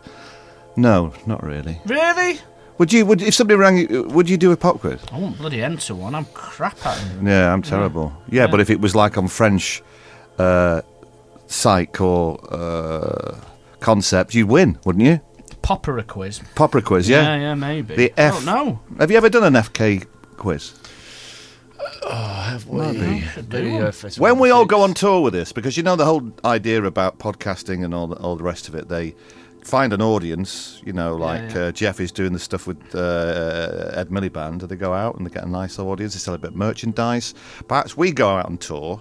no, 0.75 1.13
not 1.27 1.45
really. 1.45 1.81
Really? 1.87 2.41
Would 2.79 2.93
you? 2.93 3.07
Would 3.07 3.23
if 3.23 3.35
somebody 3.35 3.57
rang 3.57 3.77
you? 3.77 4.05
Would 4.05 4.29
you 4.29 4.37
do 4.37 4.51
a 4.51 4.57
pop 4.57 4.81
quiz? 4.81 5.01
I 5.13 5.19
won't 5.19 5.39
bloody 5.39 5.63
enter 5.63 5.95
one. 5.95 6.15
I'm 6.15 6.25
crap 6.27 6.85
at 6.85 6.99
them. 6.99 7.27
Yeah, 7.29 7.53
I'm 7.53 7.63
terrible. 7.63 8.13
Yeah, 8.29 8.47
but 8.47 8.59
if 8.59 8.71
it 8.71 8.81
was 8.81 8.97
like 8.97 9.19
on 9.19 9.29
French 9.29 9.83
uh, 10.39 10.81
psych 11.47 12.01
or 12.01 12.41
uh, 12.53 13.39
concept, 13.81 14.35
you'd 14.35 14.49
win, 14.49 14.79
wouldn't 14.85 15.05
you? 15.05 15.21
Popera 15.63 16.07
quiz. 16.07 16.41
Popper 16.55 16.81
quiz, 16.81 17.09
yeah. 17.09 17.23
Yeah, 17.23 17.37
yeah, 17.37 17.55
maybe. 17.55 17.97
The 17.97 18.13
F. 18.17 18.45
don't. 18.45 18.79
Have 18.99 19.11
you 19.11 19.17
ever 19.17 19.29
done 19.29 19.45
an 19.45 19.63
FK 19.63 20.07
quiz? 20.37 20.75
Oh, 22.03 22.43
have 22.43 22.67
we? 22.67 22.81
Maybe. 22.81 23.21
Video 23.37 23.93
festival 23.93 24.23
When 24.23 24.39
we 24.39 24.51
all 24.51 24.65
go 24.65 24.83
on 24.83 24.95
tour 24.95 25.21
with 25.21 25.33
this, 25.33 25.53
because 25.53 25.77
you 25.77 25.83
know 25.83 25.97
the 25.97 26.05
whole 26.05 26.33
idea 26.45 26.83
about 26.83 27.19
podcasting 27.19 27.85
and 27.85 27.95
all 27.95 28.07
the, 28.07 28.17
all 28.17 28.37
the 28.37 28.45
rest 28.45 28.69
of 28.69 28.75
it, 28.75 28.89
they 28.89 29.15
find 29.63 29.93
an 29.93 30.03
audience. 30.03 30.81
You 30.85 30.93
know, 30.93 31.15
like 31.17 31.55
yeah. 31.55 31.65
Uh, 31.65 31.73
Geoff 31.73 32.01
is 32.01 32.13
doing 32.13 32.33
the 32.33 32.39
stuff 32.39 32.67
with 32.67 32.79
uh, 32.95 33.91
Ed 33.95 34.09
Miliband. 34.09 34.67
They 34.67 34.77
go 34.77 34.93
out 34.93 35.17
and 35.17 35.27
they 35.27 35.31
get 35.31 35.45
a 35.45 35.49
nice 35.49 35.79
audience. 35.79 36.15
They 36.15 36.19
sell 36.19 36.35
a 36.35 36.39
bit 36.39 36.51
of 36.51 36.57
merchandise. 36.57 37.35
Perhaps 37.69 37.97
we 37.97 38.13
go 38.13 38.37
out 38.37 38.47
on 38.47 38.59
tour. 38.59 39.01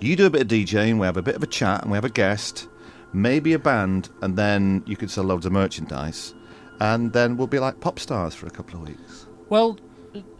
You 0.00 0.16
do 0.16 0.26
a 0.26 0.30
bit 0.30 0.42
of 0.42 0.48
DJing. 0.48 0.98
We 0.98 1.06
have 1.06 1.18
a 1.18 1.22
bit 1.22 1.34
of 1.36 1.42
a 1.42 1.46
chat, 1.46 1.82
and 1.82 1.90
we 1.90 1.96
have 1.96 2.06
a 2.06 2.10
guest, 2.10 2.68
maybe 3.12 3.52
a 3.52 3.58
band, 3.58 4.08
and 4.22 4.36
then 4.36 4.82
you 4.86 4.96
could 4.96 5.10
sell 5.10 5.24
loads 5.24 5.46
of 5.46 5.52
merchandise, 5.52 6.34
and 6.80 7.12
then 7.12 7.36
we'll 7.36 7.46
be 7.46 7.58
like 7.58 7.80
pop 7.80 7.98
stars 7.98 8.34
for 8.34 8.46
a 8.46 8.50
couple 8.50 8.80
of 8.80 8.88
weeks. 8.88 9.26
Well, 9.48 9.78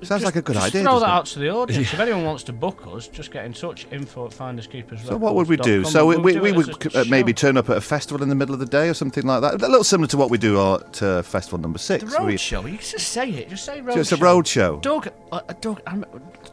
Sounds 0.03 0.09
just- 0.09 0.25
like 0.25 0.35
a 0.35 0.43
good 0.43 0.55
just 0.55 0.67
idea, 0.67 0.83
Throw 0.83 0.99
that 0.99 1.07
it? 1.07 1.11
out 1.13 1.27
to 1.27 1.39
the 1.39 1.49
audience. 1.51 1.93
If 1.93 2.01
anyone 2.01 2.25
wants 2.25 2.43
to 2.45 2.53
book 2.53 2.83
us, 2.89 3.07
just 3.07 3.31
get 3.31 3.45
in 3.45 3.53
touch. 3.53 3.87
Info 3.93 4.27
at 4.27 4.33
finderskeepers. 4.33 5.05
So 5.07 5.17
what 5.17 5.37
would 5.37 5.47
we 5.49 5.57
do? 5.57 5.85
So 5.85 6.07
we, 6.07 6.17
we, 6.17 6.41
we 6.41 6.51
would 6.51 6.97
uh, 6.97 7.05
maybe 7.09 7.33
turn 7.33 7.57
up 7.57 7.71
at 7.71 7.77
a 7.77 7.81
festival 7.81 8.21
in 8.21 8.29
the 8.29 8.35
middle 8.35 8.53
of 8.53 8.59
the 8.59 8.67
day 8.67 8.89
or 8.89 8.95
something 8.95 9.25
like 9.25 9.43
that. 9.43 9.55
A 9.63 9.69
little 9.69 9.85
similar 9.85 10.09
to 10.09 10.17
what 10.17 10.29
we 10.29 10.39
do 10.39 10.61
at 10.75 11.01
uh, 11.01 11.23
festival 11.23 11.59
number 11.61 11.79
six. 11.79 12.03
The 12.03 12.19
road 12.19 12.27
We- 12.27 12.37
show. 12.37 12.67
You 12.67 12.79
just 12.79 12.99
say 12.99 13.31
it. 13.31 13.49
Just 13.49 13.65
say 13.65 13.81
road. 13.81 13.95
So 13.95 14.01
it's 14.01 14.11
a 14.13 14.17
road 14.17 14.49
show. 14.49 14.79
Doug, 14.81 15.07
uh, 15.31 15.41
Doug, 15.61 15.81
I'm, 15.87 16.05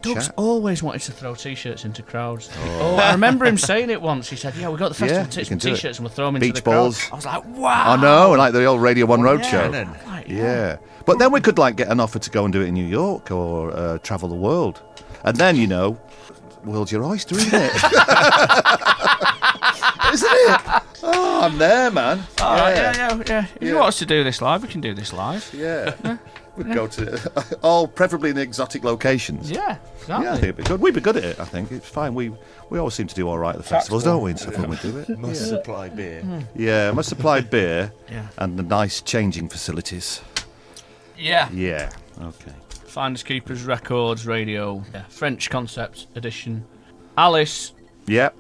Doug's 0.02 0.28
Chat. 0.28 0.36
always 0.38 0.84
wanted 0.84 1.02
to 1.02 1.12
throw 1.12 1.34
t-shirts 1.36 1.84
into 1.86 2.02
crowds. 2.04 2.50
Oh. 2.66 2.96
I 2.98 3.12
remember 3.12 3.46
him 3.46 3.58
saying 3.58 3.90
it 3.90 4.02
once. 4.02 4.30
He 4.30 4.36
said, 4.36 4.56
"Yeah, 4.56 4.70
we 4.70 4.78
got 4.78 4.90
the 4.90 4.96
festival 4.96 5.16
Yeah, 5.16 5.24
you 5.26 5.30
tickets 5.32 5.50
can 5.50 5.58
do 5.58 5.70
it. 5.70 5.76
t-shirts, 5.76 5.98
and 6.00 6.06
we'll 6.06 6.14
throw 6.14 6.26
them 6.28 6.36
into 6.36 6.48
Beach 6.48 6.56
the 6.56 6.62
crowd." 6.62 6.74
balls. 6.76 7.02
I 7.12 7.16
was 7.16 7.26
like, 7.26 7.44
"Wow!" 7.48 7.84
I 7.94 7.96
know, 8.02 8.32
like 8.32 8.54
the 8.54 8.64
old 8.66 8.82
Radio 8.82 9.06
One 9.06 9.22
Road 9.22 9.42
Yeah. 9.42 9.50
show. 9.52 9.72
Cannon. 9.72 9.90
Like, 10.08 10.28
yeah. 10.28 10.78
But 11.06 11.20
then 11.20 11.32
we 11.32 11.42
could 11.42 11.58
like 11.58 11.76
get 11.78 11.88
an 11.88 12.00
offer 12.00 12.20
to 12.20 12.30
go 12.30 12.44
and 12.46 12.54
do 12.54 12.62
it 12.62 12.68
in 12.68 12.74
New 12.74 12.86
York 12.86 13.32
or 13.32 13.72
uh, 13.76 13.98
travel 14.00 14.30
the 14.30 14.36
world, 14.36 14.82
and 15.24 15.36
then 15.38 15.56
you 15.56 15.68
know, 15.68 15.98
world's 16.64 16.92
your 16.92 17.04
oyster, 17.04 17.36
isn't 17.36 17.54
it? 17.54 17.72
isn't 20.14 20.30
it? 20.32 20.62
Oh, 21.04 21.42
I'm 21.44 21.58
there, 21.58 21.92
man. 21.92 22.24
Oh, 22.42 22.56
yeah, 22.56 22.96
yeah, 22.96 23.24
yeah. 23.28 23.46
If 23.60 23.68
you 23.68 23.76
want 23.76 23.88
us 23.90 24.00
to 24.00 24.06
do 24.06 24.24
this 24.24 24.42
live, 24.42 24.64
we 24.64 24.68
can 24.70 24.82
do 24.82 24.94
this 24.94 25.14
live. 25.14 25.50
Yeah. 25.54 25.94
We'd 26.58 26.74
go 26.74 26.88
to 26.88 27.58
all 27.62 27.88
preferably 28.00 28.32
in 28.32 28.38
exotic 28.38 28.84
locations. 28.84 29.50
Yeah, 29.52 29.78
exactly. 30.02 30.26
Yeah, 30.26 30.32
I 30.32 30.34
think 30.36 30.44
it'd 30.44 30.58
be 30.58 30.64
good. 30.64 30.82
We'd 30.82 30.94
be 30.96 31.02
good 31.02 31.18
at 31.18 31.24
it. 31.24 31.40
I 31.40 31.46
think 31.46 31.72
it's 31.72 31.88
fine. 31.88 32.14
We 32.16 32.32
we 32.70 32.80
always 32.80 32.96
seem 32.96 33.08
to 33.08 33.16
do 33.16 33.28
all 33.30 33.38
right 33.38 33.54
at 33.56 33.62
the 33.62 33.68
festivals, 33.68 34.04
don't 34.04 34.22
we? 34.24 34.32
And 34.32 34.40
stuff 34.40 34.58
when 34.58 34.70
we 34.72 34.78
do 34.78 34.98
it. 34.98 35.10
Must 35.20 35.42
yeah. 35.42 35.48
supply 35.48 35.90
beer. 35.90 36.24
Yeah, 36.56 36.92
must 36.92 37.10
supply 37.10 37.42
beer 37.42 37.92
Yeah. 38.12 38.28
and 38.38 38.58
the 38.58 38.64
nice 38.64 39.02
changing 39.02 39.50
facilities. 39.50 40.22
Yeah. 41.18 41.50
Yeah. 41.52 41.92
Okay. 42.22 42.52
Finders 42.86 43.24
Keepers 43.24 43.64
Records 43.64 44.26
Radio. 44.26 44.84
Yeah. 44.94 45.04
French 45.10 45.50
Concept 45.50 46.08
Edition. 46.16 46.66
Alice. 47.18 47.74
Yep. 48.08 48.36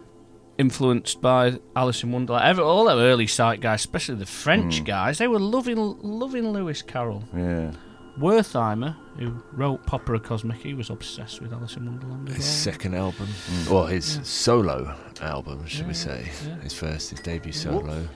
Influenced 0.57 1.21
by 1.21 1.59
Alice 1.75 2.01
in 2.03 2.11
Wonderland. 2.11 2.43
Every, 2.45 2.63
all 2.63 2.85
them 2.85 2.97
early 2.97 3.27
site 3.27 3.61
guys, 3.61 3.81
especially 3.81 4.15
the 4.15 4.25
French 4.25 4.81
Mm. 4.81 4.85
guys, 4.85 5.17
they 5.19 5.27
were 5.27 5.39
loving 5.39 5.77
loving 6.01 6.49
Lewis 6.51 6.81
Carroll. 6.81 7.23
Yeah. 7.35 7.71
Wertheimer, 8.19 8.95
who 9.19 9.33
wrote 9.53 9.85
Popera 9.85 10.21
Cosmic, 10.23 10.57
he 10.57 10.73
was 10.73 10.89
obsessed 10.89 11.41
with 11.41 11.53
Alice 11.53 11.75
in 11.77 11.85
Wonderland 11.85 12.29
as 12.29 12.35
His 12.37 12.45
well. 12.45 12.73
second 12.73 12.95
album, 12.95 13.27
Mm. 13.27 13.71
or 13.71 13.87
his 13.89 14.17
Yeah. 14.17 14.23
solo 14.23 14.95
album, 15.21 15.65
should 15.67 15.87
we 15.87 15.93
say? 15.93 16.31
yeah. 16.47 16.55
His 16.61 16.73
first, 16.73 17.11
his 17.11 17.19
debut 17.19 17.51
solo. 17.53 18.07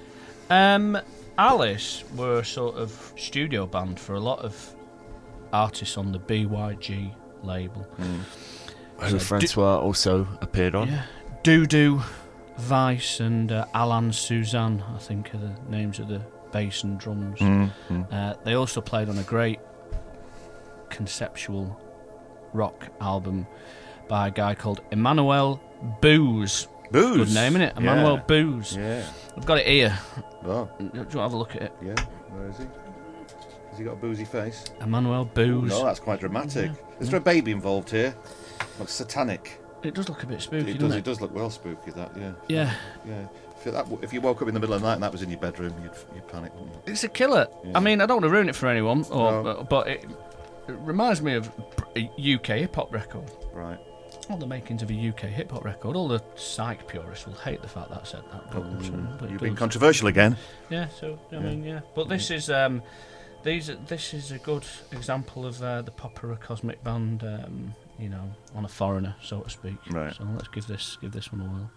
Um, 0.50 0.98
Alice 1.38 2.04
were 2.16 2.40
a 2.40 2.46
sort 2.46 2.76
of 2.76 3.14
studio 3.18 3.66
band 3.66 4.00
for 4.00 4.16
a 4.16 4.20
lot 4.20 4.40
of 4.40 4.76
artists 5.54 5.98
on 5.98 6.12
the 6.12 6.20
BYG 6.20 7.14
label. 7.44 7.86
Who 9.00 9.10
So 9.10 9.20
Francois 9.20 9.78
also 9.80 10.28
appeared 10.42 10.76
on. 10.76 10.88
Yeah. 10.90 11.04
Doodoo, 11.44 12.04
Vice, 12.58 13.20
and 13.20 13.52
uh, 13.52 13.66
Alan 13.74 14.12
Suzanne, 14.14 14.84
I 14.94 15.00
think, 15.00 15.34
are 15.34 15.38
the 15.40 15.54
names 15.70 15.98
of 16.00 16.08
the 16.08 16.22
bass 16.52 16.84
and 16.84 17.00
drums. 17.00 17.40
Mm, 17.40 17.72
mm. 17.90 18.14
Uh, 18.14 18.36
they 18.44 18.54
also 18.54 18.82
played 18.82 19.10
on 19.10 19.18
a 19.18 19.24
great 19.24 19.60
conceptual 20.92 21.80
rock 22.54 22.88
album 23.02 23.48
by 24.08 24.28
a 24.28 24.32
guy 24.32 24.54
called 24.54 24.82
Emmanuel 24.92 25.60
Booz. 26.02 26.68
Booze? 26.92 27.34
Good 27.34 27.34
name, 27.34 27.54
innit? 27.54 27.78
Emmanuel 27.78 28.16
Yeah. 28.18 28.24
Booze. 28.28 28.76
Yeah. 28.76 29.04
I've 29.38 29.46
got 29.46 29.58
it 29.60 29.66
here. 29.68 29.98
Oh. 30.46 30.70
Do 30.78 30.84
you 30.84 30.92
want 31.00 31.12
to 31.12 31.20
have 31.20 31.34
a 31.34 31.38
look 31.38 31.56
at 31.56 31.62
it? 31.64 31.74
Yeah. 31.82 31.96
Where 32.30 32.50
is 32.50 32.58
he? 32.58 32.66
Has 33.70 33.78
he 33.78 33.86
got 33.86 33.94
a 33.94 33.96
boozy 33.96 34.26
face? 34.26 34.66
Emmanuel 34.82 35.24
Booz. 35.26 35.70
No, 35.70 35.82
oh, 35.82 35.86
that's 35.86 36.02
quite 36.02 36.20
dramatic. 36.20 36.72
Is 37.00 37.10
there 37.10 37.18
a 37.20 37.24
baby 37.24 37.52
involved 37.52 37.90
here? 37.90 38.14
Looks 38.78 38.92
satanic. 38.94 39.60
It 39.84 39.94
does 39.96 40.10
look 40.10 40.22
a 40.24 40.28
bit 40.28 40.42
spooky, 40.42 40.72
It 40.72 40.78
does. 40.80 40.94
it? 40.94 40.98
It 41.00 41.04
does 41.06 41.22
look 41.22 41.34
well 41.34 41.50
spooky. 41.50 41.92
That. 41.92 42.12
Yeah. 42.18 42.34
Yeah. 42.50 42.74
Yeah. 43.08 43.26
If, 43.64 43.72
that, 43.74 43.86
if 44.02 44.12
you 44.12 44.20
woke 44.22 44.42
up 44.42 44.48
in 44.48 44.54
the 44.54 44.60
middle 44.60 44.76
of 44.76 44.82
the 44.82 44.88
night 44.88 44.96
and 44.96 45.04
that 45.04 45.12
was 45.12 45.22
in 45.22 45.30
your 45.30 45.40
bedroom, 45.40 45.74
you'd, 45.82 45.94
you'd 46.14 46.28
panic. 46.28 46.52
Wouldn't 46.56 46.74
you? 46.74 46.82
It's 46.92 47.04
a 47.04 47.08
killer. 47.08 47.48
Yeah. 47.64 47.72
I 47.76 47.80
mean, 47.80 48.02
I 48.02 48.06
don't 48.08 48.18
want 48.18 48.26
to 48.26 48.30
ruin 48.36 48.50
it 48.50 48.56
for 48.56 48.68
anyone, 48.68 49.06
or, 49.12 49.44
No. 49.44 49.68
but 49.70 49.88
it, 49.88 50.06
it 50.72 50.80
reminds 50.80 51.22
me 51.22 51.34
of 51.36 51.52
a 51.96 52.10
UK 52.36 52.48
hip 52.60 52.76
hop 52.76 52.94
record. 52.94 53.30
Right. 53.54 53.80
All 54.30 54.38
the 54.38 54.48
makings 54.48 54.82
of 54.82 54.90
a 54.92 54.94
UK 55.10 55.22
hip 55.22 55.52
hop 55.52 55.64
record. 55.66 55.96
All 55.96 56.08
the 56.08 56.22
psych 56.36 56.88
purists 56.88 57.26
will 57.26 57.34
hate 57.36 57.62
the 57.62 57.68
fact 57.68 57.90
that 57.90 58.02
I 58.02 58.06
said 58.06 58.24
that. 58.32 58.52
But, 58.52 58.64
Mm, 58.64 59.20
but 59.20 59.30
You've 59.30 59.42
been 59.42 59.54
does. 59.54 59.60
controversial 59.60 60.08
again. 60.08 60.38
Yeah. 60.70 60.88
So 61.00 61.20
I 61.32 61.36
Yeah. 61.36 61.40
mean, 61.42 61.64
yeah. 61.64 61.80
But 61.96 62.08
this 62.10 62.30
is 62.32 62.50
um, 62.50 62.82
these 63.44 63.72
this 63.88 64.14
is 64.14 64.32
a 64.32 64.38
good 64.40 64.66
example 64.92 65.46
of 65.46 65.62
uh, 65.62 65.82
the 65.82 65.92
Popera 65.92 66.40
Cosmic 66.40 66.84
Band. 66.84 67.24
Um, 67.24 67.74
you 68.00 68.10
know, 68.10 68.32
on 68.56 68.66
a 68.66 68.68
foreigner, 68.68 69.16
so 69.22 69.42
to 69.42 69.50
speak. 69.50 69.76
Right. 69.92 70.12
So 70.16 70.24
let's 70.36 70.48
give 70.48 70.66
this 70.66 70.98
give 71.02 71.12
this 71.12 71.32
one 71.32 71.42
a 71.42 71.44
whirl. 71.46 71.72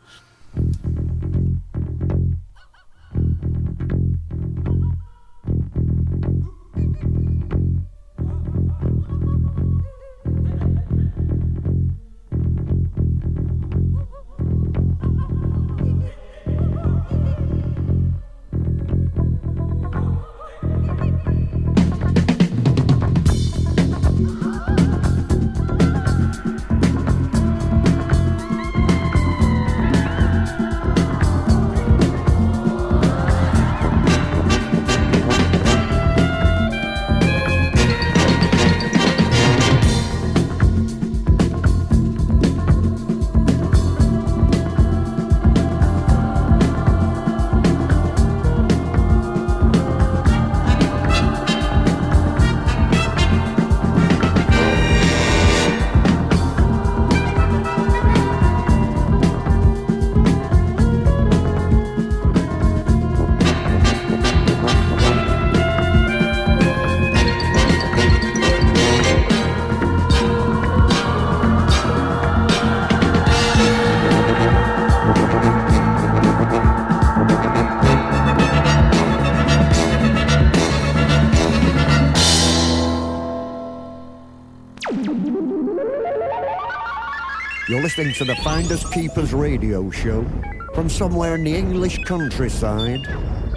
Listening 87.97 88.15
to 88.15 88.25
the 88.25 88.35
Finders 88.43 88.85
Keepers 88.87 89.33
radio 89.33 89.89
show 89.89 90.27
from 90.75 90.91
somewhere 90.91 91.37
in 91.37 91.45
the 91.45 91.55
English 91.55 92.03
countryside, 92.03 93.07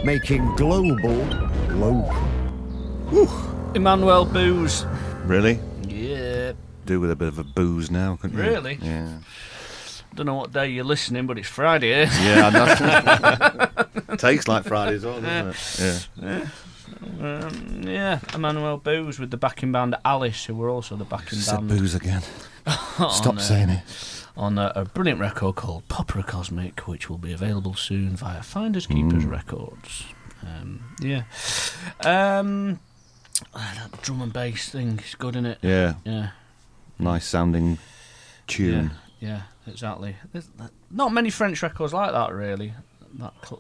making 0.04 0.46
global 0.58 1.16
local. 1.72 2.14
Emmanuel 3.74 4.26
Booz. 4.26 4.86
Really? 5.26 5.60
Yeah. 5.88 6.52
Do 6.86 7.00
with 7.00 7.10
a 7.10 7.16
bit 7.16 7.30
of 7.30 7.40
a 7.40 7.44
booze 7.44 7.90
now, 7.90 8.18
couldn't 8.18 8.38
you? 8.38 8.44
Really? 8.44 8.78
Yeah. 8.80 9.18
Don't 10.14 10.28
know 10.28 10.36
what 10.36 10.54
day 10.54 10.68
you're 10.68 10.84
listening, 10.84 11.26
but 11.26 11.40
it's 11.40 11.50
Friday. 11.50 11.92
Eh? 11.92 12.08
Yeah, 12.22 12.52
I 12.54 13.88
know. 14.08 14.16
Tastes 14.18 14.48
like 14.48 14.66
Friday 14.66 14.98
as 14.98 15.04
well, 15.04 15.20
doesn't 15.20 15.82
it? 15.82 16.10
Yeah. 16.22 16.46
Yeah. 17.22 17.46
Um, 17.48 17.82
yeah, 17.88 18.20
Emmanuel 18.36 18.78
Booz 18.78 19.18
with 19.18 19.32
the 19.32 19.38
backing 19.38 19.72
band 19.72 19.96
Alice, 20.06 20.46
who 20.46 20.54
were 20.54 20.70
also 20.70 20.96
the 20.96 21.06
backing 21.06 21.40
Said 21.40 21.56
band. 21.56 21.70
booze 21.70 21.96
again. 21.96 22.22
Stop 22.68 23.28
on, 23.28 23.38
uh, 23.40 23.42
saying 23.42 23.70
it. 23.70 23.84
On 24.38 24.58
a, 24.60 24.72
a 24.76 24.86
brilliant 24.86 25.20
record 25.20 25.56
called 25.56 25.88
Popera 25.88 26.26
Cosmic, 26.26 26.88
which 26.88 27.10
will 27.10 27.18
be 27.18 27.34
available 27.34 27.74
soon 27.74 28.16
via 28.16 28.44
Finders 28.44 28.86
Keepers 28.86 29.26
Mm. 29.26 29.32
Records. 29.32 30.06
Um, 30.44 30.84
yeah. 31.02 31.24
Um, 32.06 32.80
ah, 33.56 33.74
that 33.90 34.02
drum 34.04 34.22
and 34.22 34.32
bass 34.32 34.70
thing 34.70 35.00
is 35.00 35.16
good, 35.16 35.36
isn't 35.36 35.46
it? 35.48 35.58
Yeah. 35.64 35.96
Yeah. 36.06 36.30
Nice 37.00 37.26
sounding 37.26 37.80
tune. 38.46 38.92
Yeah, 39.20 39.28
yeah, 39.30 39.42
exactly. 39.72 40.16
There's 40.32 40.50
not 40.92 41.12
many 41.12 41.30
French 41.32 41.62
records 41.64 41.94
like 41.94 42.12
that, 42.12 42.32
really. 42.32 42.74
That, 43.20 43.34
that 43.42 43.60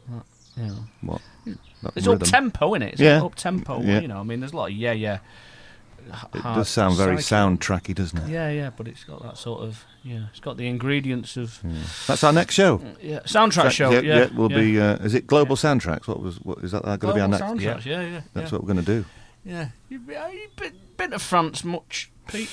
you 0.58 0.68
know. 0.68 0.76
What? 1.02 1.22
That 1.45 1.58
It's 1.95 2.06
rhythm. 2.08 2.22
up 2.22 2.28
tempo, 2.28 2.74
isn't 2.76 2.82
it? 2.84 2.91
It's 2.94 3.02
Yeah. 3.02 3.24
up 3.24 3.36
tempo. 3.36 3.82
Yeah. 3.82 3.99
You 3.99 4.08
know, 4.08 4.20
I 4.20 4.24
mean, 4.24 4.40
there's 4.40 4.54
a 4.54 4.58
lot 4.58 4.70
of 4.72 4.76
yeah, 4.78 4.91
yeah. 4.94 5.20
It 6.34 6.43
does 6.43 6.69
sound 6.69 6.95
very 6.97 7.17
soundtracky, 7.17 7.93
doesn't 7.95 8.17
it? 8.19 8.29
Yeah, 8.29 8.49
yeah, 8.49 8.69
but 8.75 8.88
it's 8.88 9.03
got 9.03 9.21
that 9.23 9.38
sort 9.38 9.61
of 9.61 9.85
yeah. 10.03 10.27
It's 10.31 10.39
got 10.39 10.57
the 10.57 10.67
ingredients 10.67 11.38
of 11.38 11.59
That's 12.07 12.23
our 12.23 12.34
next 12.34 12.55
show. 12.55 12.81
yeah 13.01 13.19
soundtrack 13.21 13.63
Sa- 13.63 13.69
show. 13.69 13.91
Yeah, 13.91 13.99
Yeah, 14.01 14.15
yeah, 14.17 14.38
will 14.38 14.49
be. 14.49 14.79
Uh, 14.79 14.95
is 14.97 15.13
it 15.13 15.27
Global 15.27 15.55
Soundtracks? 15.55 16.07
What 16.07 16.21
was? 16.21 16.38
What 16.38 16.59
is 16.59 16.71
that? 16.71 16.84
Going 16.84 16.99
to 16.99 17.13
be 17.13 17.21
our 17.21 17.27
next? 17.27 17.43
Soundtracks, 17.43 17.85
yeah, 17.85 18.01
yeah, 18.01 18.21
That's 18.34 18.51
yeah. 18.51 18.57
what 18.57 18.63
we're 18.65 18.73
going 18.73 18.85
to 18.85 18.91
do. 19.01 19.05
Yeah, 19.45 19.69
you 19.89 19.99
have 20.13 20.34
you 20.34 20.47
been, 20.57 20.73
been 20.97 21.11
to 21.11 21.19
France 21.19 21.63
much, 21.63 22.11
Pete? 22.27 22.49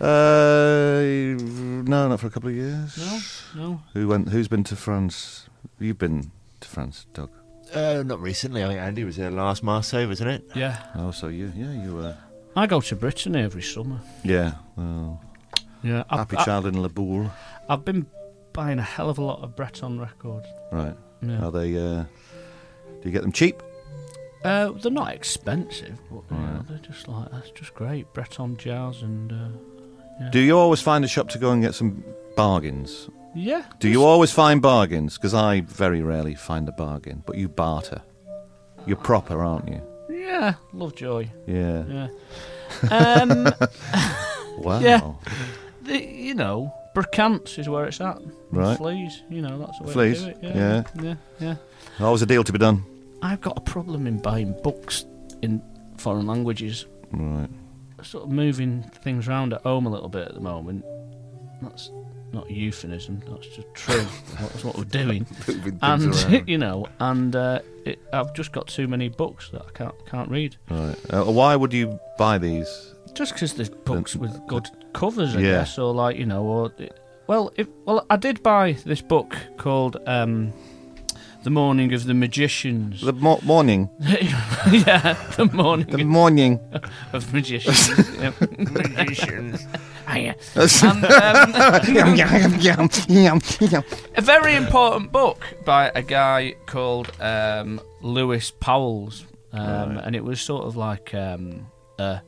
Uh, 0.00 1.02
no, 1.38 2.08
not 2.08 2.20
for 2.20 2.26
a 2.26 2.30
couple 2.30 2.48
of 2.48 2.54
years. 2.54 2.96
No, 2.96 3.20
no. 3.62 3.82
Who 3.94 4.08
went? 4.08 4.28
Who's 4.30 4.48
been 4.48 4.64
to 4.64 4.76
France? 4.76 5.48
You've 5.78 5.98
been 5.98 6.30
to 6.60 6.68
France, 6.68 7.06
Doug. 7.12 7.30
Uh, 7.74 8.02
not 8.04 8.20
recently. 8.20 8.64
I 8.64 8.68
think 8.68 8.80
Andy 8.80 9.04
was 9.04 9.16
there 9.16 9.30
last 9.30 9.62
Marseille, 9.62 10.06
wasn't 10.08 10.30
it? 10.30 10.44
Yeah. 10.54 10.82
Oh, 10.96 11.10
so 11.10 11.28
you? 11.28 11.52
Yeah, 11.54 11.72
you 11.84 11.94
were. 11.94 12.16
I 12.56 12.66
go 12.66 12.80
to 12.80 12.96
Britain 12.96 13.36
every 13.36 13.62
summer. 13.62 14.00
Yeah. 14.24 14.54
Well. 14.76 15.20
Yeah, 15.82 16.04
I- 16.10 16.18
Happy 16.18 16.36
child 16.36 16.66
in 16.66 16.74
La 16.82 16.88
Baule. 16.88 17.30
I've 17.68 17.84
been 17.84 18.06
buying 18.52 18.78
a 18.78 18.82
hell 18.82 19.08
of 19.08 19.18
a 19.18 19.22
lot 19.22 19.42
of 19.42 19.56
Breton 19.56 19.98
records. 20.00 20.46
Right. 20.72 20.94
Yeah. 21.22 21.44
Are 21.46 21.50
they? 21.52 21.76
Uh, 21.76 22.04
do 22.04 23.00
you 23.04 23.10
get 23.12 23.22
them 23.22 23.32
cheap? 23.32 23.62
Uh, 24.44 24.72
they're 24.72 24.90
not 24.90 25.12
expensive, 25.14 25.98
but 26.10 26.22
you 26.30 26.36
know, 26.36 26.64
they're 26.68 26.78
just 26.78 27.08
like 27.08 27.30
that's 27.30 27.50
just 27.50 27.74
great. 27.74 28.12
Breton 28.14 28.56
jazz 28.56 29.02
and 29.02 29.30
uh, 29.32 29.48
yeah. 30.20 30.30
Do 30.30 30.38
you 30.40 30.58
always 30.58 30.80
find 30.80 31.04
a 31.04 31.08
shop 31.08 31.28
to 31.30 31.38
go 31.38 31.52
and 31.52 31.62
get 31.62 31.74
some 31.74 32.02
bargains? 32.36 33.08
Yeah. 33.34 33.64
Do 33.78 33.88
you 33.88 34.02
always 34.04 34.32
find 34.32 34.60
bargains? 34.60 35.16
Because 35.16 35.34
I 35.34 35.60
very 35.60 36.02
rarely 36.02 36.34
find 36.34 36.68
a 36.68 36.72
bargain, 36.72 37.22
but 37.26 37.36
you 37.36 37.48
barter. 37.48 38.02
You're 38.86 38.96
proper, 38.96 39.44
aren't 39.44 39.68
you? 39.68 39.82
Yeah, 40.20 40.54
Lovejoy. 40.72 41.28
Yeah. 41.46 41.84
Yeah. 41.88 42.08
Um, 42.90 43.48
Wow. 44.58 44.80
Yeah. 44.80 45.12
The, 45.82 46.04
you 46.04 46.34
know, 46.34 46.72
brocantes 46.94 47.58
is 47.58 47.68
where 47.68 47.86
it's 47.86 48.00
at. 48.00 48.18
Right. 48.50 48.76
Fleas, 48.76 49.22
you 49.30 49.40
know, 49.40 49.58
that's 49.58 49.78
the 49.78 49.84
way 49.84 49.92
Fleas, 49.92 50.18
to 50.24 50.24
do 50.24 50.30
it. 50.32 50.38
yeah. 50.42 50.82
Yeah. 50.96 51.02
Yeah. 51.02 51.14
yeah. 51.98 52.04
Always 52.06 52.20
a 52.22 52.26
deal 52.26 52.44
to 52.44 52.52
be 52.52 52.58
done. 52.58 52.84
I've 53.22 53.40
got 53.40 53.56
a 53.56 53.60
problem 53.62 54.06
in 54.06 54.20
buying 54.20 54.54
books 54.62 55.06
in 55.40 55.62
foreign 55.96 56.26
languages. 56.26 56.84
Right. 57.12 57.48
Sort 58.02 58.24
of 58.24 58.30
moving 58.30 58.82
things 59.02 59.28
around 59.28 59.54
at 59.54 59.62
home 59.62 59.86
a 59.86 59.90
little 59.90 60.08
bit 60.10 60.28
at 60.28 60.34
the 60.34 60.40
moment. 60.40 60.84
That's 61.62 61.90
not 62.32 62.50
euphemism. 62.50 63.20
That's 63.28 63.46
just 63.48 63.72
true. 63.74 64.04
that's 64.40 64.64
what 64.64 64.76
we're 64.76 64.84
doing. 64.84 65.26
And 65.82 66.14
around. 66.24 66.48
you 66.48 66.58
know, 66.58 66.86
and 66.98 67.34
uh, 67.34 67.60
it, 67.84 67.98
I've 68.12 68.32
just 68.34 68.52
got 68.52 68.68
too 68.68 68.86
many 68.88 69.08
books 69.08 69.50
that 69.50 69.62
I 69.62 69.70
can't 69.72 69.94
can't 70.06 70.30
read. 70.30 70.56
Right. 70.70 70.96
Uh, 71.10 71.24
why 71.24 71.56
would 71.56 71.72
you 71.72 71.98
buy 72.18 72.38
these? 72.38 72.94
Just 73.14 73.32
because 73.34 73.54
there's 73.54 73.70
books 73.70 74.14
with 74.16 74.38
good 74.46 74.68
covers, 74.92 75.34
I 75.34 75.40
Yeah. 75.40 75.50
guess, 75.60 75.78
or 75.78 75.92
like 75.94 76.16
you 76.16 76.26
know, 76.26 76.44
or 76.44 76.72
well, 77.26 77.52
if 77.56 77.66
well, 77.84 78.04
I 78.10 78.16
did 78.16 78.42
buy 78.42 78.72
this 78.84 79.00
book 79.00 79.36
called 79.56 79.96
um, 80.06 80.52
"The 81.42 81.50
Morning 81.50 81.92
of 81.94 82.04
the 82.04 82.14
Magicians." 82.14 83.00
The 83.00 83.12
mo- 83.12 83.40
morning. 83.42 83.88
yeah, 84.00 85.16
the 85.36 85.48
morning. 85.52 85.86
The 85.86 86.04
morning. 86.04 86.60
of 87.12 87.32
magicians. 87.32 87.90
magicians. 88.72 89.66
And, 90.10 91.04
um, 91.04 91.94
Yum, 91.94 92.14
yum, 92.16 92.54
yum, 92.60 92.90
yum, 93.08 93.40
yum. 93.60 93.84
a 94.16 94.20
very 94.20 94.56
important 94.56 95.12
book 95.12 95.44
by 95.64 95.92
a 95.94 96.02
guy 96.02 96.54
called 96.66 97.12
um, 97.20 97.80
Lewis 98.02 98.50
Pauwels, 98.50 99.24
um, 99.52 99.94
Right. 99.96 100.04
and 100.04 100.16
it 100.16 100.24
was 100.24 100.40
sort 100.40 100.64
of 100.66 100.76
like. 100.76 101.14
Um, 101.14 101.68
uh, 101.98 102.18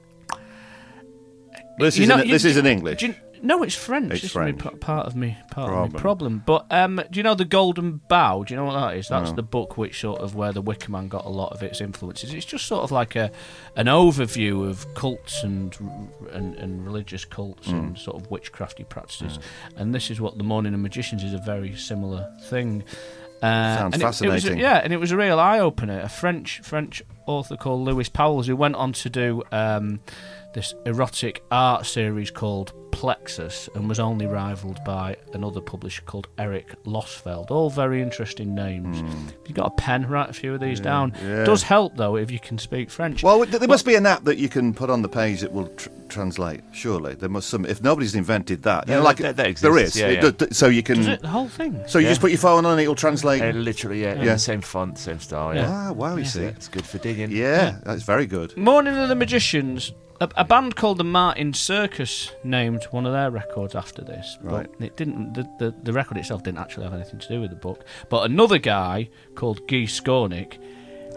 This 1.79 1.97
you 1.97 2.03
is 2.05 2.09
know, 2.09 2.19
in, 2.21 2.27
you- 2.27 2.33
this 2.33 2.45
is 2.45 2.57
in 2.57 2.65
do 2.65 2.71
English. 2.71 3.03
you- 3.03 3.15
no, 3.43 3.63
it's 3.63 3.75
French. 3.75 4.13
It's 4.13 4.23
This 4.23 4.31
is 4.31 4.33
French. 4.33 4.63
p- 4.63 4.71
part 4.77 5.07
of 5.07 5.15
me, 5.17 5.37
part 5.51 5.69
of 5.69 5.73
Problem. 5.75 5.93
my 5.93 5.99
problem. 6.01 6.43
But 6.47 6.67
um, 6.71 6.97
do 7.11 7.19
you 7.19 7.23
know 7.23 7.35
the 7.35 7.45
Golden 7.45 8.01
Bough? 8.09 8.45
Do 8.45 8.55
you 8.55 8.59
know 8.61 8.65
what 8.67 8.75
that 8.81 8.97
is? 8.97 9.09
That's 9.09 9.31
No. 9.31 9.37
the 9.37 9.43
book 9.43 9.77
which 9.77 10.01
sort 10.01 10.21
of 10.21 10.35
where 10.35 10.53
the 10.53 10.63
Wicker 10.63 10.91
Man 10.91 11.09
got 11.09 11.25
a 11.25 11.29
lot 11.29 11.53
of 11.53 11.63
its 11.63 11.81
influences. 11.81 12.33
It's 12.33 12.47
just 12.47 12.67
sort 12.67 12.85
of 12.85 12.91
like 12.93 13.17
a 13.17 13.31
an 13.77 13.87
overview 13.87 14.69
of 14.69 14.87
cults 14.95 15.43
and 15.43 15.77
and, 16.33 16.55
and 16.57 16.85
religious 16.85 17.25
cults 17.25 17.69
Mm. 17.69 17.79
and 17.79 17.99
sort 17.99 18.17
of 18.23 18.31
witchcrafty 18.31 18.89
practices. 18.89 19.39
And 19.77 19.95
this 19.95 20.11
is 20.11 20.21
what 20.21 20.39
the 20.39 20.45
Morning 20.45 20.73
of 20.75 20.81
Magicians 20.81 21.23
is 21.25 21.35
a 21.35 21.39
very 21.39 21.75
similar 21.77 22.33
thing. 22.45 22.85
Uh, 23.43 23.77
Sounds 23.77 23.95
and 23.95 24.03
it- 24.03 24.05
it 24.05 24.07
was 24.07 24.21
a- 24.21 24.25
fascinating. 24.31 24.59
yeah, 24.61 24.77
and 24.85 24.93
it 24.93 24.99
was 24.99 25.11
a 25.11 25.17
real 25.17 25.41
eye 25.41 25.59
opener. 25.59 25.99
A 26.01 26.09
French 26.09 26.61
French 26.61 27.03
author 27.27 27.57
called 27.57 27.81
Louis 27.85 28.09
Pauwels, 28.09 28.47
who 28.47 28.55
went 28.55 28.77
on 28.77 28.93
to 28.93 29.11
do 29.11 29.43
um, 29.51 29.99
this 30.55 30.75
erotic 30.87 31.43
art 31.51 31.85
series 31.87 32.31
called 32.31 32.73
Plexus 32.93 33.69
and 33.75 33.89
was 33.89 33.99
only 33.99 34.27
rivaled 34.27 34.79
by 34.85 35.17
another 35.33 35.61
publisher 35.61 36.03
called 36.03 36.29
Eric 36.39 36.81
Losfeld. 36.85 37.51
All 37.51 37.69
very 37.71 38.01
interesting 38.01 38.55
names. 38.55 39.01
If 39.01 39.49
you've 39.49 39.57
got 39.57 39.67
a 39.67 39.71
pen, 39.77 40.07
write 40.09 40.31
a 40.31 40.33
few 40.33 40.55
of 40.55 40.61
these 40.61 40.79
down. 40.79 41.11
Hmm. 41.11 41.27
yeah. 41.29 41.45
Does 41.45 41.63
help 41.65 41.97
though 41.97 42.17
if 42.17 42.31
you 42.31 42.39
can 42.39 42.59
speak 42.59 42.91
French. 42.91 43.23
Well, 43.25 43.45
th- 43.45 43.59
there 43.59 43.69
must 43.69 43.85
be 43.87 43.97
an 43.97 44.07
app 44.07 44.23
that 44.25 44.39
you 44.39 44.49
can 44.49 44.73
put 44.73 44.91
on 44.91 45.03
the 45.03 45.09
page 45.09 45.41
that 45.41 45.53
will 45.53 45.67
tr- 45.69 45.89
translate. 46.09 46.61
Surely 46.73 47.15
there 47.15 47.29
must 47.29 47.49
some. 47.49 47.65
If 47.67 47.83
nobody's 47.83 48.15
invented 48.15 48.63
that, 48.65 48.87
you 48.87 48.95
know, 48.95 49.03
like 49.03 49.17
that- 49.19 49.37
that 49.37 49.47
exists, 49.47 49.97
is. 49.97 50.01
yeah, 50.01 50.07
It 50.09 50.23
yeah. 50.23 50.31
d- 50.31 50.47
d- 50.47 50.55
so 50.55 50.69
you 50.69 50.83
can. 50.83 50.99
Does 50.99 51.09
it 51.09 51.23
the 51.23 51.29
whole 51.29 51.49
thing? 51.49 51.83
So 51.89 51.99
you 51.99 52.05
Yeah. 52.05 52.11
just 52.13 52.21
put 52.21 52.31
your 52.31 52.39
phone 52.39 52.65
on 52.67 52.73
and 52.73 52.81
it'll 52.81 52.95
translate. 52.95 53.43
Uh, 53.43 53.51
literally, 53.59 54.03
yeah, 54.03 54.13
in 54.15 54.23
Yeah. 54.23 54.37
same 54.37 54.61
font, 54.61 54.99
same 54.99 55.19
style. 55.19 55.55
Yeah. 55.55 55.69
Ah, 55.89 55.93
wow, 55.93 56.15
you 56.17 56.23
Yeah. 56.23 56.29
see. 56.29 56.43
it's 56.45 56.69
good 56.69 56.85
for 56.87 56.99
digging. 56.99 57.31
Yeah, 57.33 57.79
that's 57.85 58.03
very 58.03 58.27
good. 58.27 58.57
Morning 58.57 58.97
of 58.97 59.09
the 59.09 59.17
Magicians. 59.17 59.93
A, 60.23 60.29
a 60.37 60.45
band 60.45 60.77
called 60.77 60.99
the 60.99 61.05
Martin 61.05 61.53
Circus 61.53 62.31
named 62.45 62.85
one 62.93 63.07
of 63.07 63.13
their 63.13 63.31
records 63.31 63.75
after 63.75 64.03
this. 64.03 64.39
Right. 64.41 64.69
But 64.79 64.87
it 64.87 64.97
didn't. 64.97 65.35
The, 65.35 65.43
the, 65.59 65.75
the 65.83 65.93
record 65.93 66.17
itself 66.17 66.43
didn't 66.45 66.59
actually 66.59 66.85
have 66.85 66.95
anything 66.95 67.19
to 67.19 67.29
do 67.29 67.41
with 67.41 67.51
the 67.51 67.57
book. 67.57 67.85
But 68.09 68.31
another 68.31 68.59
guy 68.59 69.09
called 69.35 69.67
Guy 69.67 69.85
Skornik 69.87 70.59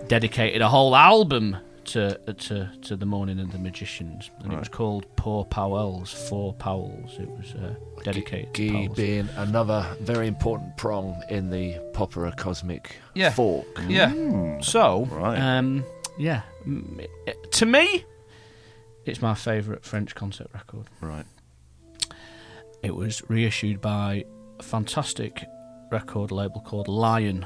dedicated 0.07 0.61
a 0.61 0.69
whole 0.69 0.95
album 0.95 1.57
to 1.85 2.17
to 2.33 2.71
to 2.81 2.95
the 2.95 3.05
Morning 3.05 3.39
of 3.39 3.51
the 3.51 3.59
Magicians, 3.59 4.31
and 4.43 4.51
it 4.51 4.57
was 4.57 4.69
called 4.69 5.05
Pour 5.17 5.45
Pauwels 5.45 6.27
Pour 6.29 6.53
Pauwels. 6.55 7.19
It 7.19 7.29
was 7.29 7.53
uh, 7.53 7.75
dedicated. 8.03 8.53
to 8.55 8.67
Guy 8.69 8.87
being 8.95 9.29
another 9.37 9.85
very 10.01 10.27
important 10.27 10.77
prong 10.77 11.21
in 11.29 11.51
the 11.51 11.75
popera 11.93 12.35
cosmic 12.35 12.95
Yeah. 13.13 13.29
fork. 13.29 13.67
Yeah. 13.87 14.59
So, 14.61 15.05
right. 15.11 15.37
um, 15.39 15.83
yeah, 16.17 16.41
Mm, 16.67 17.05
to 17.51 17.65
me, 17.67 18.03
it's 19.05 19.21
my 19.21 19.33
favourite 19.35 19.83
French 19.83 20.15
concert 20.15 20.47
record. 20.53 20.87
Right. 21.01 21.25
It 22.83 22.95
was 22.95 23.21
reissued 23.29 23.81
by 23.81 24.25
a 24.59 24.63
fantastic 24.63 25.45
record 25.91 26.31
label 26.31 26.61
called 26.61 26.87
Lion. 26.87 27.45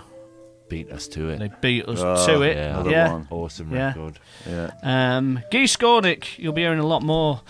Beat 0.70 0.92
us 0.92 1.08
to 1.10 1.30
it. 1.30 1.40
They 1.40 1.50
beat 1.62 1.86
us 1.88 2.00
Oh, 2.02 2.28
to 2.28 2.42
it. 2.44 2.56
yeah, 2.58 2.84
yeah. 2.88 3.12
one. 3.14 3.28
Awesome 3.32 3.72
Yeah. 3.74 3.88
record. 3.88 4.20
Yeah. 4.48 4.70
Um, 4.84 5.42
Guy 5.52 5.64
Skornik, 5.64 6.38
you'll 6.38 6.54
be 6.54 6.62
hearing 6.62 6.80
a 6.80 6.86
lot 6.86 7.02
more 7.04 7.42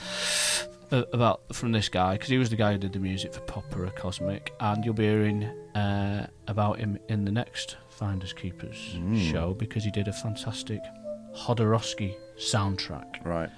uh, 0.91 1.03
about 1.13 1.41
from 1.53 1.71
this 1.71 1.89
guy 1.89 2.13
because 2.13 2.29
he 2.29 2.37
was 2.37 2.49
the 2.49 2.55
guy 2.55 2.71
who 2.71 2.77
did 2.77 2.93
the 2.93 2.99
music 2.99 3.33
for 3.33 3.41
Popera 3.41 3.93
Cosmic, 3.95 4.53
and 4.59 4.83
you'll 4.85 4.93
be 4.95 5.03
hearing 5.03 5.43
uh, 5.75 6.27
about 6.47 6.79
him 6.79 6.97
in 7.09 7.25
the 7.25 7.31
next 7.31 7.77
Finders 7.89 8.33
Keepers 8.33 8.95
Mm. 8.95 9.31
show 9.31 9.53
because 9.53 9.83
he 9.83 9.91
did 9.91 10.07
a 10.07 10.13
fantastic 10.13 10.79
Jodorowsky 11.35 12.15
soundtrack. 12.39 13.23
Right. 13.25 13.49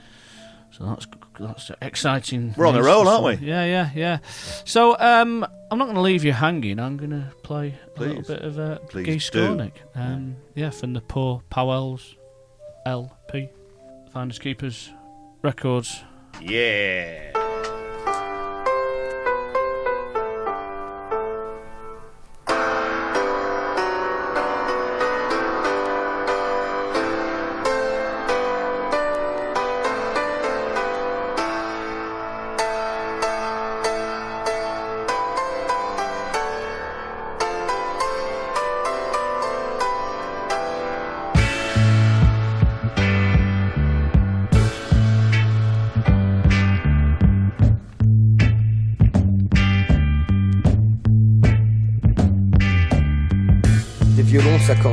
So 0.72 0.86
that's 0.86 1.08
that's 1.40 1.72
exciting. 1.82 2.54
We're 2.58 2.66
on 2.66 2.74
the 2.74 2.84
roll, 2.84 3.08
aren't 3.08 3.42
we? 3.42 3.48
Yeah, 3.48 3.66
yeah, 3.66 3.90
yeah. 3.94 4.18
So 4.66 4.98
um, 5.00 5.46
I'm 5.70 5.78
not 5.78 5.86
going 5.86 5.96
to 5.96 6.02
leave 6.02 6.24
you 6.24 6.34
hanging. 6.34 6.80
I'm 6.80 6.98
going 6.98 7.12
to 7.12 7.28
play 7.44 7.76
a 7.96 8.00
little 8.00 8.22
bit 8.24 8.42
of 8.42 8.58
uh, 8.58 8.80
Please 8.90 9.30
Guy. 9.30 9.72
Um, 9.96 10.38
yeah, 10.56 10.70
from 10.70 10.94
the 10.94 11.02
Pour 11.02 11.42
Pauwels 11.52 12.16
LP, 12.86 13.50
Finders 14.14 14.40
Keepers 14.40 14.90
Records. 15.42 16.04
Yeah. 16.42 17.32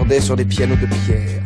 Sur 0.08 0.36
des 0.36 0.44
pianos 0.46 0.76
de 0.76 0.86
pierre. 0.86 1.42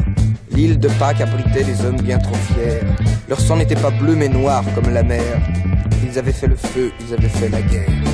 L'île 0.52 0.78
de 0.78 0.88
Pâques 0.88 1.20
abritait 1.20 1.64
des 1.64 1.84
hommes 1.84 2.00
bien 2.00 2.18
trop 2.18 2.34
fiers. 2.34 2.80
Leur 3.28 3.40
sang 3.40 3.56
n'était 3.56 3.74
pas 3.74 3.90
bleu 3.90 4.14
mais 4.14 4.28
noir 4.28 4.64
comme 4.74 4.92
la 4.92 5.02
mer. 5.02 5.40
Ils 6.04 6.16
avaient 6.16 6.32
fait 6.32 6.46
le 6.46 6.54
feu, 6.54 6.92
ils 7.00 7.12
avaient 7.12 7.28
fait 7.28 7.48
la 7.48 7.60
guerre. 7.60 8.11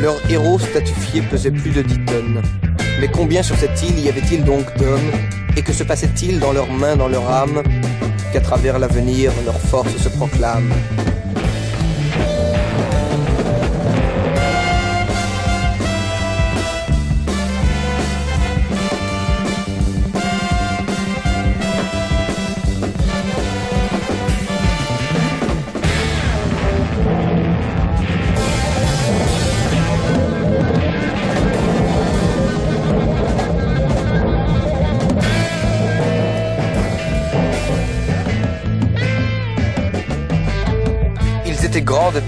Leur 0.00 0.14
héros 0.30 0.60
statufié 0.60 1.22
pesait 1.22 1.50
plus 1.50 1.72
de 1.72 1.82
10 1.82 2.04
tonnes. 2.04 2.42
Mais 3.00 3.08
combien 3.08 3.42
sur 3.42 3.56
cette 3.56 3.82
île 3.82 3.98
y 3.98 4.08
avait-il 4.08 4.44
donc 4.44 4.64
d'hommes? 4.76 5.10
Et 5.56 5.62
que 5.62 5.72
se 5.72 5.82
passait-il 5.82 6.38
dans 6.38 6.52
leurs 6.52 6.70
mains, 6.70 6.94
dans 6.94 7.08
leur 7.08 7.28
âme? 7.28 7.64
Qu'à 8.32 8.40
travers 8.40 8.78
l'avenir, 8.78 9.32
leur 9.44 9.58
force 9.60 9.96
se 9.96 10.08
proclame. 10.08 10.72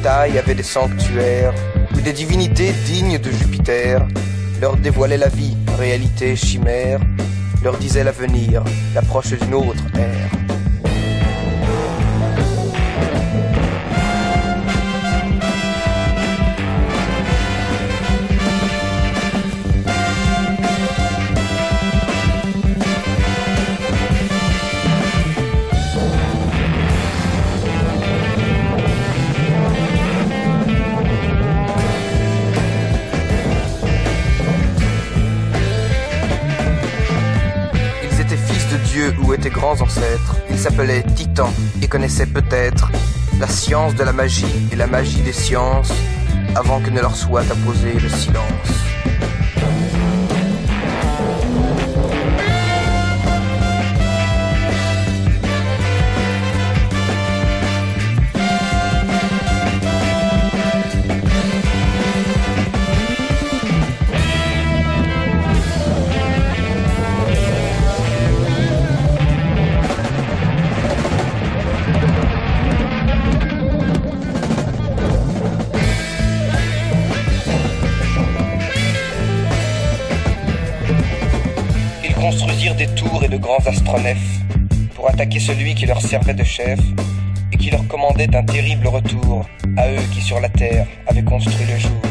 Taille, 0.02 0.38
avaient 0.38 0.54
des 0.54 0.62
sanctuaires, 0.62 1.54
où 1.94 2.00
des 2.00 2.12
divinités 2.12 2.72
dignes 2.86 3.18
de 3.18 3.30
Jupiter 3.30 4.06
leur 4.60 4.76
dévoilaient 4.76 5.16
la 5.16 5.28
vie, 5.28 5.56
réalité, 5.78 6.36
chimère, 6.36 7.00
leur 7.62 7.76
disaient 7.78 8.04
l'avenir, 8.04 8.62
l'approche 8.94 9.32
d'une 9.32 9.54
autre 9.54 9.84
ère. 9.94 10.39
Ils 40.50 40.58
s'appelaient 40.58 41.02
titans 41.14 41.52
et 41.80 41.88
connaissaient 41.88 42.26
peut-être 42.26 42.90
la 43.38 43.48
science 43.48 43.94
de 43.94 44.04
la 44.04 44.12
magie 44.12 44.68
et 44.70 44.76
la 44.76 44.86
magie 44.86 45.22
des 45.22 45.32
sciences 45.32 45.92
avant 46.54 46.80
que 46.80 46.90
ne 46.90 47.00
leur 47.00 47.16
soit 47.16 47.40
apposé 47.50 47.94
le 47.94 48.08
silence. 48.10 48.79
Astronefs 83.66 84.40
pour 84.94 85.08
attaquer 85.08 85.40
celui 85.40 85.74
qui 85.74 85.86
leur 85.86 86.00
servait 86.00 86.34
de 86.34 86.44
chef 86.44 86.78
et 87.52 87.56
qui 87.56 87.70
leur 87.70 87.86
commandait 87.88 88.34
un 88.34 88.42
terrible 88.42 88.86
retour 88.88 89.46
à 89.76 89.88
eux 89.90 90.02
qui 90.12 90.20
sur 90.20 90.40
la 90.40 90.48
terre 90.48 90.86
avaient 91.06 91.24
construit 91.24 91.66
le 91.66 91.78
jour. 91.78 92.09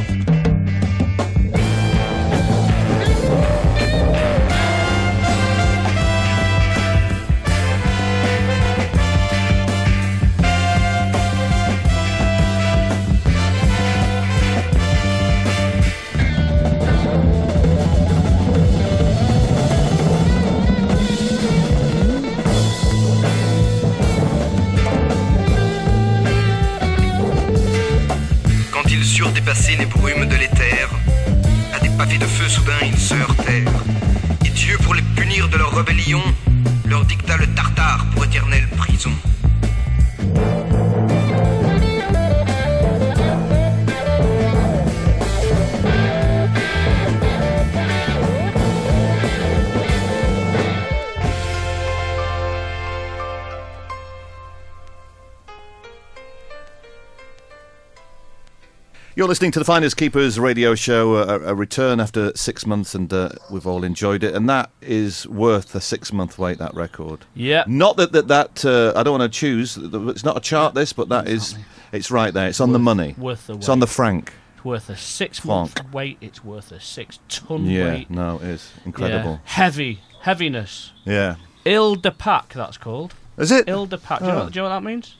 Listening 59.30 59.52
to 59.52 59.60
the 59.60 59.66
Finders 59.66 59.94
Keepers 59.94 60.40
radio 60.40 60.74
show, 60.74 61.18
a, 61.18 61.40
a 61.52 61.54
return 61.54 62.00
after 62.00 62.36
six 62.36 62.66
months, 62.66 62.96
and 62.96 63.14
uh, 63.14 63.30
we've 63.52 63.68
all 63.68 63.84
enjoyed 63.84 64.24
it. 64.24 64.34
And 64.34 64.50
that 64.50 64.72
is 64.82 65.28
worth 65.28 65.76
a 65.76 65.82
six 65.82 66.12
month 66.12 66.40
wait, 66.40 66.58
that 66.58 66.74
record. 66.74 67.26
Yeah. 67.36 67.64
Not 67.68 67.96
that 67.98 68.12
that, 68.14 68.28
that 68.28 68.66
uh, 68.66 68.92
I 69.00 69.04
don't 69.04 69.20
want 69.20 69.32
to 69.32 69.40
choose, 69.40 69.78
it's 69.78 70.24
not 70.24 70.36
a 70.36 70.40
chart, 70.40 70.74
this, 70.74 70.94
but 70.94 71.10
that 71.10 71.28
is, 71.28 71.56
it's 71.92 72.10
right 72.10 72.34
there. 72.34 72.48
It's 72.48 72.60
on 72.60 72.72
the 72.74 72.80
money. 72.80 73.14
worth 73.20 73.46
the 73.46 73.54
It's 73.58 73.70
on 73.70 73.80
the 73.80 73.86
wait. 73.86 73.92
franc. 73.92 74.34
It's 74.56 74.66
worth 74.66 74.90
a 74.90 74.98
six 74.98 75.46
month 75.46 75.80
wait. 75.94 76.18
It's 76.22 76.44
worth 76.44 76.72
a 76.72 76.80
six 76.80 77.20
ton 77.30 77.66
Yeah, 77.66 77.94
weight. 77.94 78.10
no, 78.10 78.38
it 78.38 78.46
is. 78.46 78.72
Yeah. 78.78 78.82
Incredible. 78.88 79.42
Heavy. 79.44 80.00
Heaviness. 80.22 80.92
Yeah. 81.06 81.36
Île 81.68 82.02
de 82.02 82.10
Pâques, 82.10 82.54
that's 82.56 82.78
called. 82.80 83.14
Is 83.38 83.52
it? 83.52 83.68
Île 83.68 83.86
de 83.88 83.98
Pâques. 84.00 84.20
Do, 84.22 84.26
you 84.26 84.32
know, 84.32 84.38
Oh. 84.40 84.44
what- 84.46 84.54
do 84.54 84.60
you 84.60 84.64
know 84.64 84.70
what 84.70 84.76
that 84.82 84.84
means? 84.84 85.16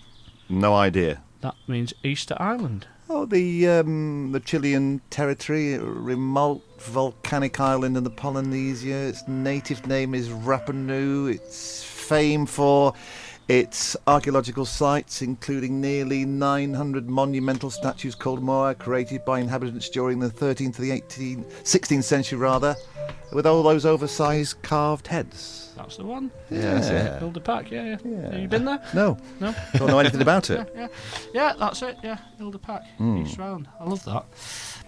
No 0.50 0.74
idea. 0.74 1.22
That 1.42 1.54
means 1.68 1.94
Easter 2.04 2.36
Island. 2.40 2.88
Oh, 3.12 3.26
the 3.26 3.68
um, 3.68 4.34
the 4.34 4.40
Chilean 4.40 5.02
territory, 5.10 5.80
remote 5.80 6.62
volcanic 6.78 7.60
island 7.60 7.98
in 7.98 8.04
the 8.04 8.12
Polynesia. 8.12 9.08
Its 9.08 9.28
native 9.28 9.88
name 9.88 10.14
is 10.14 10.30
Rapa 10.30 10.76
Nui. 10.76 11.34
It's 11.34 11.84
famed 11.84 12.52
for 12.52 12.94
its 13.48 13.98
archaeological 14.06 14.64
sites, 14.64 15.24
including 15.24 15.82
nearly 15.82 16.24
900 16.24 17.10
monumental 17.10 17.72
statues 17.72 18.14
called 18.14 18.44
moai, 18.44 18.78
created 18.78 19.26
by 19.26 19.40
inhabitants 19.40 19.90
during 19.90 20.20
the 20.20 20.30
13th 20.30 20.76
to 20.76 20.82
the 20.82 20.92
18th, 20.92 21.46
16th 21.64 22.04
century, 22.04 22.38
rather, 22.38 22.76
with 23.34 23.48
all 23.48 23.64
those 23.64 23.88
oversized 23.88 24.62
carved 24.62 25.08
heads. 25.08 25.69
That's 25.80 25.96
the 25.96 26.04
one. 26.04 26.30
Yeah, 26.52 26.74
that's 26.74 26.90
it. 26.90 27.22
Île 27.24 27.32
de 27.32 27.40
Pâques, 27.40 27.72
yeah, 27.72 27.98
yeah. 28.04 28.32
Have 28.32 28.40
you 28.42 28.48
been 28.50 28.66
there? 28.66 28.82
No. 28.94 29.18
No? 29.40 29.56
Don't 29.76 29.88
know 29.88 30.00
anything 30.00 30.22
about 30.22 30.50
it. 30.50 30.70
Yeah, 30.76 30.82
yeah. 30.82 30.88
Yeah, 31.34 31.54
that's 31.58 31.82
it, 31.82 31.98
yeah. 32.04 32.18
Île 32.38 32.52
de 32.52 32.58
Pâques. 32.58 32.86
Hmm. 32.98 33.22
Easter 33.22 33.44
Island. 33.44 33.70
I 33.80 33.86
love 33.86 34.04
that. 34.04 34.26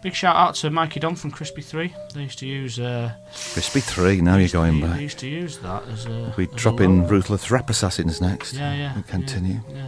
Big 0.02 0.14
shout 0.14 0.36
out 0.36 0.56
to 0.56 0.70
Mikey 0.70 1.00
Don 1.00 1.16
from 1.16 1.32
Krispy 1.32 1.64
3. 1.64 1.94
They 2.14 2.24
used 2.24 2.40
to 2.40 2.46
use. 2.46 2.78
Uh, 2.78 3.14
Krispy 3.32 3.82
3, 3.82 4.20
now 4.20 4.36
you're 4.36 4.50
going 4.50 4.82
they 4.82 4.88
back. 4.88 5.00
used 5.00 5.20
to 5.20 5.30
use 5.30 5.60
that 5.60 5.88
as 5.88 6.06
a. 6.08 6.34
We 6.36 6.48
as 6.48 6.54
a 6.54 6.56
drop 6.58 6.82
in 6.82 7.04
logo. 7.04 7.10
Ruthless 7.14 7.50
Rap 7.50 7.70
Assassins 7.70 8.20
next. 8.20 8.54
Yeah, 8.54 8.74
yeah. 8.74 8.96
We 8.96 9.04
continue. 9.04 9.62
Yeah, 9.70 9.88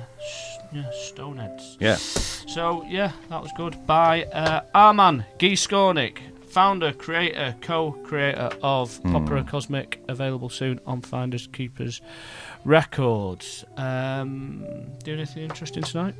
yeah, 0.72 0.84
yeah 0.84 0.92
Stoneheads. 0.94 1.78
Yeah. 1.82 1.96
So, 1.98 2.86
yeah, 2.88 3.12
that 3.30 3.42
was 3.42 3.52
good. 3.58 3.86
By 3.86 4.24
uh, 4.26 4.62
Arman 4.74 5.26
Guy 5.38 5.54
Skornik, 5.56 6.20
founder, 6.58 6.94
creator, 6.94 7.56
co 7.62 7.94
creator 8.04 8.50
of 8.62 8.98
Hmm. 8.98 9.16
Opera 9.16 9.44
Cosmic, 9.44 10.00
available 10.08 10.50
soon 10.50 10.80
on 10.86 11.02
Finders 11.02 11.48
Keepers 11.48 12.00
Records. 12.64 13.66
Um, 13.76 14.64
do 15.04 15.14
anything 15.14 15.44
interesting 15.44 15.84
tonight? 15.84 16.16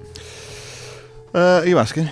Uh, 1.36 1.62
are 1.62 1.66
you 1.68 1.78
asking? 1.78 2.10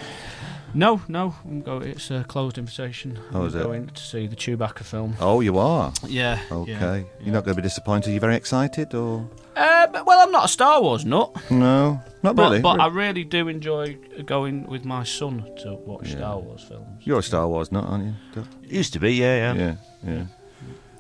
No, 0.73 1.01
no. 1.07 1.35
I'm 1.43 1.61
go, 1.61 1.79
it's 1.79 2.11
a 2.11 2.23
closed 2.23 2.57
invitation. 2.57 3.19
Oh, 3.33 3.41
I'm 3.41 3.47
is 3.47 3.55
it? 3.55 3.63
going 3.63 3.87
to 3.87 4.01
see 4.01 4.27
the 4.27 4.35
Chewbacca 4.35 4.83
film. 4.83 5.15
Oh, 5.19 5.41
you 5.41 5.57
are? 5.57 5.91
Yeah, 6.07 6.39
Okay. 6.51 6.71
yeah, 6.71 7.01
You're 7.19 7.33
not 7.33 7.43
going 7.43 7.55
to 7.55 7.61
be 7.61 7.67
disappointed? 7.67 8.09
Are 8.09 8.11
You're 8.11 8.21
very 8.21 8.35
excited, 8.37 8.93
or? 8.93 9.27
Uh, 9.55 9.87
but, 9.87 10.05
well, 10.05 10.19
I'm 10.19 10.31
not 10.31 10.45
a 10.45 10.47
Star 10.47 10.81
Wars 10.81 11.03
nut. 11.05 11.35
No, 11.51 11.99
not 12.23 12.35
but, 12.35 12.43
really. 12.43 12.61
But 12.61 12.79
I 12.79 12.87
really 12.87 13.23
do 13.23 13.47
enjoy 13.47 13.97
going 14.25 14.65
with 14.67 14.85
my 14.85 15.03
son 15.03 15.45
to 15.63 15.75
watch 15.75 16.09
Yeah. 16.09 16.17
Star 16.17 16.39
Wars 16.39 16.63
films. 16.63 17.01
You're 17.05 17.19
a 17.19 17.23
Star 17.23 17.47
Wars 17.47 17.71
nut, 17.71 17.83
aren't 17.85 18.05
you? 18.05 18.13
Doug? 18.33 18.47
Used 18.63 18.93
to 18.93 18.99
be, 18.99 19.13
yeah, 19.13 19.53
yeah. 19.53 19.75
Yeah, 20.05 20.23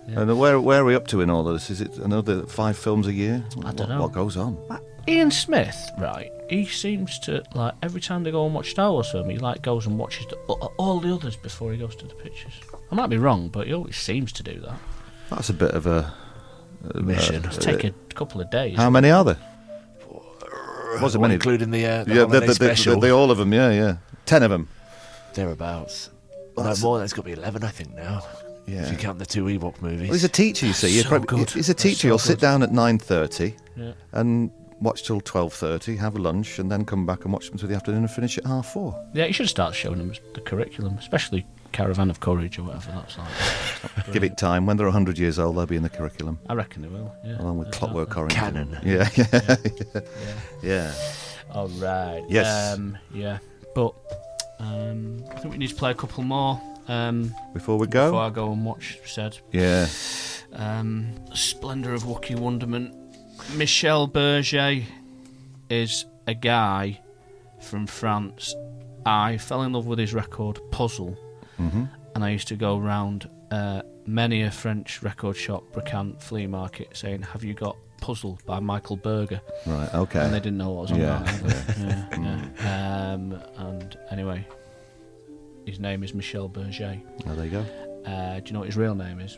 yeah. 0.07 0.19
And 0.21 0.37
where 0.39 0.59
where 0.59 0.81
are 0.81 0.85
we 0.85 0.95
up 0.95 1.07
to 1.07 1.21
in 1.21 1.29
all 1.29 1.47
of 1.47 1.53
this? 1.53 1.69
Is 1.69 1.79
it 1.79 1.97
another 1.99 2.43
five 2.47 2.77
films 2.77 3.07
a 3.07 3.13
year? 3.13 3.43
I 3.63 3.71
don't 3.71 3.79
What- 3.79 3.89
know. 3.89 4.01
What 4.01 4.11
goes 4.11 4.35
on? 4.35 4.57
Ian 5.07 5.31
Smith, 5.31 5.77
right? 5.99 6.29
He 6.49 6.65
seems 6.65 7.17
to 7.19 7.43
like 7.55 7.73
every 7.81 8.01
time 8.01 8.23
they 8.23 8.31
go 8.31 8.45
and 8.45 8.53
watch 8.53 8.71
Star 8.71 8.91
Wars 8.91 9.09
film, 9.11 9.29
he 9.29 9.37
like 9.37 9.61
goes 9.61 9.87
and 9.87 9.97
watches 9.97 10.25
the, 10.27 10.35
all- 10.47 10.73
all 10.77 10.99
the 10.99 11.13
others 11.13 11.35
before 11.37 11.71
he 11.71 11.77
goes 11.77 11.95
to 11.97 12.05
the 12.07 12.13
pictures. 12.15 12.53
I 12.91 12.95
might 12.95 13.07
be 13.09 13.17
wrong, 13.17 13.47
but 13.47 13.67
he 13.67 13.73
always 13.73 13.95
seems 13.95 14.31
to 14.33 14.43
do 14.43 14.59
that. 14.59 14.77
That's 15.29 15.49
a 15.49 15.53
bit 15.53 15.71
of 15.71 15.85
a, 15.87 15.97
a 15.99 16.13
Mission. 16.95 17.45
uh, 17.45 17.47
It's 17.49 17.57
take 17.57 17.83
a 17.83 17.91
couple 18.13 18.41
of 18.41 18.49
days. 18.49 18.77
How 18.77 18.89
many 18.89 19.09
are 19.11 19.23
there? 19.23 19.37
Was 21.01 21.15
it 21.15 21.19
Well, 21.19 21.21
many? 21.29 21.35
including 21.35 21.71
the, 21.71 21.85
uh, 21.85 22.03
the 22.03 22.13
yeah, 22.13 22.19
holiday 22.21 22.39
the, 22.41 22.45
the, 22.47 22.53
special. 22.55 22.95
The, 22.99 23.07
the, 23.07 23.13
all 23.13 23.31
of 23.31 23.37
them. 23.37 23.53
Yeah, 23.53 23.71
yeah. 23.71 23.97
Ten 24.25 24.43
of 24.43 24.49
them. 24.51 24.67
Thereabouts. 25.33 26.09
no 26.57 26.63
That's- 26.63 26.81
more. 26.81 26.97
There's 26.99 27.13
got 27.13 27.21
to 27.23 27.27
be 27.27 27.33
eleven, 27.33 27.63
I 27.63 27.69
think 27.69 27.95
now. 27.95 28.21
Yeah. 28.67 28.83
If 28.83 28.91
you 28.91 28.97
count 28.97 29.17
the 29.19 29.25
two 29.25 29.45
Ewok 29.45 29.81
movies. 29.81 30.01
Well, 30.09 30.13
he's 30.13 30.23
a 30.23 30.29
teacher, 30.29 30.65
you 30.65 30.73
see. 30.73 30.89
He's, 30.91 31.03
so 31.03 31.09
probably, 31.09 31.45
he's 31.45 31.69
a 31.69 31.73
teacher. 31.73 31.95
So 32.01 32.07
He'll 32.09 32.17
sit 32.19 32.39
down 32.39 32.61
at 32.61 32.71
nine 32.71 32.99
thirty 32.99 33.55
Yeah. 33.75 33.93
and 34.11 34.51
watch 34.81 35.03
till 35.03 35.19
twelve 35.21 35.53
thirty, 35.53 35.95
have 35.95 36.15
a 36.15 36.19
lunch, 36.19 36.59
and 36.59 36.71
then 36.71 36.85
come 36.85 37.05
back 37.05 37.23
and 37.23 37.33
watch 37.33 37.49
them 37.49 37.57
through 37.57 37.69
the 37.69 37.75
afternoon 37.75 38.01
and 38.03 38.11
finish 38.11 38.37
at 38.37 38.45
half 38.45 38.67
four. 38.73 38.93
Yeah, 39.13 39.25
you 39.25 39.33
should 39.33 39.49
start 39.49 39.73
showing 39.75 39.97
them 39.97 40.13
the 40.35 40.41
curriculum, 40.41 40.97
especially 40.99 41.45
Caravan 41.71 42.09
of 42.09 42.19
Courage 42.19 42.59
or 42.59 42.63
whatever 42.63 42.91
that's 42.91 43.17
like. 43.17 44.11
Give 44.11 44.23
it 44.23 44.37
time. 44.37 44.65
When 44.65 44.77
they're 44.77 44.89
hundred 44.89 45.17
years 45.17 45.39
old, 45.39 45.57
they'll 45.57 45.65
be 45.65 45.75
in 45.75 45.83
the 45.83 45.89
curriculum. 45.89 46.39
I 46.49 46.53
reckon 46.53 46.81
they 46.81 46.87
will. 46.87 47.13
Yeah. 47.25 47.41
Along 47.41 47.57
with. 47.57 47.71
Clockwork 47.71 48.15
Orange. 48.17 48.33
Canon. 48.33 48.77
Yeah, 48.83 49.09
yeah, 49.15 49.55
yeah. 49.93 50.01
yeah. 50.61 50.93
All 51.51 51.67
right. 51.69 52.23
Yes. 52.29 52.73
Um, 52.75 52.97
yeah, 53.13 53.39
but 53.75 53.93
um, 54.59 55.23
I 55.31 55.39
think 55.39 55.53
we 55.53 55.57
need 55.57 55.69
to 55.69 55.75
play 55.75 55.91
a 55.91 55.95
couple 55.95 56.23
more. 56.23 56.61
Um, 56.87 57.33
Before 57.53 57.77
we 57.77 57.87
go? 57.87 58.07
Before 58.07 58.23
I 58.23 58.29
go 58.29 58.51
and 58.51 58.65
watch 58.65 58.99
said. 59.05 59.37
Yeah. 59.51 59.87
Um, 60.53 61.13
Splendor 61.33 61.93
of 61.93 62.03
Wookiee 62.03 62.37
Wonderment. 62.39 62.95
Michel 63.55 64.07
Berger 64.07 64.81
is 65.69 66.05
a 66.27 66.33
guy 66.33 66.99
from 67.61 67.87
France. 67.87 68.53
I 69.05 69.37
fell 69.37 69.63
in 69.63 69.73
love 69.73 69.87
with 69.87 69.99
his 69.99 70.13
record 70.13 70.59
Puzzle, 70.71 71.17
Mhm. 71.61 71.89
and 72.15 72.23
I 72.23 72.29
used 72.31 72.47
to 72.49 72.55
go 72.55 72.77
round 72.77 73.29
uh, 73.51 73.81
many 74.05 74.43
a 74.43 74.51
French 74.51 75.03
record 75.03 75.35
shop, 75.35 75.63
brocante 75.73 76.21
flea 76.21 76.47
market, 76.47 76.87
saying, 76.95 77.21
"Have 77.21 77.43
you 77.43 77.53
got 77.53 77.75
Puzzle 77.99 78.39
by 78.45 78.59
Michael 78.59 78.95
Berger?" 78.97 79.41
Right, 79.67 79.93
okay. 79.93 80.21
And 80.23 80.33
they 80.33 80.39
didn't 80.39 80.57
know 80.57 80.71
what 80.71 80.81
was 80.83 80.91
on 80.93 80.99
Yeah, 81.01 81.19
that. 81.23 81.77
yeah, 82.17 82.41
yeah. 82.63 83.13
Um, 83.13 83.33
and 83.57 83.97
anyway, 84.09 84.47
his 85.65 85.79
name 85.79 86.01
is 86.03 86.13
Michel 86.13 86.47
Berger. 86.47 86.97
Oh, 87.27 87.35
there 87.35 87.45
you 87.45 87.51
go. 87.51 87.65
Uh, 88.09 88.39
do 88.39 88.43
you 88.47 88.53
know 88.53 88.59
what 88.59 88.67
his 88.67 88.77
real 88.77 88.95
name 88.95 89.19
is? 89.19 89.37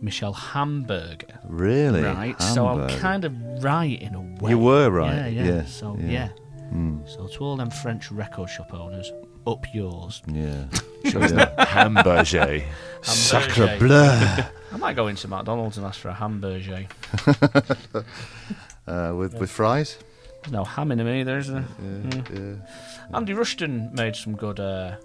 Michel 0.00 0.32
Hamburger. 0.32 1.38
Really? 1.48 2.02
Right. 2.02 2.40
So 2.40 2.66
I'm 2.66 2.88
kind 3.00 3.24
of 3.24 3.32
right 3.62 4.00
in 4.00 4.14
a 4.14 4.20
way. 4.42 4.50
You 4.50 4.58
were 4.58 4.90
right, 4.90 5.14
Yeah. 5.14 5.26
Yeah. 5.26 5.44
yeah, 5.44 5.64
So 5.64 5.96
yeah. 6.00 6.10
yeah. 6.10 6.28
Hmm. 6.70 6.98
So 7.06 7.26
to 7.26 7.44
all 7.44 7.56
them 7.56 7.70
French 7.70 8.10
record 8.12 8.50
shop 8.50 8.72
owners, 8.74 9.10
up 9.52 9.64
yours. 9.74 10.22
Yeah. 10.26 10.64
Sure 11.08 11.22
Hamburger. 11.58 12.64
Sacre 13.02 13.76
bleu. 13.78 14.10
I 14.72 14.76
might 14.78 14.96
go 14.96 15.06
into 15.06 15.28
McDonald's 15.28 15.78
and 15.78 15.86
ask 15.86 16.00
for 16.00 16.08
a 16.08 16.12
hamburger. 16.14 16.86
uh, 18.86 19.14
with 19.16 19.34
with 19.34 19.50
fries. 19.50 19.96
There's 20.42 20.52
no 20.52 20.64
ham 20.64 20.92
in 20.92 20.98
them 20.98 21.08
either, 21.08 21.38
is 21.38 21.48
there? 21.48 21.64
Yeah, 21.80 22.10
Mm. 22.10 22.66
Andy 23.14 23.32
Rushton 23.32 23.90
made 23.94 24.16
some 24.16 24.34
good 24.36 24.60
uh, 24.60 24.96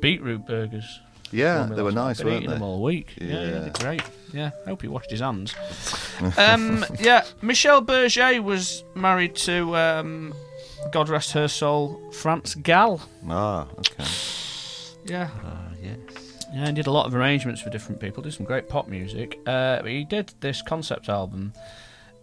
beetroot 0.00 0.46
burgers. 0.46 1.00
Yeah, 1.30 1.64
they 1.66 1.82
were 1.82 1.92
nice, 1.92 2.18
Been 2.18 2.26
weren't 2.26 2.36
eating 2.42 2.50
they? 2.50 2.54
them 2.56 2.62
all 2.62 2.82
week. 2.82 3.14
Yeah, 3.20 3.26
yeah, 3.26 3.40
Yeah. 3.44 3.58
they're 3.60 3.70
great. 3.70 4.02
Yeah, 4.34 4.50
I 4.66 4.68
hope 4.70 4.82
he 4.82 4.88
washed 4.88 5.10
his 5.10 5.20
hands. 5.20 5.54
um, 6.36 6.84
yeah, 7.00 7.24
Michel 7.40 7.80
Berger 7.80 8.42
was 8.42 8.84
married 8.94 9.34
to, 9.36 9.74
um, 9.76 10.34
God 10.90 11.08
rest 11.08 11.32
her 11.32 11.48
soul, 11.48 12.00
France 12.12 12.54
Gall. 12.54 13.00
Ah, 13.28 13.66
okay. 13.78 14.04
Yeah. 15.04 15.30
Ah, 15.44 15.68
yes. 15.82 16.46
Yeah, 16.52 16.66
he 16.66 16.72
did 16.72 16.86
a 16.86 16.90
lot 16.90 17.06
of 17.06 17.14
arrangements 17.14 17.62
for 17.62 17.70
different 17.70 18.00
people. 18.00 18.22
Did 18.22 18.34
some 18.34 18.44
great 18.44 18.68
pop 18.68 18.88
music. 18.88 19.40
Uh, 19.46 19.80
but 19.80 19.90
he 19.90 20.04
did 20.04 20.34
this 20.40 20.60
concept 20.60 21.08
album, 21.08 21.52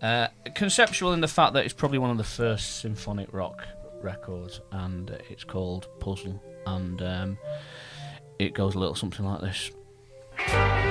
uh, 0.02 0.28
conceptual 0.56 1.14
in 1.14 1.22
the 1.22 1.28
fact 1.28 1.54
that 1.54 1.66
it's 1.66 1.74
probably 1.74 1.98
one 1.98 2.12
of 2.12 2.18
the 2.18 2.24
first 2.24 2.82
symphonic 2.82 3.34
rock 3.34 3.66
records, 4.02 4.62
and 4.72 5.10
it's 5.30 5.44
called 5.44 5.88
Puzzle, 6.00 6.42
and 6.68 7.02
um, 7.02 7.38
it 8.38 8.54
goes 8.54 8.76
a 8.76 8.80
little 8.80 8.96
something 8.96 9.26
like 9.26 9.42
this. 9.42 10.89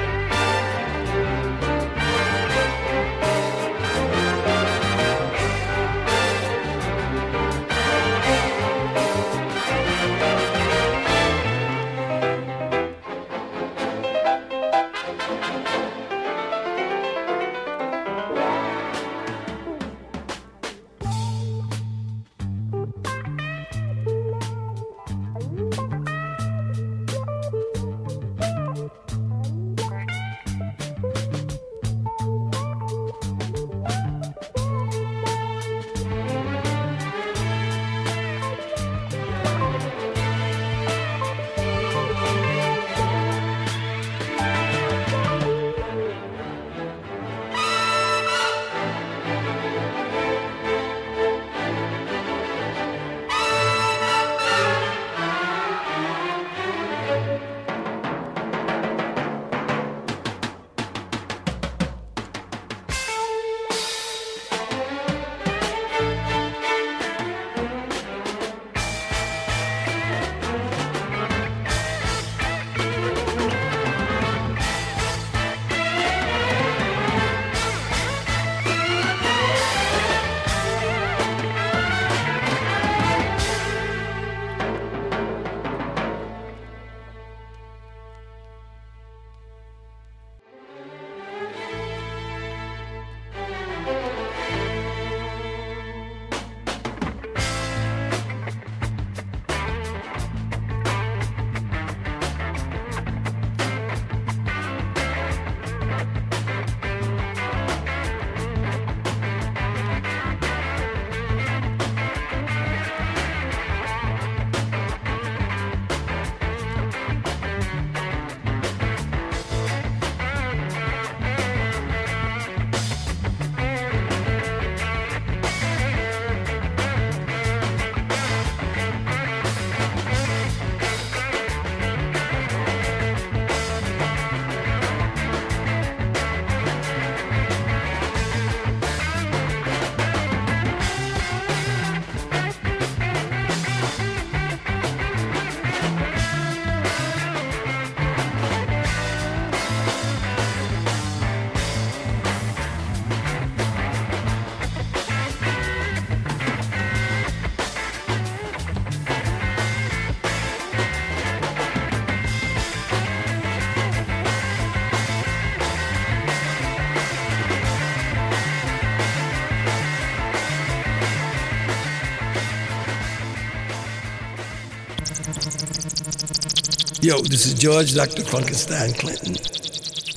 Yo, 177.09 177.23
this 177.23 177.47
is 177.47 177.55
George 177.55 177.95
Dr. 177.95 178.23
Funkenstein 178.23 178.93
Clinton, 178.99 179.35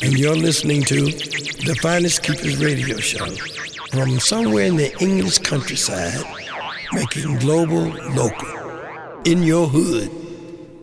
and 0.05 0.19
you're 0.19 0.35
listening 0.35 0.83
to 0.83 1.05
the 1.05 1.73
Finders 1.81 2.19
Keepers 2.19 2.57
radio 2.57 2.97
show 2.97 3.25
from 3.93 4.19
somewhere 4.19 4.65
in 4.65 4.75
the 4.75 4.93
English 5.01 5.37
countryside, 5.37 6.21
making 6.91 7.37
global 7.37 7.85
local 8.13 9.21
in 9.23 9.41
your 9.41 9.69
hood. 9.69 10.11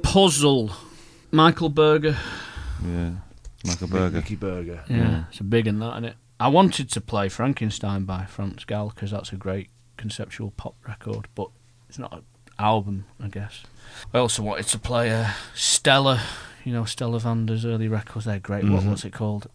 Puzzle. 0.03 0.71
Michael 1.31 1.69
Berger. 1.69 2.17
Yeah, 2.83 3.11
Michael 3.67 3.89
Berger. 3.89 4.17
Mickey 4.17 4.37
Berger. 4.37 4.83
Yeah, 4.89 5.25
it's 5.29 5.41
a 5.41 5.45
big 5.45 5.67
one, 5.67 5.79
that, 5.81 5.93
isn't 5.93 6.05
it? 6.07 6.17
I 6.41 6.49
wanted 6.49 6.91
to 6.91 7.03
play 7.03 7.29
Frankenstein 7.29 8.07
by 8.07 8.25
France 8.25 8.65
Gall 8.65 8.89
because 8.95 9.11
that's 9.11 9.31
a 9.33 9.37
great 9.37 9.69
conceptual 9.99 10.53
pop 10.53 10.77
record, 10.89 11.29
but 11.35 11.51
it's 11.87 11.99
not 11.99 12.15
an 12.15 12.23
album, 12.59 13.05
I 13.29 13.41
guess. 13.41 13.63
I 14.15 14.19
also 14.19 14.43
wanted 14.43 14.67
to 14.69 14.79
play 14.79 15.11
uh, 15.11 15.29
Stella, 15.55 16.23
you 16.65 16.73
know, 16.73 16.85
Stella 16.85 17.19
Vander's 17.21 17.65
early 17.67 17.89
records. 17.89 18.25
They're 18.25 18.39
great. 18.39 18.65
What, 18.65 18.83
Mhm. 18.83 18.89
what's 18.91 19.05
it 19.05 19.13
called? 19.13 19.49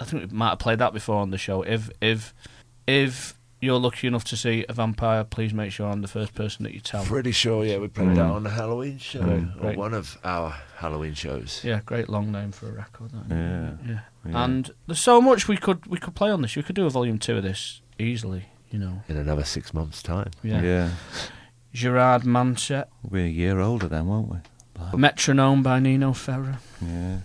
I 0.00 0.04
think 0.04 0.30
we 0.30 0.36
might 0.36 0.50
have 0.50 0.58
played 0.58 0.78
that 0.78 0.92
before 0.92 1.16
on 1.16 1.30
the 1.30 1.38
show. 1.38 1.62
If 1.62 1.90
if 2.00 2.32
if 2.86 3.34
you're 3.60 3.78
lucky 3.78 4.06
enough 4.06 4.24
to 4.24 4.36
see 4.36 4.64
a 4.68 4.72
vampire, 4.72 5.22
please 5.24 5.52
make 5.52 5.70
sure 5.72 5.86
I'm 5.90 6.00
the 6.02 6.08
first 6.08 6.34
person 6.34 6.62
that 6.64 6.72
you 6.72 6.80
tell. 6.80 7.04
Pretty 7.04 7.32
sure, 7.32 7.62
yeah, 7.64 7.76
we 7.78 7.88
played 7.88 8.10
that 8.16 8.30
Mm. 8.30 8.34
on 8.36 8.42
the 8.44 8.50
Halloween 8.50 8.98
show, 8.98 9.20
Mm. 9.20 9.56
or 9.56 9.60
Great. 9.60 9.76
one 9.78 9.92
of 9.92 10.16
our 10.24 10.54
Halloween 10.78 11.12
shows. 11.14 11.60
Yeah, 11.62 11.80
great 11.84 12.08
long 12.08 12.32
name 12.32 12.52
for 12.52 12.68
a 12.68 12.72
record. 12.72 13.10
That, 13.10 13.26
Yeah. 13.28 13.70
yeah. 13.92 14.00
Yeah. 14.24 14.44
And 14.44 14.70
there's 14.86 15.00
so 15.00 15.20
much 15.20 15.48
we 15.48 15.56
could 15.58 15.86
we 15.86 15.98
could 15.98 16.14
play 16.14 16.30
on 16.30 16.40
this. 16.42 16.56
We 16.56 16.62
could 16.62 16.76
do 16.76 16.86
a 16.86 16.90
volume 16.90 17.18
two 17.18 17.36
of 17.36 17.42
this 17.42 17.80
easily. 17.98 18.44
You 18.70 18.78
know. 18.78 19.02
In 19.08 19.16
another 19.16 19.44
six 19.44 19.74
months' 19.74 20.00
time. 20.02 20.30
Yeah. 20.44 20.62
Yeah. 20.62 20.90
Gerard 21.72 22.22
Manset. 22.22 22.86
We're 23.08 23.26
a 23.26 23.28
year 23.28 23.60
older 23.60 23.88
then, 23.88 24.06
won't 24.06 24.28
we? 24.30 24.38
Metronome 24.96 25.62
by 25.62 25.78
Nino 25.78 26.12
Ferrer. 26.12 26.58
Yeah. 26.80 27.18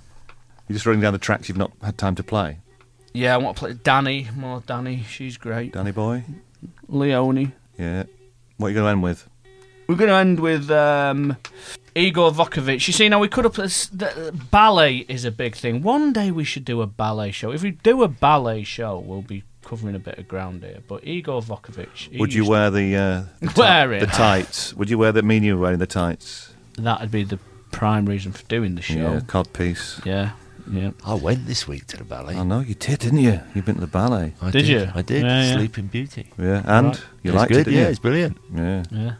You're 0.67 0.75
just 0.75 0.85
running 0.85 1.01
down 1.01 1.13
the 1.13 1.19
tracks 1.19 1.47
you've 1.47 1.57
not 1.57 1.71
had 1.81 1.97
time 1.97 2.15
to 2.15 2.23
play. 2.23 2.59
Yeah, 3.13 3.33
I 3.33 3.37
want 3.37 3.55
to 3.55 3.59
play 3.59 3.73
Danny. 3.73 4.27
More 4.35 4.61
Danny. 4.65 5.03
She's 5.07 5.37
great. 5.37 5.73
Danny 5.73 5.91
boy. 5.91 6.23
Leone. 6.87 7.53
Yeah. 7.77 8.03
What 8.57 8.67
are 8.67 8.69
you 8.69 8.75
going 8.75 8.85
to 8.85 8.91
end 8.91 9.03
with? 9.03 9.29
We're 9.87 9.95
going 9.95 10.09
to 10.09 10.15
end 10.15 10.39
with 10.39 10.71
um, 10.71 11.37
Igor 11.95 12.31
Wakhévitch. 12.31 12.87
You 12.87 12.93
see, 12.93 13.07
now 13.07 13.19
we 13.19 13.27
could 13.27 13.45
have. 13.45 13.53
The, 13.53 14.33
ballet 14.51 15.05
is 15.07 15.23
a 15.23 15.31
big 15.31 15.55
thing. 15.55 15.81
One 15.83 16.11
day 16.11 16.31
we 16.31 16.43
should 16.43 16.65
do 16.65 16.81
a 16.81 16.87
ballet 16.87 17.31
show. 17.31 17.51
If 17.51 17.61
we 17.61 17.71
do 17.71 18.03
a 18.03 18.07
ballet 18.07 18.63
show, 18.63 18.97
we'll 18.97 19.21
be 19.21 19.43
covering 19.65 19.95
a 19.95 19.99
bit 19.99 20.17
of 20.17 20.27
ground 20.27 20.63
here. 20.63 20.79
But 20.87 21.03
Igor 21.05 21.41
Wakhévitch. 21.41 22.17
Would 22.19 22.33
you 22.33 22.47
wear 22.47 22.69
the 22.71 22.95
uh, 22.95 23.23
the, 23.41 23.47
ti- 23.49 23.61
Wear 23.61 23.93
it. 23.93 23.99
the 24.01 24.05
tights? 24.07 24.73
Would 24.75 24.89
you 24.89 24.97
wear 24.97 25.11
the? 25.11 25.21
Mean 25.23 25.43
you 25.43 25.55
were 25.55 25.61
wearing 25.63 25.79
the 25.79 25.87
tights? 25.87 26.53
That'd 26.77 27.11
be 27.11 27.23
the 27.23 27.39
prime 27.71 28.05
reason 28.05 28.31
for 28.31 28.43
doing 28.45 28.75
the 28.75 28.81
show. 28.81 28.95
Yeah, 28.95 29.19
codpiece. 29.21 30.05
Yeah, 30.05 30.31
yeah. 30.71 30.91
I 31.05 31.13
went 31.15 31.45
this 31.47 31.67
week 31.67 31.87
to 31.87 31.97
the 31.97 32.03
ballet. 32.03 32.35
I 32.35 32.43
know 32.43 32.59
you 32.61 32.75
did, 32.75 32.99
didn't 32.99 33.19
you? 33.19 33.41
You've 33.53 33.65
been 33.65 33.75
to 33.75 33.81
the 33.81 33.87
ballet. 33.87 34.33
I 34.41 34.51
Did 34.51 34.67
you? 34.67 34.89
I 34.95 35.01
did. 35.01 35.23
Yeah, 35.23 35.43
yeah. 35.43 35.53
Sleeping 35.55 35.87
Beauty. 35.87 36.29
Yeah, 36.39 36.61
and 36.65 36.87
Right. 36.87 37.01
you 37.23 37.31
It's 37.31 37.35
liked 37.35 37.51
good, 37.51 37.57
it, 37.61 37.63
didn't 37.65 37.73
yeah, 37.79 37.83
you? 37.85 37.89
it's 37.89 37.99
brilliant. 37.99 38.37
Yeah. 38.53 38.83
Yeah. 38.91 39.13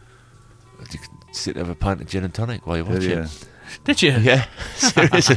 You 0.92 0.98
can 0.98 1.10
sit 1.32 1.54
there 1.54 1.64
with 1.64 1.72
a 1.72 1.76
pint 1.76 2.00
of 2.00 2.06
gin 2.08 2.24
and 2.24 2.32
tonic 2.32 2.66
while 2.66 2.76
you 2.76 2.84
Did 2.84 2.92
watch 2.92 3.02
you? 3.02 3.18
it. 3.20 3.48
Did 3.84 4.02
you? 4.02 4.12
Yeah, 4.12 4.46
seriously. 4.76 5.36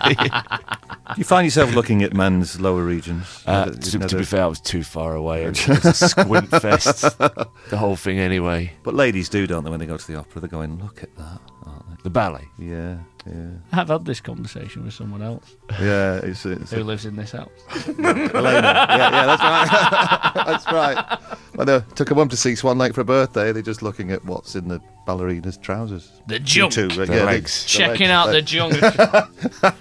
You 1.17 1.23
find 1.23 1.45
yourself 1.45 1.73
looking 1.73 2.03
at 2.03 2.13
men's 2.13 2.59
lower 2.59 2.83
regions? 2.83 3.43
Uh, 3.45 3.65
Never- 3.65 3.75
to, 3.77 3.99
to 3.99 4.15
be 4.17 4.23
fair, 4.25 4.43
I 4.43 4.47
was 4.47 4.59
too 4.61 4.83
far 4.83 5.15
away. 5.15 5.43
It 5.45 5.67
was 5.67 5.85
a 6.01 6.07
squint 6.09 6.49
fest. 6.49 7.01
The 7.17 7.77
whole 7.77 7.95
thing, 7.95 8.19
anyway. 8.19 8.73
But 8.83 8.93
ladies 8.95 9.29
do, 9.29 9.47
don't 9.47 9.63
they, 9.63 9.69
when 9.69 9.79
they 9.79 9.85
go 9.85 9.97
to 9.97 10.07
the 10.07 10.15
opera? 10.17 10.41
They're 10.41 10.49
going, 10.49 10.79
look 10.81 11.03
at 11.03 11.15
that. 11.17 11.39
Aren't 11.69 11.87
they? 11.89 11.95
The 12.03 12.09
ballet. 12.09 12.47
Yeah, 12.57 12.97
yeah. 13.25 13.49
I've 13.71 13.87
had 13.89 14.05
this 14.05 14.19
conversation 14.21 14.85
with 14.85 14.93
someone 14.93 15.21
else 15.21 15.55
Yeah, 15.79 16.15
it's, 16.17 16.45
it's 16.45 16.71
who 16.71 16.83
lives 16.83 17.05
in 17.05 17.15
this 17.15 17.31
house. 17.31 17.49
Elena. 17.87 18.03
Yeah, 18.03 18.97
yeah, 18.97 19.25
that's 19.25 19.43
right. 19.43 20.31
that's 20.45 20.71
right. 20.71 21.19
When 21.55 21.69
I 21.69 21.79
took 21.95 22.11
a 22.11 22.15
mum 22.15 22.29
to 22.29 22.37
see 22.37 22.55
Swan 22.55 22.77
Lake 22.77 22.93
for 22.93 23.01
a 23.01 23.05
birthday, 23.05 23.51
they're 23.51 23.61
just 23.61 23.81
looking 23.81 24.11
at 24.11 24.23
what's 24.25 24.55
in 24.55 24.67
the 24.67 24.81
ballerina's 25.05 25.57
trousers. 25.57 26.11
The 26.27 26.39
junk. 26.39 26.73
too, 26.73 26.87
The 26.87 27.05
yeah, 27.05 27.23
legs. 27.23 27.65
Checking 27.65 28.09
legs. 28.09 28.11
out 28.11 28.31
the 28.31 28.41
junk. 28.41 29.75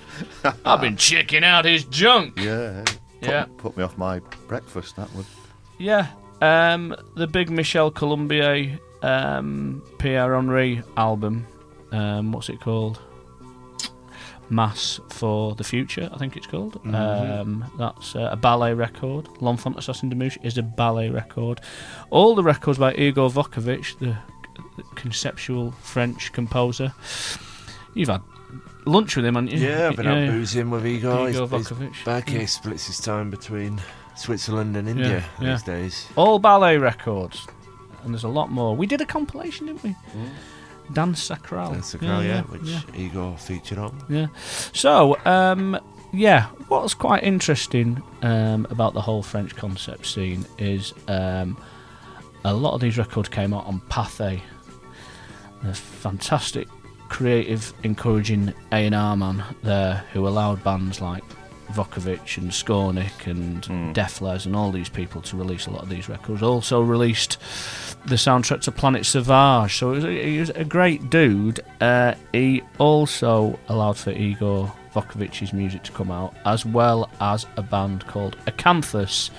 I've 0.64 0.80
been 0.80 0.96
checking 0.96 1.44
out 1.44 1.64
his 1.64 1.84
junk. 1.84 2.38
Yeah. 2.38 2.84
Put, 2.84 3.28
Yeah. 3.28 3.46
Put 3.56 3.76
me 3.76 3.82
off 3.82 3.96
my 3.96 4.20
breakfast, 4.48 4.96
that 4.96 5.12
would. 5.14 5.26
Yeah. 5.78 6.08
Um, 6.40 6.94
the 7.16 7.26
big 7.26 7.50
Michel 7.50 7.90
Colombier 7.90 8.78
um, 9.02 9.82
Pierre 9.98 10.34
Henry 10.34 10.82
album. 10.96 11.46
Um, 11.92 12.32
what's 12.32 12.48
it 12.48 12.60
called? 12.60 13.00
Mass 14.50 14.98
for 15.10 15.54
the 15.56 15.64
Future, 15.64 16.08
I 16.12 16.16
think 16.16 16.36
it's 16.36 16.46
called. 16.46 16.82
Mhm. 16.82 16.94
Um, 16.94 17.64
that's 17.78 18.16
uh, 18.16 18.30
a 18.32 18.36
ballet 18.36 18.72
record. 18.72 19.28
L'Enfant 19.42 19.76
Assassin 19.76 20.08
des 20.08 20.16
Mouches 20.16 20.38
is 20.42 20.56
a 20.56 20.62
ballet 20.62 21.10
record. 21.10 21.60
All 22.10 22.34
the 22.34 22.42
records 22.42 22.78
by 22.78 22.94
Igor 22.94 23.28
Wakhévitch, 23.28 23.98
the, 23.98 24.16
the 24.78 24.82
conceptual 24.94 25.72
French 25.82 26.32
composer. 26.32 26.94
You've 27.94 28.08
had 28.08 28.22
lunch 28.86 29.16
with 29.16 29.26
him, 29.26 29.34
haven't 29.34 29.50
you? 29.52 29.58
Yeah, 29.68 29.88
I've 29.88 29.96
been 29.96 30.06
out 30.06 30.28
boozing 30.30 30.70
with 30.70 30.86
Igor. 30.86 31.28
Igor 31.28 31.48
He's, 31.48 31.68
he's 31.68 32.04
back. 32.06 32.30
Yeah. 32.30 32.38
He 32.40 32.46
splits 32.46 32.86
his 32.86 32.98
time 33.00 33.30
between 33.30 33.82
Switzerland 34.16 34.78
and 34.78 34.88
India 34.88 35.24
Yeah, 35.38 35.52
these 35.54 35.66
yeah. 35.68 35.74
days. 35.74 36.06
All 36.16 36.38
ballet 36.38 36.78
records. 36.78 37.46
And 38.02 38.14
there's 38.14 38.24
a 38.24 38.28
lot 38.28 38.50
more. 38.50 38.74
We 38.74 38.86
did 38.86 39.02
a 39.02 39.04
compilation, 39.06 39.66
didn't 39.66 39.82
we? 39.82 39.94
Dance 40.14 40.30
Sacral. 41.14 41.72
That's 41.72 41.92
the 41.92 41.98
crowd, 41.98 42.24
yeah, 42.24 42.42
which 42.42 42.84
Igor 42.94 43.36
featured 43.36 43.78
on. 43.78 44.02
Yeah. 44.08 44.28
So, 44.72 45.16
um, 45.24 45.78
yeah, 46.12 46.46
what's 46.68 46.94
quite 46.94 47.22
interesting 47.22 48.02
um, 48.22 48.66
about 48.70 48.94
the 48.94 49.00
whole 49.00 49.22
French 49.22 49.54
concept 49.54 50.06
scene 50.06 50.46
is 50.58 50.94
um, 51.06 51.56
a 52.44 52.52
lot 52.52 52.74
of 52.74 52.80
these 52.80 52.96
records 52.98 53.28
came 53.28 53.52
out 53.52 53.66
on 53.66 53.80
Pathé, 53.90 54.40
a 55.64 55.74
fantastic, 55.74 56.68
creative, 57.08 57.72
encouraging 57.82 58.52
A&R 58.72 59.16
man 59.16 59.42
there 59.62 60.04
who 60.12 60.26
allowed 60.26 60.62
bands 60.62 61.00
like 61.00 61.24
Wakhévitch 61.72 62.38
and 62.38 62.50
Skornik 62.50 63.26
and 63.26 63.94
Def 63.94 64.20
Les 64.20 64.46
and 64.46 64.56
all 64.56 64.72
these 64.72 64.88
people 64.88 65.20
to 65.22 65.36
release 65.36 65.66
a 65.66 65.70
lot 65.70 65.82
of 65.82 65.88
these 65.88 66.08
records. 66.08 66.42
Also 66.42 66.80
released 66.80 67.38
the 68.06 68.14
soundtrack 68.16 68.60
to 68.62 68.72
Planet 68.72 69.04
Savage. 69.06 69.78
So 69.78 69.90
was 69.90 70.04
a, 70.04 70.10
he 70.30 70.38
was 70.38 70.50
a 70.50 70.64
great 70.64 71.10
dude. 71.10 71.60
Uh, 71.80 72.14
he 72.32 72.62
also 72.78 73.58
allowed 73.68 73.96
for 73.96 74.10
Igor 74.10 74.72
Wakhévitch's 74.94 75.52
music 75.52 75.82
to 75.84 75.92
come 75.92 76.10
out, 76.10 76.34
as 76.44 76.64
well 76.64 77.10
as 77.20 77.46
a 77.56 77.62
band 77.62 78.06
called 78.06 78.36
Acanthus, 78.46 79.30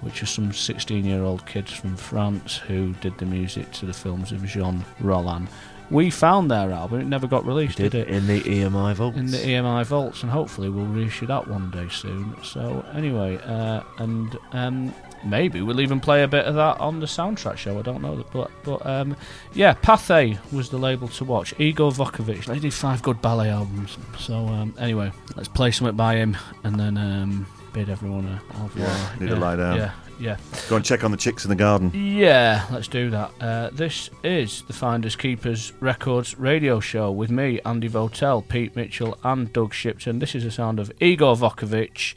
which 0.00 0.20
was 0.20 0.30
some 0.30 0.50
16-year-old 0.50 1.46
kids 1.46 1.72
from 1.72 1.96
France 1.96 2.56
who 2.56 2.92
did 2.94 3.16
the 3.18 3.26
music 3.26 3.70
to 3.72 3.86
the 3.86 3.92
films 3.92 4.32
of 4.32 4.44
Jean 4.44 4.84
Rollin. 5.00 5.48
We 5.88 6.10
found 6.10 6.50
their 6.50 6.72
album; 6.72 7.00
it 7.00 7.06
never 7.06 7.28
got 7.28 7.46
released, 7.46 7.76
Did 7.76 7.92
did, 7.92 8.08
it? 8.08 8.08
in 8.08 8.26
the 8.26 8.40
EMI 8.40 8.94
vaults. 8.94 9.16
in 9.18 9.26
the 9.30 9.38
EMI 9.38 9.86
vaults, 9.86 10.22
and 10.22 10.32
hopefully 10.32 10.68
we'll 10.68 10.84
reissue 10.84 11.26
that 11.26 11.46
one 11.46 11.70
day 11.70 11.86
soon. 11.88 12.34
So 12.42 12.84
anyway, 12.92 13.38
uh, 13.44 13.82
and 13.98 14.36
um, 14.50 14.92
maybe 15.24 15.62
we'll 15.62 15.80
even 15.80 16.00
play 16.00 16.22
a 16.22 16.28
bit 16.28 16.44
of 16.44 16.54
that 16.54 16.78
on 16.80 17.00
the 17.00 17.06
soundtrack 17.06 17.56
show. 17.56 17.78
I 17.78 17.82
don't 17.82 18.02
know, 18.02 18.24
but 18.32 18.50
but 18.64 18.84
um, 18.86 19.16
yeah, 19.54 19.74
Pathé 19.74 20.38
was 20.52 20.70
the 20.70 20.78
label 20.78 21.08
to 21.08 21.24
watch. 21.24 21.54
Igor 21.58 21.92
Wakhévitch, 21.92 22.46
they 22.46 22.58
did 22.58 22.74
five 22.74 23.02
good 23.02 23.20
ballet 23.22 23.50
albums. 23.50 23.96
So 24.18 24.34
um, 24.34 24.74
anyway, 24.78 25.12
let's 25.36 25.48
play 25.48 25.70
something 25.70 25.96
by 25.96 26.16
him, 26.16 26.36
and 26.64 26.78
then 26.78 26.96
um, 26.96 27.46
bid 27.72 27.88
everyone 27.88 28.26
a. 28.26 28.40
Yeah, 28.76 29.10
need 29.20 29.28
yeah, 29.28 29.34
to 29.34 29.40
lie 29.40 29.56
down. 29.56 29.76
Yeah, 29.76 29.92
yeah. 30.18 30.36
Go 30.68 30.76
and 30.76 30.84
check 30.84 31.04
on 31.04 31.10
the 31.10 31.16
chicks 31.16 31.44
in 31.44 31.48
the 31.48 31.56
garden. 31.56 31.90
Yeah, 31.94 32.66
let's 32.70 32.88
do 32.88 33.10
that. 33.10 33.30
Uh, 33.40 33.70
this 33.72 34.10
is 34.22 34.62
the 34.62 34.72
Finders 34.72 35.16
Keepers 35.16 35.72
Records 35.80 36.38
radio 36.38 36.80
show 36.80 37.10
with 37.10 37.30
me, 37.30 37.60
Andy 37.64 37.88
Votel, 37.88 38.46
Pete 38.46 38.74
Mitchell, 38.76 39.18
and 39.24 39.52
Doug 39.52 39.74
Shipton. 39.74 40.18
This 40.18 40.34
is 40.34 40.44
the 40.44 40.50
sound 40.50 40.80
of 40.80 40.92
Igor 41.00 41.36
Wakhévitch, 41.36 42.14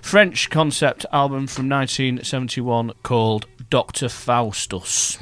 French 0.00 0.50
concept 0.50 1.04
album 1.12 1.46
from 1.46 1.68
1971 1.68 2.92
called 3.02 3.46
Dr. 3.70 4.08
Faustus. 4.08 5.18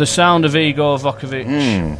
The 0.00 0.06
sound 0.06 0.46
of 0.46 0.56
Igor 0.56 0.96
Wakhévitch 0.96 1.44
Mm. 1.44 1.98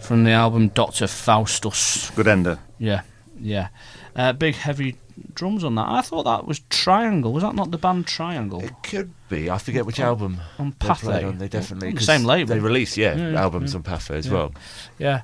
from 0.00 0.24
the 0.24 0.30
album 0.30 0.68
Doctor 0.68 1.06
Faustus. 1.06 2.08
Good 2.16 2.26
ender. 2.26 2.58
Yeah, 2.78 3.02
yeah. 3.38 3.68
Uh, 4.16 4.32
big 4.32 4.54
heavy 4.54 4.96
drums 5.34 5.62
on 5.62 5.74
that. 5.74 5.86
I 5.90 6.00
thought 6.00 6.22
that 6.22 6.46
was 6.46 6.60
Triangle. 6.70 7.34
Was 7.34 7.42
that 7.42 7.54
not 7.54 7.70
the 7.70 7.76
band 7.76 8.06
Triangle? 8.06 8.64
It 8.64 8.72
could 8.82 9.12
be. 9.28 9.50
I 9.50 9.58
forget 9.58 9.84
which 9.84 10.00
album 10.00 10.40
on 10.58 10.72
Pathé. 10.72 11.28
on. 11.28 11.36
They 11.36 11.48
definitely 11.48 11.88
On 11.88 11.94
the 11.96 12.00
same 12.00 12.24
label. 12.24 12.54
They 12.54 12.60
release 12.60 12.96
yeah, 12.96 13.14
Yeah, 13.14 13.38
albums 13.38 13.74
yeah. 13.74 13.76
on 13.76 13.82
Pathé 13.82 14.12
as 14.12 14.26
Yeah. 14.28 14.32
well. 14.32 14.52
Yeah. 14.98 15.20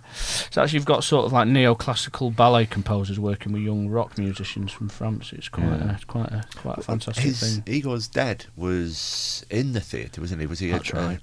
So 0.50 0.60
actually, 0.62 0.76
you've 0.76 0.84
got 0.84 1.04
sort 1.04 1.24
of 1.24 1.32
like 1.32 1.48
neoclassical 1.48 2.36
ballet 2.36 2.66
composers 2.66 3.18
working 3.18 3.52
with 3.54 3.62
young 3.62 3.88
rock 3.88 4.18
musicians 4.18 4.72
from 4.72 4.90
France. 4.90 5.32
It's 5.32 5.48
quite, 5.48 5.64
a, 5.72 5.98
quite 6.06 6.28
a 6.32 6.44
quite 6.54 6.76
a 6.76 6.82
fantastic 6.82 7.24
His 7.24 7.40
thing. 7.40 7.62
Igor's 7.66 8.08
dad 8.08 8.44
was 8.56 9.46
in 9.48 9.72
the 9.72 9.80
theatre, 9.80 10.20
wasn't 10.20 10.42
he? 10.42 10.46
Was 10.46 10.58
he? 10.58 10.70
That's 10.70 10.90
a, 10.90 10.96
right. 10.96 11.18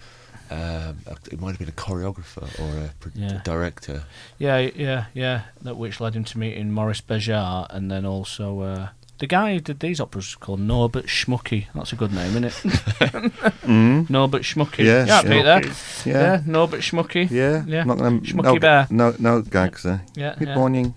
Um, 0.53 0.97
it 1.31 1.41
might 1.41 1.49
have 1.49 1.59
been 1.59 1.69
a 1.69 1.71
choreographer 1.71 2.43
or 2.59 2.85
a, 2.85 2.89
pro- 2.99 3.11
Yeah. 3.15 3.41
director. 3.43 4.03
Yeah, 4.37 4.57
yeah, 4.75 5.05
yeah. 5.13 5.41
That 5.61 5.77
which 5.77 5.99
led 5.99 6.13
him 6.15 6.23
to 6.25 6.37
meeting 6.37 6.71
Maurice 6.71 7.01
Béjart, 7.01 7.67
and 7.71 7.89
then 7.89 8.05
also 8.05 8.59
uh, 8.61 8.87
the 9.19 9.27
guy 9.27 9.53
who 9.53 9.59
did 9.59 9.79
these 9.79 10.01
operas 10.01 10.27
is 10.29 10.35
called 10.35 10.59
Norbert 10.59 11.05
Schmucki. 11.05 11.67
That's 11.75 11.93
a 11.93 11.95
good 11.95 12.11
name, 12.13 12.43
isn't 12.43 12.45
it? 12.45 12.53
Mm. 13.63 14.09
Norbert 14.09 14.41
Schmucki. 14.41 14.83
Yeah, 14.83 15.05
yeah, 15.05 15.21
Pete 15.21 15.43
there. 15.45 15.61
Schmucki. 15.61 16.05
Yeah. 16.05 16.13
Yeah. 16.13 16.41
Norbert 16.45 16.81
Schmucki. 16.81 17.29
Yeah, 17.31 17.63
yeah. 17.65 17.83
Not 17.85 17.97
gonna, 17.97 18.19
Schmucky 18.19 18.43
no, 18.43 18.59
Bear. 18.59 18.87
No, 18.89 19.15
no 19.19 19.41
gags 19.41 19.83
there. 19.83 20.01
Yeah, 20.15 20.35
Good 20.37 20.49
yeah. 20.49 20.55
morning. 20.55 20.93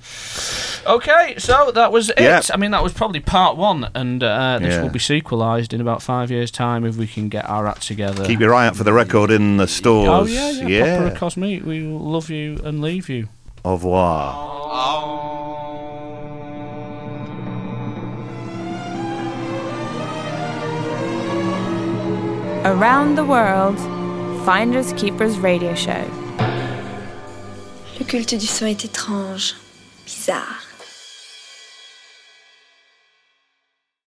Okay, 0.85 1.35
so 1.39 1.71
that 1.73 1.93
was 1.93 2.11
it. 2.11 2.21
Yeah. 2.21 2.43
I 2.53 2.57
mean, 2.57 2.73
that 2.73 2.83
was 2.83 2.93
probably 2.93 3.21
part 3.21 3.57
one, 3.57 3.89
and 3.95 4.23
uh, 4.23 4.59
this 4.61 4.75
Yeah. 4.75 4.83
will 4.83 4.91
be 4.91 4.99
sequelised 4.99 5.73
in 5.73 5.81
about 5.81 6.03
five 6.03 6.31
years' 6.33 6.51
time 6.51 6.85
if 6.85 6.97
we 6.97 7.07
can 7.07 7.29
get 7.29 7.49
our 7.49 7.69
act 7.69 7.83
together. 7.87 8.25
Keep 8.25 8.41
your 8.41 8.53
eye 8.55 8.67
out 8.67 8.75
for 8.77 8.85
the 8.85 8.93
record 8.93 9.31
in 9.31 9.59
the 9.59 9.69
stores. 9.69 10.09
Oh 10.09 10.25
yeah, 10.27 10.51
yeah. 10.51 10.67
yeah. 10.67 10.99
Popera 10.99 11.17
Cosmic. 11.17 11.65
We 11.65 11.87
will 11.87 12.01
love 12.01 12.31
you 12.31 12.59
and 12.65 12.81
leave 12.83 13.09
you. 13.09 13.29
Au 13.65 13.73
revoir. 13.75 15.35
Around 22.67 23.15
the 23.15 23.25
world, 23.25 23.79
Finders 24.45 24.93
Keepers 24.95 25.39
Radio 25.39 25.73
Show. 25.77 26.05
Le 28.01 28.05
culte 28.05 28.35
du 28.35 28.49
son 28.49 28.67
est 28.67 28.85
étrange, 28.85 29.55
bizarre. 30.05 30.66